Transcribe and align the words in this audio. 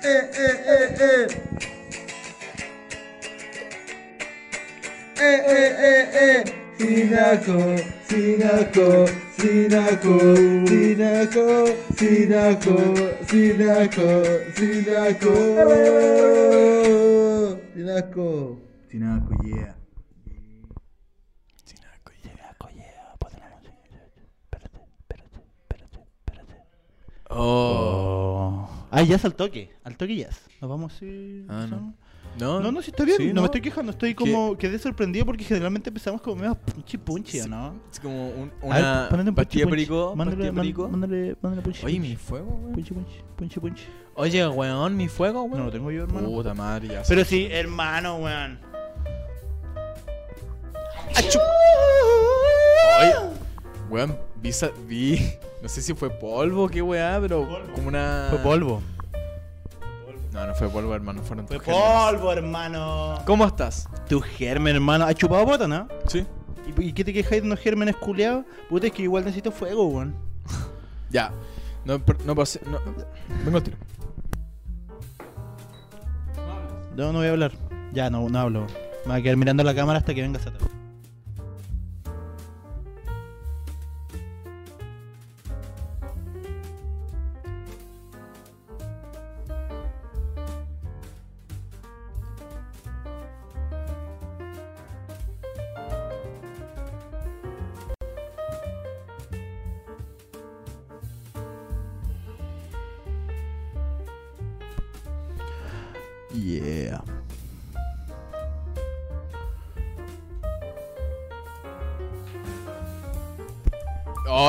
Eh, 0.00 0.30
eh, 0.32 0.56
eh, 0.66 0.94
eh. 1.00 1.26
Eh, 5.20 5.40
eh, 5.46 5.70
eh, 5.78 6.04
eh. 6.14 6.44
Sinaco, 6.78 7.58
Sinaco, 8.06 9.06
Sinaco, 9.36 10.14
Sinaco, 10.68 11.46
Sinaco, 11.96 12.76
Sinaco, 13.26 14.06
Sinaco. 14.54 15.34
Sinaco. 17.74 18.58
Tinaco, 18.88 19.32
yeah. 19.44 19.74
Tinaco, 21.66 22.12
yeah, 22.22 22.34
yeah. 22.74 23.16
Ponte 23.18 23.36
la 23.38 23.48
música. 23.50 23.74
Espérate, 23.82 24.20
espérate, 24.44 25.30
espérate, 25.58 25.98
espérate. 26.26 26.56
Oh. 27.30 27.87
Ah, 28.98 29.02
ya 29.02 29.16
es 29.16 29.24
al 29.24 29.34
toque. 29.34 29.70
Al 29.84 29.96
toque 29.96 30.16
ya 30.16 30.26
es. 30.28 30.40
Nos 30.60 30.70
vamos 30.70 30.92
así. 30.94 31.44
Ah, 31.48 31.66
no. 31.70 31.94
¿no? 32.38 32.60
No, 32.60 32.70
No, 32.72 32.82
sí 32.82 32.90
está 32.90 33.04
bien. 33.04 33.16
Sí, 33.16 33.32
no, 33.32 33.40
me 33.42 33.46
estoy 33.46 33.60
quejando. 33.60 33.90
Estoy 33.92 34.14
como. 34.14 34.56
Quedé 34.56 34.78
sorprendido 34.78 35.24
porque 35.26 35.44
generalmente 35.44 35.90
empezamos 35.90 36.20
como 36.20 36.36
medio 36.36 36.54
punchi 36.54 36.96
punchi, 36.98 37.40
¿o 37.40 37.48
¿no? 37.48 37.74
Es 37.92 37.98
como 38.00 38.28
un- 38.30 38.52
A 38.70 39.06
ver, 39.08 39.20
una 39.20 39.30
un 39.30 39.34
pastilla 39.34 39.66
perico. 39.66 40.14
Mándale, 40.14 40.52
perico. 40.52 40.88
mándale. 40.88 41.36
Oye, 41.82 41.98
mi 42.00 42.16
fuego, 42.16 42.58
weón. 42.60 42.72
Punchi 42.72 42.92
punchi, 42.94 43.16
punchi 43.36 43.60
punchi. 43.60 43.84
Oye, 44.14 44.46
weón, 44.48 44.96
mi 44.96 45.08
fuego, 45.08 45.42
weón. 45.42 45.58
No 45.58 45.64
lo 45.66 45.72
tengo 45.72 45.90
yo, 45.90 46.02
hermano. 46.04 46.28
Puta 46.28 46.54
madre, 46.54 46.88
ya. 46.88 47.02
Pero 47.08 47.24
sí, 47.24 47.48
hermano, 47.50 48.16
weón. 48.16 48.58
Oye, 53.00 53.14
weón, 53.88 54.16
vi, 54.36 54.52
sa- 54.52 54.70
vi. 54.86 55.32
No 55.62 55.68
sé 55.68 55.82
si 55.82 55.92
fue 55.92 56.08
polvo 56.08 56.66
o 56.66 56.68
qué 56.68 56.80
weá, 56.80 57.18
pero 57.20 57.44
como 57.74 57.88
una. 57.88 58.28
Fue 58.30 58.38
polvo. 58.38 58.80
No, 60.32 60.46
no 60.46 60.54
fue 60.54 60.68
polvo, 60.68 60.94
hermano. 60.94 61.20
Fueron 61.22 61.48
Fue 61.48 61.58
tus 61.58 61.66
polvo, 61.66 62.32
hermano. 62.32 63.16
¿Cómo 63.26 63.44
estás? 63.44 63.88
Tu 64.08 64.20
germen, 64.20 64.76
hermano. 64.76 65.04
¿Has 65.04 65.16
chupado 65.16 65.44
bota, 65.44 65.66
no? 65.66 65.88
Sí. 66.06 66.24
¿Y, 66.78 66.84
y 66.84 66.92
qué 66.92 67.02
te 67.04 67.12
quejáis 67.12 67.42
de 67.42 67.48
unos 67.48 67.58
gérmenes 67.58 67.96
culeados? 67.96 68.44
Puta, 68.68 68.86
es 68.86 68.92
que 68.92 69.02
igual 69.02 69.24
necesito 69.24 69.50
fuego, 69.50 69.86
weón. 69.88 70.14
Ya. 71.10 71.32
No, 71.84 72.00
no 72.24 72.34
pasé. 72.36 72.60
No. 72.70 72.78
Vengo 73.44 73.56
al 73.56 73.62
tiro. 73.64 73.76
No, 76.96 77.12
no 77.12 77.18
voy 77.18 77.26
a 77.26 77.30
hablar. 77.30 77.52
Ya, 77.92 78.10
no, 78.10 78.28
no 78.28 78.38
hablo. 78.38 78.66
Me 79.06 79.12
voy 79.12 79.20
a 79.20 79.22
quedar 79.22 79.36
mirando 79.36 79.64
la 79.64 79.74
cámara 79.74 79.98
hasta 79.98 80.14
que 80.14 80.22
venga 80.22 80.38
Sata. 80.38 80.58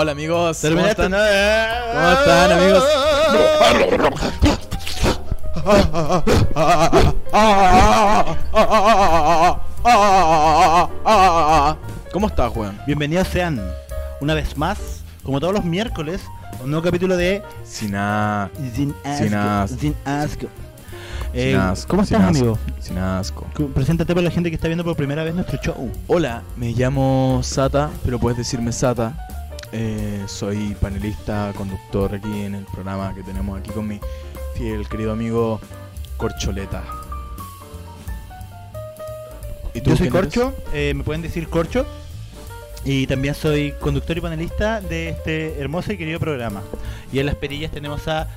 Hola, 0.02 0.14
amigos. 0.14 0.59
¿Cómo 0.61 0.86
están? 0.86 1.14
Eh. 1.14 1.67
¿Cómo 1.94 2.11
están, 2.11 2.52
amigos? 2.53 2.83
¿Cómo 12.14 12.27
estás, 12.27 12.55
weón? 12.55 12.80
Bienvenidos 12.88 13.27
sean 13.27 13.61
una 14.21 14.36
vez 14.36 14.55
más, 14.55 15.04
como 15.21 15.42
todos 15.42 15.54
los 15.54 15.65
miércoles, 15.65 16.21
a 16.58 16.64
un 16.64 16.71
nuevo 16.71 16.86
capítulo 16.86 17.17
de 17.17 17.43
Sin 17.65 17.92
nada. 17.92 18.52
Sin 18.73 18.95
Asco. 19.04 19.26
Sin 19.26 19.36
asco. 19.36 19.77
Sin 19.82 19.95
Asco. 20.05 20.48
Eh, 21.33 21.52
Sin 21.52 21.59
asco, 21.59 21.88
¿Cómo 21.89 22.05
sin 22.05 22.15
estás, 22.15 22.30
asco, 22.30 22.45
amigo? 22.45 22.59
Sin 22.80 22.98
asco. 22.99 23.45
Preséntate 23.76 24.15
para 24.15 24.23
la 24.23 24.32
gente 24.32 24.49
que 24.49 24.55
está 24.55 24.70
viendo 24.70 24.86
por 24.86 24.95
primera 24.95 25.26
vez 25.26 25.36
nuestro 25.36 25.59
show. 25.61 25.92
Hola, 26.08 26.43
me 26.55 26.71
llamo 26.71 27.42
Sata, 27.43 27.89
pero 28.05 28.17
puedes 28.17 28.38
decirme 28.38 28.71
Sata. 28.71 29.26
Eh, 29.71 30.23
soy 30.27 30.75
panelista, 30.81 31.53
conductor 31.55 32.15
aquí 32.15 32.41
en 32.41 32.55
el 32.55 32.65
programa 32.65 33.13
que 33.13 33.21
tenemos 33.21 33.59
aquí 33.59 33.69
con 33.69 33.87
mi 33.87 33.99
fiel 34.55 34.87
querido 34.87 35.11
amigo 35.11 35.59
Corcholeta. 36.17 36.83
¿Y 39.73 39.81
Yo 39.81 39.95
soy? 39.95 40.09
Corcho, 40.09 40.53
eh, 40.73 40.93
me 40.95 41.03
pueden 41.03 41.21
decir 41.21 41.47
Corcho. 41.47 41.85
Y 42.85 43.08
también 43.08 43.35
soy 43.35 43.73
conductor 43.79 44.17
y 44.17 44.21
panelista 44.21 44.81
de 44.81 45.09
este 45.09 45.59
hermoso 45.59 45.91
y 45.91 45.97
querido 45.97 46.19
programa. 46.19 46.61
Y 47.11 47.19
en 47.19 47.25
las 47.25 47.35
perillas 47.35 47.71
tenemos 47.71 48.08
a 48.08 48.27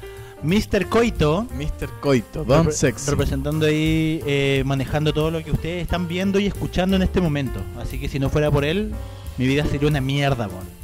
Mr. 0.42 0.88
Coito. 0.88 1.46
Mr. 1.54 1.88
Coito, 2.00 2.44
Don 2.44 2.72
Sexy. 2.72 3.08
Representando 3.10 3.66
ahí, 3.66 4.20
eh, 4.26 4.62
manejando 4.66 5.12
todo 5.12 5.30
lo 5.30 5.42
que 5.42 5.52
ustedes 5.52 5.82
están 5.82 6.08
viendo 6.08 6.40
y 6.40 6.46
escuchando 6.46 6.96
en 6.96 7.02
este 7.02 7.20
momento. 7.20 7.60
Así 7.80 7.98
que 7.98 8.08
si 8.08 8.18
no 8.18 8.28
fuera 8.28 8.50
por 8.50 8.64
él, 8.64 8.92
mi 9.38 9.46
vida 9.46 9.64
sería 9.64 9.88
una 9.88 10.00
mierda, 10.00 10.48
bon. 10.48 10.81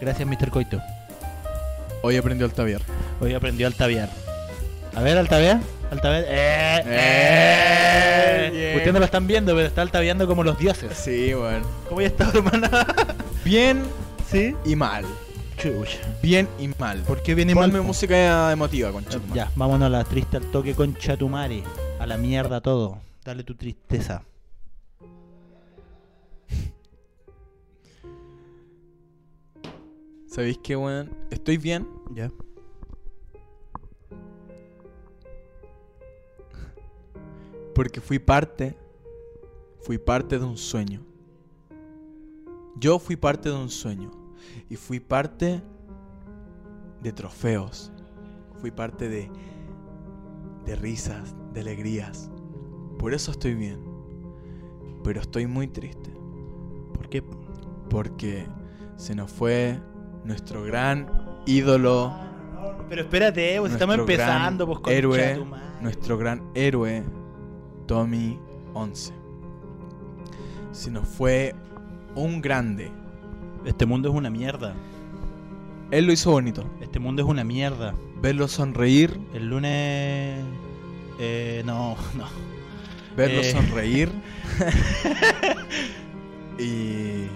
Gracias, 0.00 0.26
Mr. 0.26 0.50
Coito. 0.50 0.80
Hoy 2.02 2.16
aprendió 2.16 2.46
Altaviar. 2.46 2.80
Hoy 3.20 3.34
aprendió 3.34 3.66
altaviar. 3.66 4.08
A 4.94 5.02
ver, 5.02 5.18
altaviar. 5.18 5.60
Altaviar. 5.90 6.24
¡Eh! 6.26 6.82
¡Eh! 6.86 8.50
¡Eh! 8.52 8.72
Ustedes 8.76 8.92
no 8.94 8.98
lo 8.98 9.04
están 9.04 9.26
viendo, 9.26 9.54
pero 9.54 9.66
está 9.66 9.82
altaviando 9.82 10.26
como 10.26 10.42
los 10.42 10.58
dioses. 10.58 10.96
Sí, 10.96 11.34
bueno. 11.34 11.66
¿Cómo 11.88 12.00
ya 12.00 12.06
está, 12.06 12.30
hermana? 12.32 12.86
Bien 13.44 13.82
¿Sí? 14.30 14.56
y 14.64 14.74
mal. 14.76 15.04
Chucha. 15.58 15.98
Bien 16.22 16.48
y 16.58 16.68
mal. 16.68 17.00
¿Por 17.00 17.22
qué 17.22 17.34
viene 17.34 17.54
mal? 17.54 17.70
Ponme 17.70 17.82
música 17.84 18.50
emotiva, 18.50 18.90
concha. 18.92 19.18
tu 19.18 19.26
madre. 19.26 19.34
Ya, 19.34 19.50
vámonos 19.54 19.86
a 19.86 19.90
la 19.90 20.04
triste 20.04 20.38
al 20.38 20.44
toque 20.50 20.74
con 20.74 20.96
Chatumare. 20.96 21.62
A 21.98 22.06
la 22.06 22.16
mierda 22.16 22.62
todo. 22.62 22.98
Dale 23.22 23.44
tu 23.44 23.54
tristeza. 23.54 24.22
¿Sabéis 30.30 30.58
qué, 30.62 30.76
weón? 30.76 31.10
Estoy 31.32 31.56
bien. 31.56 31.88
Ya. 32.14 32.30
Porque 37.74 38.00
fui 38.00 38.20
parte, 38.20 38.76
fui 39.80 39.98
parte 39.98 40.38
de 40.38 40.44
un 40.44 40.56
sueño. 40.56 41.00
Yo 42.76 43.00
fui 43.00 43.16
parte 43.16 43.48
de 43.48 43.56
un 43.56 43.70
sueño. 43.70 44.12
Y 44.68 44.76
fui 44.76 45.00
parte 45.00 45.60
de 47.02 47.12
trofeos. 47.12 47.90
Fui 48.60 48.70
parte 48.70 49.08
de, 49.08 49.28
de 50.64 50.76
risas, 50.76 51.34
de 51.52 51.62
alegrías. 51.62 52.30
Por 53.00 53.14
eso 53.14 53.32
estoy 53.32 53.54
bien. 53.54 53.80
Pero 55.02 55.20
estoy 55.20 55.48
muy 55.48 55.66
triste. 55.66 56.12
¿Por 56.94 57.08
qué? 57.08 57.20
Porque 57.88 58.46
se 58.96 59.16
nos 59.16 59.32
fue 59.32 59.80
nuestro 60.24 60.62
gran 60.62 61.06
ídolo, 61.46 62.12
Pero 62.88 63.02
espérate, 63.02 63.56
pues 63.60 63.72
estamos 63.72 63.98
empezando, 63.98 64.66
pues 64.66 64.80
con 64.80 64.92
héroe, 64.92 65.44
nuestro 65.80 66.18
gran 66.18 66.42
héroe, 66.54 67.02
Tommy 67.86 68.38
11. 68.74 69.12
Se 70.72 70.90
nos 70.90 71.08
fue 71.08 71.54
un 72.14 72.40
grande. 72.40 72.90
Este 73.64 73.86
mundo 73.86 74.08
es 74.08 74.14
una 74.14 74.30
mierda. 74.30 74.74
Él 75.90 76.06
lo 76.06 76.12
hizo 76.12 76.30
bonito. 76.30 76.64
Este 76.80 76.98
mundo 76.98 77.22
es 77.22 77.28
una 77.28 77.44
mierda. 77.44 77.94
Verlo 78.22 78.48
sonreír, 78.48 79.18
El 79.34 79.48
lunes. 79.48 80.40
Eh, 81.18 81.62
no, 81.66 81.96
no. 82.16 82.24
verlo 83.16 83.40
Eh. 83.40 83.52
sonreír. 83.52 84.10
y, 86.58 87.26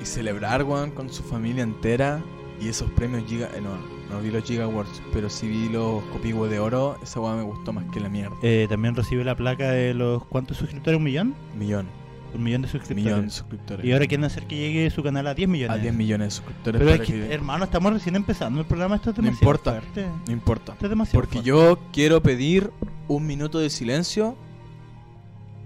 y 0.00 0.04
celebrar, 0.04 0.62
weón, 0.64 0.90
con 0.90 1.10
su 1.10 1.22
familia 1.22 1.62
entera. 1.62 2.22
Y 2.60 2.68
esos 2.68 2.90
premios 2.90 3.22
Giga... 3.28 3.48
eh, 3.54 3.60
no, 3.60 3.70
no 4.12 4.20
vi 4.20 4.30
los 4.32 4.42
Giga 4.44 4.64
Awards, 4.64 5.00
pero 5.12 5.30
sí 5.30 5.46
vi 5.46 5.68
los 5.68 6.02
Copihue 6.06 6.48
de 6.48 6.58
Oro. 6.58 6.98
Esa 7.02 7.20
weón 7.20 7.36
me 7.38 7.44
gustó 7.44 7.72
más 7.72 7.84
que 7.92 8.00
la 8.00 8.08
mierda. 8.08 8.34
Eh, 8.42 8.66
también 8.68 8.94
recibe 8.96 9.22
la 9.24 9.36
placa 9.36 9.70
de 9.70 9.94
los. 9.94 10.24
¿Cuántos 10.24 10.56
suscriptores? 10.56 10.98
¿Un 10.98 11.04
millón? 11.04 11.34
Millón. 11.56 11.86
Un 12.34 12.42
millón 12.42 12.62
de 12.62 12.68
suscriptores. 12.68 13.04
Millón 13.04 13.24
de 13.26 13.30
suscriptores. 13.30 13.86
Y 13.86 13.92
ahora 13.92 14.06
quieren 14.06 14.24
hacer 14.24 14.46
que 14.46 14.56
llegue 14.56 14.90
su 14.90 15.02
canal 15.04 15.26
a 15.28 15.34
10 15.34 15.48
millones. 15.48 15.78
A 15.78 15.80
10 15.80 15.94
millones 15.94 16.26
de 16.26 16.30
suscriptores. 16.32 16.78
Pero 16.80 16.90
es 16.94 17.00
que, 17.00 17.12
que- 17.12 17.32
hermano, 17.32 17.64
estamos 17.64 17.92
recién 17.92 18.16
empezando 18.16 18.60
el 18.60 18.66
programa. 18.66 18.96
Esto 18.96 19.10
es 19.10 19.16
No 19.18 19.22
demasiado 19.22 19.50
importa. 19.52 19.70
fuerte. 19.80 20.06
No 20.26 20.32
importa. 20.32 20.72
Esto 20.72 20.86
es 20.86 20.90
demasiado 20.90 21.20
Porque 21.20 21.32
fuerte. 21.34 21.48
yo 21.48 21.78
quiero 21.92 22.20
pedir 22.22 22.70
un 23.06 23.24
minuto 23.26 23.58
de 23.60 23.70
silencio 23.70 24.36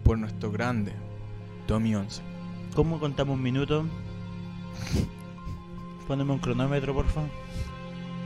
por 0.04 0.18
nuestro 0.18 0.50
grande 0.52 0.92
Tommy 1.66 1.94
11. 1.94 2.20
¿Cómo 2.74 3.00
contamos 3.00 3.36
un 3.36 3.42
minuto? 3.42 3.84
Póneme 6.06 6.32
un 6.32 6.38
cronómetro, 6.38 6.92
por 6.94 7.06
favor. 7.08 7.30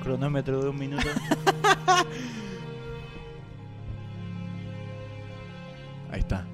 Cronómetro 0.03 0.63
de 0.63 0.69
un 0.71 0.79
minuto. 0.79 1.07
Ahí 6.11 6.21
está. 6.21 6.47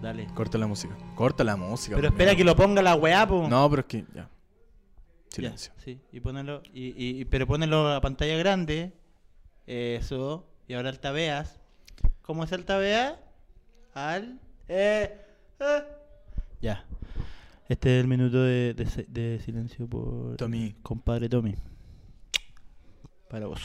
Dale. 0.00 0.26
Corta 0.34 0.58
la 0.58 0.66
música. 0.66 0.96
Corta 1.14 1.42
la 1.44 1.56
música. 1.56 1.96
Pero 1.96 2.08
espera 2.08 2.34
que 2.36 2.44
lo 2.44 2.54
ponga 2.54 2.80
la 2.82 2.94
weá, 2.94 3.26
po. 3.26 3.48
No, 3.48 3.68
pero 3.68 3.80
es 3.80 3.86
que 3.86 4.04
ya. 4.14 4.22
Ya, 4.22 5.34
Silencio. 5.34 5.72
sí, 5.84 6.00
y 6.10 6.20
ponelo, 6.20 6.62
y, 6.72 6.86
y- 6.86 7.20
y- 7.20 7.24
pero 7.26 7.46
ponelo 7.46 7.92
a 7.92 8.00
pantalla 8.00 8.36
grande. 8.38 8.92
Eso. 9.66 10.46
Y 10.66 10.74
ahora 10.74 10.88
altaveas. 10.88 11.60
¿Cómo 12.22 12.44
es 12.44 12.52
altavea? 12.52 13.20
Al. 13.94 14.40
Eh, 14.68 15.14
eh. 15.60 15.82
Ya. 16.60 16.84
Este 17.68 17.98
es 17.98 18.02
el 18.02 18.08
minuto 18.08 18.42
de, 18.42 18.74
de 18.74 18.86
se- 18.86 19.06
de 19.08 19.40
silencio 19.44 19.86
por. 19.86 20.36
Tommy. 20.36 20.74
Compadre 20.82 21.28
Tommy. 21.28 21.54
Para 23.28 23.46
vos. 23.46 23.60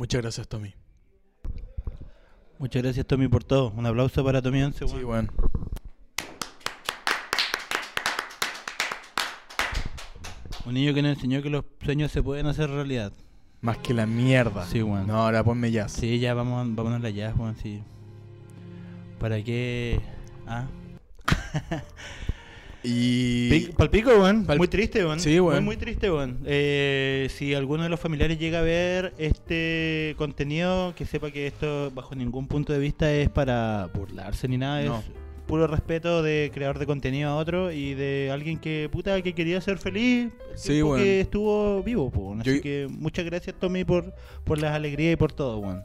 Muchas 0.00 0.22
gracias, 0.22 0.48
Tommy. 0.48 0.72
Muchas 2.58 2.82
gracias, 2.82 3.06
Tommy, 3.06 3.28
por 3.28 3.44
todo. 3.44 3.70
Un 3.76 3.84
aplauso 3.84 4.24
para 4.24 4.40
Tommy 4.40 4.62
11. 4.62 4.88
Sí, 4.88 5.04
bueno. 5.04 5.28
Un 10.64 10.72
niño 10.72 10.94
que 10.94 11.02
nos 11.02 11.16
enseñó 11.16 11.42
que 11.42 11.50
los 11.50 11.66
sueños 11.84 12.10
se 12.10 12.22
pueden 12.22 12.46
hacer 12.46 12.70
realidad. 12.70 13.12
Más 13.60 13.76
que 13.76 13.92
la 13.92 14.06
mierda. 14.06 14.64
Sí, 14.64 14.82
weón. 14.82 15.06
No, 15.06 15.16
ahora 15.16 15.44
ponme 15.44 15.70
jazz. 15.70 15.92
Sí, 15.92 16.18
ya 16.18 16.32
vamos, 16.32 16.74
vámonos 16.74 17.02
la 17.02 17.10
ya, 17.10 17.34
Juan, 17.34 17.54
sí. 17.58 17.82
¿Para 19.18 19.44
qué? 19.44 20.00
Ah. 20.46 20.66
Y. 22.82 23.68
Palpico, 23.76 24.10
weón. 24.10 24.46
Pal- 24.46 24.58
Muy 24.58 24.68
triste, 24.68 25.04
weón. 25.04 25.20
Sí, 25.20 25.38
weón. 25.40 25.56
Muy, 25.64 25.64
muy 25.64 25.76
triste, 25.76 26.10
weón. 26.10 26.38
Eh, 26.46 27.28
si 27.30 27.54
alguno 27.54 27.82
de 27.82 27.88
los 27.88 28.00
familiares 28.00 28.38
llega 28.38 28.60
a 28.60 28.62
ver 28.62 29.12
este 29.18 30.14
contenido, 30.16 30.94
que 30.96 31.04
sepa 31.06 31.30
que 31.30 31.46
esto, 31.46 31.90
bajo 31.94 32.14
ningún 32.14 32.46
punto 32.46 32.72
de 32.72 32.78
vista, 32.78 33.12
es 33.12 33.28
para 33.28 33.90
burlarse 33.94 34.48
ni 34.48 34.56
nada. 34.58 34.82
No. 34.82 34.98
Es 34.98 35.04
puro 35.46 35.66
respeto 35.66 36.22
de 36.22 36.50
creador 36.54 36.78
de 36.78 36.86
contenido 36.86 37.30
a 37.30 37.36
otro 37.36 37.72
y 37.72 37.94
de 37.94 38.30
alguien 38.32 38.56
que, 38.58 38.88
puta, 38.90 39.20
que 39.20 39.34
quería 39.34 39.60
ser 39.60 39.78
feliz. 39.78 40.30
el 40.52 40.58
Sí, 40.58 40.68
tiempo 40.74 40.92
weón. 40.92 41.02
que 41.02 41.20
estuvo 41.20 41.82
vivo, 41.82 42.06
weón. 42.14 42.40
Así 42.40 42.56
Yo- 42.56 42.62
que 42.62 42.86
muchas 42.88 43.24
gracias, 43.24 43.56
Tommy, 43.58 43.84
por, 43.84 44.14
por 44.44 44.58
las 44.60 44.72
alegrías 44.74 45.12
y 45.14 45.16
por 45.16 45.32
todo, 45.32 45.58
weón. 45.58 45.82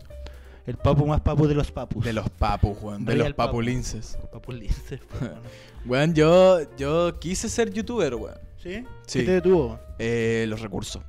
El 0.65 0.77
papu 0.77 1.05
más 1.05 1.21
papu 1.21 1.45
de 1.47 1.53
los 1.53 1.71
papus. 1.71 2.03
De 2.03 2.13
los 2.13 2.29
papus, 2.29 2.77
weón. 2.81 3.05
De 3.05 3.15
los 3.15 3.27
papu. 3.33 3.51
papulinces. 3.51 4.17
Papu 4.31 4.51
lince, 4.51 4.97
po, 4.97 5.17
weón. 5.25 5.39
Weón, 5.85 6.13
yo, 6.15 6.59
yo 6.77 7.19
quise 7.19 7.49
ser 7.49 7.71
youtuber, 7.71 8.15
weón. 8.15 8.37
¿Sí? 8.61 8.83
Sí. 9.05 9.19
¿Qué 9.19 9.25
te 9.25 9.31
detuvo? 9.33 9.79
Eh, 9.99 10.45
los 10.49 10.61
recursos. 10.61 11.03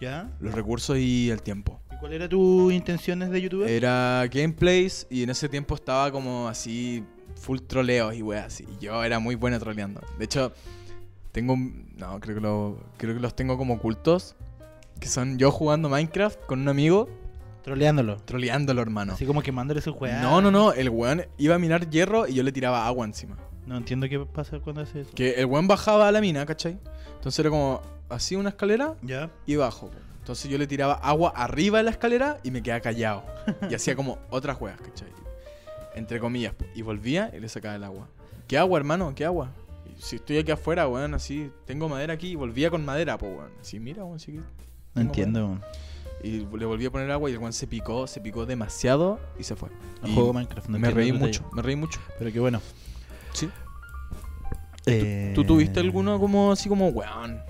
¿Ya? 0.00 0.30
Los 0.40 0.54
recursos 0.54 0.96
y 0.98 1.30
el 1.30 1.42
tiempo. 1.42 1.80
¿Y 1.92 1.96
cuál 2.00 2.12
era 2.12 2.28
tu 2.28 2.70
intenciones 2.72 3.30
de 3.30 3.40
youtuber? 3.40 3.68
Era 3.70 4.26
gameplays 4.32 5.06
y 5.10 5.22
en 5.22 5.30
ese 5.30 5.48
tiempo 5.48 5.74
estaba 5.76 6.10
como 6.10 6.48
así 6.48 7.04
full 7.36 7.58
troleos 7.60 8.14
y 8.14 8.22
weas 8.22 8.46
así. 8.46 8.64
Y 8.80 8.84
yo 8.84 9.02
era 9.04 9.18
muy 9.20 9.36
bueno 9.36 9.58
troleando. 9.60 10.00
De 10.18 10.24
hecho, 10.24 10.52
tengo 11.30 11.52
un- 11.52 11.92
no, 11.96 12.18
creo 12.20 12.34
que 12.36 12.40
lo, 12.40 12.78
creo 12.96 13.14
que 13.14 13.20
los 13.20 13.34
tengo 13.36 13.56
como 13.56 13.74
ocultos, 13.74 14.34
que 15.00 15.06
son 15.08 15.38
yo 15.38 15.52
jugando 15.52 15.88
Minecraft 15.88 16.40
con 16.46 16.60
un 16.60 16.68
amigo 16.68 17.08
Troleándolo. 17.62 18.16
troleándolo, 18.18 18.80
hermano. 18.82 19.12
Así 19.12 19.26
como 19.26 19.42
quemándole 19.42 19.80
su 19.80 19.92
juega. 19.92 20.20
No, 20.22 20.40
no, 20.40 20.50
no, 20.50 20.72
el 20.72 20.88
weón 20.90 21.24
iba 21.36 21.54
a 21.54 21.58
minar 21.58 21.90
hierro 21.90 22.26
y 22.26 22.34
yo 22.34 22.42
le 22.42 22.52
tiraba 22.52 22.86
agua 22.86 23.04
encima. 23.04 23.36
No 23.66 23.76
entiendo 23.76 24.08
qué 24.08 24.18
pasa 24.20 24.58
cuando 24.60 24.80
hace 24.82 25.02
eso. 25.02 25.10
Que 25.14 25.32
el 25.34 25.46
weón 25.46 25.68
bajaba 25.68 26.08
a 26.08 26.12
la 26.12 26.20
mina, 26.20 26.46
¿cachai? 26.46 26.78
Entonces 27.16 27.38
era 27.40 27.50
como 27.50 27.82
así 28.08 28.36
una 28.36 28.48
escalera 28.50 28.94
¿Ya? 29.02 29.30
y 29.44 29.56
bajo. 29.56 29.90
Entonces 30.20 30.50
yo 30.50 30.56
le 30.58 30.66
tiraba 30.66 30.94
agua 30.94 31.32
arriba 31.36 31.78
de 31.78 31.84
la 31.84 31.90
escalera 31.90 32.38
y 32.42 32.50
me 32.50 32.62
quedaba 32.62 32.80
callado. 32.80 33.24
Y 33.70 33.74
hacía 33.74 33.94
como 33.96 34.18
otras 34.30 34.56
juegas, 34.56 34.80
¿cachai? 34.80 35.08
Entre 35.94 36.20
comillas. 36.20 36.54
Y 36.74 36.82
volvía 36.82 37.30
y 37.36 37.40
le 37.40 37.48
sacaba 37.48 37.74
el 37.74 37.84
agua. 37.84 38.08
¿Qué 38.46 38.56
agua, 38.56 38.78
hermano? 38.78 39.12
¿Qué 39.14 39.24
agua? 39.24 39.50
Y 39.86 40.00
si 40.00 40.16
estoy 40.16 40.38
aquí 40.38 40.50
afuera, 40.50 40.86
weón, 40.88 41.12
así, 41.14 41.50
tengo 41.66 41.88
madera 41.88 42.14
aquí 42.14 42.28
y 42.28 42.34
volvía 42.36 42.70
con 42.70 42.84
madera, 42.84 43.18
pues, 43.18 43.32
weón. 43.36 43.50
Así, 43.60 43.80
mira, 43.80 44.04
weón, 44.04 44.18
sí 44.20 44.32
que- 44.32 44.40
No 44.94 45.02
entiendo. 45.02 45.46
weón. 45.46 45.64
Y 46.22 46.46
le 46.56 46.66
volví 46.66 46.86
a 46.86 46.90
poner 46.90 47.10
agua 47.10 47.30
y 47.30 47.34
el 47.34 47.38
weón 47.38 47.52
se 47.52 47.66
picó, 47.66 48.06
se 48.06 48.20
picó 48.20 48.44
demasiado 48.44 49.20
y 49.38 49.44
se 49.44 49.54
fue. 49.54 49.68
No 50.02 50.12
juego 50.12 50.32
Minecraft. 50.32 50.68
No 50.68 50.78
me 50.78 50.90
reí 50.90 51.12
mucho, 51.12 51.48
me 51.52 51.62
reí 51.62 51.76
mucho. 51.76 52.00
Pero 52.18 52.32
qué 52.32 52.40
bueno. 52.40 52.60
Sí. 53.32 53.48
Eh, 54.86 55.32
¿Tú 55.34 55.44
tuviste 55.44 55.80
alguno 55.80 56.18
como 56.18 56.52
así 56.52 56.68
como, 56.68 56.88
weón, 56.88 57.40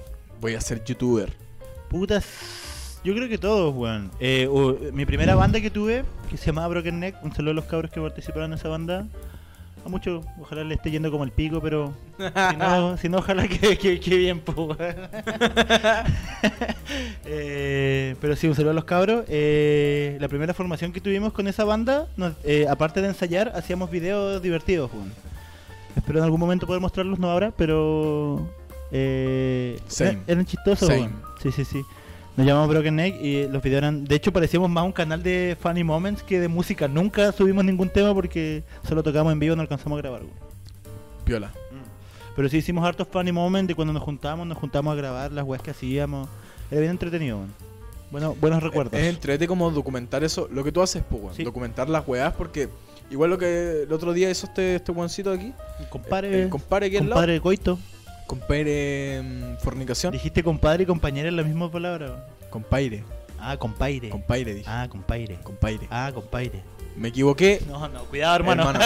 voy 0.40 0.54
a 0.54 0.60
ser 0.60 0.84
youtuber? 0.84 1.32
Putas. 1.88 2.26
Yo 3.04 3.14
creo 3.14 3.28
que 3.28 3.38
todos, 3.38 3.74
weón. 3.74 4.10
Eh, 4.20 4.48
mi 4.92 5.06
primera 5.06 5.34
banda 5.34 5.60
que 5.60 5.70
tuve, 5.70 6.04
que 6.28 6.36
se 6.36 6.46
llamaba 6.46 6.68
Broken 6.68 7.00
Neck, 7.00 7.16
un 7.22 7.32
saludo 7.34 7.52
a 7.52 7.54
los 7.54 7.64
cabros 7.64 7.90
que 7.90 8.00
participaron 8.00 8.52
en 8.52 8.58
esa 8.58 8.68
banda. 8.68 9.06
A 9.84 9.88
muchos, 9.88 10.24
ojalá 10.40 10.64
le 10.64 10.74
esté 10.74 10.90
yendo 10.90 11.10
como 11.10 11.24
el 11.24 11.30
pico, 11.32 11.60
pero 11.62 11.94
si 12.50 12.56
no, 12.56 12.96
si 12.98 13.08
no 13.08 13.18
ojalá 13.18 13.48
que, 13.48 13.78
que, 13.78 13.98
que 14.00 14.16
bien, 14.16 14.40
pues. 14.40 14.76
Eh, 17.30 18.16
pero 18.20 18.36
sí, 18.36 18.48
un 18.48 18.54
saludo 18.54 18.70
a 18.70 18.74
los 18.74 18.84
cabros. 18.84 19.24
Eh, 19.28 20.16
la 20.20 20.28
primera 20.28 20.54
formación 20.54 20.92
que 20.92 21.00
tuvimos 21.00 21.32
con 21.32 21.46
esa 21.48 21.64
banda, 21.64 22.06
nos- 22.16 22.34
eh, 22.44 22.66
aparte 22.68 23.00
de 23.02 23.08
ensayar, 23.08 23.52
hacíamos 23.54 23.90
videos 23.90 24.40
divertidos. 24.42 24.90
Espero 25.96 26.18
en 26.18 26.24
algún 26.24 26.40
momento 26.40 26.66
poder 26.66 26.80
mostrarlos, 26.80 27.18
no 27.18 27.30
ahora, 27.30 27.52
pero. 27.56 28.48
Eh, 28.92 29.78
Same. 29.88 30.10
eran- 30.10 30.24
Eran 30.26 30.46
chistosos, 30.46 30.88
Same. 30.88 31.10
Sí, 31.42 31.52
sí, 31.52 31.64
sí. 31.64 31.82
Nos 32.38 32.46
llamamos 32.46 32.68
Broken 32.68 32.94
Neck 32.94 33.20
y 33.20 33.48
los 33.48 33.60
videos 33.60 33.78
eran. 33.78 34.04
De 34.04 34.14
hecho, 34.14 34.32
parecíamos 34.32 34.70
más 34.70 34.84
un 34.84 34.92
canal 34.92 35.24
de 35.24 35.56
Funny 35.60 35.82
Moments 35.82 36.22
que 36.22 36.38
de 36.38 36.46
música. 36.46 36.86
Nunca 36.86 37.32
subimos 37.32 37.64
ningún 37.64 37.90
tema 37.90 38.14
porque 38.14 38.62
solo 38.86 39.02
tocamos 39.02 39.32
en 39.32 39.40
vivo 39.40 39.54
y 39.54 39.56
no 39.56 39.62
alcanzamos 39.62 39.98
a 39.98 40.02
grabar, 40.02 40.20
weón. 40.22 40.34
Piola. 41.24 41.50
Pero 42.36 42.48
sí 42.48 42.58
hicimos 42.58 42.84
hartos 42.86 43.08
funny 43.08 43.32
moments 43.32 43.66
de 43.66 43.74
cuando 43.74 43.92
nos 43.92 44.04
juntamos, 44.04 44.46
nos 44.46 44.56
juntamos 44.56 44.92
a 44.92 44.94
grabar 44.94 45.32
las 45.32 45.44
weas 45.44 45.60
que 45.62 45.72
hacíamos. 45.72 46.28
Era 46.70 46.78
bien 46.78 46.92
entretenido, 46.92 47.38
weón. 47.38 47.52
Bueno, 48.12 48.36
buenos 48.40 48.62
recuerdos. 48.62 48.94
Es 49.00 49.08
entrete 49.08 49.48
como 49.48 49.72
documentar 49.72 50.22
eso, 50.22 50.48
lo 50.52 50.62
que 50.62 50.70
tú 50.70 50.80
haces, 50.80 51.02
pues. 51.10 51.34
Sí. 51.34 51.42
Documentar 51.42 51.88
las 51.88 52.06
weas 52.06 52.32
porque 52.34 52.68
igual 53.10 53.30
lo 53.30 53.38
que 53.38 53.82
el 53.82 53.92
otro 53.92 54.12
día 54.12 54.30
hizo 54.30 54.46
este, 54.46 54.76
este 54.76 54.92
weoncito 54.92 55.32
aquí. 55.32 55.52
compadre 55.90 56.46
aquí 56.86 56.98
al 56.98 57.08
lado. 57.08 57.14
compadre 57.14 57.40
Coito. 57.40 57.80
Compadre 58.28 59.22
mm, 59.22 59.56
fornicación. 59.56 60.12
Dijiste 60.12 60.44
compadre 60.44 60.82
y 60.82 60.86
compañera 60.86 61.30
en 61.30 61.36
la 61.36 61.42
misma 61.42 61.72
palabra. 61.72 62.06
weón. 62.08 62.20
Compadre. 62.50 63.02
Ah, 63.40 63.56
compaire. 63.56 64.10
Compadre, 64.10 64.54
dije. 64.54 64.68
Ah, 64.68 64.86
compaire. 64.88 65.38
Compadre. 65.42 65.88
Ah, 65.90 66.10
compaire. 66.12 66.62
Me 66.94 67.08
equivoqué. 67.08 67.62
No, 67.66 67.88
no, 67.88 68.04
cuidado, 68.04 68.36
hermano. 68.36 68.68
Hermano. 68.70 68.84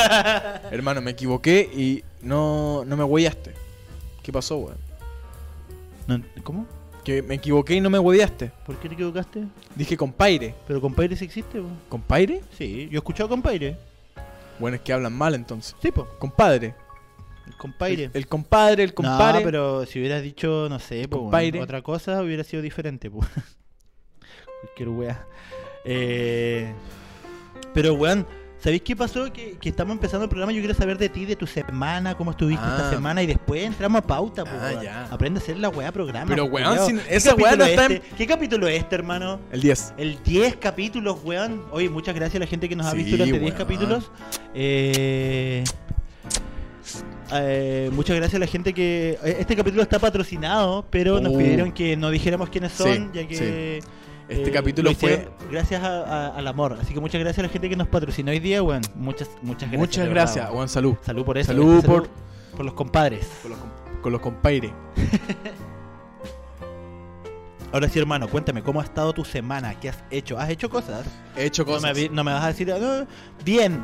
Hermano, 0.71 1.01
me 1.01 1.11
equivoqué 1.11 1.69
y 1.75 2.05
no, 2.21 2.85
no 2.85 2.97
me 2.97 3.03
huellaste. 3.03 3.53
¿Qué 4.23 4.33
pasó, 4.33 4.59
weón? 4.59 4.79
No, 6.07 6.23
¿Cómo? 6.45 6.65
Que 7.03 7.21
me 7.21 7.35
equivoqué 7.35 7.75
y 7.75 7.81
no 7.81 7.91
me 7.91 7.99
huellaste. 7.99 8.53
¿Por 8.65 8.77
qué 8.77 8.89
te 8.89 8.95
equivocaste? 8.95 9.45
Dije 9.75 9.97
compadre. 9.97 10.55
Pero 10.69 10.81
compaire 10.81 11.17
sí 11.17 11.25
existe, 11.25 11.59
weón. 11.59 11.81
¿Compadre? 11.89 12.43
Sí, 12.57 12.89
yo 12.93 12.99
he 12.99 12.99
escuchado 12.99 13.29
compaire. 13.29 13.77
Bueno, 14.61 14.77
es 14.77 14.83
que 14.83 14.93
hablan 14.93 15.15
mal 15.15 15.35
entonces. 15.35 15.75
Sí, 15.83 15.91
po. 15.91 16.07
Compadre. 16.21 16.77
El 17.53 17.57
compaire. 17.59 18.05
El, 18.05 18.11
el 18.15 18.27
compadre, 18.27 18.83
el 18.83 18.95
compadre. 18.95 19.39
No, 19.41 19.45
pero 19.45 19.87
si 19.87 19.99
hubieras 20.01 20.23
dicho, 20.23 20.67
no 20.69 20.79
sé, 20.79 21.07
po, 21.09 21.19
Compadre. 21.21 21.51
weón, 21.53 21.65
otra 21.65 21.83
cosa 21.83 22.21
hubiera 22.23 22.43
sido 22.45 22.63
diferente, 22.63 23.11
po. 23.11 23.21
Cualquier 24.63 24.89
wea. 24.89 25.27
Eh, 25.85 26.73
pero, 27.75 27.95
weón, 27.95 28.27
¿sabéis 28.59 28.83
qué 28.83 28.95
pasó? 28.95 29.33
Que, 29.33 29.57
que 29.59 29.69
estamos 29.69 29.93
empezando 29.95 30.25
el 30.25 30.29
programa. 30.31 30.53
Yo 30.53 30.61
quiero 30.61 30.75
saber 30.75 30.97
de 30.99 31.09
ti, 31.09 31.25
de 31.25 31.35
tu 31.37 31.47
semana, 31.47 32.17
cómo 32.17 32.31
estuviste 32.33 32.65
Ah. 32.65 32.77
esta 32.77 32.91
semana. 32.91 33.23
Y 33.23 33.27
después 33.27 33.65
entramos 33.65 33.99
a 34.03 34.07
pauta, 34.07 34.45
pues, 34.45 34.57
Ah, 34.61 34.69
weón. 34.73 34.83
ya. 34.85 35.05
Aprende 35.07 35.41
a 35.41 35.43
hacer 35.43 35.59
la 35.59 35.69
weá 35.71 35.91
programa. 35.91 36.27
Pero, 36.29 36.49
pues, 36.51 36.65
weón, 36.65 36.87
sin- 36.87 36.99
¿Qué 37.01 37.17
esa 37.17 37.35
weá 37.35 37.57
no 37.57 37.65
está 37.65 37.87
en- 37.87 37.93
este? 37.93 38.09
¿Qué 38.17 38.27
capítulo 38.27 38.69
es 38.69 38.79
este, 38.81 38.95
hermano? 38.95 39.41
El 39.51 39.61
10. 39.63 39.95
El 39.97 40.23
10 40.23 40.57
capítulos, 40.57 41.19
weón. 41.25 41.65
Oye, 41.73 41.89
muchas 41.89 42.15
gracias 42.15 42.37
a 42.37 42.41
la 42.41 42.47
gente 42.47 42.69
que 42.69 42.77
nos 42.77 42.87
ha 42.87 42.91
Sí, 42.93 42.99
visto 42.99 43.13
durante 43.17 43.39
10 43.41 43.53
weón. 43.55 43.59
capítulos. 43.59 44.11
Eh, 44.55 45.65
eh, 47.35 47.91
muchas 47.93 48.17
gracias 48.17 48.37
a 48.37 48.39
la 48.41 48.47
gente 48.47 48.73
que... 48.73 49.19
eh, 49.25 49.37
Este 49.41 49.57
capítulo 49.57 49.83
está 49.83 49.99
patrocinado, 49.99 50.85
pero 50.91 51.21
nos 51.21 51.33
Uh. 51.35 51.39
pidieron 51.39 51.73
que 51.73 51.97
no 51.97 52.11
dijéramos 52.11 52.49
quiénes 52.51 52.73
son, 52.73 52.93
Sí, 52.95 53.09
ya 53.15 53.27
que... 53.29 53.81
Este 54.29 54.49
eh, 54.49 54.53
capítulo 54.53 54.91
lo 54.91 54.97
fue- 54.97 55.13
hicieron 55.15 55.35
Gracias 55.51 55.83
a- 55.83 56.03
a- 56.05 56.37
al 56.37 56.47
amor. 56.47 56.79
Así 56.81 56.95
que 56.95 57.01
muchas 57.01 57.21
gracias 57.21 57.41
a 57.41 57.43
la 57.43 57.49
gente 57.49 57.69
que 57.69 57.77
nos 57.77 57.89
patrocinó 57.89 58.31
hoy 58.31 58.39
día, 58.39 58.63
weón. 58.63 58.81
Muchas, 58.95 59.29
muchas 59.43 59.63
gracias. 59.71 59.79
Muchas 59.81 60.03
de 60.05 60.09
verdad, 60.09 60.23
gracias, 60.25 60.45
weón. 60.47 60.57
weón. 60.57 60.69
Salud. 60.69 60.95
Salud 61.03 61.25
por 61.25 61.39
eso. 61.39 61.49
Salud 61.49 61.85
por- 61.85 62.09
por 62.57 62.65
los 62.65 62.75
compadres. 62.75 63.27
Con 63.43 63.51
los, 63.51 63.61
com- 63.61 63.71
con 64.03 64.13
los 64.13 64.21
compaires. 64.21 64.71
Ahora 67.73 67.89
sí, 67.89 67.99
hermano, 67.99 68.29
cuéntame, 68.29 68.63
¿cómo 68.63 68.81
ha 68.81 68.85
estado 68.85 69.13
tu 69.15 69.25
semana? 69.25 69.79
¿Qué 69.81 69.89
has 69.89 69.99
hecho? 70.11 70.39
¿Has 70.39 70.51
hecho 70.51 70.69
cosas? 70.69 71.07
He 71.37 71.47
hecho 71.47 71.65
No 71.65 71.69
me, 71.73 71.75
cosas. 71.79 71.97
vi- 71.97 72.09
no 72.11 72.23
me 72.23 72.33
vas 72.33 72.45
a 72.45 72.49
decir, 72.49 72.71
"Ah, 72.71 72.79
no, 72.79 73.07
bien. 73.45 73.83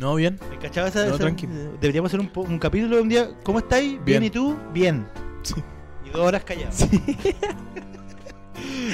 No, 0.00 0.14
bien. 0.14 0.38
¿Me 0.50 0.58
cachaba 0.58 0.88
esa, 0.88 1.00
No, 1.04 1.08
esa- 1.14 1.18
tranqui. 1.18 1.46
Deberíamos 1.80 2.08
hacer 2.08 2.20
un, 2.20 2.28
po- 2.28 2.40
un 2.40 2.58
capítulo 2.58 2.96
de 2.96 3.02
un 3.02 3.08
día. 3.10 3.28
¿Cómo 3.44 3.58
estáis? 3.58 3.90
Bien. 4.02 4.04
Bien. 4.04 4.24
¿Y 4.24 4.30
tú? 4.30 4.56
Bien. 4.72 5.06
Sí. 5.42 5.54
Y 6.06 6.10
dos 6.10 6.22
horas 6.22 6.42
callados. 6.42 6.76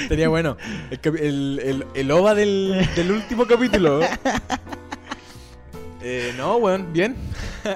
Tenía 0.09 0.27
bueno. 0.29 0.57
El, 0.91 1.01
capi- 1.01 1.19
el, 1.21 1.59
el, 1.63 1.85
el 1.93 2.11
OVA 2.11 2.35
del, 2.35 2.87
del 2.95 3.11
último 3.11 3.45
capítulo. 3.47 4.01
Eh, 5.99 6.33
no, 6.37 6.57
weón, 6.57 6.93
bien. 6.93 7.15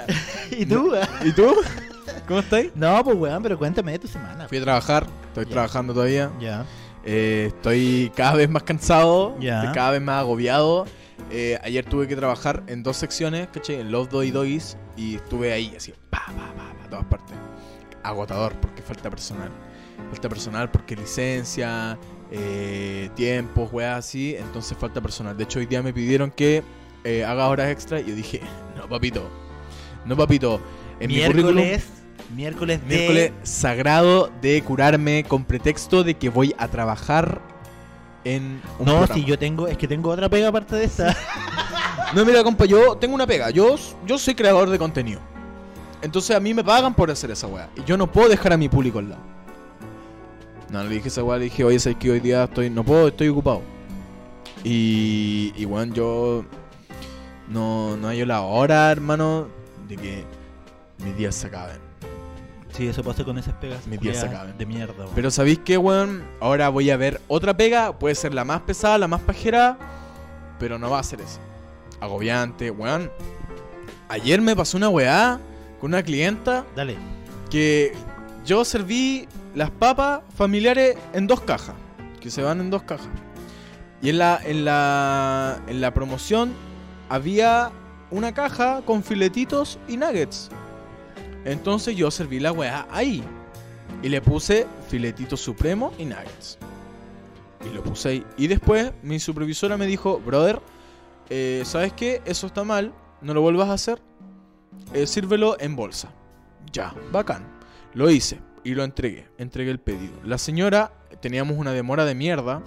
¿Y 0.51 0.65
tú? 0.65 0.93
¿Y 1.25 1.31
tú? 1.33 1.53
¿Cómo 2.27 2.39
estáis? 2.39 2.71
No, 2.75 3.03
pues 3.03 3.17
weón, 3.17 3.41
pero 3.43 3.57
cuéntame 3.57 3.93
de 3.93 3.99
tu 3.99 4.07
semana. 4.07 4.47
Fui 4.47 4.59
a 4.59 4.61
trabajar, 4.61 5.07
estoy 5.29 5.45
Ya. 5.45 5.51
trabajando 5.51 5.93
todavía. 5.93 6.31
Ya. 6.39 6.65
Eh, 7.03 7.45
estoy 7.47 8.09
cada 8.15 8.35
vez 8.35 8.49
más 8.49 8.63
cansado, 8.63 9.35
Ya. 9.41 9.59
estoy 9.59 9.73
cada 9.75 9.91
vez 9.91 10.01
más 10.01 10.19
agobiado. 10.21 10.85
Eh, 11.33 11.57
ayer 11.63 11.85
tuve 11.85 12.09
que 12.09 12.15
trabajar 12.17 12.61
en 12.67 12.83
dos 12.83 12.97
secciones, 12.97 13.47
¿cachai? 13.53 13.79
En 13.79 13.91
Love 13.91 14.09
Doy 14.09 14.31
Dois 14.31 14.77
y 14.97 15.15
estuve 15.15 15.53
ahí, 15.53 15.73
así, 15.77 15.93
pa, 16.09 16.25
pa, 16.25 16.53
pa, 16.53 16.73
pa, 16.73 16.89
todas 16.89 17.05
partes. 17.05 17.37
Agotador, 18.03 18.53
porque 18.59 18.81
falta 18.81 19.09
personal. 19.09 19.49
Falta 20.09 20.27
personal 20.27 20.69
porque 20.69 20.93
licencia, 20.93 21.97
eh, 22.31 23.09
tiempos, 23.15 23.71
weas 23.71 23.99
así, 23.99 24.35
entonces 24.35 24.77
falta 24.77 24.99
personal. 24.99 25.37
De 25.37 25.45
hecho, 25.45 25.59
hoy 25.59 25.67
día 25.67 25.81
me 25.81 25.93
pidieron 25.93 26.31
que 26.31 26.63
eh, 27.05 27.23
haga 27.23 27.47
horas 27.47 27.69
extra 27.69 28.01
y 28.01 28.07
yo 28.07 28.15
dije, 28.15 28.41
no, 28.75 28.89
papito, 28.89 29.29
no, 30.05 30.17
papito. 30.17 30.59
En 30.99 31.07
mi 31.07 31.15
miércoles. 31.15 31.87
Miércoles 32.35 32.81
de. 32.81 32.95
miércoles 32.95 33.31
sagrado 33.43 34.31
de 34.41 34.61
curarme 34.63 35.23
con 35.27 35.43
pretexto 35.45 36.03
de 36.03 36.13
que 36.13 36.29
voy 36.29 36.53
a 36.57 36.67
trabajar 36.67 37.41
en 38.23 38.61
un 38.79 38.85
No, 38.85 38.97
programa. 38.97 39.13
si 39.13 39.23
yo 39.25 39.37
tengo. 39.39 39.67
Es 39.67 39.77
que 39.77 39.87
tengo 39.87 40.09
otra 40.09 40.29
pega 40.29 40.47
aparte 40.49 40.75
de 40.75 40.85
esta. 40.85 41.15
No, 42.13 42.25
mira, 42.25 42.43
compa, 42.43 42.65
yo 42.65 42.97
tengo 42.97 43.15
una 43.15 43.25
pega. 43.25 43.51
Yo, 43.51 43.75
yo 44.05 44.17
soy 44.17 44.35
creador 44.35 44.69
de 44.69 44.77
contenido. 44.77 45.21
Entonces 46.01 46.35
a 46.35 46.41
mí 46.41 46.53
me 46.53 46.61
pagan 46.61 46.93
por 46.93 47.09
hacer 47.09 47.31
esa 47.31 47.47
weá. 47.47 47.69
Y 47.77 47.85
yo 47.85 47.95
no 47.95 48.11
puedo 48.11 48.27
dejar 48.27 48.51
a 48.51 48.57
mi 48.57 48.67
público 48.67 48.99
al 48.99 49.11
lado. 49.11 49.21
No, 50.69 50.83
le 50.83 50.89
dije 50.89 51.07
esa 51.07 51.23
weá, 51.23 51.37
le 51.37 51.45
dije, 51.45 51.63
oye, 51.63 51.79
sabes 51.79 51.97
que 51.97 52.11
hoy 52.11 52.19
día 52.19 52.43
estoy, 52.43 52.69
no 52.69 52.83
puedo, 52.83 53.07
estoy 53.07 53.29
ocupado. 53.29 53.61
Y, 54.63 55.53
y 55.55 55.63
bueno, 55.63 55.93
yo 55.93 56.43
no, 57.47 57.95
no 57.95 58.07
hallo 58.09 58.25
la 58.25 58.41
hora, 58.41 58.91
hermano, 58.91 59.47
de 59.87 59.95
que 59.95 60.25
mis 61.05 61.15
días 61.15 61.33
se 61.35 61.47
acaben. 61.47 61.79
Sí, 62.73 62.87
eso 62.87 63.03
pasa 63.03 63.23
con 63.23 63.37
esas 63.37 63.53
pegas. 63.55 63.85
Mis 63.87 63.99
días 63.99 64.17
se 64.17 64.25
acaban. 64.27 64.57
De 64.57 64.65
mierda, 64.65 64.93
weón. 64.97 65.11
Pero 65.13 65.29
¿sabéis 65.31 65.59
qué, 65.59 65.77
weón? 65.77 66.23
Ahora 66.39 66.69
voy 66.69 66.89
a 66.89 66.97
ver 66.97 67.19
otra 67.27 67.55
pega. 67.55 67.97
Puede 67.97 68.15
ser 68.15 68.33
la 68.33 68.45
más 68.45 68.61
pesada, 68.61 68.97
la 68.97 69.07
más 69.07 69.21
pajera. 69.21 69.77
Pero 70.59 70.79
no 70.79 70.89
va 70.89 70.99
a 70.99 71.03
ser 71.03 71.21
esa. 71.21 71.39
Agobiante, 71.99 72.71
weón. 72.71 73.11
Ayer 74.09 74.41
me 74.41 74.55
pasó 74.55 74.77
una 74.77 74.89
weá 74.89 75.39
con 75.79 75.91
una 75.91 76.03
clienta 76.03 76.65
Dale. 76.75 76.97
que 77.49 77.93
yo 78.45 78.63
serví 78.65 79.27
las 79.55 79.69
papas 79.69 80.21
familiares 80.35 80.97
en 81.13 81.27
dos 81.27 81.41
cajas. 81.41 81.75
Que 82.19 82.29
se 82.29 82.41
van 82.41 82.59
en 82.61 82.69
dos 82.69 82.83
cajas. 82.83 83.07
Y 84.01 84.09
en 84.09 84.17
la, 84.17 84.39
en 84.43 84.65
la, 84.65 85.59
en 85.67 85.81
la 85.81 85.93
promoción 85.93 86.53
había 87.09 87.71
una 88.09 88.33
caja 88.33 88.81
con 88.85 89.03
filetitos 89.03 89.77
y 89.87 89.97
nuggets. 89.97 90.49
Entonces 91.45 91.95
yo 91.95 92.11
serví 92.11 92.39
la 92.39 92.51
weá 92.51 92.87
ahí. 92.91 93.23
Y 94.03 94.09
le 94.09 94.21
puse 94.21 94.67
filetito 94.87 95.35
supremo 95.37 95.93
y 95.97 96.05
nuggets. 96.05 96.57
Y 97.69 97.73
lo 97.73 97.83
puse 97.83 98.09
ahí. 98.09 98.25
Y 98.37 98.47
después 98.47 98.91
mi 99.03 99.19
supervisora 99.19 99.77
me 99.77 99.85
dijo, 99.85 100.19
brother, 100.19 100.61
eh, 101.29 101.63
¿sabes 101.65 101.93
qué? 101.93 102.21
Eso 102.25 102.47
está 102.47 102.63
mal. 102.63 102.93
No 103.21 103.33
lo 103.33 103.41
vuelvas 103.41 103.69
a 103.69 103.73
hacer. 103.73 104.01
Eh, 104.93 105.05
sírvelo 105.05 105.57
en 105.59 105.75
bolsa. 105.75 106.11
Ya, 106.71 106.95
bacán. 107.11 107.45
Lo 107.93 108.09
hice 108.09 108.39
y 108.63 108.73
lo 108.73 108.83
entregué. 108.83 109.27
Entregué 109.37 109.71
el 109.71 109.79
pedido. 109.79 110.13
La 110.23 110.37
señora, 110.37 110.93
teníamos 111.21 111.57
una 111.57 111.71
demora 111.73 112.05
de 112.05 112.15
mierda. 112.15 112.63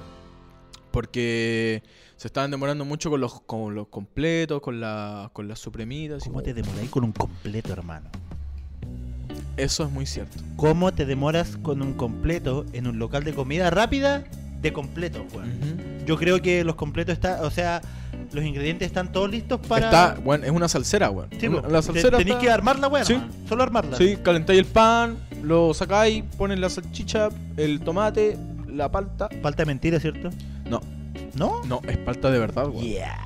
Porque 0.90 1.82
se 2.16 2.28
estaban 2.28 2.52
demorando 2.52 2.84
mucho 2.84 3.10
con 3.10 3.20
los, 3.20 3.40
con 3.40 3.74
los 3.74 3.88
completos, 3.88 4.60
con, 4.60 4.80
la, 4.80 5.30
con 5.32 5.48
las 5.48 5.58
supremitas. 5.58 6.24
y 6.24 6.28
¿Cómo 6.28 6.40
todo. 6.40 6.54
te 6.54 6.54
demoráis 6.54 6.90
con 6.90 7.02
un 7.02 7.12
completo, 7.12 7.72
hermano? 7.72 8.10
Eso 9.56 9.84
es 9.84 9.90
muy 9.90 10.06
cierto. 10.06 10.38
¿Cómo 10.56 10.92
te 10.92 11.06
demoras 11.06 11.56
con 11.62 11.80
un 11.82 11.94
completo 11.94 12.66
en 12.72 12.86
un 12.86 12.98
local 12.98 13.24
de 13.24 13.32
comida 13.34 13.70
rápida 13.70 14.24
de 14.60 14.72
completo, 14.72 15.24
weón? 15.32 15.48
Ujú. 15.48 16.04
Yo 16.06 16.16
creo 16.16 16.42
que 16.42 16.64
los 16.64 16.74
completos 16.74 17.12
están, 17.14 17.44
o 17.44 17.50
sea, 17.50 17.80
los 18.32 18.44
ingredientes 18.44 18.86
están 18.86 19.12
todos 19.12 19.30
listos 19.30 19.60
para. 19.66 19.86
Está, 19.86 20.20
bueno, 20.24 20.44
es 20.44 20.50
una 20.50 20.68
salsera, 20.68 21.10
weón. 21.10 21.28
Sí, 21.38 21.46
Una- 21.46 21.62
la 21.68 21.80
Te- 21.80 21.86
salsera 21.86 22.18
Tenéis 22.18 22.36
está- 22.36 22.40
que 22.46 22.50
armarla, 22.50 22.88
weón. 22.88 23.06
Sí. 23.06 23.16
Solo 23.48 23.62
armarla. 23.62 23.96
Sí, 23.96 24.16
calentáis 24.22 24.58
el 24.58 24.66
pan, 24.66 25.16
lo 25.42 25.72
sacáis, 25.72 26.24
ponen 26.36 26.60
la 26.60 26.68
salchicha, 26.68 27.28
el 27.56 27.80
tomate, 27.80 28.36
la 28.68 28.90
palta. 28.90 29.28
Falta 29.40 29.62
de 29.62 29.66
mentira, 29.66 30.00
¿cierto? 30.00 30.30
No, 30.68 30.80
¿No? 31.36 31.60
no, 31.68 31.80
es 31.88 31.96
palta 31.98 32.30
de 32.30 32.38
verdad, 32.40 32.66
weón. 32.68 32.82
Yeah. 32.84 33.16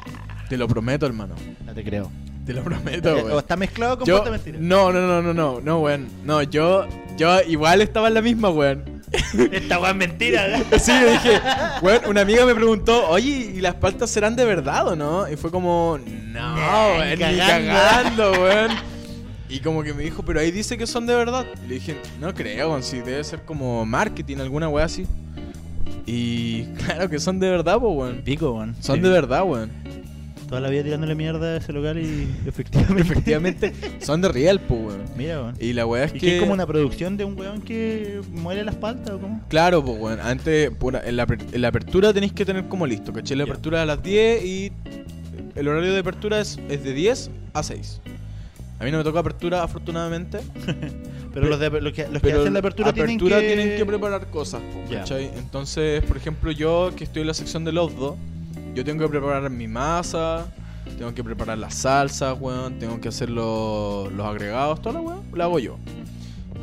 Te 0.51 0.57
lo 0.59 0.69
prometo, 0.69 1.07
hermano. 1.07 1.35
No 1.65 1.73
te 1.73 1.83
creo. 1.85 2.11
Te 2.49 2.55
lo 2.55 2.63
prometo, 2.65 3.15
weón. 3.15 3.33
o 3.33 3.39
está 3.41 3.57
mezclado 3.57 3.99
con 3.99 4.07
Yo, 4.07 4.25
mentira. 4.25 4.57
no, 4.59 4.91
no, 4.91 5.01
no, 5.07 5.21
no, 5.21 5.35
no, 5.35 5.61
no, 5.61 5.81
weón. 5.81 6.09
No, 6.25 6.43
yo, 6.43 6.87
yo 7.19 7.43
igual 7.43 7.83
estaba 7.83 8.09
en 8.09 8.15
la 8.15 8.23
misma, 8.23 8.49
weón. 8.49 9.03
Esta 9.53 9.79
weón 9.79 10.01
es 10.03 10.09
mentira. 10.09 10.63
Sí, 10.81 10.93
yo 10.99 11.11
dije, 11.13 11.41
weón, 11.83 12.01
una 12.07 12.23
amiga 12.23 12.47
me 12.47 12.55
preguntó, 12.55 13.07
oye, 13.11 13.53
¿y 13.55 13.61
las 13.61 13.75
paltas 13.75 14.09
serán 14.09 14.35
de 14.35 14.47
verdad 14.47 14.89
o 14.89 14.97
no? 14.97 15.31
Y 15.31 15.37
fue 15.37 15.51
como, 15.51 15.99
no, 15.99 16.57
Nah, 16.57 16.89
weón, 16.99 17.11
ni 17.11 17.17
cagando. 17.19 17.71
cagando, 17.71 18.33
weón. 18.33 18.71
Y 19.51 19.61
como 19.61 19.83
que 19.83 19.93
me 19.93 20.03
dijo, 20.03 20.23
pero 20.25 20.41
ahí 20.41 20.51
dice 20.51 20.79
que 20.79 20.87
son 20.87 21.05
de 21.07 21.15
verdad. 21.15 21.45
Y 21.65 21.69
le 21.69 21.75
dije, 21.75 21.97
no 22.19 22.33
creo, 22.35 22.69
weón, 22.71 22.83
si 22.83 23.01
debe 23.01 23.23
ser 23.25 23.43
como 23.43 23.85
marketing, 23.85 24.39
alguna 24.39 24.71
weá 24.71 24.87
así. 24.87 25.07
Y 26.07 26.65
claro 26.87 27.11
que 27.11 27.19
son 27.19 27.39
de 27.41 27.51
verdad, 27.51 27.77
weón. 27.79 28.23
Pico, 28.25 28.53
weón. 28.53 28.75
Son 28.81 28.97
Sí. 28.97 29.03
de 29.03 29.11
verdad, 29.11 29.45
weón. 29.45 29.71
Toda 30.49 30.61
la 30.63 30.71
vida 30.71 30.83
tirándole 30.83 31.15
mierda 31.15 31.55
a 31.55 31.57
ese 31.59 31.73
local 31.73 31.99
y 31.99 32.27
efectivamente. 32.47 33.03
Efectivamente, 33.03 33.73
son 34.01 34.21
de 34.23 34.29
real, 34.29 34.61
pues, 34.61 34.81
weón. 34.81 35.05
Mira, 35.17 35.41
weón. 35.43 35.55
Y 35.61 35.73
la 35.75 35.85
weá 35.87 36.05
es 36.05 36.15
¿Y 36.15 36.19
que... 36.19 36.27
que 36.27 36.35
es 36.37 36.41
como 36.41 36.53
una 36.55 36.67
producción 36.67 37.17
de 37.19 37.25
un 37.25 37.39
weón 37.39 37.61
que 37.61 38.21
muere 38.33 38.65
las 38.65 38.75
paltas 38.77 39.15
o 39.15 39.19
cómo? 39.21 39.43
Claro, 39.49 39.85
pues 39.85 39.99
bueno, 39.99 40.23
antes, 40.25 40.71
pura- 40.71 41.03
en, 41.07 41.17
la, 41.17 41.27
en 41.53 41.61
la 41.61 41.69
apertura 41.69 42.13
tenéis 42.15 42.33
que 42.33 42.45
tener 42.47 42.67
como 42.67 42.87
listo, 42.87 43.13
¿cachai? 43.13 43.37
La 43.37 43.45
Ya. 43.45 43.53
apertura 43.53 43.83
a 43.83 43.87
las 43.87 44.03
10 44.03 44.45
y 44.45 44.73
el 45.55 45.69
horario 45.69 45.93
de 45.93 45.99
apertura 45.99 46.41
es, 46.41 46.59
es 46.69 46.83
de 46.83 46.95
10 46.95 47.31
a 47.53 47.63
6. 47.63 48.01
A 48.81 48.85
mí 48.85 48.91
no 48.93 48.99
me 48.99 49.05
toca 49.05 49.19
apertura, 49.19 49.63
afortunadamente. 49.63 50.39
Pero 51.35 51.47
los, 51.49 51.61
de, 51.61 51.69
los 51.69 51.93
que, 51.93 52.05
los 52.05 52.13
que 52.15 52.29
pero 52.29 52.41
hacen 52.41 52.53
la 52.55 52.61
apertura, 52.61 52.93
tienen, 52.93 53.19
que... 53.19 53.29
tienen 53.29 53.77
que 53.77 53.85
preparar 53.85 54.29
cosas, 54.31 54.63
po. 54.73 54.83
¿cachai? 54.91 55.31
Entonces, 55.37 56.03
por 56.05 56.17
ejemplo, 56.17 56.51
yo 56.53 56.91
que 56.97 57.05
estoy 57.05 57.21
en 57.21 57.29
la 57.29 57.35
sección 57.35 57.65
de 57.65 57.73
los 57.73 57.95
dos, 57.97 58.17
yo 58.79 58.85
tengo 58.85 59.03
que 59.03 59.09
preparar 59.09 59.51
mi 59.51 59.67
masa, 59.67 60.47
tengo 60.97 61.13
que 61.13 61.25
preparar 61.25 61.59
las 61.59 61.75
salsas, 61.75 62.37
weón, 62.39 62.79
tengo 62.79 63.01
que 63.01 63.09
hacer 63.09 63.29
los, 63.29 64.13
los 64.13 64.25
agregados, 64.25 64.81
toda 64.81 64.93
la 64.93 65.01
weón, 65.01 65.25
la 65.35 65.45
hago 65.45 65.59
yo. 65.59 65.79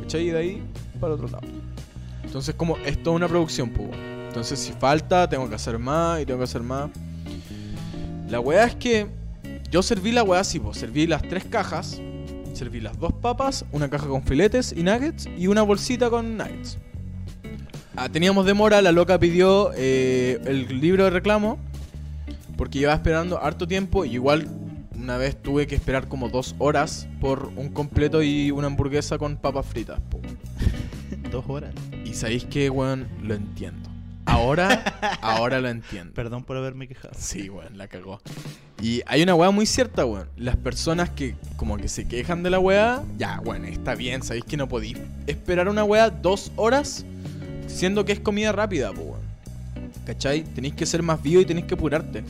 ¿Cachai? 0.00 0.28
Y 0.28 0.30
de 0.30 0.38
ahí 0.38 0.62
para 0.98 1.12
otro 1.12 1.28
lado. 1.28 1.46
Entonces, 2.24 2.54
como 2.54 2.78
es 2.78 3.02
toda 3.02 3.16
una 3.16 3.28
producción, 3.28 3.68
pues. 3.68 3.90
Entonces, 4.28 4.58
si 4.58 4.72
falta, 4.72 5.28
tengo 5.28 5.46
que 5.46 5.56
hacer 5.56 5.78
más 5.78 6.22
y 6.22 6.24
tengo 6.24 6.38
que 6.38 6.44
hacer 6.44 6.62
más. 6.62 6.88
La 8.30 8.40
weá 8.40 8.64
es 8.64 8.76
que 8.76 9.08
yo 9.70 9.82
serví 9.82 10.10
la 10.10 10.22
weá 10.22 10.40
así, 10.40 10.58
pues. 10.58 10.78
Serví 10.78 11.06
las 11.06 11.20
tres 11.20 11.44
cajas, 11.44 12.00
serví 12.54 12.80
las 12.80 12.98
dos 12.98 13.12
papas, 13.12 13.66
una 13.72 13.90
caja 13.90 14.06
con 14.06 14.22
filetes 14.22 14.72
y 14.74 14.82
nuggets 14.82 15.28
y 15.36 15.48
una 15.48 15.60
bolsita 15.60 16.08
con 16.08 16.38
nuggets. 16.38 16.78
ah, 17.94 18.08
teníamos 18.08 18.46
demora, 18.46 18.80
la 18.80 18.92
loca 18.92 19.18
pidió 19.18 19.70
eh, 19.76 20.40
el 20.46 20.80
libro 20.80 21.04
de 21.04 21.10
reclamo 21.10 21.58
porque 22.56 22.78
llevaba 22.78 22.96
esperando 22.96 23.42
harto 23.42 23.66
tiempo 23.66 24.04
y 24.04 24.14
igual 24.14 24.48
una 24.94 25.18
vez 25.18 25.40
tuve 25.40 25.66
que 25.66 25.74
esperar 25.74 26.08
como 26.08 26.28
dos 26.28 26.54
horas 26.58 27.06
por 27.20 27.52
un 27.56 27.68
completo 27.68 28.22
y 28.22 28.50
una 28.50 28.66
hamburguesa 28.66 29.18
con 29.18 29.36
papas 29.36 29.66
fritas. 29.66 30.00
po. 30.10 30.20
Dos 31.30 31.44
horas. 31.48 31.74
Y 32.04 32.14
sabéis 32.14 32.44
que, 32.44 32.70
weón, 32.70 33.08
lo 33.22 33.34
entiendo. 33.34 33.90
Ahora, 34.24 34.82
ahora 35.22 35.60
lo 35.60 35.68
entiendo. 35.68 36.12
Perdón 36.14 36.44
por 36.44 36.56
haberme 36.56 36.88
quejado. 36.88 37.14
Sí, 37.16 37.48
weón, 37.48 37.76
la 37.76 37.88
cagó. 37.88 38.20
Y 38.82 39.02
hay 39.06 39.22
una 39.22 39.34
weá 39.34 39.50
muy 39.50 39.66
cierta, 39.66 40.04
weón. 40.04 40.28
Las 40.36 40.56
personas 40.56 41.10
que 41.10 41.36
como 41.56 41.76
que 41.76 41.88
se 41.88 42.06
quejan 42.08 42.42
de 42.42 42.50
la 42.50 42.58
weá, 42.58 43.02
ya, 43.18 43.40
weón, 43.44 43.64
está 43.64 43.94
bien, 43.94 44.22
sabéis 44.22 44.44
que 44.44 44.56
no 44.56 44.68
podéis 44.68 44.98
esperar 45.26 45.68
una 45.68 45.84
weá 45.84 46.10
dos 46.10 46.52
horas 46.56 47.04
siendo 47.66 48.04
que 48.04 48.12
es 48.12 48.20
comida 48.20 48.52
rápida, 48.52 48.92
po, 48.92 49.02
weón. 49.02 49.25
¿Cachai? 50.06 50.44
Tenéis 50.44 50.74
que 50.74 50.86
ser 50.86 51.02
más 51.02 51.20
vivo 51.22 51.42
y 51.42 51.44
tenéis 51.44 51.66
que 51.66 51.74
apurarte. 51.74 52.22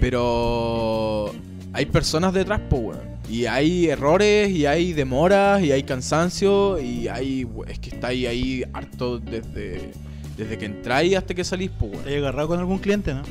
Pero 0.00 1.30
hay 1.72 1.86
personas 1.86 2.32
detrás, 2.32 2.60
po, 2.68 2.76
weón. 2.76 3.14
Y 3.28 3.46
hay 3.46 3.86
errores, 3.88 4.50
y 4.50 4.66
hay 4.66 4.92
demoras, 4.92 5.62
y 5.62 5.72
hay 5.72 5.82
cansancio, 5.82 6.78
y 6.80 7.08
hay. 7.08 7.46
Es 7.68 7.78
que 7.78 7.90
estáis 7.90 8.26
ahí 8.28 8.64
harto 8.72 9.18
desde, 9.18 9.92
desde 10.36 10.58
que 10.58 10.66
entráis 10.66 11.16
hasta 11.16 11.34
que 11.34 11.44
salís, 11.44 11.70
po, 11.70 11.86
weón. 11.86 12.04
¿Te 12.04 12.10
has 12.14 12.16
agarrado 12.18 12.48
con 12.48 12.58
algún 12.58 12.78
cliente, 12.78 13.14
no? 13.14 13.22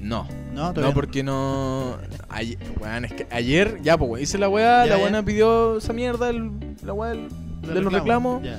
No. 0.00 0.26
No, 0.54 0.72
No, 0.74 0.92
porque 0.92 1.22
no. 1.22 1.96
Ayer, 2.28 2.58
weón, 2.80 3.04
es 3.06 3.12
que 3.12 3.26
ayer, 3.30 3.78
ya, 3.82 3.96
pues, 3.96 4.10
weón, 4.10 4.22
hice 4.22 4.38
la 4.38 4.48
weá, 4.48 4.84
la 4.86 4.96
buena 4.96 5.22
pidió 5.24 5.78
esa 5.78 5.92
mierda, 5.92 6.28
el- 6.30 6.50
la 6.84 6.92
weá 6.92 7.10
del- 7.10 7.28
de 7.62 7.80
los 7.80 7.92
reclamos. 7.92 8.42
Ya. 8.42 8.58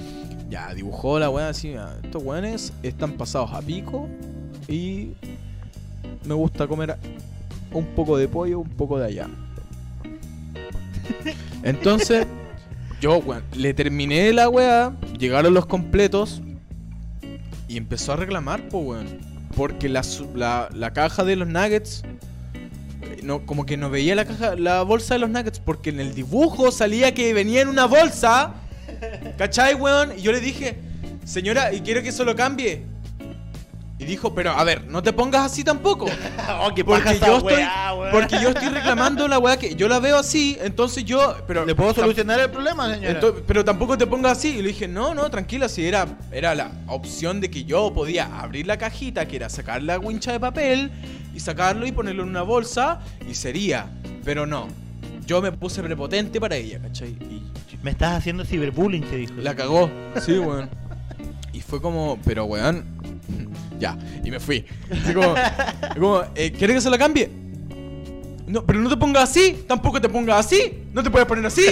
Ya, 0.54 0.72
dibujó 0.72 1.18
la 1.18 1.32
weá 1.32 1.50
así. 1.50 1.74
Estos 2.04 2.22
weones 2.22 2.74
están 2.84 3.14
pasados 3.14 3.52
a 3.54 3.62
pico 3.64 4.08
y 4.68 5.14
me 6.26 6.36
gusta 6.36 6.68
comer 6.68 6.96
un 7.72 7.88
poco 7.96 8.20
de 8.20 8.28
pollo, 8.28 8.60
un 8.60 8.70
poco 8.70 9.00
de 9.00 9.08
allá. 9.08 9.28
Entonces, 11.64 12.28
yo, 13.02 13.18
weón, 13.18 13.44
le 13.56 13.74
terminé 13.74 14.32
la 14.32 14.48
weá, 14.48 14.96
llegaron 15.18 15.56
los 15.56 15.66
completos 15.66 16.44
y 17.68 17.78
empezó 17.78 18.14
a 18.14 18.18
reclamar, 18.18 18.70
pues, 18.70 18.86
weón. 18.86 19.08
Porque 19.58 19.90
la, 19.90 20.04
la, 20.36 20.70
la 20.72 20.94
caja 20.94 21.24
de 21.24 21.36
los 21.36 21.48
nuggets, 21.48 22.04
eh, 23.02 23.22
no, 23.24 23.44
como 23.48 23.66
que 23.66 23.76
no 23.76 23.90
veía 23.90 24.14
la 24.14 24.26
caja, 24.26 24.56
la 24.56 24.84
bolsa 24.84 25.16
de 25.16 25.20
los 25.22 25.32
nuggets, 25.32 25.60
porque 25.60 25.90
en 25.90 26.00
el 26.00 26.14
dibujo 26.14 26.72
salía 26.72 27.12
que 27.16 27.34
venía 27.34 27.64
en 27.64 27.70
una 27.70 27.86
bolsa. 27.86 28.54
¿Cachai, 29.38 29.76
weón? 29.76 30.18
Y 30.18 30.22
yo 30.22 30.32
le 30.32 30.40
dije, 30.40 30.78
señora, 31.26 31.74
y 31.74 31.82
quiero 31.82 32.02
que 32.02 32.10
eso 32.10 32.24
lo 32.24 32.36
cambie. 32.36 32.84
Y 34.00 34.06
dijo, 34.06 34.34
pero 34.34 34.52
a 34.52 34.64
ver, 34.64 34.86
no 34.88 35.02
te 35.02 35.14
pongas 35.14 35.46
así 35.46 35.64
tampoco. 35.64 36.08
Oh, 36.60 36.74
qué 36.76 36.84
Porque 36.84 37.20
yo, 37.20 37.38
estoy, 37.38 37.54
weá, 37.54 37.94
porque 38.12 38.40
yo 38.42 38.50
estoy 38.50 38.68
reclamando 38.70 39.28
la 39.28 39.40
weá 39.40 39.58
que 39.58 39.76
yo 39.76 39.88
la 39.88 40.00
veo 40.00 40.18
así, 40.18 40.58
entonces 40.62 41.06
yo. 41.06 41.36
Pero, 41.48 41.66
¿Le 41.66 41.74
puedo 41.74 41.94
solucionar 41.94 42.40
el 42.40 42.50
problema, 42.50 42.94
señora? 42.94 43.20
pero 43.48 43.64
tampoco 43.64 43.98
te 43.98 44.06
pongas 44.06 44.38
así. 44.38 44.58
Y 44.58 44.62
le 44.62 44.70
dije, 44.70 44.88
no, 44.88 45.14
no, 45.14 45.30
tranquila, 45.30 45.70
si 45.70 45.86
era, 45.86 46.06
era 46.32 46.54
la 46.54 46.72
opción 46.88 47.40
de 47.40 47.50
que 47.50 47.64
yo 47.64 47.94
podía 47.94 48.26
abrir 48.40 48.68
la 48.68 48.78
cajita, 48.78 49.26
que 49.26 49.38
era 49.38 49.50
sacar 49.50 49.82
la 49.84 50.00
wincha 50.00 50.32
de 50.34 50.40
papel 50.40 50.92
y 51.34 51.40
sacarlo 51.40 51.86
y 51.86 51.92
ponerlo 51.92 52.24
en 52.24 52.30
una 52.30 52.44
bolsa 52.44 53.00
y 53.28 53.36
sería. 53.36 53.88
Pero 54.24 54.46
no. 54.46 54.68
Yo 55.26 55.42
me 55.42 55.52
puse 55.54 55.82
prepotente 55.82 56.42
para 56.42 56.56
ella, 56.58 56.80
¿cachai? 56.82 57.12
Y 57.12 57.73
Me 57.84 57.92
estás 57.92 58.14
haciendo 58.18 58.46
ciberbullying, 58.46 59.04
se 59.10 59.18
dijo. 59.18 59.34
la 59.38 59.54
cagó. 59.56 59.92
Sí, 60.26 60.40
weón. 60.40 60.70
Y 61.52 61.60
fue 61.62 61.82
como, 61.82 62.18
pero 62.26 62.46
weón. 62.46 62.86
Ya. 63.80 63.98
Y 64.24 64.32
me 64.32 64.40
fui. 64.40 64.66
Así 64.90 65.14
como, 65.14 66.24
eh, 66.36 66.52
¿quieres 66.54 66.76
que 66.78 66.82
se 66.82 66.90
la 66.90 66.98
cambie? 66.98 67.30
No, 68.48 68.66
pero 68.66 68.80
no 68.80 68.90
te 68.90 68.96
pongas 68.96 69.24
así, 69.30 69.66
tampoco 69.68 70.00
te 70.00 70.08
pongas 70.08 70.46
así, 70.46 70.86
no 70.94 71.04
te 71.04 71.10
puedes 71.10 71.28
poner 71.28 71.46
así, 71.46 71.66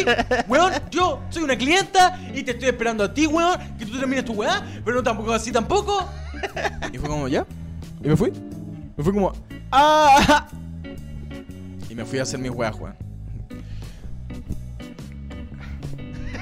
weón. 0.48 0.74
Yo 0.90 1.22
soy 1.30 1.44
una 1.44 1.58
clienta 1.58 2.20
y 2.34 2.44
te 2.44 2.52
estoy 2.52 2.70
esperando 2.70 3.04
a 3.06 3.14
ti, 3.14 3.28
weón, 3.28 3.58
que 3.78 3.86
tú 3.86 3.98
termines 3.98 4.26
tu 4.26 4.34
weá, 4.34 4.62
pero 4.84 4.98
no 4.98 5.04
tampoco 5.04 5.32
así 5.32 5.52
tampoco. 5.52 6.06
Y 6.92 6.98
fue 6.98 7.08
como, 7.08 7.28
ya. 7.30 7.46
Y 8.04 8.08
me 8.08 8.18
fui. 8.18 8.32
Me 8.98 9.04
fui 9.04 9.14
como, 9.14 9.32
ah. 9.72 10.48
Y 11.90 11.96
me 11.96 12.04
fui 12.04 12.20
a 12.20 12.24
hacer 12.24 12.40
mis 12.40 12.52
weas, 12.52 12.76
weón. 12.78 12.96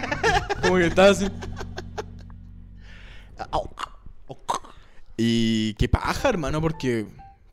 Como 0.61 0.75
que 0.75 0.87
estaba 0.87 1.09
así. 1.09 1.27
Y 5.17 5.73
qué 5.75 5.89
paja, 5.89 6.29
hermano, 6.29 6.61
porque. 6.61 7.07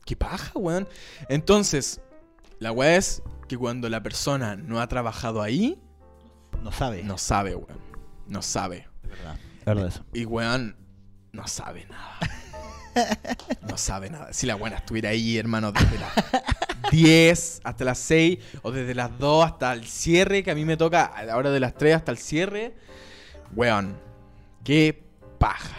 Qué 0.05 0.15
paja, 0.15 0.51
weón. 0.55 0.87
Entonces, 1.27 1.99
la 2.59 2.71
weá 2.71 2.95
es 2.95 3.21
que 3.49 3.57
cuando 3.57 3.89
la 3.89 4.01
persona 4.01 4.55
no 4.55 4.79
ha 4.79 4.87
trabajado 4.87 5.41
ahí, 5.41 5.77
No 6.63 6.71
sabe. 6.71 7.03
no 7.03 7.17
sabe, 7.17 7.55
weón. 7.55 7.79
No 8.27 8.41
sabe. 8.41 8.87
Es 9.03 9.09
verdad. 9.09 9.37
Es 9.59 9.65
verdad 9.65 9.87
eso. 9.87 10.05
Y 10.13 10.23
weón, 10.25 10.77
no 11.33 11.45
sabe 11.47 11.85
nada. 11.89 12.17
No 13.69 13.77
sabe 13.77 14.09
nada. 14.09 14.33
Si 14.33 14.45
la 14.45 14.55
buena 14.55 14.77
estuviera 14.77 15.09
ahí, 15.09 15.37
hermano, 15.37 15.71
desde 15.71 15.97
las 15.99 16.11
10 16.91 17.61
hasta 17.63 17.85
las 17.85 17.97
6, 17.99 18.39
o 18.61 18.71
desde 18.71 18.95
las 18.95 19.17
2 19.19 19.45
hasta 19.45 19.73
el 19.73 19.85
cierre, 19.85 20.43
que 20.43 20.51
a 20.51 20.55
mí 20.55 20.65
me 20.65 20.77
toca 20.77 21.05
a 21.05 21.23
la 21.23 21.37
hora 21.37 21.51
de 21.51 21.59
las 21.59 21.75
3 21.75 21.95
hasta 21.95 22.11
el 22.11 22.17
cierre, 22.17 22.73
weón, 23.55 23.97
qué 24.63 25.03
paja. 25.37 25.75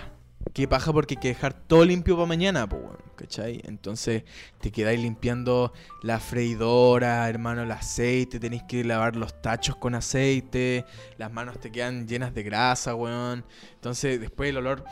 Qué 0.54 0.66
paja 0.66 0.92
porque 0.92 1.14
hay 1.14 1.20
que 1.20 1.28
dejar 1.28 1.54
todo 1.54 1.84
limpio 1.84 2.16
para 2.16 2.26
mañana, 2.26 2.68
pues, 2.68 2.82
weón, 2.82 2.98
¿cachai? 3.14 3.60
Entonces 3.64 4.24
te 4.60 4.72
quedáis 4.72 5.00
limpiando 5.00 5.72
la 6.02 6.18
freidora, 6.18 7.28
hermano, 7.28 7.62
el 7.62 7.70
aceite, 7.70 8.40
tenéis 8.40 8.64
que 8.64 8.82
lavar 8.82 9.14
los 9.14 9.40
tachos 9.40 9.76
con 9.76 9.94
aceite, 9.94 10.84
las 11.16 11.32
manos 11.32 11.60
te 11.60 11.70
quedan 11.70 12.08
llenas 12.08 12.34
de 12.34 12.42
grasa, 12.42 12.94
weón. 12.94 13.44
Entonces 13.74 14.20
después 14.20 14.50
el 14.50 14.56
olor 14.56 14.84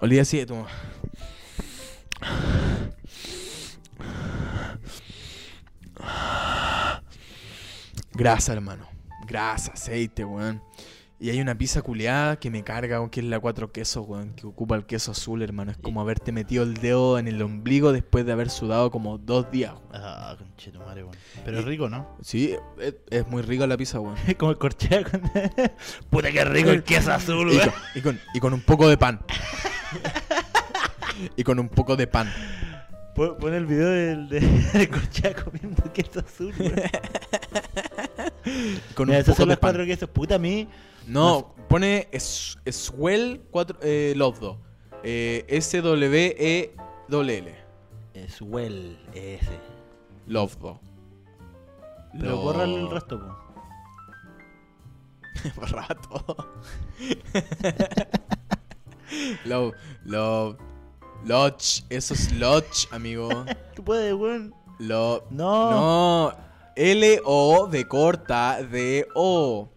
olía 0.00 0.22
así 0.22 0.38
de 0.38 0.46
como... 0.46 0.66
Grasa, 8.12 8.52
hermano. 8.52 8.86
Grasa, 9.26 9.72
aceite, 9.72 10.24
weón. 10.24 10.62
Y 11.20 11.30
hay 11.30 11.40
una 11.40 11.56
pizza 11.56 11.80
culeada 11.80 12.36
que 12.38 12.50
me 12.50 12.62
carga, 12.64 12.98
weón, 12.98 13.08
que 13.08 13.20
es 13.20 13.26
la 13.26 13.40
cuatro 13.40 13.72
quesos, 13.72 14.04
weón, 14.06 14.34
que 14.34 14.46
ocupa 14.46 14.76
el 14.76 14.84
queso 14.84 15.12
azul, 15.12 15.42
hermano. 15.42 15.70
Es 15.70 15.78
como 15.78 16.00
haberte 16.00 16.32
metido 16.32 16.64
el 16.64 16.74
dedo 16.74 17.18
en 17.18 17.28
el 17.28 17.40
ombligo 17.40 17.92
después 17.92 18.26
de 18.26 18.32
haber 18.32 18.50
sudado 18.50 18.90
como 18.90 19.16
dos 19.18 19.50
días, 19.50 19.72
weón. 19.72 19.90
Ah, 19.94 20.36
conchetumare, 20.38 21.02
weón. 21.04 21.16
Pero 21.44 21.58
es 21.60 21.64
rico, 21.64 21.88
¿no? 21.88 22.16
Sí, 22.20 22.54
es, 22.78 22.94
es 23.10 23.26
muy 23.28 23.42
rica 23.42 23.66
la 23.66 23.76
pizza, 23.76 24.00
weón. 24.00 24.16
Es 24.26 24.34
como 24.38 24.50
el 24.52 24.58
corchea 24.58 25.02
con... 25.04 25.22
Puta 26.10 26.30
que 26.30 26.44
rico 26.44 26.70
el 26.70 26.82
queso 26.84 27.12
azul, 27.12 27.50
Y 27.52 27.56
weón. 27.56 27.70
con, 27.70 27.80
y, 27.94 28.00
con, 28.02 28.20
y 28.34 28.40
con 28.40 28.52
un 28.52 28.60
poco 28.60 28.88
de 28.88 28.98
pan. 28.98 29.20
Y 31.36 31.42
con 31.44 31.58
un 31.58 31.68
poco 31.68 31.96
de 31.96 32.06
pan. 32.06 32.30
Pon 33.14 33.54
el 33.54 33.66
video 33.66 33.88
del, 33.88 34.28
de, 34.28 34.40
del 34.72 34.88
corchea 34.88 35.34
comiendo 35.34 35.92
queso 35.92 36.20
azul. 36.20 36.52
Con 38.94 39.06
Mira, 39.08 39.18
un 39.18 39.22
esos 39.22 39.34
poco 39.34 39.36
son 39.36 39.48
de 39.48 39.54
los 39.54 39.58
pan. 39.58 39.70
cuatro 39.70 39.84
quesos. 39.86 40.08
Puta, 40.10 40.34
a 40.34 40.38
mí... 40.38 40.68
No, 41.06 41.54
pone 41.68 42.08
es, 42.12 42.58
Swell 42.70 43.42
4 43.50 43.78
eh, 43.82 44.14
Lovdo. 44.16 44.58
Eh, 45.02 45.44
S-W-E-L-L. 45.48 46.74
Well, 48.40 48.98
ese. 49.12 49.58
Lovdo. 50.26 50.80
Pero 52.12 52.30
Lo- 52.30 52.38
bórrale 52.38 52.80
el 52.80 52.90
resto, 52.90 53.20
po. 53.20 53.36
Todo. 56.24 56.36
love, 59.44 59.74
love. 60.04 60.56
Lodge. 61.24 61.84
Eso 61.90 62.14
es 62.14 62.32
Lodge, 62.32 62.86
amigo. 62.90 63.28
Tú 63.74 63.84
puedes, 63.84 64.14
weón. 64.14 64.54
Lo, 64.78 65.24
No. 65.30 65.70
no. 66.30 66.36
L-O 66.76 67.68
de 67.68 67.86
corta 67.86 68.62
de 68.62 69.06
O. 69.14 69.70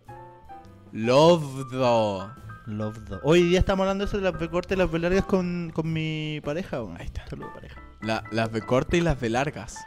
Lovdo. 0.92 2.32
The- 2.66 3.16
Hoy 3.24 3.44
día 3.44 3.60
estamos 3.60 3.84
hablando 3.84 4.04
de 4.06 4.10
eso 4.10 4.18
de 4.18 4.24
las 4.24 4.38
B 4.40 4.50
cortas 4.50 4.76
y 4.76 4.80
las 4.80 4.92
B 4.92 5.00
largas 5.00 5.26
con, 5.26 5.72
con 5.74 5.92
mi 5.94 6.42
pareja, 6.44 6.82
weón. 6.84 6.98
Ahí 6.98 7.06
está. 7.06 7.26
Saludos, 7.28 7.52
pareja. 7.54 7.82
La- 8.02 8.24
las 8.32 8.52
B 8.52 8.62
corta 8.62 8.98
y 8.98 9.02
las 9.02 9.20
B 9.20 9.30
largas. 9.30 9.78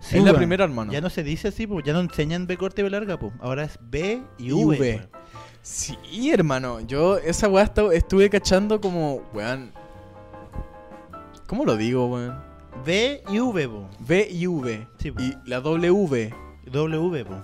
Sí, 0.00 0.18
es 0.18 0.24
la 0.24 0.32
primera, 0.34 0.64
hermano. 0.64 0.92
Ya 0.92 1.00
no 1.00 1.10
se 1.10 1.24
dice 1.24 1.48
así, 1.48 1.66
pues 1.66 1.84
ya 1.84 1.92
no 1.92 2.00
enseñan 2.00 2.46
B 2.46 2.56
corta 2.56 2.80
y 2.82 2.84
B 2.84 2.90
larga, 2.90 3.18
pues. 3.18 3.32
Ahora 3.40 3.64
es 3.64 3.78
B 3.80 4.22
y 4.38 4.46
Y 4.50 4.52
V. 4.52 4.78
V. 4.78 5.08
Sí, 5.62 6.30
hermano. 6.30 6.80
Yo 6.80 7.18
esa 7.18 7.48
weá 7.48 7.64
estu- 7.74 7.92
estuve 7.92 8.30
cachando 8.30 8.80
como, 8.80 9.22
weón. 9.34 9.72
¿Cómo 11.48 11.64
lo 11.64 11.78
digo, 11.78 12.06
weón? 12.08 12.38
B 12.84 13.22
y 13.30 13.40
V, 13.40 13.68
po. 13.68 13.88
B 14.00 14.28
y 14.30 14.46
V. 14.46 14.86
Sí, 14.98 15.10
po. 15.10 15.22
y 15.22 15.34
la 15.46 15.60
W. 15.60 16.34
W, 16.70 17.24
po. 17.24 17.42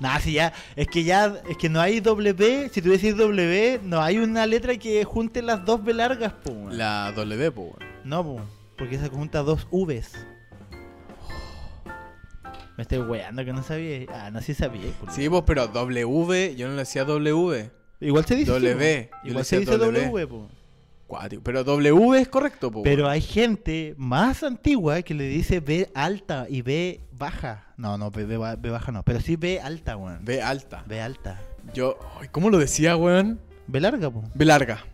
Nah, 0.00 0.18
si 0.18 0.34
ya, 0.34 0.52
es 0.76 0.86
que 0.86 1.02
ya, 1.02 1.40
es 1.48 1.56
que 1.56 1.70
no 1.70 1.80
hay 1.80 2.00
W, 2.00 2.68
si 2.68 2.82
tú 2.82 2.90
decís 2.90 3.16
W, 3.16 3.80
no 3.82 4.02
hay 4.02 4.18
una 4.18 4.44
letra 4.44 4.76
que 4.76 5.02
junte 5.04 5.40
las 5.40 5.64
dos 5.64 5.82
B 5.82 5.94
largas, 5.94 6.34
po. 6.34 6.52
weón. 6.52 6.76
La 6.76 7.10
W, 7.12 7.52
po, 7.52 7.62
weón. 7.62 7.78
No, 8.04 8.22
po, 8.22 8.40
porque 8.76 8.98
se 8.98 9.08
junta 9.08 9.42
dos 9.42 9.66
Vs. 9.72 10.12
Me 12.76 12.82
estoy 12.82 12.98
weando 12.98 13.46
que 13.46 13.54
no 13.54 13.62
sabía. 13.62 14.06
Ah, 14.12 14.30
no, 14.30 14.42
sí 14.42 14.52
sabía. 14.52 14.92
Sí, 15.10 15.26
pues, 15.30 15.42
pero 15.46 15.68
W, 15.68 16.54
yo 16.54 16.68
no 16.68 16.74
le 16.74 16.80
decía 16.80 17.06
W. 17.06 17.70
Igual 17.98 18.26
se 18.26 18.36
dice. 18.36 18.50
W, 18.50 18.74
po. 18.74 18.78
yo 18.78 18.78
le 18.78 19.30
Igual 19.30 19.44
se 19.46 19.58
decía 19.60 19.74
dice 19.74 19.86
W. 19.86 20.06
W, 20.08 20.26
po. 20.26 20.50
Pero 21.42 21.62
W 21.64 22.18
es 22.18 22.28
correcto, 22.28 22.70
po. 22.70 22.82
Pero 22.82 23.08
hay 23.08 23.20
gente 23.20 23.94
más 23.96 24.42
antigua 24.42 25.02
que 25.02 25.14
le 25.14 25.28
dice 25.28 25.60
B 25.60 25.88
alta 25.94 26.46
y 26.48 26.62
B 26.62 27.00
baja. 27.12 27.64
No, 27.76 27.96
no, 27.96 28.10
B, 28.10 28.24
B 28.24 28.36
ba- 28.36 28.56
B 28.56 28.70
baja 28.70 28.90
no. 28.92 29.02
Pero 29.04 29.20
sí 29.20 29.36
B 29.36 29.60
alta, 29.60 29.96
weón. 29.96 30.24
B 30.24 30.42
alta. 30.42 30.82
B 30.86 31.00
alta. 31.00 31.40
Yo, 31.72 31.98
ay, 32.20 32.28
¿cómo 32.32 32.50
lo 32.50 32.58
decía, 32.58 32.96
weón? 32.96 33.40
B 33.68 33.80
larga, 33.80 34.10
po. 34.10 34.24
B 34.34 34.44
larga. 34.44 34.84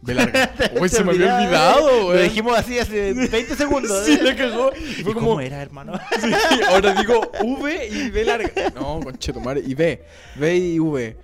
B 0.00 0.14
larga. 0.14 0.50
Uy, 0.80 0.88
se 0.88 1.04
me 1.04 1.12
había 1.12 1.36
olvidado, 1.36 1.88
eh. 1.90 2.04
weón. 2.04 2.16
Lo 2.16 2.22
dijimos 2.22 2.58
así 2.58 2.78
hace 2.78 3.12
20 3.12 3.54
segundos. 3.54 4.06
Sí, 4.06 4.12
¿eh? 4.14 4.20
me 4.22 4.36
cagó. 4.36 4.70
Y 4.74 5.00
¿Y 5.00 5.04
fue 5.04 5.12
cómo 5.14 5.38
era, 5.40 5.60
hermano? 5.60 5.92
Sí, 6.20 6.60
ahora 6.66 6.94
digo 6.94 7.30
V 7.42 7.88
y 7.88 8.10
B 8.10 8.24
larga. 8.24 8.70
No, 8.74 9.00
conchetumare. 9.00 9.60
Y 9.60 9.74
B. 9.74 10.02
B 10.36 10.56
y 10.56 10.78
V. 10.78 11.16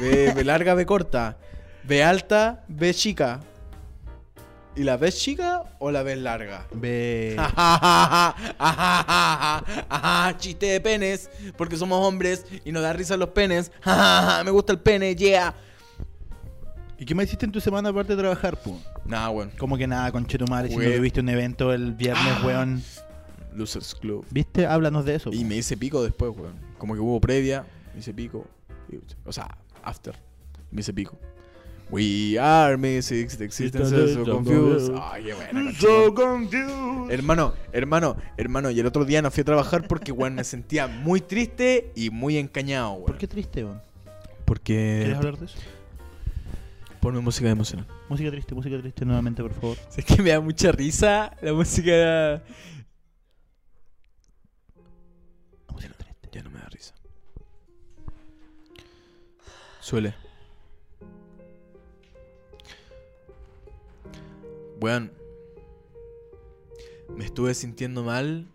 B, 0.00 0.32
B 0.34 0.44
larga, 0.44 0.74
B 0.74 0.84
corta. 0.86 1.36
B 1.84 2.02
alta, 2.02 2.64
B 2.68 2.92
chica. 2.94 3.40
¿Y 4.74 4.84
la 4.84 4.96
B 4.96 5.12
chica 5.12 5.64
o 5.78 5.90
la 5.90 6.02
B 6.02 6.16
larga? 6.16 6.66
B. 6.72 7.36
Ajá, 8.58 10.34
chiste 10.38 10.66
de 10.66 10.80
penes, 10.80 11.28
porque 11.56 11.76
somos 11.76 12.06
hombres 12.06 12.46
y 12.64 12.72
nos 12.72 12.82
da 12.82 12.92
risa 12.92 13.16
los 13.16 13.28
penes. 13.30 13.70
Me 14.44 14.50
gusta 14.50 14.72
el 14.72 14.78
pene, 14.80 15.14
yeah. 15.14 15.54
¿Y 16.98 17.04
qué 17.04 17.14
me 17.16 17.24
hiciste 17.24 17.44
en 17.44 17.50
tu 17.52 17.60
semana 17.60 17.88
aparte 17.88 18.14
de 18.14 18.22
trabajar, 18.22 18.56
po? 18.62 18.80
Nah, 19.04 19.28
weón. 19.30 19.50
Como 19.58 19.76
que 19.76 19.88
nada, 19.88 20.12
conchetumare, 20.12 20.68
si 20.68 20.76
no 20.76 20.84
tuviste 20.96 21.18
un 21.20 21.28
evento 21.30 21.72
el 21.72 21.92
viernes, 21.94 22.32
Ah. 22.38 22.42
weón. 22.46 22.82
Losers 23.54 23.94
Club. 23.96 24.24
¿Viste? 24.30 24.66
Háblanos 24.66 25.04
de 25.04 25.16
eso. 25.16 25.30
Y 25.32 25.42
po. 25.42 25.48
me 25.48 25.56
hice 25.56 25.76
pico 25.76 26.02
después, 26.04 26.30
weón. 26.36 26.54
Como 26.78 26.94
que 26.94 27.00
hubo 27.00 27.20
previa, 27.20 27.66
me 27.92 27.98
hice 28.00 28.14
pico. 28.14 28.46
O 29.24 29.32
sea, 29.32 29.48
after. 29.82 30.14
Me 30.70 30.80
hice 30.82 30.92
pico. 30.94 31.18
We 31.92 32.38
are 32.38 32.78
mystics, 32.78 33.36
the 33.36 33.44
existence 33.44 33.92
is 33.92 34.14
so 34.14 34.24
confused. 34.24 34.94
Ay, 34.96 35.24
qué 35.24 35.34
buena, 35.34 35.72
So 35.78 36.14
confused. 36.14 37.10
Hermano, 37.10 37.52
hermano, 37.70 38.16
hermano, 38.38 38.70
y 38.70 38.80
el 38.80 38.86
otro 38.86 39.04
día 39.04 39.20
no 39.20 39.30
fui 39.30 39.42
a 39.42 39.44
trabajar 39.44 39.86
porque, 39.86 40.10
weón, 40.10 40.34
me 40.34 40.42
sentía 40.42 40.86
muy 40.86 41.20
triste 41.20 41.92
y 41.94 42.08
muy 42.08 42.38
encañado, 42.38 42.92
weón. 42.92 43.04
¿Por 43.04 43.18
qué 43.18 43.28
triste, 43.28 43.64
weón? 43.64 43.82
Porque... 44.46 45.00
¿Quieres 45.02 45.18
hablar 45.18 45.36
de 45.36 45.44
eso? 45.44 45.58
Ponme 46.98 47.20
música 47.20 47.50
emocional. 47.50 47.86
Música 48.08 48.30
triste, 48.30 48.54
música 48.54 48.78
triste 48.78 49.04
nuevamente, 49.04 49.42
por 49.42 49.52
favor. 49.52 49.76
Es 49.94 50.06
que 50.06 50.22
me 50.22 50.30
da 50.30 50.40
mucha 50.40 50.72
risa 50.72 51.36
la 51.42 51.52
música... 51.52 52.42
Música 55.70 55.92
triste. 55.98 56.28
Ya 56.32 56.42
no 56.42 56.50
me 56.50 56.58
da 56.58 56.68
risa. 56.70 56.94
Suele. 59.82 60.21
Weón. 64.82 65.12
Me 67.16 67.24
estuve 67.24 67.54
sintiendo 67.54 68.02
mal. 68.02 68.46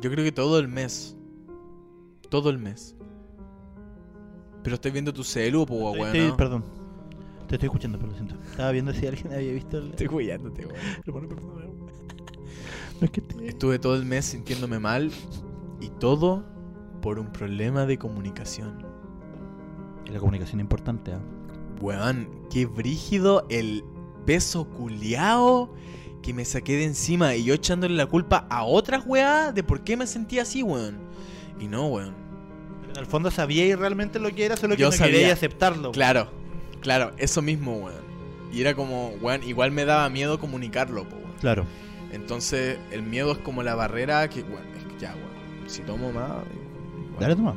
Yo 0.00 0.10
creo 0.10 0.24
que 0.24 0.32
todo 0.32 0.58
el 0.58 0.68
mes. 0.68 1.16
Todo 2.30 2.48
el 2.50 2.58
mes. 2.58 2.94
Pero 4.62 4.74
estoy 4.76 4.92
viendo 4.92 5.12
tu 5.12 5.24
celu, 5.24 5.66
po, 5.66 5.74
weón. 5.92 6.06
estoy- 6.06 6.28
¿no? 6.28 6.36
Perdón. 6.36 6.64
Te 7.48 7.56
estoy 7.56 7.66
escuchando, 7.66 7.98
pero 7.98 8.10
lo 8.12 8.16
siento. 8.16 8.36
Estaba 8.50 8.70
viendo 8.70 8.92
si 8.94 9.06
alguien 9.06 9.32
había 9.32 9.52
visto 9.52 9.78
el. 9.78 9.90
Estoy 9.90 10.06
cuidándote, 10.06 10.64
weón. 10.66 10.78
Hermano, 11.06 11.28
perdón. 11.28 11.72
No 13.00 13.06
es 13.06 13.10
que 13.10 13.20
te... 13.20 13.48
Estuve 13.48 13.80
todo 13.80 13.96
el 13.96 14.04
mes 14.04 14.26
sintiéndome 14.26 14.78
mal. 14.78 15.10
Y 15.80 15.88
todo 15.98 16.44
por 17.00 17.18
un 17.18 17.32
problema 17.32 17.84
de 17.84 17.98
comunicación. 17.98 18.86
La 20.08 20.20
comunicación 20.20 20.60
es 20.60 20.64
importante, 20.64 21.12
¿ah? 21.12 21.20
Weón, 21.80 22.28
qué 22.48 22.66
brígido 22.66 23.44
el 23.50 23.82
peso 24.24 24.64
culiao 24.64 25.72
que 26.22 26.32
me 26.32 26.44
saqué 26.44 26.76
de 26.76 26.84
encima 26.84 27.34
y 27.34 27.44
yo 27.44 27.54
echándole 27.54 27.94
la 27.96 28.06
culpa 28.06 28.46
a 28.48 28.64
otras 28.64 29.04
weas 29.06 29.54
de 29.54 29.62
por 29.64 29.82
qué 29.82 29.96
me 29.96 30.06
sentía 30.06 30.42
así, 30.42 30.62
weón. 30.62 30.98
Y 31.58 31.66
no, 31.66 31.86
weón. 31.86 32.14
Pero 32.80 32.92
en 32.92 32.98
el 32.98 33.06
fondo 33.06 33.30
sabíais 33.30 33.78
realmente 33.78 34.18
lo 34.20 34.30
que 34.30 34.44
era, 34.44 34.56
solo 34.56 34.76
que 34.76 34.82
Yo 34.82 34.90
no 34.90 34.92
sabía. 34.92 35.12
queríais 35.12 35.32
aceptarlo. 35.32 35.90
Claro, 35.92 36.28
claro, 36.80 37.12
eso 37.18 37.42
mismo, 37.42 37.76
weón. 37.76 38.02
Y 38.52 38.60
era 38.60 38.74
como, 38.74 39.08
weón, 39.20 39.42
igual 39.42 39.72
me 39.72 39.84
daba 39.84 40.08
miedo 40.10 40.38
comunicarlo, 40.38 41.08
po, 41.08 41.16
weón. 41.16 41.32
Claro. 41.40 41.66
Entonces, 42.12 42.78
el 42.90 43.02
miedo 43.02 43.32
es 43.32 43.38
como 43.38 43.62
la 43.62 43.74
barrera 43.74 44.28
que, 44.28 44.42
weón, 44.42 44.66
es 44.76 44.84
que 44.84 45.00
ya, 45.00 45.14
weón. 45.14 45.68
Si 45.68 45.82
tomo 45.82 46.12
más. 46.12 46.30
Dale, 47.18 47.34
toma. 47.34 47.56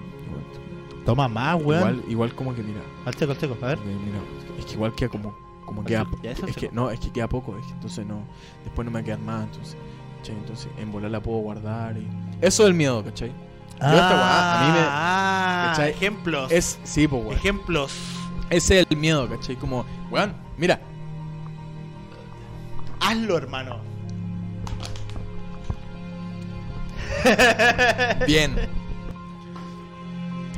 Toma 1.06 1.28
más, 1.28 1.62
weón. 1.62 1.80
Igual, 1.98 2.04
igual 2.10 2.36
como 2.36 2.56
que, 2.56 2.64
mira. 2.64 2.82
Al 3.06 3.14
seco, 3.14 3.34
al 3.34 3.38
seco. 3.40 3.58
A 3.62 3.68
ver. 3.68 3.80
Mira, 3.80 4.20
es 4.58 4.66
que 4.66 4.74
igual 4.74 4.96
queda 4.96 5.10
como, 5.10 5.36
como 5.66 5.82
Al 5.82 5.88
queda, 5.88 6.04
seco. 6.06 6.18
Ya, 6.24 6.32
es 6.32 6.56
que 6.56 6.70
no, 6.72 6.90
es 6.92 7.00
que 7.00 7.12
queda 7.12 7.28
poco, 7.28 7.58
es 7.58 7.66
que 7.66 7.74
entonces 7.74 8.06
no, 8.06 8.24
después 8.64 8.86
no 8.86 8.92
me 8.92 9.00
va 9.00 9.02
a 9.02 9.04
quedar 9.04 9.20
más, 9.20 9.44
entonces, 9.46 9.78
¿cachai? 10.18 10.36
Entonces 10.36 10.68
en 10.78 10.92
volar 10.92 11.12
la 11.12 11.20
puedo 11.22 11.40
guardar 11.40 11.98
y 11.98 12.08
eso 12.42 12.64
es 12.64 12.70
el 12.70 12.76
miedo, 12.76 13.04
¿cachai? 13.04 13.30
Yo 13.30 13.88
esta 13.88 14.10
weá, 14.16 14.56
a 14.62 14.66
mí 14.68 14.72
me- 14.72 14.86
Ah, 14.88 15.66
¿cachai? 15.72 15.92
ejemplos. 15.92 16.52
Es, 16.52 16.80
sí, 16.84 17.08
pues, 17.08 17.22
weón. 17.24 17.36
Ejemplos. 17.38 17.94
Ese 18.50 18.80
es 18.82 18.88
el 18.90 18.98
miedo, 18.98 19.28
¿cachai? 19.28 19.56
Como, 19.58 19.86
weón, 20.12 20.34
mira, 20.58 20.80
Hazlo, 23.02 23.38
hermano. 23.38 23.80
bien, 28.28 28.56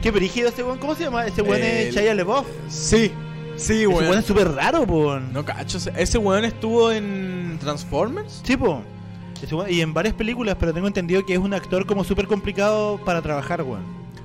Qué 0.01 0.11
brígido 0.11 0.49
ese 0.49 0.63
weón. 0.63 0.77
¿Cómo 0.77 0.95
se 0.95 1.05
llama? 1.05 1.25
Ese 1.25 1.41
weón 1.41 1.61
es 1.63 1.93
Chaya 1.93 2.13
LeBoff. 2.13 2.45
sí, 2.69 3.11
sí, 3.57 3.73
Ese 3.73 3.87
weón 3.87 4.03
weón. 4.05 4.19
es 4.19 4.25
súper 4.25 4.51
raro, 4.53 4.85
po. 4.87 5.19
No 5.19 5.43
cacho, 5.45 5.77
ese- 5.77 5.91
ese 5.97 6.17
weón 6.17 6.45
estuvo 6.45 6.91
en 6.91 7.57
Transformers. 7.59 8.41
Sí, 8.43 8.55
po. 8.57 8.81
Ese 9.41 9.53
weón- 9.55 9.69
y 9.71 9.81
en 9.81 9.93
varias 9.93 10.13
películas, 10.15 10.55
pero 10.59 10.73
tengo 10.73 10.87
entendido 10.87 11.25
que 11.25 11.33
es 11.33 11.39
un 11.39 11.53
actor 11.53 11.85
como 11.85 12.03
súper 12.03 12.27
complicado 12.27 12.99
para 13.03 13.21
trabajar, 13.21 13.61
weón. 13.63 13.83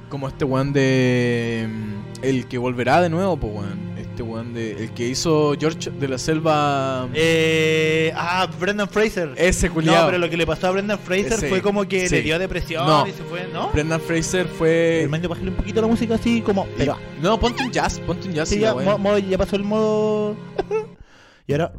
Como 0.08 0.28
este 0.28 0.44
weón 0.44 0.72
de. 0.72 1.68
mm, 1.68 2.24
El 2.24 2.46
que 2.46 2.56
volverá 2.58 3.00
de 3.00 3.08
nuevo, 3.10 3.36
pues 3.36 3.52
weón. 3.54 3.91
Este 4.22 4.32
weón 4.32 4.54
de. 4.54 4.84
El 4.84 4.90
que 4.92 5.08
hizo 5.08 5.54
George 5.58 5.90
de 5.90 6.08
la 6.08 6.16
Selva. 6.16 7.08
Eh, 7.12 8.12
ah, 8.14 8.48
Brendan 8.60 8.88
Fraser. 8.88 9.30
ese 9.36 9.66
no, 9.68 9.74
culiao. 9.74 10.06
pero 10.06 10.18
lo 10.18 10.30
que 10.30 10.36
le 10.36 10.46
pasó 10.46 10.68
a 10.68 10.70
Brendan 10.70 10.98
Fraser 10.98 11.32
Ese, 11.32 11.48
fue 11.48 11.60
como 11.60 11.86
que 11.88 12.08
sí. 12.08 12.14
le 12.16 12.22
dio 12.22 12.38
depresión 12.38 12.86
No. 12.86 13.06
y 13.06 13.10
se 13.10 13.24
fue, 13.24 13.48
¿no? 13.52 13.70
Brendan 13.70 14.00
Fraser 14.00 14.46
fue. 14.46 15.02
Hermano, 15.02 15.28
bájale 15.28 15.50
un 15.50 15.56
poquito 15.56 15.80
la 15.80 15.88
música 15.88 16.14
así 16.14 16.40
como. 16.40 16.66
Pero, 16.78 16.96
No, 17.20 17.38
ponte 17.40 17.64
un 17.64 17.72
jazz, 17.72 17.98
ponte 18.00 18.28
un 18.28 18.34
jazz. 18.34 18.48
sí, 18.48 18.56
y 18.56 18.60
ya, 18.60 18.74
ya 19.18 19.38
pasó 19.38 19.56
el 19.56 19.64
modo. 19.64 20.36
y 21.48 21.52
ahora. 21.52 21.72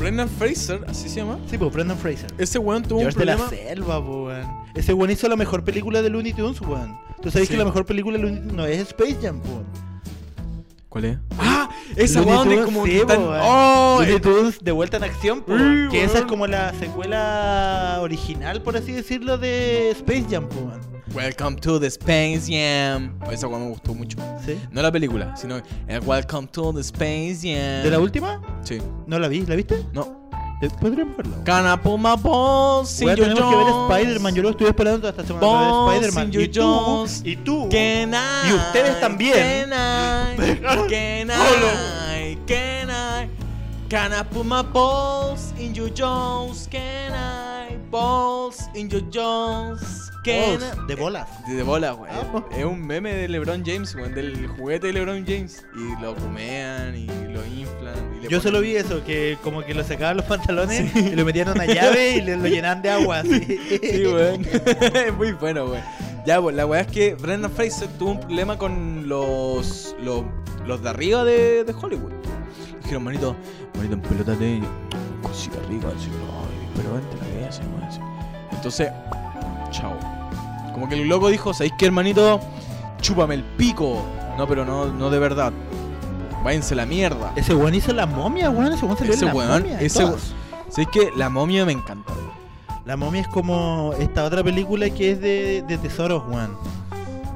Brendan 0.00 0.28
Fraser, 0.28 0.80
así 0.88 1.08
se 1.08 1.16
llama. 1.16 1.38
Sí, 1.48 1.58
pues 1.58 1.72
Brendan 1.72 1.98
Fraser. 1.98 2.32
Ese 2.38 2.58
weón 2.58 2.82
tuvo 2.82 2.98
un 3.00 3.04
George 3.04 3.18
de 3.18 3.24
la 3.26 3.36
problema. 3.36 3.64
selva, 3.68 4.04
po, 4.04 4.24
weón. 4.26 4.48
Ese 4.74 4.92
weón 4.94 5.10
hizo 5.10 5.28
la 5.28 5.36
mejor 5.36 5.62
película 5.62 6.00
de 6.02 6.08
Looney 6.10 6.32
Tunes, 6.32 6.60
weón. 6.62 6.98
Tú 7.20 7.30
sabes 7.30 7.48
Sí. 7.48 7.52
que 7.54 7.58
la 7.58 7.66
mejor 7.66 7.84
película 7.84 8.16
de 8.16 8.22
Looney 8.24 8.40
Tunes 8.40 8.54
no 8.54 8.64
es 8.66 8.78
Space 8.88 9.18
Jam, 9.22 9.40
po. 9.40 9.62
¿Cuál 10.88 11.04
es? 11.04 11.18
Ah, 11.38 11.68
esa 11.96 12.22
weón 12.22 12.48
de 12.48 12.62
como. 12.64 12.84
sí, 12.86 13.00
tan-. 13.06 13.20
Oh, 13.22 13.98
Looney 14.00 14.20
Tunes 14.20 14.58
de 14.64 14.72
vuelta 14.72 14.96
en 14.96 15.04
acción, 15.04 15.42
po, 15.42 15.56
Sí, 15.56 15.62
weón. 15.62 15.88
Que 15.90 16.02
esa 16.04 16.18
es 16.20 16.24
como 16.24 16.46
la 16.46 16.72
secuela 16.74 17.98
original, 18.00 18.62
por 18.62 18.76
así 18.76 18.92
decirlo, 18.92 19.36
de 19.38 19.90
Space 19.90 20.26
Jam, 20.30 20.48
po, 20.48 20.60
weón. 20.60 20.80
Welcome 21.14 21.56
to 21.56 21.78
the 21.80 21.90
Space 21.90 22.46
Jam. 22.48 23.18
Esa 23.32 23.48
weón 23.48 23.64
me 23.64 23.68
gustó 23.70 23.94
mucho. 23.94 24.16
¿Sí? 24.46 24.56
No 24.70 24.80
la 24.80 24.92
película, 24.92 25.36
sino 25.36 25.60
el 25.88 26.00
Welcome 26.00 26.46
to 26.48 26.72
the 26.72 26.80
Space 26.80 27.40
Jam. 27.42 27.82
¿De 27.82 27.90
la 27.90 27.98
última? 27.98 28.40
Sí. 28.62 28.78
No 29.06 29.18
la 29.18 29.26
vi, 29.28 29.44
¿la 29.44 29.56
viste? 29.56 29.84
No. 29.92 30.30
Eh, 30.62 30.68
Podríamos 30.80 31.16
verla. 31.16 31.42
Can 31.44 31.66
I 31.66 31.76
pull 31.82 31.98
my 31.98 32.14
balls 32.16 33.00
in 33.00 33.08
Weón, 33.08 33.16
your 33.16 33.28
tenemos 33.28 33.50
que 33.50 33.56
ver? 33.56 34.00
Spider-Man. 34.04 34.34
Yo 34.34 34.42
lo 34.42 34.50
estuve 34.50 34.68
esperando 34.68 34.98
toda 35.00 35.10
esta 35.10 35.24
semana 35.26 35.40
para 35.40 35.84
ver 35.98 36.04
Spider-Man. 36.04 36.28
Y 36.42 36.48
tú, 36.48 37.06
y 37.24 37.36
tú, 37.36 37.68
Can 37.70 38.14
I? 38.14 38.50
Y 38.50 38.52
ustedes 38.54 39.00
también. 39.00 39.32
Can 39.34 39.72
I? 39.72 40.36
Can 40.88 41.30
I? 41.30 42.38
Can 42.46 42.90
I? 42.90 43.28
Can 43.88 44.12
I 44.12 44.22
put 44.22 44.44
my 44.44 44.62
balls 44.62 45.52
in 45.58 45.74
your 45.74 45.88
jaws? 45.92 46.68
Can 46.70 47.12
I? 47.12 47.76
Balls 47.90 48.68
in 48.74 48.88
your 48.88 49.02
jaws. 49.10 49.99
Can. 50.22 50.58
Oh, 50.78 50.86
de 50.86 50.94
bolas. 50.94 51.28
De, 51.46 51.54
de 51.54 51.62
bola, 51.62 51.94
weón. 51.94 52.14
Ah, 52.34 52.44
Es 52.56 52.64
un 52.64 52.86
meme 52.86 53.14
de 53.14 53.28
LeBron 53.28 53.62
James, 53.64 53.94
weón, 53.94 54.14
del 54.14 54.46
juguete 54.48 54.88
de 54.88 54.92
LeBron 54.94 55.24
James. 55.26 55.64
Y 55.74 56.00
lo 56.02 56.14
comean 56.14 56.94
y 56.96 57.06
lo 57.06 57.44
inflan. 57.46 57.94
Y 58.16 58.22
le 58.24 58.28
Yo 58.28 58.38
ponen- 58.38 58.42
solo 58.42 58.60
vi 58.60 58.76
eso, 58.76 59.04
que 59.04 59.38
como 59.42 59.62
que 59.64 59.74
lo 59.74 59.82
sacaban 59.84 60.16
los 60.16 60.26
pantalones 60.26 60.94
y 60.96 61.14
lo 61.16 61.24
metían 61.24 61.48
en 61.48 61.54
una 61.54 61.66
llave 61.66 62.16
y 62.16 62.20
le- 62.22 62.36
lo 62.36 62.46
llenaban 62.48 62.82
de 62.82 62.90
agua. 62.90 63.20
así. 63.20 63.40
Sí, 63.80 64.06
weón. 64.06 64.44
es 64.44 65.14
muy 65.16 65.32
bueno, 65.32 65.64
weón. 65.66 65.82
Ya, 66.26 66.40
pues 66.40 66.54
la 66.54 66.66
weá 66.66 66.82
es 66.82 66.86
que 66.88 67.14
Brendan 67.14 67.50
Fraser 67.50 67.88
tuvo 67.98 68.10
un 68.12 68.20
problema 68.20 68.58
con 68.58 69.08
los. 69.08 69.96
los, 70.02 70.24
los 70.66 70.82
de 70.82 70.88
arriba 70.90 71.24
de, 71.24 71.64
de 71.64 71.72
Hollywood. 71.72 72.12
Dijeron, 72.82 73.04
manito, 73.04 73.34
manito, 73.76 73.94
empelótate. 73.94 74.60
Cosita 75.22 75.56
rica, 75.68 75.88
así, 75.88 76.08
ay, 76.10 76.68
pero 76.76 76.92
vente 76.94 77.16
la 77.16 77.40
cabeza. 77.40 77.62
Entonces, 78.52 78.90
chao. 79.70 79.94
Como 80.72 80.88
que 80.88 80.94
el 81.00 81.08
loco 81.08 81.28
dijo, 81.28 81.52
¿sabéis 81.54 81.72
qué, 81.78 81.86
hermanito? 81.86 82.40
Chúpame 83.00 83.34
el 83.34 83.42
pico. 83.44 84.04
No, 84.38 84.46
pero 84.46 84.64
no, 84.64 84.86
no 84.86 85.10
de 85.10 85.18
verdad. 85.18 85.52
Váyanse 86.44 86.74
la 86.74 86.86
mierda. 86.86 87.32
Ese 87.36 87.54
weón 87.54 87.74
hizo 87.74 87.92
la 87.92 88.06
momia, 88.06 88.50
weón. 88.50 88.72
Ese 88.72 88.84
weón 88.84 88.96
salió 88.96 89.12
Ese 89.14 89.24
en 89.26 89.28
la 89.28 89.34
weón, 89.34 89.62
momia. 89.62 89.80
ese 89.80 90.00
todas. 90.02 90.32
¿Sabéis 90.68 90.88
que 90.88 91.10
la 91.16 91.28
momia 91.28 91.64
me 91.66 91.72
encanta? 91.72 92.12
weón? 92.12 92.30
La 92.86 92.96
momia 92.96 93.20
es 93.22 93.28
como 93.28 93.92
esta 93.98 94.24
otra 94.24 94.42
película 94.42 94.88
que 94.90 95.12
es 95.12 95.20
de, 95.20 95.62
de 95.66 95.78
tesoros, 95.78 96.22
weón. 96.28 96.56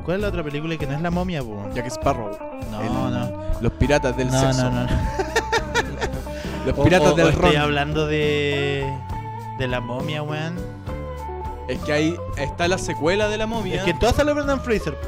¿Cuál 0.05 0.17
es 0.17 0.23
la 0.23 0.29
otra 0.29 0.43
película 0.43 0.77
que 0.77 0.87
no 0.87 0.95
es 0.95 1.01
la 1.03 1.11
momia, 1.11 1.43
weón? 1.43 1.73
Jack 1.75 1.87
Sparrow. 1.87 2.31
No, 2.71 2.81
el- 2.81 2.93
no. 2.93 3.31
Los 3.61 3.73
piratas 3.73 4.17
del 4.17 4.31
no, 4.31 4.41
sexo. 4.41 4.71
no, 4.71 4.83
no. 4.85 4.87
Los 6.67 6.79
O- 6.79 6.83
piratas 6.85 7.09
o- 7.11 7.13
o 7.13 7.17
del 7.17 7.29
estoy 7.29 7.53
ron. 7.53 7.61
hablando 7.63 8.07
de. 8.07 8.91
de 9.59 9.69
la 9.69 9.81
momia, 9.81 10.23
weón. 10.23 10.55
Es 11.69 11.79
que 11.81 11.93
ahí 11.93 12.17
está 12.37 12.69
la 12.69 12.79
secuela 12.79 13.29
de 13.29 13.39
la 13.39 13.47
momia. 13.47 13.77
Es 13.77 13.83
que 13.85 13.95
todas 13.95 14.17
sale 14.17 14.33
Brendan 14.33 14.61
Fraser, 14.61 14.99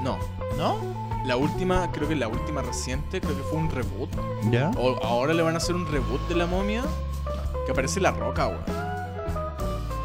No. 0.00 0.18
¿no? 0.56 0.76
La 1.24 1.36
última, 1.36 1.90
creo 1.92 2.08
que 2.08 2.16
la 2.16 2.28
última 2.28 2.62
reciente, 2.62 3.20
creo 3.20 3.36
que 3.36 3.42
fue 3.42 3.58
un 3.58 3.70
reboot. 3.70 4.08
Ya. 4.50 4.70
O 4.78 4.98
ahora 5.04 5.34
le 5.34 5.42
van 5.42 5.54
a 5.54 5.58
hacer 5.58 5.74
un 5.74 5.86
reboot 5.90 6.26
de 6.28 6.34
la 6.36 6.46
momia. 6.46 6.82
Que 7.66 7.72
aparece 7.72 8.00
la 8.00 8.10
roca, 8.10 8.46
weón. 8.48 8.64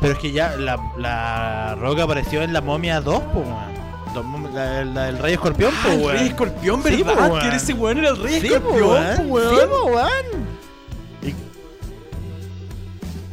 Pero 0.01 0.13
es 0.13 0.19
que 0.19 0.31
ya 0.31 0.55
la, 0.57 0.77
la 0.97 1.75
roca 1.75 2.03
apareció 2.03 2.41
en 2.41 2.51
la 2.53 2.61
momia 2.61 2.99
2, 3.01 3.19
po, 3.21 3.39
weón. 3.39 3.75
La 4.13 4.49
La, 4.53 4.85
la- 4.85 5.09
el 5.09 5.17
rey 5.19 5.33
escorpión, 5.33 5.71
po, 5.83 5.89
Ah, 5.89 5.93
el 5.93 6.09
rey 6.19 6.27
escorpión, 6.27 6.83
Sí, 6.83 7.03
¿verdad? 7.03 7.27
po, 7.27 7.33
weón. 7.35 7.49
que 7.49 7.55
ese 7.55 7.73
weón 7.73 7.97
era 7.97 8.09
el 8.09 8.17
rey 8.17 8.41
Sí, 8.41 8.47
po, 8.49 8.55
escorpión, 8.55 8.89
weón. 8.89 9.15
po, 9.17 9.23
weón. 9.33 9.49
Sí, 9.55 9.61
po, 9.69 9.85
weón. 9.87 10.55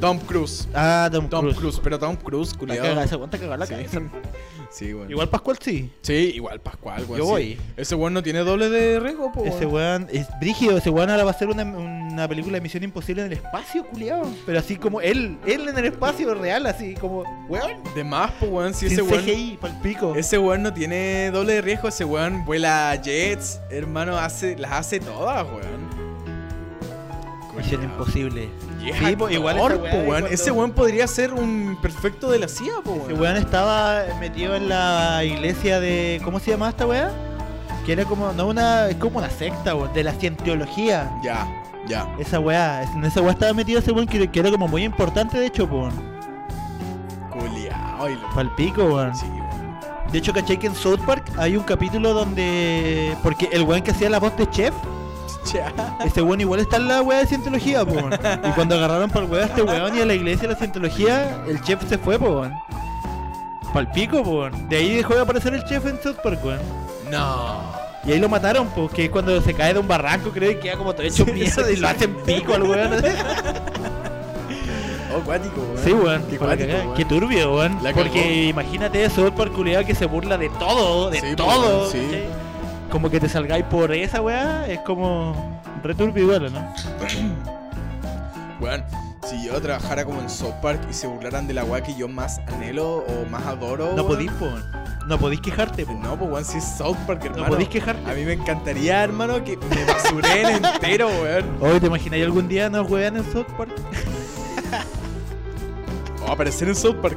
Tom 0.02 0.18
Cruise. 0.18 0.66
Ah, 0.74 1.08
Tom, 1.12 1.28
Tom 1.28 1.42
Cruise. 1.42 1.58
Cruise. 1.58 1.80
pero 1.80 1.96
Tom 1.96 2.16
Cruise, 2.16 2.52
culiado. 2.54 2.82
caga, 2.82 3.04
ese 3.04 3.14
weón 3.14 3.30
te 3.30 3.38
cagó 3.38 3.56
la 3.56 3.66
Sí. 3.66 3.72
cabeza. 3.72 4.00
Sí, 4.72 4.94
weón. 4.94 5.10
Igual 5.10 5.28
Pascual 5.28 5.58
sí. 5.60 5.92
Sí, 6.00 6.32
igual 6.34 6.58
Pascual, 6.58 7.04
weón. 7.06 7.18
Yo 7.18 7.24
sí. 7.26 7.30
voy. 7.30 7.58
Ese 7.76 7.94
weón 7.94 8.14
no 8.14 8.22
tiene 8.22 8.40
doble 8.40 8.68
de 8.70 8.98
riesgo, 9.00 9.30
po. 9.30 9.44
Ese 9.44 9.66
weón 9.66 10.08
es 10.10 10.26
brígido, 10.40 10.78
ese 10.78 10.88
weón 10.90 11.10
ahora 11.10 11.22
va 11.24 11.30
a 11.30 11.34
ser 11.34 11.48
una, 11.50 11.62
una 11.62 12.26
película 12.26 12.54
de 12.54 12.62
Misión 12.62 12.82
Imposible 12.82 13.20
en 13.20 13.26
el 13.32 13.34
espacio, 13.34 13.84
culiado. 13.86 14.26
Pero 14.46 14.58
así 14.58 14.76
como 14.76 15.00
él, 15.02 15.36
él 15.46 15.68
en 15.68 15.76
el 15.78 15.84
espacio 15.84 16.34
real, 16.34 16.64
así 16.66 16.94
como, 16.94 17.22
weón. 17.50 17.82
De 17.94 18.02
más, 18.02 18.30
po, 18.32 18.46
weón. 18.46 18.72
Si 18.74 18.88
sin 18.88 18.98
ese 18.98 19.02
weón. 19.02 19.24
CGI, 19.24 19.58
pa'l 19.60 19.78
pico. 19.82 20.14
Ese 20.16 20.38
weón 20.38 20.62
no 20.62 20.72
tiene 20.72 21.30
doble 21.30 21.52
de 21.52 21.60
riesgo, 21.60 21.88
ese 21.88 22.04
weón 22.06 22.44
vuela 22.46 22.96
jets, 22.96 23.60
hermano, 23.70 24.16
hace, 24.18 24.56
las 24.56 24.72
hace 24.72 24.98
todas, 25.00 25.46
weón. 25.46 25.86
Misión. 27.56 27.82
Imposible. 27.84 28.48
Sí, 28.82 29.04
actor, 29.04 29.32
igual 29.32 29.56
weón. 29.58 30.26
Ese 30.30 30.50
weón 30.50 30.72
podría 30.72 31.06
ser 31.06 31.32
un 31.32 31.78
perfecto 31.80 32.30
de 32.30 32.38
la 32.38 32.48
CIA, 32.48 32.74
po, 32.84 32.94
Ese 32.94 33.06
weón. 33.08 33.20
weón 33.20 33.36
estaba 33.36 34.02
metido 34.20 34.54
en 34.56 34.68
la 34.68 35.22
iglesia 35.24 35.80
de. 35.80 36.20
¿Cómo 36.24 36.38
se 36.40 36.50
llamaba 36.50 36.70
esta 36.70 36.86
weá? 36.86 37.10
Que 37.86 37.92
era 37.92 38.04
como, 38.04 38.32
no 38.32 38.46
una. 38.48 38.88
Es 38.88 38.96
como 38.96 39.18
una 39.18 39.30
secta, 39.30 39.74
weón, 39.74 39.92
de 39.92 40.04
la 40.04 40.12
cientología. 40.12 41.10
Ya, 41.22 41.46
ya. 41.86 42.06
Esa 42.18 42.40
weá, 42.40 42.82
en 42.82 43.04
esa 43.04 43.20
weá 43.20 43.32
estaba 43.32 43.52
metido 43.52 43.78
ese 43.78 43.92
weón 43.92 44.06
que, 44.06 44.28
que 44.30 44.40
era 44.40 44.50
como 44.50 44.68
muy 44.68 44.84
importante, 44.84 45.38
de 45.38 45.46
hecho, 45.46 45.68
po, 45.68 45.82
weón. 45.82 46.12
Culeado 47.30 48.08
y 48.10 48.14
lo. 48.16 48.28
Pa'l 48.34 48.54
pico, 48.54 48.84
weón. 48.84 49.14
Sí, 49.14 49.26
weón. 49.26 49.42
De 50.10 50.18
hecho, 50.18 50.32
¿cachai 50.32 50.58
que 50.58 50.66
en 50.66 50.74
South 50.74 51.00
Park 51.06 51.30
hay 51.38 51.56
un 51.56 51.64
capítulo 51.64 52.12
donde. 52.12 53.16
Porque 53.22 53.48
el 53.52 53.62
weón 53.62 53.82
que 53.82 53.92
hacía 53.92 54.10
la 54.10 54.18
voz 54.18 54.36
de 54.36 54.48
chef, 54.50 54.74
Ya. 55.52 55.72
ese 56.04 56.22
weón 56.22 56.40
igual 56.40 56.60
está 56.60 56.76
en 56.76 56.88
la 56.88 57.02
weá 57.02 57.18
de 57.18 57.26
cientología, 57.26 57.84
po. 57.84 57.92
weón. 57.94 58.12
Y 58.44 58.50
cuando 58.52 58.74
agarraron 58.76 59.10
para 59.10 59.24
el 59.26 59.30
weón 59.30 59.44
a 59.44 59.46
este 59.46 59.62
weón 59.62 59.96
y 59.96 60.00
a 60.00 60.06
la 60.06 60.14
iglesia 60.14 60.42
de 60.48 60.54
la 60.54 60.58
cientología, 60.58 61.42
el 61.48 61.60
chef 61.62 61.86
se 61.88 61.98
fue, 61.98 62.18
po, 62.18 62.40
weón. 62.40 62.54
Pa'l 63.72 63.90
pico, 63.90 64.22
po, 64.22 64.30
weón. 64.40 64.68
De 64.68 64.76
ahí 64.76 64.94
dejó 64.96 65.14
de 65.14 65.22
aparecer 65.22 65.54
el 65.54 65.64
chef 65.64 65.84
en 65.86 66.00
South 66.02 66.16
Park, 66.22 66.44
weón. 66.44 66.60
No. 67.10 67.60
Y 68.04 68.12
ahí 68.12 68.18
lo 68.18 68.28
mataron, 68.28 68.66
pues, 68.68 68.90
que 68.92 69.04
es 69.04 69.10
cuando 69.10 69.40
se 69.40 69.54
cae 69.54 69.74
de 69.74 69.80
un 69.80 69.86
barranco, 69.88 70.30
creo, 70.30 70.50
y 70.52 70.56
queda 70.58 70.76
como 70.76 70.92
todo 70.92 71.02
hecho 71.06 71.24
mierda 71.32 71.70
y 71.70 71.76
lo 71.76 71.88
hacen 71.88 72.14
pico 72.24 72.54
al 72.54 72.62
weón. 72.64 72.90
Oh, 75.14 75.20
cuático, 75.24 75.60
weón. 75.60 75.84
Sí, 75.84 75.92
weón. 75.92 76.22
Qué 76.30 76.38
cuático, 76.38 76.72
weón. 76.72 77.08
Turbio, 77.08 77.54
weón. 77.54 77.78
La 77.82 77.92
Porque 77.92 78.20
cagó. 78.22 78.32
imagínate 78.64 79.10
South 79.10 79.32
Park 79.36 79.52
culiado 79.52 79.84
que 79.84 79.94
se 79.94 80.06
burla 80.06 80.38
de 80.38 80.48
todo, 80.50 81.10
de 81.10 81.20
Sí, 81.20 81.36
todo. 81.36 81.80
weón, 81.80 81.90
sí. 81.92 82.24
Como 82.92 83.10
que 83.10 83.18
te 83.18 83.28
salgáis 83.28 83.64
por 83.64 83.90
esa 83.90 84.20
weá, 84.20 84.68
es 84.68 84.78
como 84.80 85.62
re 85.82 85.94
turbio 85.94 86.24
igual, 86.24 86.52
¿no? 86.52 86.60
Weón, 88.60 88.84
si 89.26 89.46
yo 89.46 89.58
trabajara 89.62 90.04
como 90.04 90.20
en 90.20 90.28
South 90.28 90.52
Park 90.60 90.82
y 90.90 90.92
se 90.92 91.06
burlaran 91.06 91.48
de 91.48 91.54
la 91.54 91.64
weá 91.64 91.82
que 91.82 91.94
yo 91.94 92.06
más 92.06 92.38
anhelo 92.48 92.98
o 92.98 93.24
más 93.30 93.46
adoro. 93.46 93.94
No 93.96 94.06
podís, 94.06 94.30
po. 94.32 94.46
No 95.08 95.18
podís 95.18 95.40
quejarte, 95.40 95.86
po. 95.86 95.94
No, 95.94 96.18
pues 96.18 96.30
weón, 96.30 96.44
si 96.44 96.58
es 96.58 96.64
South 96.64 96.98
Park, 97.06 97.24
hermano. 97.24 97.44
No 97.44 97.48
podís 97.48 97.70
quejarte. 97.70 98.10
A 98.10 98.14
mí 98.14 98.26
me 98.26 98.34
encantaría, 98.34 99.02
hermano, 99.02 99.42
que 99.42 99.56
me 99.56 99.84
basuren 99.86 100.62
entero, 100.74 101.08
weón. 101.08 101.46
Hoy 101.62 101.80
te 101.80 101.86
imagináis 101.86 102.24
algún 102.24 102.46
día 102.46 102.68
nos 102.68 102.90
wean 102.90 103.16
en 103.16 103.24
South 103.32 103.48
Park. 103.56 103.72
O 106.28 106.30
aparecer 106.30 106.68
en 106.68 106.76
South 106.76 106.96
Park. 106.96 107.16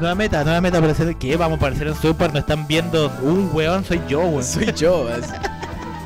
Nueva 0.00 0.14
meta, 0.14 0.42
nueva 0.44 0.62
meta 0.62 0.78
aparecer. 0.78 1.14
¿Qué? 1.16 1.36
Vamos 1.36 1.56
a 1.56 1.58
aparecer 1.58 1.86
en 1.88 2.14
Park, 2.14 2.32
nos 2.32 2.40
están 2.40 2.66
viendo. 2.66 3.12
Un 3.22 3.50
weón 3.52 3.84
soy 3.84 4.00
yo, 4.08 4.20
weón. 4.20 4.42
Soy 4.42 4.72
yo, 4.72 5.10
es, 5.10 5.26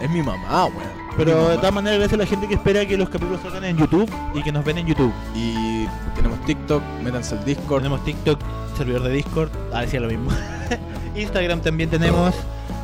es 0.02 0.11
mi 0.11 0.20
mamá, 0.20 0.66
weón. 0.66 1.04
Pero 1.16 1.48
de 1.50 1.57
todas 1.59 1.72
maneras, 1.72 2.00
gracias 2.00 2.18
a 2.18 2.22
la 2.24 2.26
gente 2.26 2.48
que 2.48 2.54
espera 2.54 2.85
que 2.85 2.96
los 2.96 3.09
capítulos 3.09 3.40
salgan 3.40 3.62
en 3.62 3.76
YouTube 3.76 4.11
y 4.35 4.42
que 4.42 4.50
nos 4.50 4.64
ven 4.64 4.78
en 4.78 4.87
YouTube. 4.88 5.12
Y 5.33 5.87
tenemos 6.16 6.44
TikTok, 6.44 6.83
métanse 7.04 7.37
al 7.37 7.44
Discord. 7.44 7.83
Tenemos 7.83 8.04
TikTok, 8.04 8.40
servidor 8.76 9.04
de 9.04 9.11
Discord, 9.11 9.50
ah, 9.72 9.83
decía 9.83 10.00
lo 10.00 10.09
mismo. 10.09 10.30
Instagram 11.14 11.61
también 11.61 11.88
tenemos. 11.88 12.35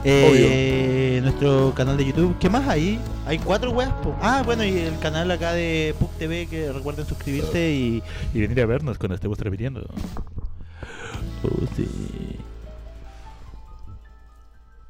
eh, 0.05 1.19
nuestro 1.25 1.73
canal 1.75 1.97
de 1.97 2.05
YouTube. 2.05 2.37
¿Qué 2.39 2.49
más 2.49 2.69
hay? 2.69 3.01
Hay 3.27 3.41
cuatro 3.41 3.73
weas. 3.73 3.91
Ah, 4.23 4.43
bueno, 4.47 4.65
y 4.65 4.79
el 4.79 4.97
canal 5.01 5.29
acá 5.33 5.55
de 5.55 5.93
PUC 5.99 6.11
TV 6.19 6.47
que 6.47 6.71
recuerden 6.71 7.05
suscribirse 7.05 7.69
y, 7.73 8.03
y 8.33 8.41
venir 8.41 8.61
a 8.61 8.67
vernos 8.67 8.97
cuando 8.97 9.17
estemos 9.17 9.37
transmitiendo. 9.37 9.85
Sí. 11.77 11.89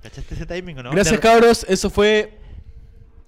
¿Cachaste 0.03 0.35
ese 0.35 0.47
timing 0.47 0.79
o 0.79 0.83
no? 0.83 0.91
Gracias, 0.93 1.17
de, 1.17 1.21
cabros. 1.21 1.65
Eso 1.69 1.91
fue. 1.91 2.39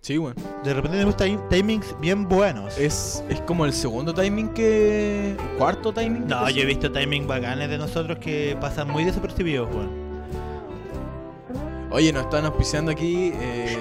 Sí, 0.00 0.18
weón. 0.18 0.35
de 0.64 0.74
repente 0.74 0.96
tenemos 0.98 1.16
ti- 1.16 1.38
timings 1.48 1.94
bien 2.00 2.28
buenos. 2.28 2.76
Es, 2.76 3.22
es 3.28 3.40
como 3.42 3.64
el 3.66 3.72
segundo 3.72 4.12
timing 4.14 4.48
que. 4.48 5.37
Cuarto 5.58 5.92
timing. 5.92 6.26
No, 6.26 6.48
yo 6.50 6.62
he 6.62 6.64
visto 6.66 6.90
timing 6.90 7.26
bacanes 7.28 7.68
de 7.68 7.78
nosotros 7.78 8.18
que 8.18 8.56
pasan 8.61 8.88
muy 8.90 9.04
desapercibidos, 9.04 9.68
weón. 9.72 9.90
Oye, 11.90 12.12
nos 12.12 12.24
están 12.24 12.46
auspiciando 12.46 12.90
aquí. 12.90 13.32
eh, 13.35 13.78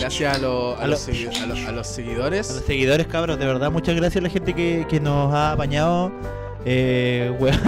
gracias 0.00 0.36
a, 0.36 0.40
los- 0.40 0.78
a 0.80 0.84
A 0.84 0.86
los 0.86 1.06
lo- 1.06 1.14
segui- 1.14 1.26
a 1.28 1.46
los- 1.46 1.58
a 1.58 1.60
los 1.60 1.68
A 1.68 1.72
los 1.72 1.86
seguidores. 1.86 2.46
seguidores, 2.66 3.06
cabros, 3.06 3.38
de 3.38 3.46
verdad, 3.46 3.70
muchas 3.70 3.94
gracias 3.94 4.20
a 4.20 4.26
la 4.26 4.30
gente 4.30 4.54
que, 4.54 4.86
que 4.88 4.98
nos 5.00 5.32
ha 5.34 5.52
apañado. 5.52 6.10
Eh, 6.64 7.32
weón, 7.40 7.60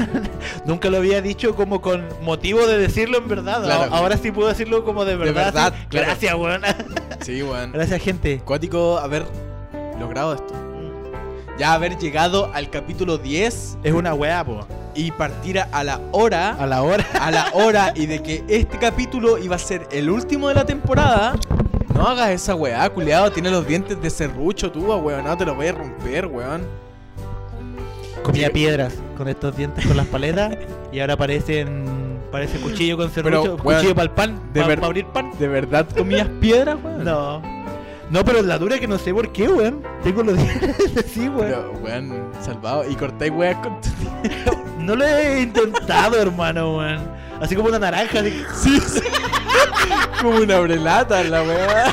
nunca 0.64 0.88
lo 0.90 0.98
había 0.98 1.20
dicho 1.20 1.54
como 1.54 1.80
con 1.80 2.06
motivo 2.22 2.66
de 2.66 2.78
decirlo 2.78 3.18
en 3.18 3.28
verdad. 3.28 3.62
Claro. 3.64 3.94
Ahora 3.94 4.16
sí 4.16 4.30
puedo 4.30 4.48
decirlo 4.48 4.84
como 4.84 5.04
de 5.04 5.16
verdad. 5.16 5.52
verdad, 5.52 5.74
sí. 5.78 5.86
claro. 5.88 6.06
Gracias, 6.06 6.34
weón. 6.34 6.62
Sí, 7.20 7.42
weón. 7.42 7.72
gracias, 7.72 8.02
gente. 8.02 8.40
Cuático 8.44 8.98
haber 8.98 9.24
logrado 9.98 10.34
esto. 10.34 10.54
Ya 11.58 11.72
haber 11.72 11.96
llegado 11.96 12.50
al 12.52 12.68
capítulo 12.68 13.16
10 13.16 13.78
Es 13.82 13.92
una 13.94 14.12
weá, 14.12 14.44
po. 14.44 14.66
y 14.94 15.10
partir 15.10 15.58
a 15.58 15.84
la 15.84 16.00
hora. 16.12 16.50
A 16.52 16.66
la 16.66 16.82
hora. 16.82 17.06
a 17.18 17.30
la 17.30 17.50
hora 17.54 17.92
y 17.94 18.04
de 18.06 18.22
que 18.22 18.44
este 18.48 18.78
capítulo 18.78 19.38
iba 19.38 19.56
a 19.56 19.58
ser 19.58 19.88
el 19.90 20.10
último 20.10 20.48
de 20.48 20.54
la 20.54 20.66
temporada. 20.66 21.34
No 21.94 22.06
hagas 22.06 22.28
esa 22.30 22.54
weá, 22.54 22.88
culiado. 22.90 23.32
Tiene 23.32 23.50
los 23.50 23.66
dientes 23.66 24.00
de 24.00 24.10
serrucho 24.10 24.70
tú, 24.70 24.84
weón. 24.86 25.24
No 25.24 25.34
te 25.36 25.46
lo 25.46 25.54
voy 25.54 25.68
a 25.68 25.72
romper, 25.72 26.26
weón. 26.26 26.85
Comía 28.26 28.50
piedras 28.50 28.94
con 29.16 29.28
estos 29.28 29.56
dientes 29.56 29.86
con 29.86 29.96
las 29.96 30.06
paletas. 30.06 30.56
y 30.92 31.00
ahora 31.00 31.16
parecen. 31.16 31.84
Parece 32.32 32.58
cuchillo 32.58 32.96
con 32.96 33.10
Pero, 33.10 33.30
serrucho. 33.30 33.62
weón, 33.62 33.76
cuchillo 33.78 33.94
para 33.94 34.04
el 34.04 34.10
pan. 34.10 34.40
Para 34.52 34.66
ver- 34.66 34.84
abrir 34.84 35.06
pan. 35.06 35.30
¿De 35.38 35.48
verdad 35.48 35.86
comías 35.96 36.28
piedras, 36.40 36.76
weón? 36.82 37.04
No. 37.04 37.40
No, 38.10 38.24
pero 38.24 38.40
la 38.42 38.56
dura 38.58 38.78
que 38.78 38.86
no 38.86 38.98
sé 38.98 39.12
por 39.14 39.32
qué, 39.32 39.48
weón. 39.48 39.82
Tengo 40.02 40.22
los 40.22 40.36
dientes 40.42 40.96
así, 40.96 41.28
weón. 41.28 41.38
Pero, 41.40 41.72
weón, 41.82 42.30
salvado. 42.42 42.88
Y 42.90 42.94
cortáis 42.96 43.32
weas 43.32 43.56
con 43.58 43.80
tu 43.80 43.88
No 44.80 44.94
lo 44.96 45.04
he 45.06 45.42
intentado, 45.42 46.20
hermano, 46.20 46.76
weón. 46.78 47.00
Así 47.40 47.54
como 47.54 47.68
una 47.68 47.78
naranja. 47.78 48.20
así. 48.20 48.44
Sí, 48.54 48.80
sí. 48.80 49.00
Como 50.20 50.38
una 50.38 50.58
brelata 50.60 51.22
la 51.24 51.42
weá. 51.42 51.92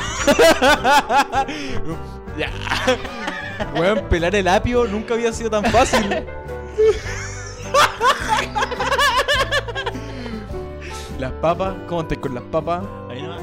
ya. 2.38 2.50
Weón, 3.76 4.08
pelar 4.08 4.34
el 4.34 4.48
apio 4.48 4.86
nunca 4.86 5.14
había 5.14 5.32
sido 5.32 5.50
tan 5.50 5.64
fácil. 5.64 6.24
Las 11.18 11.32
papas, 11.32 11.74
¿cómo 11.88 12.02
estás 12.02 12.18
con 12.18 12.34
las 12.34 12.44
papas? 12.44 12.82
Ahí 13.08 13.22
nomás. 13.22 13.40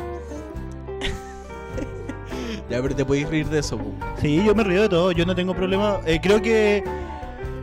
Ya, 2.70 2.82
pero 2.82 2.96
te 2.96 3.04
podéis 3.04 3.30
reír 3.30 3.50
de 3.50 3.60
eso, 3.60 3.78
po. 3.78 3.92
Sí, 4.22 4.42
yo 4.46 4.56
me 4.56 4.64
río 4.64 4.84
de 4.84 4.90
todo, 4.90 5.12
yo 5.12 5.26
no 5.26 5.36
tengo 5.36 5.54
problema. 5.54 6.00
Eh, 6.06 6.20
creo 6.22 6.42
que 6.42 6.84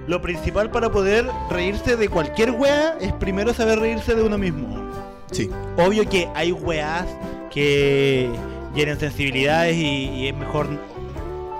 lo 0.06 0.20
principal 0.20 0.70
para 0.70 0.90
poder 0.90 1.26
reírse 1.50 1.96
de 1.96 2.08
cualquier 2.08 2.50
wea 2.50 2.96
es 3.00 3.12
primero 3.14 3.54
saber 3.54 3.78
reírse 3.78 4.14
de 4.14 4.22
uno 4.22 4.36
mismo. 4.36 4.90
Sí. 5.30 5.50
Obvio 5.76 6.08
que 6.08 6.28
hay 6.34 6.52
weas 6.52 7.06
que 7.50 8.30
tienen 8.74 8.98
sensibilidades 8.98 9.76
y, 9.76 10.10
y 10.10 10.28
es 10.28 10.36
mejor 10.36 10.66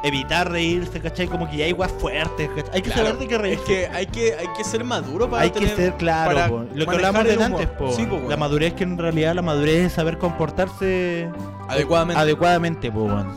evitar 0.09 0.51
reírse, 0.51 1.01
¿cachai? 1.01 1.27
Como 1.29 1.49
que 1.49 1.57
ya 1.59 1.65
hay 1.67 1.73
weas 1.73 1.93
fuertes, 1.93 2.49
¿cachai? 2.55 2.71
Hay 2.75 2.83
que 2.83 2.91
Claro, 2.91 3.07
saber 3.09 3.21
de 3.21 3.29
qué 3.29 3.35
Es 3.37 3.41
reírse. 3.41 3.65
que 3.65 3.87
hay 3.89 4.07
que, 4.07 4.35
hay 4.35 4.47
que 4.57 4.65
ser 4.65 4.85
maduro 4.85 5.31
para 5.31 5.43
hay 5.45 5.51
que 5.51 5.61
tener- 5.61 5.77
ser 5.77 5.95
claro, 5.97 6.35
para 6.35 6.49
po. 6.49 6.65
lo 6.75 6.87
que 6.87 6.95
hablamos 6.97 7.25
de 7.25 7.43
antes, 7.45 7.67
po. 7.69 7.93
Sí, 7.93 8.05
po, 8.07 8.21
la 8.29 8.37
madurez 8.37 8.75
que 8.75 8.85
en 8.85 8.99
realidad 8.99 9.35
la 9.35 9.43
madurez 9.43 9.87
es 9.87 9.93
saber 9.93 10.19
comportarse 10.19 11.29
Adecuadamente. 11.69 12.21
adecuadamente, 12.21 12.91
po, 12.93 13.05
weón. 13.05 13.29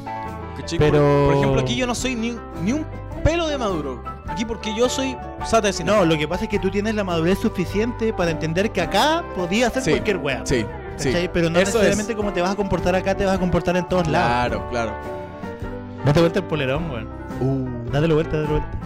¿cachai? 0.57 0.79
pero- 0.79 1.25
Por, 1.27 1.35
ejemplo, 1.37 1.61
aquí 1.61 1.75
yo 1.75 1.87
no 1.87 1.95
soy 1.95 2.15
ni, 2.15 2.35
ni 2.63 2.73
un 2.73 2.85
pelo 3.23 3.47
de 3.47 3.57
maduro. 3.57 4.03
Aquí 4.27 4.45
porque 4.45 4.73
yo 4.75 4.87
soy 4.89 5.15
sata 5.45 5.71
de. 5.71 5.83
No, 5.83 6.05
lo 6.05 6.17
que 6.17 6.27
pasa 6.27 6.45
es 6.45 6.49
que 6.49 6.57
tú 6.59 6.69
tienes 6.69 6.95
la 6.95 7.03
madurez 7.03 7.37
suficiente 7.39 8.13
para 8.13 8.31
entender 8.31 8.71
que 8.71 8.81
acá 8.81 9.23
podía 9.35 9.67
hacer 9.67 9.83
Sí. 9.83 9.91
cualquier 9.91 10.17
wea. 10.17 10.41
Sí, 10.45 10.65
sí. 10.97 11.09
¿cachai? 11.11 11.31
Pero 11.31 11.49
no 11.49 11.59
Eso 11.59 11.71
necesariamente 11.77 12.13
es. 12.13 12.17
como 12.17 12.31
te 12.33 12.41
vas 12.41 12.51
a 12.51 12.55
comportar 12.55 12.95
acá, 12.95 13.15
te 13.15 13.25
vas 13.25 13.35
a 13.35 13.39
comportar 13.39 13.75
en 13.77 13.87
todos 13.89 14.07
lados. 14.07 14.29
Claro, 14.69 14.69
claro. 14.69 15.20
Date 16.05 16.19
vuelta 16.19 16.39
el 16.39 16.45
polerón, 16.45 16.89
weón. 16.89 17.07
Uh, 17.39 17.91
Dátelo 17.91 18.15
vuelta, 18.15 18.37
dátelo 18.37 18.59
vuelta. 18.59 18.77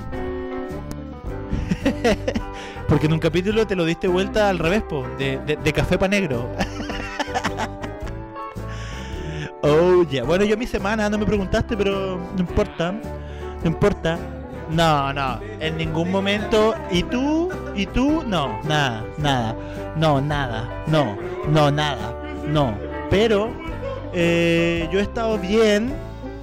Porque 2.87 3.07
en 3.07 3.13
un 3.13 3.19
capítulo 3.19 3.65
te 3.65 3.75
lo 3.75 3.85
diste 3.85 4.07
vuelta 4.07 4.49
al 4.49 4.59
revés, 4.59 4.83
po, 4.83 5.05
de, 5.17 5.39
de, 5.39 5.55
de 5.55 5.73
café 5.73 5.97
pa' 5.97 6.07
negro. 6.07 6.49
oh, 9.61 10.03
ya. 10.09 10.23
Bueno, 10.23 10.45
yo 10.45 10.57
mi 10.57 10.67
semana 10.67 11.09
no 11.09 11.17
me 11.17 11.25
preguntaste, 11.25 11.75
pero 11.75 12.17
no 12.17 12.39
importa. 12.39 12.91
No 12.91 13.69
importa. 13.69 14.17
No, 14.69 15.13
no, 15.13 15.39
en 15.59 15.77
ningún 15.77 16.11
momento. 16.11 16.75
¿Y 16.91 17.03
tú? 17.03 17.49
¿Y 17.75 17.85
tú? 17.85 18.23
No, 18.25 18.59
nada, 18.63 19.05
nada. 19.17 19.55
No, 19.95 20.21
nada. 20.21 20.83
No, 20.87 21.17
no, 21.49 21.71
nada. 21.71 22.15
No. 22.47 22.75
Pero 23.09 23.51
eh, 24.13 24.87
yo 24.91 24.99
he 24.99 25.03
estado 25.03 25.37
bien. 25.37 25.93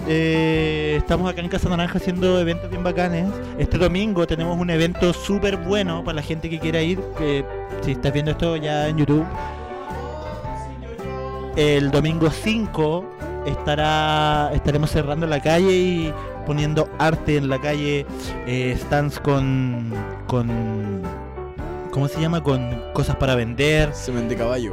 Eh, 0.08 0.96
estamos 0.98 1.30
acá 1.30 1.40
en 1.40 1.48
Casa 1.48 1.68
Naranja 1.68 1.98
haciendo 1.98 2.40
eventos 2.40 2.68
bien 2.68 2.82
bacanes. 2.82 3.28
Este 3.58 3.78
domingo 3.78 4.26
tenemos 4.26 4.58
un 4.58 4.70
evento 4.70 5.12
súper 5.12 5.56
bueno 5.56 6.02
para 6.02 6.16
la 6.16 6.22
gente 6.22 6.50
que 6.50 6.58
quiera 6.58 6.82
ir. 6.82 6.98
Que 7.16 7.44
si 7.82 7.92
estás 7.92 8.12
viendo 8.12 8.32
esto 8.32 8.56
ya 8.56 8.88
en 8.88 8.98
YouTube, 8.98 9.26
el 11.56 11.90
domingo 11.90 12.30
5 12.30 13.04
estará 13.46 14.50
estaremos 14.54 14.90
cerrando 14.90 15.26
la 15.26 15.40
calle 15.40 15.72
y 15.72 16.14
poniendo 16.46 16.88
arte 16.98 17.36
en 17.36 17.48
la 17.48 17.60
calle, 17.60 18.06
eh, 18.46 18.76
stands 18.80 19.20
con 19.20 19.92
con 20.26 21.02
¿cómo 21.92 22.08
se 22.08 22.20
llama? 22.20 22.42
Con 22.42 22.82
cosas 22.92 23.16
para 23.16 23.36
vender, 23.36 23.94
semen 23.94 24.28
de 24.28 24.36
caballo. 24.36 24.72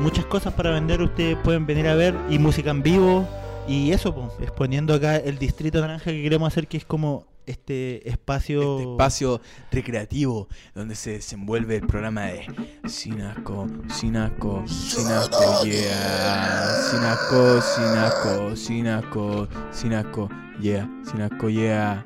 muchas 0.00 0.24
cosas 0.24 0.54
para 0.54 0.70
vender. 0.70 1.02
Ustedes 1.02 1.36
pueden 1.44 1.66
venir 1.66 1.86
a 1.86 1.94
ver 1.94 2.14
y 2.30 2.38
música 2.38 2.70
en 2.70 2.82
vivo 2.82 3.28
y 3.66 3.92
eso, 3.92 4.14
pues, 4.14 4.28
exponiendo 4.40 4.94
acá 4.94 5.16
el 5.16 5.38
distrito 5.38 5.80
naranja 5.80 6.10
que 6.10 6.22
queremos 6.22 6.48
hacer, 6.48 6.66
que 6.68 6.76
es 6.76 6.84
como 6.84 7.26
este 7.46 8.08
espacio. 8.08 8.78
Este 8.78 8.90
espacio 8.92 9.40
recreativo 9.70 10.48
donde 10.74 10.94
se 10.94 11.12
desenvuelve 11.12 11.76
el 11.76 11.86
programa 11.86 12.22
de 12.22 12.46
Sinaco, 12.86 13.66
Sinaco, 13.88 14.64
Sinaco, 14.66 15.64
yeah, 15.64 16.68
Sinaco, 16.90 17.60
Sinaco, 17.60 18.56
Sinaco, 18.56 19.48
Sinaco, 19.72 20.30
yeah, 20.60 20.88
Sinaco, 21.04 21.48
yeah. 21.50 22.04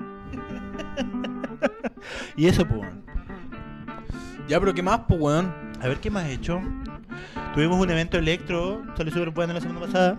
Y 2.37 2.47
eso, 2.47 2.66
pues. 2.66 2.88
Ya, 4.49 4.59
pero 4.59 4.73
¿qué 4.75 4.83
más, 4.83 5.01
weón? 5.09 5.55
A 5.81 5.88
ver 5.88 6.01
qué 6.01 6.11
más 6.11 6.25
he 6.27 6.33
hecho. 6.33 6.61
Tuvimos 7.55 7.81
un 7.81 7.90
evento 7.90 8.18
electro, 8.18 8.83
salió 8.97 9.12
súper 9.12 9.31
bueno 9.31 9.53
la 9.53 9.61
semana 9.61 9.81
pasada. 9.81 10.18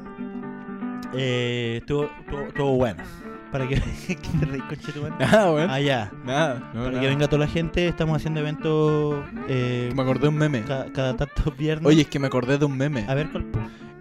Eh, 1.13 1.77
estuvo, 1.81 2.09
estuvo, 2.19 2.41
estuvo 2.47 2.71
bueno. 2.75 3.03
Para 3.51 3.67
que, 3.67 3.75
que 4.07 4.15
te 4.15 4.45
reís, 4.45 4.63
conchetumare. 4.63 5.15
Nada, 5.19 5.51
weón. 5.51 5.69
Ah, 5.71 5.79
ya. 5.79 6.11
Nada, 6.23 6.55
no, 6.73 6.81
Para 6.81 6.89
nada. 6.91 7.01
que 7.01 7.07
venga 7.07 7.27
toda 7.27 7.45
la 7.45 7.51
gente, 7.51 7.87
estamos 7.87 8.15
haciendo 8.17 8.39
eventos 8.41 9.25
eh, 9.47 9.91
Me 9.95 10.01
acordé 10.03 10.21
de 10.21 10.27
un 10.27 10.35
meme. 10.37 10.61
ca- 10.63 10.85
cada 10.93 11.17
tantos 11.17 11.57
viernes. 11.57 11.87
Oye, 11.87 12.01
es 12.03 12.07
que 12.07 12.19
me 12.19 12.27
acordé 12.27 12.57
de 12.59 12.65
un 12.65 12.77
meme. 12.77 13.05
a 13.07 13.15
ver 13.15 13.29
cuál. 13.31 13.45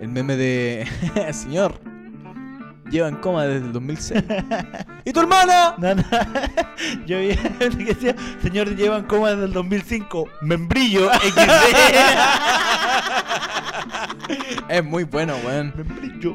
El 0.01 0.09
meme 0.11 0.37
de. 0.37 0.87
Señor, 1.33 1.81
lleva 2.91 3.09
en 3.09 3.17
coma 3.17 3.45
desde 3.45 3.67
el 3.67 3.73
2006. 3.73 4.23
¿Y 5.07 5.13
tu 5.15 5.21
hermana? 5.21 5.75
No, 5.79 5.95
no. 5.95 6.03
Yo 7.07 7.19
vi 7.19 7.35
que 7.85 7.95
decía, 7.95 8.15
señor, 8.43 8.77
llevan 8.77 9.05
coma 9.05 9.31
desde 9.31 9.47
el 9.47 9.53
2005. 9.55 10.29
Membrillo 10.43 11.11
XD. 11.11 11.39
Es 14.69 14.85
muy 14.85 15.05
bueno, 15.05 15.35
weón. 15.47 15.73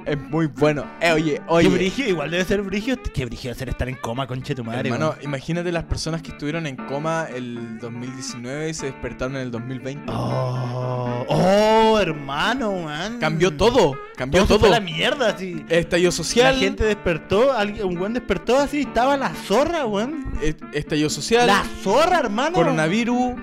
Es 0.05 0.17
muy 0.19 0.47
bueno. 0.47 0.85
Eh, 1.01 1.11
oye, 1.11 1.33
Qué 1.35 1.41
oye. 1.47 1.69
brigio, 1.69 2.07
igual 2.09 2.31
debe 2.31 2.43
ser 2.45 2.61
brigio. 2.63 2.97
Qué 3.13 3.25
brigio 3.25 3.53
ser 3.53 3.69
estar 3.69 3.87
en 3.89 3.95
coma, 3.95 4.25
conche 4.27 4.55
tu 4.55 4.63
madre. 4.63 4.89
Hermano, 4.89 5.09
weón. 5.11 5.23
imagínate 5.23 5.71
las 5.71 5.83
personas 5.83 6.21
que 6.21 6.31
estuvieron 6.31 6.65
en 6.65 6.75
coma 6.75 7.27
el 7.33 7.77
2019 7.79 8.69
y 8.69 8.73
se 8.73 8.87
despertaron 8.87 9.35
en 9.35 9.41
el 9.43 9.51
2020. 9.51 10.11
Oh, 10.11 11.25
oh, 11.27 11.99
hermano, 11.99 12.71
man. 12.79 13.19
Cambió 13.19 13.55
todo, 13.55 13.95
cambió 14.15 14.41
Todo, 14.41 14.57
todo. 14.57 14.59
fue 14.61 14.69
la 14.69 14.79
mierda, 14.79 15.29
así. 15.29 15.63
Estallido 15.69 16.11
social, 16.11 16.53
La 16.55 16.59
gente 16.59 16.83
despertó, 16.85 17.51
alguien- 17.53 17.85
un 17.85 17.95
buen 17.95 18.13
despertó 18.13 18.57
así, 18.57 18.81
estaba 18.81 19.15
la 19.17 19.29
zorra, 19.29 19.85
weón. 19.85 20.33
estallido 20.73 21.09
social, 21.09 21.47
La 21.47 21.63
zorra, 21.83 22.19
hermano. 22.19 22.53
coronavirus, 22.55 23.33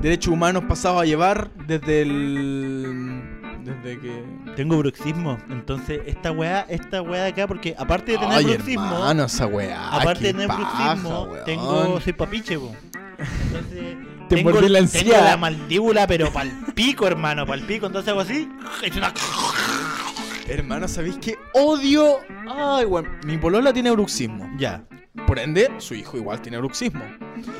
derechos 0.00 0.32
humanos 0.32 0.64
pasados 0.68 1.00
a 1.02 1.04
llevar 1.04 1.50
desde 1.66 2.02
el 2.02 3.22
desde 3.64 3.98
que 3.98 4.24
Tengo 4.56 4.76
bruxismo, 4.78 5.38
entonces 5.48 6.00
esta 6.06 6.30
weá, 6.32 6.66
esta 6.68 7.02
weá 7.02 7.24
de 7.24 7.28
acá, 7.30 7.46
porque 7.46 7.74
aparte 7.78 8.12
de 8.12 8.18
tener 8.18 8.38
Ay, 8.38 8.44
bruxismo, 8.44 8.84
hermano, 8.84 9.24
esa 9.24 9.46
weá. 9.46 9.88
aparte 9.88 10.20
qué 10.20 10.26
de 10.26 10.32
tener 10.32 10.48
paja, 10.48 10.94
bruxismo, 10.94 11.22
weón. 11.22 11.44
tengo, 11.44 12.00
soy 12.00 12.12
papiche, 12.12 12.58
po. 12.58 12.74
Entonces, 13.18 13.96
Te 14.28 14.36
tengo, 14.36 14.52
la 14.52 14.86
tengo 14.86 15.12
la 15.12 15.36
mandíbula, 15.36 16.06
pero 16.06 16.32
pal 16.32 16.50
pico, 16.74 17.06
hermano, 17.06 17.46
pal 17.46 17.60
pico, 17.62 17.86
entonces 17.86 18.10
hago 18.10 18.20
así, 18.20 18.48
es 18.82 18.96
una... 18.96 19.12
Hermano, 20.46 20.88
¿sabéis 20.88 21.16
qué? 21.22 21.36
Odio. 21.54 22.18
Ay, 22.46 22.84
weón. 22.84 23.08
Mi 23.24 23.38
polola 23.38 23.72
tiene 23.72 23.90
bruxismo. 23.90 24.50
Ya, 24.58 24.84
Por 25.26 25.38
ende, 25.38 25.70
su 25.78 25.94
hijo 25.94 26.16
igual 26.16 26.42
tiene 26.42 26.58
bruxismo. 26.58 27.04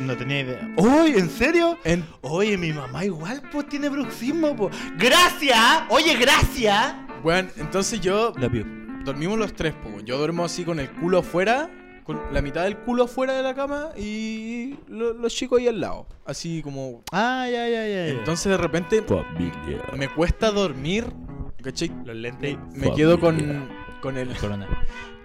no 0.00 0.16
tenía 0.16 0.40
idea. 0.40 0.70
Uy, 0.76 1.12
¿en 1.16 1.30
serio? 1.30 1.78
En- 1.84 2.04
Oye, 2.22 2.58
mi 2.58 2.72
mamá 2.72 3.04
igual, 3.04 3.42
pues, 3.52 3.68
tiene 3.68 3.88
bruxismo, 3.88 4.56
pues. 4.56 4.74
¡Gracias! 4.98 5.58
Oye, 5.88 6.16
gracias. 6.16 6.94
Bueno, 7.22 7.48
entonces 7.56 8.00
yo 8.00 8.32
La 8.36 8.48
vio. 8.48 8.64
dormimos 9.04 9.38
los 9.38 9.54
tres, 9.54 9.72
po. 9.74 10.00
Yo 10.04 10.18
duermo 10.18 10.44
así 10.44 10.64
con 10.64 10.80
el 10.80 10.90
culo 10.90 11.18
afuera, 11.20 11.70
con 12.04 12.20
la 12.32 12.42
mitad 12.42 12.64
del 12.64 12.76
culo 12.78 13.04
afuera 13.04 13.32
de 13.34 13.42
la 13.42 13.54
cama 13.54 13.90
y 13.96 14.76
lo- 14.88 15.14
los 15.14 15.32
chicos 15.34 15.60
ahí 15.60 15.68
al 15.68 15.80
lado. 15.80 16.06
Así 16.26 16.60
como. 16.62 17.02
Ah, 17.12 17.46
ya, 17.50 17.68
ya, 17.68 17.86
ya. 17.86 17.88
ya. 17.88 18.06
Entonces 18.08 18.50
de 18.50 18.56
repente 18.58 19.00
familia. 19.02 19.82
me 19.96 20.08
cuesta 20.08 20.50
dormir. 20.50 21.06
¿Cachai? 21.62 21.90
Los 22.04 22.16
lentes. 22.16 22.58
Me 22.74 22.92
quedo 22.94 23.18
con, 23.18 23.68
con 24.02 24.18
el 24.18 24.36
Corona. 24.36 24.68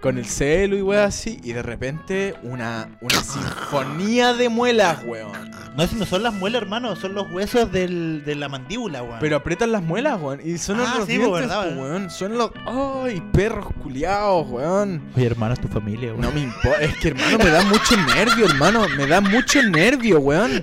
Con 0.00 0.18
el 0.18 0.26
celo 0.26 0.76
y 0.76 0.82
weón 0.82 1.04
así. 1.04 1.40
Y 1.42 1.52
de 1.52 1.62
repente 1.62 2.34
una, 2.42 2.88
una 3.00 3.22
sinfonía 3.22 4.32
de 4.34 4.48
muelas, 4.48 4.98
weón. 5.04 5.50
No, 5.76 5.86
si 5.86 5.94
no 5.94 6.04
son 6.04 6.22
las 6.24 6.34
muelas, 6.34 6.62
hermano, 6.62 6.96
son 6.96 7.14
los 7.14 7.30
huesos 7.30 7.70
del, 7.70 8.24
de 8.24 8.34
la 8.34 8.48
mandíbula, 8.48 9.02
weón. 9.02 9.18
Pero 9.20 9.36
aprietan 9.36 9.70
las 9.72 9.82
muelas, 9.82 10.20
weón. 10.20 10.40
Y 10.44 10.58
son 10.58 10.80
Ah, 10.80 10.94
los 10.98 11.06
sí, 11.06 11.12
dientes, 11.18 11.30
¿verdad, 11.32 11.62
po, 11.62 11.68
weón? 11.68 11.78
weón. 11.80 12.10
Son 12.10 12.36
los. 12.36 12.50
¡Ay, 12.66 13.22
perros 13.32 13.66
culiados, 13.82 14.46
weón! 14.48 15.02
Oye, 15.16 15.26
hermano, 15.26 15.54
es 15.54 15.60
tu 15.60 15.68
familia, 15.68 16.08
weón. 16.10 16.20
No 16.22 16.32
me 16.32 16.40
importa. 16.40 16.80
Es 16.82 16.96
que, 16.96 17.08
hermano, 17.08 17.38
me 17.38 17.50
da 17.50 17.62
mucho 17.62 17.96
nervio, 18.14 18.46
hermano. 18.46 18.86
Me 18.96 19.06
da 19.06 19.20
mucho 19.20 19.62
nervio, 19.62 20.18
weón. 20.20 20.62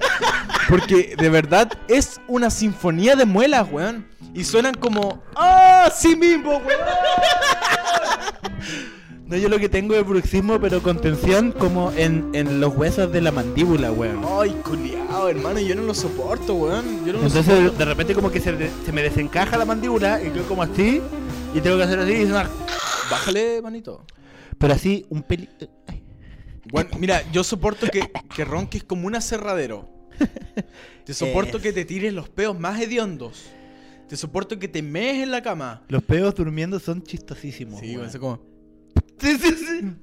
Porque 0.70 1.16
de 1.18 1.30
verdad 1.30 1.72
es 1.88 2.20
una 2.28 2.50
sinfonía 2.50 3.16
de 3.16 3.26
muelas, 3.26 3.68
weón. 3.72 4.06
Y 4.34 4.44
suenan 4.44 4.74
como. 4.74 5.24
¡Ah, 5.36 5.90
sí 5.96 6.16
mismo, 6.16 6.58
weón! 6.58 6.80
No, 9.28 9.36
yo 9.36 9.50
lo 9.50 9.60
que 9.60 9.68
tengo 9.68 9.94
es 9.94 10.06
bruxismo, 10.06 10.58
pero 10.60 10.82
con 10.82 11.02
tensión 11.02 11.52
como 11.52 11.92
en, 11.98 12.30
en 12.34 12.62
los 12.62 12.74
huesos 12.78 13.12
de 13.12 13.20
la 13.20 13.32
mandíbula, 13.34 13.92
weón. 13.92 14.22
¡Ay, 14.26 14.52
culiao, 14.64 15.28
hermano, 15.28 15.60
yo 15.60 15.76
no 15.76 15.82
lo 15.82 15.94
soporto, 15.94 16.56
weón. 16.56 17.06
Yo 17.06 17.12
no 17.14 17.20
lo 17.20 17.26
Entonces 17.26 17.46
soporto. 17.46 17.78
de 17.78 17.86
repente 17.86 18.14
como 18.16 18.32
que 18.32 18.40
se, 18.40 18.54
de- 18.54 18.72
se 18.86 18.92
me 18.94 19.04
desencaja 19.04 19.58
la 19.58 19.66
mandíbula 19.66 20.24
y 20.24 20.30
quedo 20.30 20.48
como 20.48 20.64
así 20.64 21.02
y 21.54 21.60
tengo 21.60 21.76
que 21.76 21.84
hacer 21.84 22.00
así 22.00 22.14
y 22.14 22.22
suena- 22.24 22.50
Bájale, 23.12 23.62
manito. 23.62 24.06
Pero 24.58 24.74
así 24.74 25.06
un 25.10 25.24
peli... 25.24 25.50
Bueno, 26.72 26.90
mira, 27.00 27.22
yo 27.32 27.44
soporto 27.44 27.88
que, 27.88 28.10
que 28.34 28.46
ronques 28.46 28.84
como 28.86 29.08
un 29.08 29.16
aserradero. 29.16 29.90
Te 31.06 31.14
soporto 31.14 31.60
que 31.60 31.74
te 31.74 31.84
tires 31.86 32.14
los 32.14 32.30
peos 32.30 32.58
más 32.58 32.80
hediondos. 32.82 33.44
Te 34.08 34.16
soporto 34.16 34.58
que 34.58 34.70
te 34.70 34.82
mees 34.82 35.22
en 35.24 35.32
la 35.32 35.42
cama. 35.42 35.84
Los 35.90 36.02
peos 36.04 36.34
durmiendo 36.36 36.80
son 36.80 37.04
chistosísimos. 37.04 37.80
Sí, 37.82 37.88
weón. 37.88 37.98
weón, 37.98 38.10
eso 38.10 38.20
como. 38.22 38.57
Sí, 39.20 39.38
sí, 39.38 39.56
sí. 39.58 39.94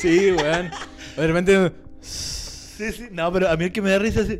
Sí, 0.00 0.32
weón. 0.32 0.70
De 1.16 1.26
repente. 1.26 1.72
Sí, 2.00 2.92
sí. 2.92 3.08
No, 3.10 3.32
pero 3.32 3.48
a 3.48 3.56
mí 3.56 3.64
el 3.64 3.72
que 3.72 3.82
me 3.82 3.90
da 3.90 3.98
risa 3.98 4.20
es... 4.20 4.38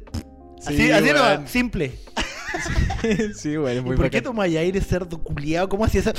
Así, 0.66 0.76
Sí, 0.76 0.90
así 0.90 1.04
weón. 1.04 1.16
nomás, 1.16 1.50
simple. 1.50 1.92
sí, 3.36 3.56
weón, 3.56 3.70
es 3.72 3.78
¿Y 3.78 3.80
muy 3.82 3.96
por 3.96 4.10
qué 4.10 4.18
bacán. 4.18 4.22
tomáis 4.24 4.56
aire 4.56 4.80
cerdo 4.80 5.18
culiado? 5.22 5.68
¿Cómo 5.68 5.84
hacía 5.84 6.00
eso? 6.00 6.12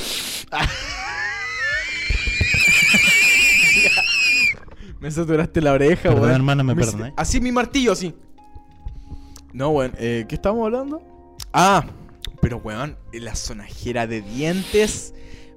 Me 4.99 5.09
saturaste 5.09 5.61
la 5.61 5.73
oreja, 5.73 6.03
Perdón, 6.03 6.21
weón. 6.21 6.35
hermano, 6.35 6.63
me 6.63 6.75
Me- 6.75 6.83
perdoné. 6.85 7.13
Así 7.17 7.41
mi 7.41 7.51
martillo, 7.51 7.91
así. 7.91 8.13
No, 9.53 9.69
weón. 9.69 9.93
Eh, 9.97 10.25
¿Qué 10.29 10.35
estamos 10.35 10.63
hablando? 10.63 11.01
Ah, 11.53 11.83
pero 12.41 12.57
weón, 12.57 12.97
la 13.11 13.35
sonajera 13.35 14.05
de 14.07 14.21
dientes 14.21 15.13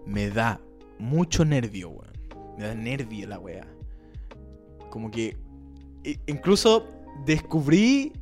me 0.07 0.31
da 0.31 0.61
mucho 0.99 1.45
nervio, 1.45 1.91
weón. 1.91 2.04
Me 2.59 2.67
da 2.67 2.75
nervio 2.75 3.27
la 3.27 3.39
wea. 3.39 3.67
Como 4.91 5.11
que. 5.11 5.37
Incluso 6.27 6.87
descubrí 7.25 8.13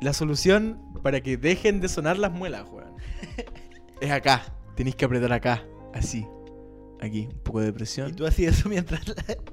la 0.00 0.12
solución 0.12 0.80
para 1.02 1.20
que 1.20 1.36
dejen 1.36 1.80
de 1.80 1.88
sonar 1.88 2.18
las 2.18 2.32
muelas, 2.32 2.64
weón. 2.70 2.94
Es 4.00 4.10
acá. 4.10 4.42
Tenéis 4.76 4.96
que 4.96 5.04
apretar 5.04 5.32
acá. 5.32 5.62
Así. 5.92 6.26
Aquí. 7.02 7.28
Un 7.30 7.38
poco 7.42 7.60
de 7.60 7.68
Y 7.68 7.72
presión. 7.72 8.14
tú 8.14 8.26
hacías 8.26 8.58
eso 8.58 8.68
mientras 8.70 9.02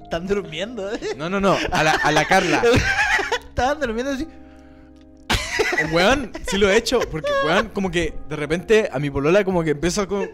están 0.03 0.25
durmiendo. 0.25 0.89
¿eh? 0.93 0.99
No, 1.17 1.29
no, 1.29 1.39
no. 1.41 1.57
A 1.71 1.83
la, 1.83 1.91
a 1.91 2.11
la 2.13 2.25
Carla. 2.25 2.63
Estaban 3.49 3.79
durmiendo 3.81 4.13
así. 4.13 4.25
Weón, 5.91 6.31
sí 6.49 6.57
lo 6.57 6.69
he 6.69 6.77
hecho. 6.77 6.99
Porque, 7.11 7.29
weón, 7.45 7.69
como 7.69 7.91
que 7.91 8.13
de 8.29 8.35
repente 8.37 8.89
a 8.91 8.99
mi 8.99 9.09
polola 9.09 9.43
como 9.43 9.63
que 9.63 9.71
empieza 9.71 10.07
con. 10.07 10.29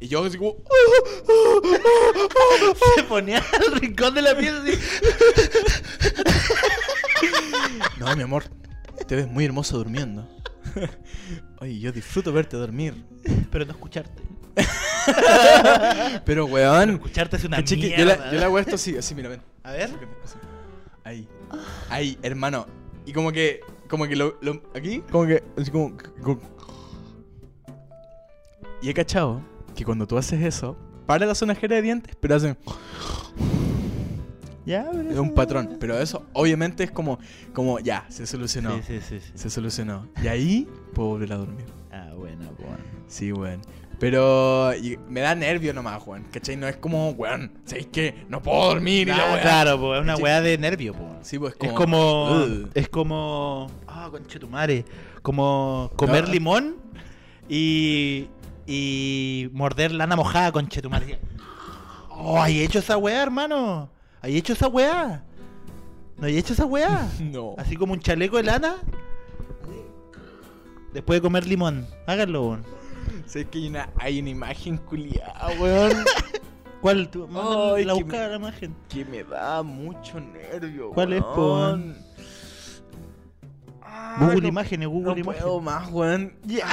Y 0.00 0.08
yo 0.08 0.24
así 0.24 0.38
como. 0.38 0.56
Se 2.96 3.02
ponía 3.04 3.38
al 3.52 3.80
rincón 3.80 4.14
de 4.14 4.22
la 4.22 4.36
pieza 4.36 4.62
así. 4.62 4.78
No, 7.98 8.14
mi 8.16 8.22
amor. 8.22 8.44
Te 9.06 9.16
ves 9.16 9.26
muy 9.28 9.44
hermoso 9.44 9.76
durmiendo. 9.78 10.28
Oye, 11.60 11.78
yo 11.78 11.92
disfruto 11.92 12.32
verte 12.32 12.56
dormir. 12.56 12.94
Pero 13.50 13.64
no 13.64 13.72
escucharte. 13.72 14.22
Pero, 16.24 16.46
weón. 16.46 16.90
Escucharte 16.90 17.36
es 17.36 17.44
una 17.44 17.58
chiqui- 17.60 17.96
mierda. 17.96 17.98
yo, 17.98 18.04
la- 18.04 18.32
yo 18.32 18.44
hago 18.44 18.58
esto 18.58 18.74
así, 18.76 18.96
así, 18.96 19.14
mira, 19.14 19.28
ven. 19.30 19.42
A 19.62 19.72
ver. 19.72 19.90
Ahí. 21.04 21.28
Ahí, 21.88 22.18
hermano. 22.22 22.66
Y 23.06 23.12
como 23.12 23.32
que. 23.32 23.60
Como 23.88 24.06
que 24.06 24.16
lo. 24.16 24.38
lo- 24.42 24.62
aquí. 24.74 25.02
Como 25.10 25.26
que. 25.26 25.42
Así 25.58 25.70
como, 25.70 25.96
como- 26.22 26.40
Y 28.82 28.90
he 28.90 28.94
cachado 28.94 29.40
que 29.74 29.84
cuando 29.84 30.06
tú 30.06 30.16
haces 30.18 30.40
eso. 30.42 30.76
Para 31.06 31.26
la 31.26 31.34
sonajera 31.34 31.76
de 31.76 31.82
dientes, 31.82 32.16
pero 32.18 32.36
hacen. 32.36 32.56
Ya, 34.66 34.88
pero 34.90 35.10
Es 35.10 35.18
un 35.18 35.34
patrón. 35.34 35.76
Pero 35.78 35.98
eso, 35.98 36.24
obviamente, 36.32 36.84
es 36.84 36.90
como. 36.90 37.18
Como 37.52 37.78
ya, 37.80 38.06
se 38.08 38.26
solucionó. 38.26 38.76
Sí, 38.82 39.00
sí, 39.06 39.18
sí. 39.20 39.30
Se 39.34 39.50
solucionó. 39.50 40.08
Y 40.22 40.28
ahí 40.28 40.68
puedo 40.94 41.10
volver 41.10 41.32
a 41.34 41.36
dormir. 41.36 41.66
Ah, 41.92 42.12
bueno, 42.16 42.44
bueno. 42.58 42.78
Sí, 43.06 43.30
weón. 43.32 43.60
Pero 44.00 44.72
me 45.08 45.20
da 45.20 45.34
nervio 45.34 45.74
nomás, 45.74 46.02
weón. 46.06 46.24
¿Cachai? 46.32 46.56
No 46.56 46.66
es 46.66 46.76
como, 46.76 47.10
weón, 47.10 47.52
¿sabéis 47.66 47.88
qué? 47.92 48.24
No 48.30 48.42
puedo 48.42 48.64
dormir 48.70 49.02
y 49.08 49.10
la 49.10 49.16
Ah, 49.28 49.32
weá. 49.34 49.42
claro, 49.42 49.78
pues 49.78 49.98
es 49.98 50.02
una 50.02 50.16
weá 50.16 50.40
de 50.40 50.56
nervio, 50.56 50.94
pues. 50.94 51.10
Sí, 51.28 51.38
pues 51.38 51.52
Es 51.52 51.58
como. 51.72 51.74
como. 51.76 52.30
Ugh. 52.32 52.70
Es 52.74 52.88
como. 52.88 53.70
Ah, 53.86 54.08
conchetumare. 54.10 54.84
Como 55.20 55.90
comer 55.96 56.24
No. 56.26 56.32
limón 56.32 56.76
y. 57.50 58.28
Y 58.66 59.48
morder 59.52 59.92
lana 59.92 60.16
mojada, 60.16 60.50
conchetumare. 60.52 61.18
Oh, 62.10 62.40
¿hay 62.40 62.60
hecho 62.60 62.78
esa 62.78 62.96
weá, 62.96 63.22
hermano? 63.22 63.90
¿Hay 64.22 64.36
hecho 64.36 64.52
esa 64.54 64.68
weá? 64.68 65.24
¿No 66.16 66.26
hay 66.26 66.38
hecho 66.38 66.52
esa 66.54 66.64
weá? 66.64 67.08
No. 67.20 67.54
Así 67.58 67.76
como 67.76 67.92
un 67.92 68.00
chaleco 68.00 68.36
de 68.38 68.44
lana. 68.44 68.76
Después 70.92 71.18
de 71.18 71.22
comer 71.22 71.46
limón. 71.46 71.86
Háganlo, 72.06 72.42
weón. 72.48 72.64
Sé 73.26 73.46
que 73.46 73.58
hay 73.58 73.68
una, 73.68 73.90
hay 73.98 74.20
una 74.20 74.30
imagen 74.30 74.76
culiada, 74.78 75.48
weón. 75.60 75.92
¿Cuál? 76.80 77.08
Tú, 77.08 77.26
Ay, 77.74 77.84
la 77.84 77.94
que 77.94 78.02
busca 78.04 78.28
la 78.28 78.36
imagen. 78.36 78.76
que 78.88 79.04
me 79.06 79.24
da 79.24 79.62
mucho 79.62 80.20
nervio, 80.20 80.90
¿Cuál 80.90 81.14
es, 81.14 81.22
weón? 81.36 81.96
Ah, 83.82 84.16
Google 84.20 84.42
no- 84.42 84.48
Imágenes, 84.48 84.88
Google 84.88 85.16
No 85.16 85.24
puedo 85.24 85.58
Imágenes. 85.58 85.62
más, 85.62 85.90
weón. 85.92 86.32
Ya. 86.44 86.66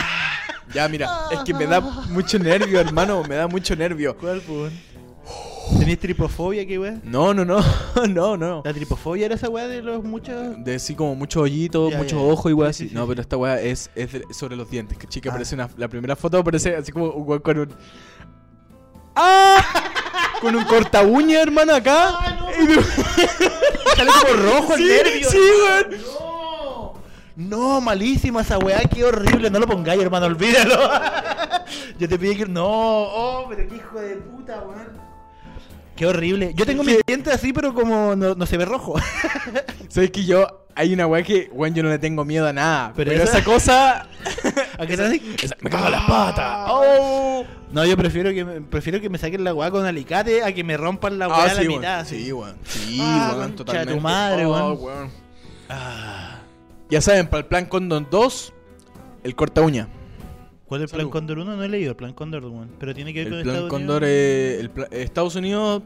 Ya, 0.73 0.87
mira, 0.87 1.09
es 1.31 1.39
que 1.39 1.53
me 1.53 1.65
da 1.65 1.79
mucho 1.81 2.39
nervio, 2.39 2.79
hermano. 2.79 3.23
Me 3.27 3.35
da 3.35 3.47
mucho 3.47 3.75
nervio. 3.75 4.15
¿Cuál, 4.17 4.41
pues? 4.41 4.71
¿Tenías 5.79 5.99
tripofobia, 5.99 6.65
qué 6.65 6.77
weá? 6.79 6.99
No, 7.03 7.33
no, 7.33 7.45
no. 7.45 7.59
No, 8.09 8.35
no. 8.37 8.61
La 8.65 8.73
tripofobia 8.73 9.25
era 9.27 9.35
esa 9.35 9.49
weá 9.49 9.67
de 9.67 9.81
los 9.81 10.03
muchos. 10.03 10.35
De 10.63 10.75
así 10.75 10.95
como 10.95 11.15
muchos 11.15 11.43
hoyitos, 11.43 11.93
muchos 11.95 12.19
ojos 12.19 12.51
y 12.51 12.53
weá 12.53 12.73
Sí, 12.73 12.83
así. 12.85 12.89
sí, 12.89 12.95
no, 12.95 13.01
sí, 13.03 13.07
pero 13.09 13.17
sí. 13.17 13.21
esta 13.21 13.37
weá 13.37 13.61
es, 13.61 13.89
es 13.95 14.11
de- 14.11 14.25
sobre 14.33 14.55
los 14.55 14.69
dientes. 14.69 14.97
Que 14.97 15.07
chica 15.07 15.29
Ah. 15.29 15.33
aparece 15.33 15.55
una. 15.55 15.69
La 15.77 15.87
primera 15.87 16.15
foto 16.15 16.37
aparece 16.39 16.75
así 16.75 16.91
como 16.91 17.09
un 17.11 17.27
weón 17.27 17.41
con 17.41 17.57
un. 17.59 17.69
¡Ah! 19.15 19.63
con 20.41 20.55
un 20.55 20.63
corta 20.65 21.03
uña, 21.03 21.41
hermano, 21.41 21.75
acá. 21.75 22.47
Y 22.61 22.65
de- 22.67 22.83
Sale 23.95 24.11
como 24.21 24.41
rojo 24.43 24.73
el 24.73 24.79
sí, 24.79 24.85
nervio. 24.87 25.29
sí, 25.29 25.37
weón. 25.37 26.30
No, 27.49 27.81
malísima 27.81 28.41
esa 28.41 28.57
weá, 28.57 28.79
qué 28.81 29.03
horrible. 29.03 29.49
No 29.49 29.59
lo 29.59 29.67
pongáis, 29.67 30.01
hermano, 30.01 30.25
olvídalo. 30.27 30.75
Yo 31.99 32.07
te 32.09 32.17
pedí 32.19 32.35
que. 32.35 32.45
No, 32.45 32.65
oh, 32.67 33.45
pero 33.49 33.67
qué 33.67 33.75
hijo 33.75 33.99
de 33.99 34.15
puta, 34.15 34.61
weón. 34.61 35.01
Qué 35.95 36.05
horrible. 36.07 36.53
Yo 36.55 36.65
tengo 36.65 36.83
mis 36.83 36.97
dientes 37.05 37.33
así, 37.33 37.53
pero 37.53 37.73
como 37.73 38.15
no, 38.15 38.33
no 38.35 38.45
se 38.45 38.57
ve 38.57 38.65
rojo. 38.65 38.95
Sabes 39.89 40.11
que 40.11 40.23
yo. 40.25 40.57
Hay 40.73 40.93
una 40.93 41.05
weá 41.05 41.21
que, 41.21 41.49
weón, 41.51 41.73
yo 41.75 41.83
no 41.83 41.89
le 41.89 41.99
tengo 41.99 42.23
miedo 42.23 42.47
a 42.47 42.53
nada. 42.53 42.93
Pero 42.95 43.11
Pero, 43.11 43.23
esa- 43.25 43.39
esa 43.39 43.43
cosa. 43.45 44.07
¿A 44.79 44.85
qué 44.87 44.93
esa- 44.93 45.55
me 45.59 45.69
cago 45.69 45.85
en 45.87 45.91
las 45.91 46.03
patas. 46.05 46.67
¡Oh! 46.69 47.43
No, 47.73 47.85
yo 47.85 47.97
prefiero 47.97 48.31
que 48.31 48.45
me, 48.45 48.61
prefiero 48.61 49.01
que 49.01 49.09
me 49.09 49.17
saquen 49.17 49.43
la 49.43 49.53
weá 49.53 49.69
con 49.69 49.85
alicate 49.85 50.43
a 50.43 50.53
que 50.53 50.63
me 50.63 50.77
rompan 50.77 51.19
la 51.19 51.27
weá 51.27 51.37
Ah, 51.37 51.43
a 51.43 51.53
la 51.53 51.61
sí, 51.61 51.67
mitad. 51.67 51.95
weón. 51.97 52.05
Sí, 52.05 52.31
weón. 52.31 52.57
Sí, 52.63 52.97
Ah, 53.01 53.33
weón, 53.35 53.55
totalmente. 53.55 53.93
tu 53.93 53.99
madre, 53.99 54.45
Oh, 54.45 54.73
weón. 54.73 55.11
Ah. 55.69 56.39
Ya 56.91 57.01
saben, 57.01 57.25
para 57.27 57.39
el 57.41 57.45
plan 57.47 57.65
Condon 57.65 58.05
2, 58.11 58.53
el 59.23 59.35
corta 59.35 59.61
uña. 59.61 59.87
¿Cuál 60.65 60.83
es 60.83 60.91
el 60.93 60.97
plan. 60.99 61.09
Cóndor 61.09 61.39
1? 61.39 61.55
No 61.57 61.63
he 61.63 61.67
leído 61.69 61.89
el 61.91 61.95
plan 61.97 62.13
Cóndor, 62.13 62.45
weón. 62.45 62.69
Pero 62.79 62.93
tiene 62.93 63.13
que 63.13 63.23
ver 63.25 63.27
El 63.27 63.33
con 63.33 63.43
plan 63.43 63.55
Estados 63.55 63.69
Cóndor, 63.69 64.03
Unidos. 64.03 64.09
eh, 64.17 64.57
el 64.61 64.69
pla- 64.69 64.87
Estados 64.91 65.35
Unidos, 65.35 65.83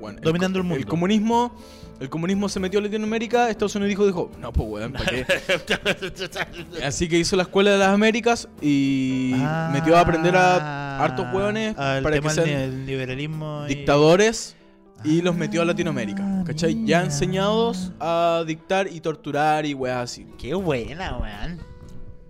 bueno, 0.00 0.18
Dominando 0.22 0.58
el 0.58 0.64
mundo. 0.64 0.78
El 0.78 0.86
comunismo, 0.86 1.54
el 2.00 2.08
comunismo 2.08 2.48
se 2.48 2.58
metió 2.58 2.78
a 2.80 2.82
Latinoamérica, 2.82 3.48
Estados 3.50 3.74
Unidos 3.76 3.90
dijo, 3.90 4.06
dijo, 4.06 4.30
no, 4.40 4.52
pues 4.52 4.68
weón, 4.68 4.92
¿para 4.92 5.04
qué? 5.10 5.26
Así 6.84 7.08
que 7.08 7.18
hizo 7.18 7.36
la 7.36 7.42
escuela 7.44 7.72
de 7.72 7.78
las 7.78 7.88
Américas 7.88 8.48
y 8.60 9.32
Ah, 9.36 9.70
metió 9.72 9.96
a 9.96 10.00
aprender 10.00 10.34
a 10.36 11.02
hartos 11.04 11.26
hueones 11.32 11.76
al 11.78 12.02
para 12.02 12.14
que 12.16 12.20
tema 12.22 12.32
sean 12.32 12.46
del 12.46 12.86
liberalismo. 12.86 13.64
y- 13.68 13.74
dictadores 13.74 14.56
y 15.04 15.20
los 15.20 15.36
metió 15.36 15.62
a 15.62 15.64
Latinoamérica. 15.66 16.42
¿Cachai? 16.46 16.84
Ya 16.84 17.02
enseñados 17.02 17.92
a 18.00 18.42
dictar 18.46 18.88
y 18.90 19.00
torturar 19.00 19.66
y 19.66 19.74
weas 19.74 19.98
así. 19.98 20.26
Qué 20.38 20.54
buena, 20.54 21.18
weón. 21.18 21.60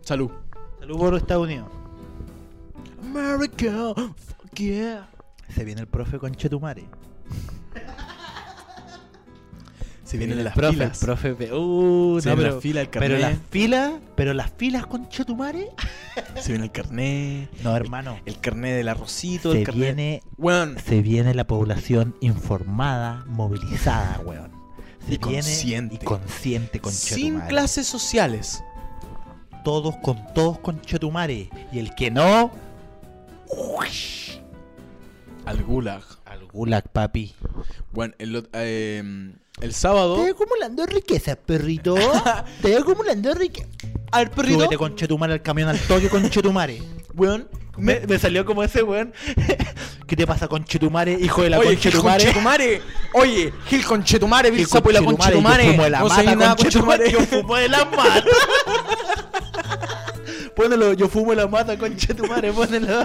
Salud. 0.02 0.30
Salud 0.80 0.98
por 0.98 1.14
Estados 1.14 1.46
Unidos. 1.46 1.68
America, 3.00 3.94
fuck 3.94 4.54
yeah. 4.56 5.08
Se 5.48 5.64
viene 5.64 5.82
el 5.82 5.86
profe 5.86 6.18
con 6.18 6.34
Chetumare. 6.34 6.84
Se 10.14 10.26
vienen 10.26 10.44
las 10.44 10.54
profe, 10.54 10.72
filas. 10.72 11.00
El 11.02 11.06
profe, 11.06 11.32
uh, 11.52 12.20
Se 12.20 12.28
no, 12.30 12.36
pero, 12.36 12.54
la 12.54 12.60
fila, 12.60 12.80
el 12.82 12.88
pero 12.88 13.18
las 13.18 13.30
carnet. 13.30 13.42
filas, 13.50 13.92
pero 14.14 14.34
las 14.34 14.50
filas 14.52 14.86
con 14.86 15.08
Chetumare. 15.08 15.70
Se 16.40 16.52
viene 16.52 16.66
el 16.66 16.72
carnet. 16.72 17.50
No, 17.62 17.74
hermano. 17.76 18.18
El 18.24 18.38
carnet 18.40 18.76
del 18.76 18.88
arrocito, 18.88 19.52
Se 19.52 19.58
el 19.58 19.64
carnet. 19.64 19.82
viene, 19.96 20.22
Weón. 20.38 20.76
se 20.78 21.02
viene 21.02 21.34
la 21.34 21.46
población 21.46 22.14
informada, 22.20 23.24
movilizada, 23.26 24.20
weón. 24.24 24.52
Se 25.06 25.14
Y 25.14 25.18
viene 25.18 25.18
consciente. 25.18 25.94
y 25.96 25.98
consciente 25.98 26.80
con 26.80 26.92
Sin 26.92 27.40
clases 27.40 27.86
sociales. 27.86 28.62
Todos 29.64 29.96
con 29.96 30.18
todos 30.34 30.58
con 30.60 30.80
Chetumare. 30.82 31.50
Y 31.72 31.78
el 31.78 31.94
que 31.94 32.10
no, 32.10 32.52
Al 35.46 35.62
gulag. 35.62 36.02
Gulag, 36.54 36.88
papi. 36.88 37.34
Bueno, 37.92 38.14
el, 38.18 38.48
eh, 38.52 39.02
el 39.60 39.74
sábado. 39.74 40.16
Estoy 40.16 40.30
acumulando 40.30 40.86
riqueza, 40.86 41.36
perrito. 41.36 41.96
Estoy 42.56 42.74
acumulando 42.74 43.34
riqueza. 43.34 43.68
A 44.12 44.18
ver, 44.18 44.30
perrito. 44.30 44.60
Súbete 44.60 44.78
con 44.78 44.94
Chetumare 44.94 45.32
al 45.32 45.42
camión 45.42 45.68
al 45.68 45.78
toque 45.80 46.08
con 46.08 46.28
Chetumare. 46.30 46.80
Weón. 47.14 47.48
Me, 47.76 48.00
me 48.06 48.20
salió 48.20 48.44
como 48.44 48.62
ese 48.62 48.84
weón. 48.84 49.12
¿Qué 50.06 50.14
te 50.14 50.26
pasa 50.28 50.46
con 50.46 50.64
Chetumare, 50.64 51.12
hijo 51.20 51.42
de 51.42 51.50
la 51.50 51.58
Oye, 51.58 51.70
Gil 51.70 51.92
conchetumare? 51.92 52.24
Conchetumare. 52.24 52.82
Oye, 53.14 53.52
Gil 53.66 53.84
Conchetumare, 53.84 54.52
Gil 54.52 54.66
Sapo 54.66 54.90
y 54.90 54.92
la 54.92 55.02
Conchetumare. 55.02 55.64
Yo 55.64 55.70
fumo 55.72 55.84
de 55.84 55.90
la 55.90 55.98
No 55.98 56.08
mata, 56.08 56.22
nada. 56.22 56.56
Conchetumare. 56.56 57.10
Yo 57.10 57.20
fumo 57.20 57.56
de 57.56 57.68
la 57.68 57.84
mata. 57.86 58.24
Pónelo, 60.56 60.92
yo 60.92 61.08
fumo 61.08 61.34
la 61.34 61.46
mata, 61.48 61.76
conchetumare, 61.76 62.52
ponelo. 62.52 63.04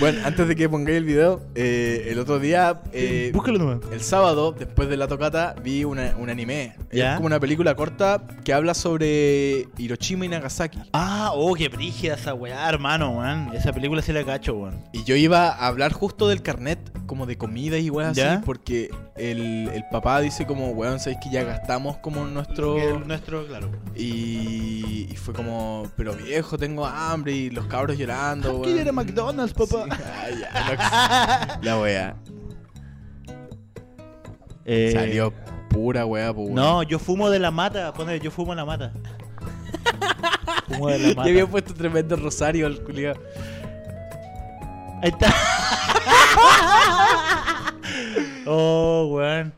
Bueno, 0.00 0.20
antes 0.24 0.48
de 0.48 0.56
que 0.56 0.68
pongáis 0.70 0.96
el 0.96 1.04
video, 1.04 1.42
eh, 1.54 2.06
el 2.08 2.18
otro 2.18 2.38
día, 2.38 2.80
eh, 2.92 3.30
Búscalo 3.34 3.58
nomás. 3.58 3.80
el 3.92 4.00
sábado, 4.00 4.52
después 4.58 4.88
de 4.88 4.96
la 4.96 5.06
tocata, 5.06 5.54
vi 5.62 5.84
una- 5.84 6.14
un 6.18 6.30
anime. 6.30 6.74
¿Ya? 6.90 7.10
Es 7.10 7.16
como 7.16 7.26
una 7.26 7.38
película 7.38 7.74
corta 7.76 8.22
que 8.42 8.52
habla 8.54 8.72
sobre 8.74 9.68
Hiroshima 9.76 10.24
y 10.24 10.28
Nagasaki. 10.28 10.78
Ah, 10.94 11.32
oh, 11.34 11.52
qué 11.54 11.68
brígida 11.68 12.14
esa 12.14 12.32
weá, 12.32 12.66
hermano, 12.68 13.18
weón. 13.18 13.50
Esa 13.54 13.72
película 13.72 14.00
sí 14.00 14.12
la 14.12 14.24
cacho, 14.24 14.54
weón. 14.54 14.82
Y 14.92 15.04
yo 15.04 15.14
iba 15.14 15.50
a 15.50 15.66
hablar 15.66 15.92
justo 15.92 16.26
del 16.26 16.40
carnet, 16.42 16.78
como 17.06 17.26
de 17.26 17.36
comida 17.36 17.76
y 17.78 17.90
¿Ya? 18.14 18.32
así, 18.34 18.42
porque 18.44 18.90
el, 19.16 19.68
el 19.68 19.84
papá 19.92 20.20
dice 20.20 20.46
como, 20.46 20.70
weón, 20.70 20.98
sabéis 21.00 21.18
que 21.22 21.30
ya 21.30 21.44
gastamos 21.44 21.98
como 21.98 22.24
nuestro... 22.24 22.78
El 22.78 23.06
nuestro, 23.06 23.46
claro. 23.46 23.70
Y, 23.94 25.06
y 25.10 25.16
fue 25.16 25.34
como, 25.34 25.86
pero 25.96 26.16
viejo, 26.24 26.56
tengo 26.58 26.86
hambre 26.86 27.32
y 27.32 27.50
los 27.50 27.66
cabros 27.66 27.96
llorando. 27.98 28.60
¿Quién 28.62 28.76
weón. 28.76 28.78
era 28.80 28.92
McDonald's, 28.92 29.54
papá? 29.54 29.84
Sí, 29.96 30.02
ay, 30.20 30.38
ya, 30.40 31.56
no- 31.56 31.62
la 31.62 31.80
wea. 31.80 32.16
Eh, 34.64 34.92
Salió 34.94 35.32
pura 35.70 36.06
wea, 36.06 36.32
pues. 36.32 36.50
No, 36.50 36.82
yo 36.82 36.98
fumo 36.98 37.30
de 37.30 37.38
la 37.38 37.50
mata. 37.50 37.92
Pone, 37.92 38.18
yo 38.20 38.30
fumo 38.30 38.54
la 38.54 38.64
mata. 38.64 38.92
fumo 40.68 40.88
de 40.88 40.98
la 40.98 41.08
Le 41.08 41.14
mata. 41.14 41.28
había 41.28 41.46
puesto 41.46 41.74
tremendo 41.74 42.16
rosario 42.16 42.66
al 42.66 42.82
culiao. 42.82 43.14
Ahí 45.02 45.10
está. 45.10 45.34
oh, 48.46 49.08
weón. 49.12 49.52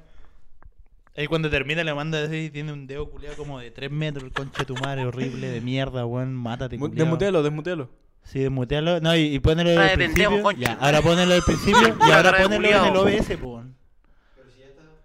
Ahí 1.17 1.29
cuando 1.29 1.49
termina 1.49 1.85
le 1.85 1.95
manda 1.95 2.25
así, 2.25 2.51
tiene 2.51 2.73
un 2.73 2.89
dedo 2.89 3.09
culiado 3.09 3.37
como 3.37 3.61
de 3.61 3.71
3 3.71 3.91
metros, 3.91 4.25
el 4.25 4.33
conche 4.33 4.59
de 4.59 4.65
tu 4.65 4.75
madre, 4.75 5.05
horrible, 5.07 5.49
de 5.49 5.61
mierda, 5.61 6.05
weón, 6.05 6.35
mátate, 6.35 6.77
culiao. 6.77 6.97
Desmutealo, 6.97 7.43
desmutealo. 7.43 7.91
Sí, 8.25 8.41
desmutealo. 8.41 9.01
No, 9.01 9.15
y, 9.15 9.35
y 9.35 9.39
ponelo 9.39 9.71
Cara 9.71 9.93
al 9.93 9.99
de 9.99 10.05
pendejo, 10.07 10.31
principio. 10.43 10.67
Ya, 10.67 10.73
ahora 10.81 11.03
ponelo 11.03 11.35
al 11.35 11.43
principio 11.43 11.97
y 12.09 12.11
ahora 12.11 12.37
ponelo 12.43 12.69
en 12.69 12.85
el. 12.85 12.97
OBS, 12.97 13.43
weón. 13.43 13.77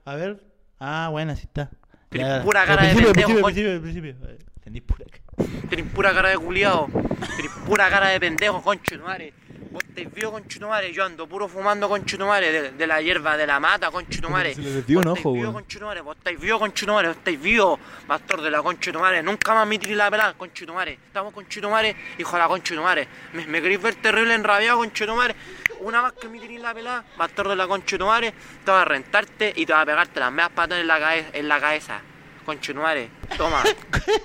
A 0.05 0.16
ver. 0.16 0.41
Ah, 0.80 1.10
bueno, 1.12 1.34
así 1.34 1.43
está. 1.43 1.70
Tenés 2.10 2.41
pura 2.41 2.62
Al 2.62 2.68
cara 2.68 2.82
de 2.88 2.95
pendejo, 2.95 3.14
principio, 3.43 3.72
al 3.74 3.82
principio, 3.82 4.16
Tenés 4.64 4.82
pura 4.82 5.05
cara. 5.05 5.49
Tenés 5.70 5.86
pura 5.93 6.14
cara 6.14 6.30
de 6.30 6.38
culiao. 6.38 6.88
Tenés 7.36 7.51
pura 7.68 7.89
cara 7.89 8.07
de 8.10 8.20
pendejo, 8.20 8.62
conchetumare. 8.64 9.34
Vos 9.72 9.84
estáis 9.88 10.11
vivo, 10.13 10.32
conchetumare. 10.32 10.91
Yo 10.91 11.05
ando 11.05 11.28
puro 11.28 11.47
fumando, 11.47 11.88
conchetumare. 11.88 12.51
De, 12.51 12.72
de 12.72 12.88
la 12.88 13.01
hierba 13.01 13.38
de 13.38 13.45
la 13.45 13.59
mata, 13.59 13.91
conchetumare. 13.91 14.55
Se 14.55 14.61
le 14.61 14.72
desvió 14.72 14.99
un 14.99 15.05
Vos 15.05 15.20
ojo, 15.20 15.53
conchetumare. 15.53 16.01
Vos 16.01 16.17
estáis 16.17 16.39
vivo, 16.39 16.59
conchetumare. 16.59 17.07
Vos 17.09 17.17
estáis 17.17 17.41
vivo, 17.41 17.80
pastor 18.07 18.41
de 18.41 18.49
la 18.49 18.63
conchetumare. 18.63 19.22
Nunca 19.22 19.53
más 19.53 19.67
me 19.67 19.78
tiré 19.78 19.95
la 19.95 20.09
pelada, 20.09 20.34
conchetumare. 20.34 20.93
Estamos 20.93 21.34
conchetumare, 21.34 21.95
hijo 22.17 22.32
de 22.32 22.39
la 22.39 22.47
conchetumare. 22.47 23.07
Me, 23.34 23.45
me 23.45 23.61
queréis 23.61 23.82
ver 23.82 23.95
terrible 23.95 24.34
enrabiado, 24.34 24.78
conchetumare. 24.80 25.36
Una 25.82 26.01
más 26.01 26.13
que 26.13 26.28
me 26.28 26.39
tiré 26.39 26.57
la 26.57 26.74
pelada, 26.74 27.03
pastor 27.15 27.47
de 27.49 27.55
la 27.55 27.67
conchetumare. 27.67 28.34
Te 28.65 28.72
va 28.72 28.82
a 28.82 28.86
rentarte 28.86 29.53
y 29.55 29.65
te 29.65 29.74
va 29.74 29.82
a 29.82 29.86
pegarte 29.86 30.20
las 30.20 30.32
medias 30.32 30.49
patas 30.49 30.80
en 30.80 30.88
la, 30.88 31.15
en 31.15 31.47
la 31.47 31.59
cabeza. 31.59 32.01
Conchetumare, 32.50 33.12
toma. 33.38 33.62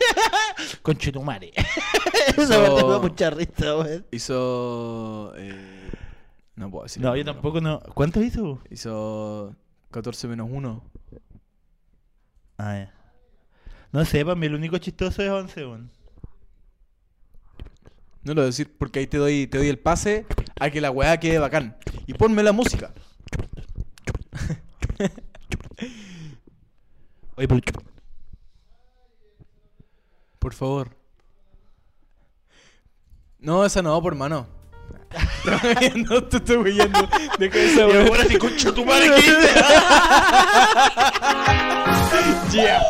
Conchetumare. 0.82 1.52
Esa 2.38 2.58
parte 2.62 2.82
me 2.82 2.90
da 2.90 2.98
mucha 2.98 3.28
risa, 3.28 3.76
weón. 3.76 4.06
Hizo. 4.10 5.34
eh, 5.36 5.90
no 6.56 6.70
puedo 6.70 6.84
decir. 6.84 7.02
No, 7.02 7.14
yo 7.14 7.22
tampoco 7.22 7.60
no. 7.60 7.80
¿Cuánto 7.80 8.22
hizo? 8.22 8.62
Hizo 8.70 9.54
14 9.90 10.28
menos 10.28 10.48
1. 10.50 10.90
Ah, 12.56 12.76
ya. 12.78 12.94
No 13.92 14.02
sé, 14.06 14.24
para 14.24 14.36
mí 14.36 14.46
el 14.46 14.54
único 14.54 14.78
chistoso 14.78 15.22
es 15.22 15.28
11, 15.28 15.66
weón. 15.66 15.90
No 18.22 18.32
lo 18.32 18.36
voy 18.36 18.44
a 18.44 18.46
decir 18.46 18.74
porque 18.78 19.00
ahí 19.00 19.06
te 19.06 19.18
doy, 19.18 19.46
te 19.48 19.58
doy 19.58 19.68
el 19.68 19.78
pase 19.78 20.24
a 20.58 20.70
que 20.70 20.80
la 20.80 20.90
weá 20.90 21.20
quede 21.20 21.38
bacán. 21.38 21.76
Y 22.06 22.14
ponme 22.14 22.42
la 22.42 22.52
música. 22.52 22.94
Oye, 27.36 27.48
pero... 27.48 27.60
Por 30.44 30.52
favor. 30.52 30.90
No, 33.38 33.64
esa 33.64 33.80
no, 33.80 34.02
por 34.02 34.12
hermano. 34.12 34.46
no 35.96 36.24
te 36.24 36.36
estoy 36.36 36.56
huyendo. 36.58 37.08
Deja 37.38 37.58
esa 37.60 37.84
ahora 37.84 38.26
sí, 38.26 38.36
concha 38.36 38.70
tu 38.74 38.84
madre, 38.84 39.10
¿qué 39.14 39.20
hice? 39.20 39.48
Yeah. 42.52 42.82